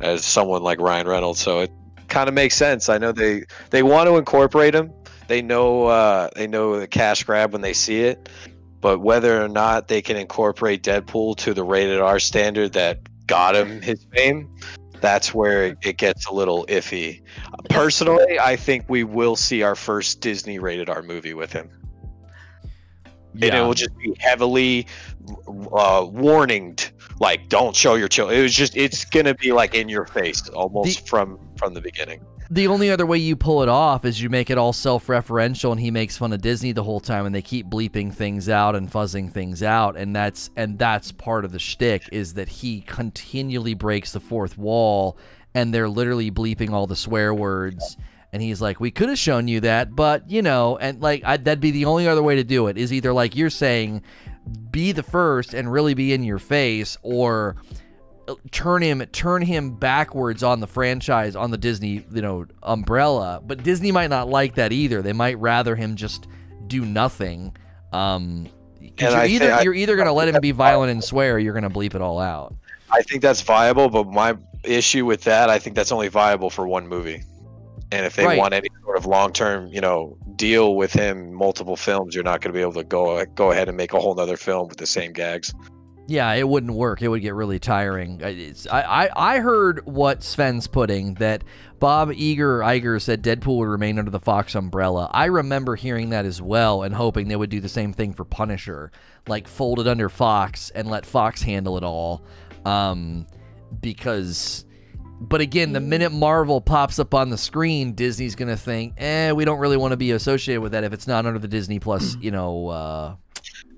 as 0.00 0.24
someone 0.24 0.62
like 0.62 0.80
Ryan 0.80 1.06
Reynolds? 1.06 1.40
So 1.40 1.60
it 1.60 1.70
kind 2.08 2.28
of 2.28 2.34
makes 2.34 2.56
sense. 2.56 2.88
I 2.88 2.98
know 2.98 3.12
they 3.12 3.44
they 3.70 3.82
want 3.82 4.08
to 4.08 4.16
incorporate 4.16 4.74
him. 4.74 4.92
They 5.28 5.40
know 5.40 5.86
uh, 5.86 6.28
they 6.34 6.48
know 6.48 6.78
the 6.78 6.88
cash 6.88 7.22
grab 7.22 7.52
when 7.52 7.62
they 7.62 7.72
see 7.72 8.00
it 8.00 8.28
but 8.80 9.00
whether 9.00 9.42
or 9.42 9.48
not 9.48 9.88
they 9.88 10.00
can 10.00 10.16
incorporate 10.16 10.82
Deadpool 10.82 11.36
to 11.36 11.52
the 11.52 11.62
rated 11.62 12.00
R 12.00 12.18
standard 12.18 12.72
that 12.72 12.98
got 13.30 13.54
him 13.54 13.80
his 13.80 14.04
fame, 14.12 14.50
that's 15.00 15.32
where 15.32 15.76
it, 15.82 15.96
gets 15.96 16.26
a 16.26 16.34
little 16.34 16.66
iffy. 16.66 17.22
Personally, 17.70 18.38
I 18.38 18.56
think 18.56 18.84
we 18.88 19.04
will 19.04 19.36
see 19.36 19.62
our 19.62 19.76
first 19.76 20.20
Disney 20.20 20.58
rated 20.58 20.90
R 20.90 21.02
movie 21.02 21.32
with 21.32 21.52
him. 21.52 21.70
And 23.34 23.54
it 23.54 23.60
will 23.60 23.74
just 23.74 23.96
be 23.96 24.14
heavily 24.18 24.88
uh, 25.28 26.02
warninged, 26.02 26.90
like 27.20 27.48
don't 27.48 27.76
show 27.76 27.94
your 27.94 28.08
children. 28.08 28.38
It 28.38 28.42
was 28.42 28.52
just 28.52 28.76
it's 28.76 29.04
gonna 29.04 29.34
be 29.34 29.52
like 29.52 29.74
in 29.74 29.88
your 29.88 30.04
face 30.06 30.48
almost 30.48 31.08
from 31.08 31.38
from 31.56 31.72
the 31.72 31.80
beginning. 31.80 32.20
The 32.52 32.66
only 32.66 32.90
other 32.90 33.06
way 33.06 33.16
you 33.16 33.36
pull 33.36 33.62
it 33.62 33.68
off 33.68 34.04
is 34.04 34.20
you 34.20 34.28
make 34.28 34.50
it 34.50 34.58
all 34.58 34.72
self-referential 34.72 35.70
and 35.70 35.80
he 35.80 35.92
makes 35.92 36.16
fun 36.16 36.32
of 36.32 36.42
Disney 36.42 36.72
the 36.72 36.82
whole 36.82 36.98
time 36.98 37.24
and 37.24 37.32
they 37.32 37.42
keep 37.42 37.66
bleeping 37.66 38.12
things 38.12 38.48
out 38.48 38.74
and 38.74 38.90
fuzzing 38.90 39.32
things 39.32 39.62
out. 39.62 39.96
And 39.96 40.14
that's 40.14 40.50
and 40.56 40.76
that's 40.76 41.12
part 41.12 41.44
of 41.44 41.52
the 41.52 41.60
shtick 41.60 42.08
is 42.10 42.34
that 42.34 42.48
he 42.48 42.80
continually 42.80 43.74
breaks 43.74 44.12
the 44.12 44.18
fourth 44.18 44.58
wall 44.58 45.16
and 45.54 45.72
they're 45.72 45.88
literally 45.88 46.32
bleeping 46.32 46.72
all 46.72 46.88
the 46.88 46.96
swear 46.96 47.32
words. 47.32 47.96
And 48.32 48.42
he's 48.42 48.60
like 48.60 48.80
we 48.80 48.90
could 48.90 49.08
have 49.10 49.18
shown 49.18 49.46
you 49.46 49.60
that 49.60 49.94
but 49.94 50.28
you 50.28 50.42
know 50.42 50.76
and 50.76 51.00
like 51.00 51.22
I, 51.24 51.36
that'd 51.36 51.60
be 51.60 51.70
the 51.70 51.84
only 51.84 52.08
other 52.08 52.22
way 52.22 52.34
to 52.34 52.44
do 52.44 52.66
it 52.66 52.76
is 52.76 52.92
either 52.92 53.12
like 53.12 53.36
you're 53.36 53.50
saying 53.50 54.02
be 54.72 54.90
the 54.90 55.02
first 55.04 55.54
and 55.54 55.70
really 55.70 55.94
be 55.94 56.12
in 56.12 56.24
your 56.24 56.38
face 56.40 56.96
or 57.02 57.56
turn 58.50 58.82
him 58.82 59.00
turn 59.12 59.42
him 59.42 59.70
backwards 59.76 60.42
on 60.42 60.60
the 60.60 60.66
franchise 60.66 61.34
on 61.36 61.50
the 61.50 61.58
Disney 61.58 62.04
you 62.12 62.22
know 62.22 62.46
umbrella 62.62 63.40
but 63.46 63.62
Disney 63.62 63.92
might 63.92 64.10
not 64.10 64.28
like 64.28 64.54
that 64.56 64.72
either 64.72 65.02
they 65.02 65.12
might 65.12 65.38
rather 65.38 65.76
him 65.76 65.96
just 65.96 66.26
do 66.66 66.84
nothing 66.84 67.54
um 67.92 68.48
you're 68.98 69.10
I 69.10 69.26
either 69.26 69.52
I- 69.52 69.62
you're 69.62 69.74
either 69.74 69.96
going 69.96 70.06
to 70.06 70.12
let 70.12 70.28
him 70.28 70.40
be 70.40 70.52
violent 70.52 70.90
and 70.90 71.02
swear 71.02 71.34
or 71.34 71.38
you're 71.38 71.52
going 71.54 71.70
to 71.70 71.70
bleep 71.70 71.94
it 71.94 72.00
all 72.02 72.18
out 72.20 72.54
I 72.92 73.02
think 73.02 73.22
that's 73.22 73.40
viable, 73.40 73.88
but 73.88 74.08
my 74.08 74.36
issue 74.64 75.06
with 75.06 75.22
that, 75.22 75.48
I 75.48 75.60
think 75.60 75.76
that's 75.76 75.92
only 75.92 76.08
viable 76.08 76.50
for 76.50 76.66
one 76.66 76.88
movie. 76.88 77.22
And 77.92 78.04
if 78.04 78.16
they 78.16 78.24
Right. 78.26 78.36
want 78.38 78.52
any 78.52 78.66
sort 78.82 78.96
of 78.96 79.06
long-term, 79.06 79.68
you 79.68 79.80
know, 79.80 80.16
deal 80.34 80.74
with 80.74 80.92
him, 80.92 81.32
multiple 81.32 81.76
films, 81.76 82.16
you're 82.16 82.24
not 82.24 82.40
going 82.40 82.52
to 82.52 82.56
be 82.58 82.60
able 82.60 82.72
to 82.72 82.82
go 82.82 83.24
go 83.36 83.52
ahead 83.52 83.68
and 83.68 83.76
make 83.76 83.92
a 83.92 84.00
whole 84.00 84.16
nother 84.16 84.36
film 84.36 84.68
with 84.68 84.78
the 84.78 84.88
same 84.88 85.12
gags. 85.12 85.54
Yeah, 86.10 86.32
it 86.32 86.48
wouldn't 86.48 86.72
work. 86.72 87.02
It 87.02 87.08
would 87.08 87.22
get 87.22 87.34
really 87.34 87.60
tiring. 87.60 88.20
I- 88.24 88.30
It's, 88.30 88.66
I, 88.66 88.82
I, 89.06 89.34
I 89.36 89.38
heard 89.38 89.86
what 89.86 90.24
Sven's 90.24 90.66
putting 90.66 91.14
that 91.14 91.44
Bob 91.78 92.10
Eager 92.12 92.58
Iger 92.58 93.00
said 93.00 93.22
Deadpool 93.22 93.58
would 93.58 93.68
remain 93.68 93.96
under 93.96 94.10
the 94.10 94.18
Fox 94.18 94.56
umbrella. 94.56 95.08
I 95.14 95.26
remember 95.26 95.76
hearing 95.76 96.10
that 96.10 96.24
as 96.24 96.42
well 96.42 96.82
and 96.82 96.92
hoping 96.92 97.28
they 97.28 97.36
would 97.36 97.48
do 97.48 97.60
the 97.60 97.68
same 97.68 97.92
thing 97.92 98.12
for 98.12 98.24
Punisher, 98.24 98.90
like 99.28 99.46
fold 99.46 99.78
it 99.78 99.86
under 99.86 100.08
Fox 100.08 100.70
and 100.70 100.90
let 100.90 101.06
Fox 101.06 101.42
handle 101.42 101.76
it 101.76 101.84
all. 101.84 102.22
Um, 102.64 103.24
because, 103.80 104.64
but 105.20 105.40
again, 105.40 105.72
the 105.72 105.80
minute 105.80 106.10
Marvel 106.10 106.60
pops 106.60 106.98
up 106.98 107.14
on 107.14 107.30
the 107.30 107.38
screen, 107.38 107.92
Disney's 107.94 108.34
gonna 108.34 108.56
think, 108.56 108.94
eh, 108.98 109.30
we 109.30 109.44
don't 109.44 109.60
really 109.60 109.76
want 109.76 109.92
to 109.92 109.96
be 109.96 110.10
associated 110.10 110.60
with 110.60 110.72
that 110.72 110.82
if 110.82 110.92
it's 110.92 111.06
not 111.06 111.24
under 111.24 111.38
the 111.38 111.46
Disney 111.48 111.78
Plus, 111.78 112.16
you 112.20 112.32
know. 112.32 112.66
Uh, 112.68 113.14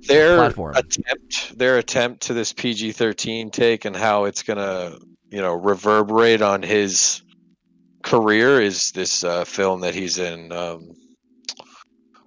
Their 0.09 0.37
Platform. 0.37 0.75
attempt, 0.77 1.59
their 1.59 1.79
attempt 1.79 2.23
to 2.23 2.35
this 2.35 2.53
PG-13 2.53 3.53
take 3.53 3.85
and 3.85 3.95
how 3.95 4.25
it's 4.25 4.43
going 4.43 4.59
to, 4.59 4.99
you 5.31 5.41
know, 5.41 5.55
reverberate 5.55 6.43
on 6.43 6.63
his 6.63 7.23
career 8.03 8.61
is 8.61 8.91
this 8.93 9.23
uh, 9.25 9.45
film 9.45 9.81
that 9.81 9.95
he's 9.95 10.19
in. 10.19 10.53
Um, 10.53 10.91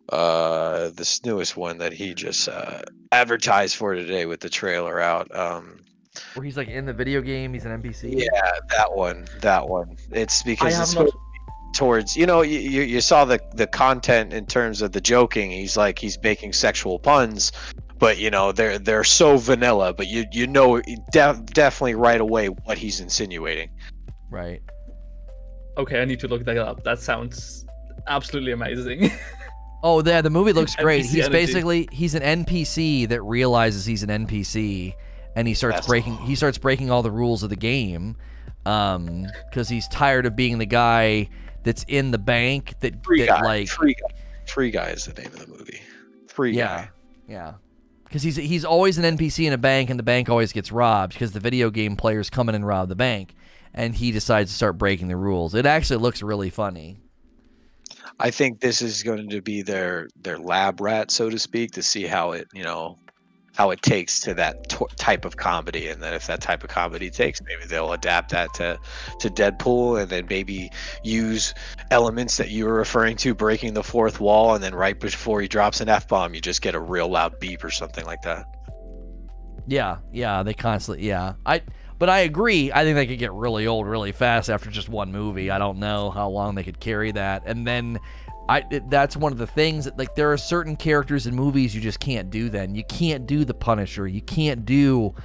uh, 0.09 0.91
this 0.93 1.25
newest 1.25 1.57
one 1.57 1.79
that 1.79 1.91
he 1.91 2.13
just 2.13 2.47
uh, 2.47 2.81
advertised 3.11 3.75
for 3.75 3.95
today 3.95 4.25
with 4.27 4.39
the 4.39 4.49
trailer 4.49 4.99
out. 5.01 5.33
Um, 5.35 5.79
where 6.35 6.45
he's 6.45 6.57
like 6.57 6.67
in 6.67 6.85
the 6.85 6.93
video 6.93 7.21
game, 7.21 7.53
he's 7.53 7.65
an 7.65 7.81
NPC. 7.81 8.13
Yeah, 8.15 8.51
that 8.69 8.93
one. 8.93 9.25
That 9.41 9.67
one. 9.67 9.97
It's 10.11 10.43
because 10.43 10.73
have 10.73 10.83
it's 10.83 10.95
not- 10.95 11.09
towards 11.75 12.15
you 12.15 12.25
know 12.25 12.41
you, 12.41 12.59
you 12.59 12.81
you 12.81 13.01
saw 13.01 13.25
the 13.25 13.39
the 13.53 13.67
content 13.67 14.33
in 14.33 14.45
terms 14.45 14.81
of 14.81 14.91
the 14.93 15.01
joking. 15.01 15.51
He's 15.51 15.77
like 15.77 15.99
he's 15.99 16.17
making 16.23 16.53
sexual 16.53 16.97
puns, 16.99 17.51
but 17.99 18.17
you 18.17 18.29
know 18.31 18.51
they're 18.51 18.79
they're 18.79 19.03
so 19.03 19.37
vanilla. 19.37 19.93
But 19.93 20.07
you 20.07 20.25
you 20.31 20.47
know 20.47 20.81
def- 21.11 21.45
definitely 21.47 21.95
right 21.95 22.21
away 22.21 22.47
what 22.47 22.77
he's 22.77 22.99
insinuating. 22.99 23.69
Right. 24.31 24.61
Okay, 25.77 26.01
I 26.01 26.05
need 26.05 26.19
to 26.21 26.27
look 26.27 26.45
that 26.45 26.57
up. 26.57 26.83
That 26.83 26.99
sounds 26.99 27.65
absolutely 28.07 28.51
amazing. 28.53 29.11
Oh, 29.87 30.01
yeah, 30.03 30.21
the 30.21 30.31
movie 30.31 30.51
looks 30.51 30.75
great. 30.75 31.03
NPC 31.03 31.09
he's 31.09 31.25
energy. 31.25 31.31
basically 31.31 31.89
he's 31.91 32.15
an 32.15 32.43
NPC 32.43 33.07
that 33.09 33.21
realizes 33.21 33.85
he's 33.85 34.01
an 34.01 34.09
NPC, 34.25 34.95
and 35.35 35.47
he 35.47 35.53
starts 35.53 35.75
That's- 35.75 35.87
breaking 35.87 36.17
he 36.17 36.33
starts 36.33 36.57
breaking 36.57 36.89
all 36.89 37.03
the 37.03 37.11
rules 37.11 37.43
of 37.43 37.51
the 37.51 37.55
game, 37.55 38.15
um, 38.65 39.27
because 39.47 39.69
he's 39.69 39.87
tired 39.89 40.25
of 40.25 40.35
being 40.35 40.57
the 40.57 40.65
guy 40.65 41.29
that's 41.65 41.83
in 41.89 42.11
the 42.11 42.17
bank 42.17 42.75
that 42.79 43.03
Free 43.03 43.21
that 43.21 43.27
guy, 43.27 43.41
like 43.41 43.67
free 43.67 43.95
guy, 43.95 44.15
free 44.45 44.71
guy 44.71 44.89
is 44.91 45.05
the 45.05 45.21
name 45.21 45.33
of 45.33 45.39
the 45.39 45.47
movie. 45.47 45.81
Free 46.29 46.53
yeah 46.53 46.85
guy. 46.85 46.89
yeah. 47.27 47.53
Because 48.05 48.21
he's 48.23 48.37
he's 48.37 48.63
always 48.63 48.97
an 48.97 49.17
NPC 49.17 49.45
in 49.45 49.51
a 49.51 49.57
bank, 49.57 49.89
and 49.89 49.99
the 49.99 50.03
bank 50.03 50.29
always 50.29 50.53
gets 50.53 50.71
robbed 50.71 51.13
because 51.13 51.33
the 51.33 51.39
video 51.41 51.69
game 51.69 51.97
players 51.97 52.29
come 52.29 52.47
in 52.47 52.55
and 52.55 52.65
rob 52.65 52.87
the 52.87 52.95
bank, 52.95 53.35
and 53.73 53.95
he 53.95 54.11
decides 54.11 54.51
to 54.51 54.55
start 54.55 54.77
breaking 54.77 55.09
the 55.09 55.17
rules. 55.17 55.53
It 55.53 55.65
actually 55.65 55.97
looks 55.97 56.21
really 56.21 56.49
funny. 56.49 56.99
I 58.19 58.31
think 58.31 58.61
this 58.61 58.81
is 58.81 59.03
going 59.03 59.29
to 59.29 59.41
be 59.41 59.63
their 59.63 60.07
their 60.21 60.37
lab 60.37 60.79
rat, 60.79 61.11
so 61.11 61.29
to 61.29 61.39
speak, 61.39 61.71
to 61.71 61.81
see 61.81 62.03
how 62.03 62.31
it 62.31 62.47
you 62.53 62.63
know 62.63 62.97
how 63.55 63.71
it 63.71 63.81
takes 63.81 64.19
to 64.21 64.33
that 64.33 64.69
t- 64.69 64.85
type 64.97 65.25
of 65.25 65.37
comedy, 65.37 65.87
and 65.87 66.01
then 66.01 66.13
if 66.13 66.27
that 66.27 66.41
type 66.41 66.63
of 66.63 66.69
comedy 66.69 67.09
takes, 67.09 67.41
maybe 67.41 67.65
they'll 67.65 67.93
adapt 67.93 68.31
that 68.31 68.53
to 68.55 68.77
to 69.19 69.29
Deadpool, 69.29 70.01
and 70.01 70.09
then 70.09 70.27
maybe 70.29 70.69
use 71.03 71.53
elements 71.91 72.37
that 72.37 72.49
you 72.49 72.65
were 72.65 72.73
referring 72.73 73.15
to, 73.17 73.33
breaking 73.33 73.73
the 73.73 73.83
fourth 73.83 74.19
wall, 74.19 74.53
and 74.55 74.63
then 74.63 74.75
right 74.75 74.99
before 74.99 75.41
he 75.41 75.47
drops 75.47 75.81
an 75.81 75.89
f 75.89 76.07
bomb, 76.07 76.33
you 76.33 76.41
just 76.41 76.61
get 76.61 76.75
a 76.75 76.79
real 76.79 77.07
loud 77.07 77.39
beep 77.39 77.63
or 77.63 77.71
something 77.71 78.05
like 78.05 78.21
that. 78.23 78.45
Yeah, 79.67 79.97
yeah, 80.11 80.43
they 80.43 80.53
constantly 80.53 81.07
yeah. 81.07 81.33
I 81.45 81.61
but 81.97 82.09
I 82.09 82.19
agree. 82.19 82.71
I 82.73 82.83
think 82.83 82.95
they 82.95 83.07
could 83.07 83.19
get 83.19 83.31
really 83.31 83.67
old 83.67 83.87
really 83.87 84.11
fast 84.11 84.49
after 84.49 84.69
just 84.69 84.89
one 84.89 85.11
movie. 85.11 85.49
I 85.49 85.57
don't 85.57 85.79
know 85.79 86.09
how 86.09 86.27
long 86.29 86.55
they 86.55 86.63
could 86.63 86.79
carry 86.79 87.11
that. 87.13 87.43
And 87.45 87.65
then 87.65 87.99
I 88.47 88.63
that's 88.87 89.17
one 89.17 89.31
of 89.31 89.37
the 89.37 89.47
things 89.47 89.85
that 89.85 89.97
like 89.97 90.15
there 90.15 90.31
are 90.31 90.37
certain 90.37 90.75
characters 90.75 91.27
in 91.27 91.35
movies 91.35 91.73
you 91.73 91.81
just 91.81 91.99
can't 91.99 92.29
do 92.29 92.49
then. 92.49 92.75
You 92.75 92.83
can't 92.83 93.25
do 93.25 93.45
the 93.45 93.53
Punisher. 93.53 94.07
You 94.07 94.21
can't 94.21 94.65
do 94.65 95.15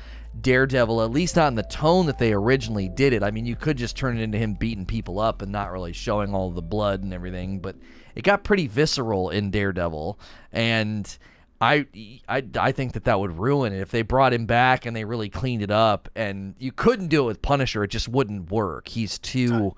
Daredevil 0.40 1.02
at 1.02 1.10
least 1.10 1.36
not 1.36 1.48
in 1.48 1.55
the 1.55 1.62
tone 1.64 2.06
that 2.06 2.18
they 2.18 2.32
originally 2.32 2.88
did 2.88 3.12
it. 3.12 3.22
I 3.22 3.30
mean, 3.30 3.47
you 3.47 3.56
could 3.56 3.76
just 3.76 3.97
turn 3.97 4.16
it 4.16 4.22
into 4.22 4.38
him 4.38 4.55
beating 4.55 4.86
people 4.86 5.18
up 5.18 5.42
and 5.42 5.52
not 5.52 5.70
really 5.72 5.92
showing 5.92 6.34
all 6.34 6.51
the 6.51 6.62
blood 6.62 7.02
and 7.02 7.12
everything, 7.12 7.59
but 7.59 7.76
it 8.14 8.22
got 8.22 8.44
pretty 8.44 8.66
visceral 8.66 9.30
in 9.30 9.51
Daredevil 9.51 10.18
and 10.52 11.18
I, 11.60 11.86
I, 12.26 12.42
I 12.59 12.72
think 12.72 12.94
that 12.94 13.05
that 13.05 13.20
would 13.20 13.38
ruin 13.38 13.74
it 13.74 13.80
if 13.80 13.90
they 13.90 14.01
brought 14.02 14.32
him 14.32 14.47
back 14.47 14.86
and 14.86 14.97
they 14.97 15.05
really 15.05 15.28
cleaned 15.28 15.62
it 15.62 15.70
up. 15.70 16.09
And 16.16 16.55
you 16.59 16.72
couldn't 16.72 17.09
do 17.09 17.24
it 17.24 17.26
with 17.26 17.42
Punisher; 17.42 17.84
it 17.84 17.88
just 17.88 18.09
wouldn't 18.09 18.51
work. 18.51 18.88
He's 18.88 19.18
too, 19.18 19.74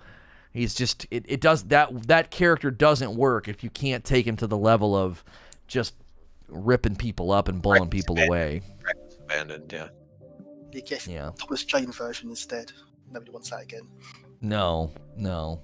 he's 0.52 0.74
just 0.74 1.06
it, 1.10 1.24
it 1.28 1.40
does 1.40 1.64
that 1.64 2.06
that 2.08 2.30
character 2.30 2.70
doesn't 2.70 3.14
work 3.14 3.48
if 3.48 3.64
you 3.64 3.70
can't 3.70 4.04
take 4.04 4.26
him 4.26 4.36
to 4.36 4.46
the 4.46 4.58
level 4.58 4.96
of 4.96 5.24
just 5.66 5.94
ripping 6.48 6.96
people 6.96 7.32
up 7.32 7.48
and 7.48 7.62
blowing 7.62 7.88
people 7.88 8.18
away. 8.18 8.62
Abandoned, 9.24 9.72
yeah. 9.72 9.88
You 10.72 10.82
get 10.82 11.06
Yeah, 11.06 11.30
Thomas 11.38 11.64
Jane 11.64 11.92
version 11.92 12.30
instead. 12.30 12.72
Nobody 13.10 13.30
wants 13.30 13.50
that 13.50 13.62
again. 13.62 13.88
no, 14.40 14.90
no. 15.16 15.60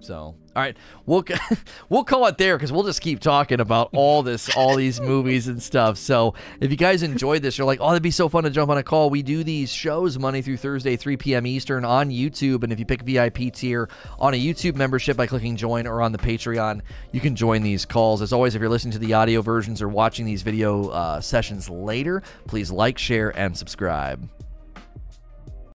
So, 0.00 0.14
all 0.14 0.36
right, 0.54 0.76
we'll 1.04 1.24
we'll 1.88 2.04
call 2.04 2.26
it 2.26 2.38
there 2.38 2.56
because 2.56 2.70
we'll 2.70 2.84
just 2.84 3.00
keep 3.00 3.20
talking 3.20 3.60
about 3.60 3.90
all 3.92 4.22
this, 4.22 4.54
all 4.56 4.76
these 4.76 5.00
movies 5.12 5.48
and 5.48 5.62
stuff. 5.62 5.98
So, 5.98 6.34
if 6.60 6.70
you 6.70 6.76
guys 6.76 7.02
enjoyed 7.02 7.42
this, 7.42 7.58
you're 7.58 7.66
like, 7.66 7.80
oh, 7.80 7.88
that'd 7.88 8.02
be 8.02 8.10
so 8.10 8.28
fun 8.28 8.44
to 8.44 8.50
jump 8.50 8.70
on 8.70 8.78
a 8.78 8.82
call. 8.82 9.10
We 9.10 9.22
do 9.22 9.42
these 9.42 9.72
shows 9.72 10.18
Monday 10.18 10.42
through 10.42 10.58
Thursday, 10.58 10.96
3 10.96 11.16
p.m. 11.16 11.46
Eastern 11.46 11.84
on 11.84 12.10
YouTube, 12.10 12.62
and 12.62 12.72
if 12.72 12.78
you 12.78 12.86
pick 12.86 13.02
VIP 13.02 13.52
tier 13.52 13.88
on 14.18 14.34
a 14.34 14.40
YouTube 14.40 14.76
membership 14.76 15.16
by 15.16 15.26
clicking 15.26 15.56
join 15.56 15.86
or 15.86 16.02
on 16.02 16.12
the 16.12 16.18
Patreon, 16.18 16.82
you 17.12 17.20
can 17.20 17.34
join 17.34 17.62
these 17.62 17.84
calls. 17.84 18.22
As 18.22 18.32
always, 18.32 18.54
if 18.54 18.60
you're 18.60 18.70
listening 18.70 18.92
to 18.92 18.98
the 18.98 19.14
audio 19.14 19.42
versions 19.42 19.82
or 19.82 19.88
watching 19.88 20.26
these 20.26 20.42
video 20.42 20.88
uh, 20.88 21.20
sessions 21.20 21.68
later, 21.68 22.22
please 22.46 22.70
like, 22.70 22.98
share, 22.98 23.36
and 23.36 23.56
subscribe. 23.56 24.28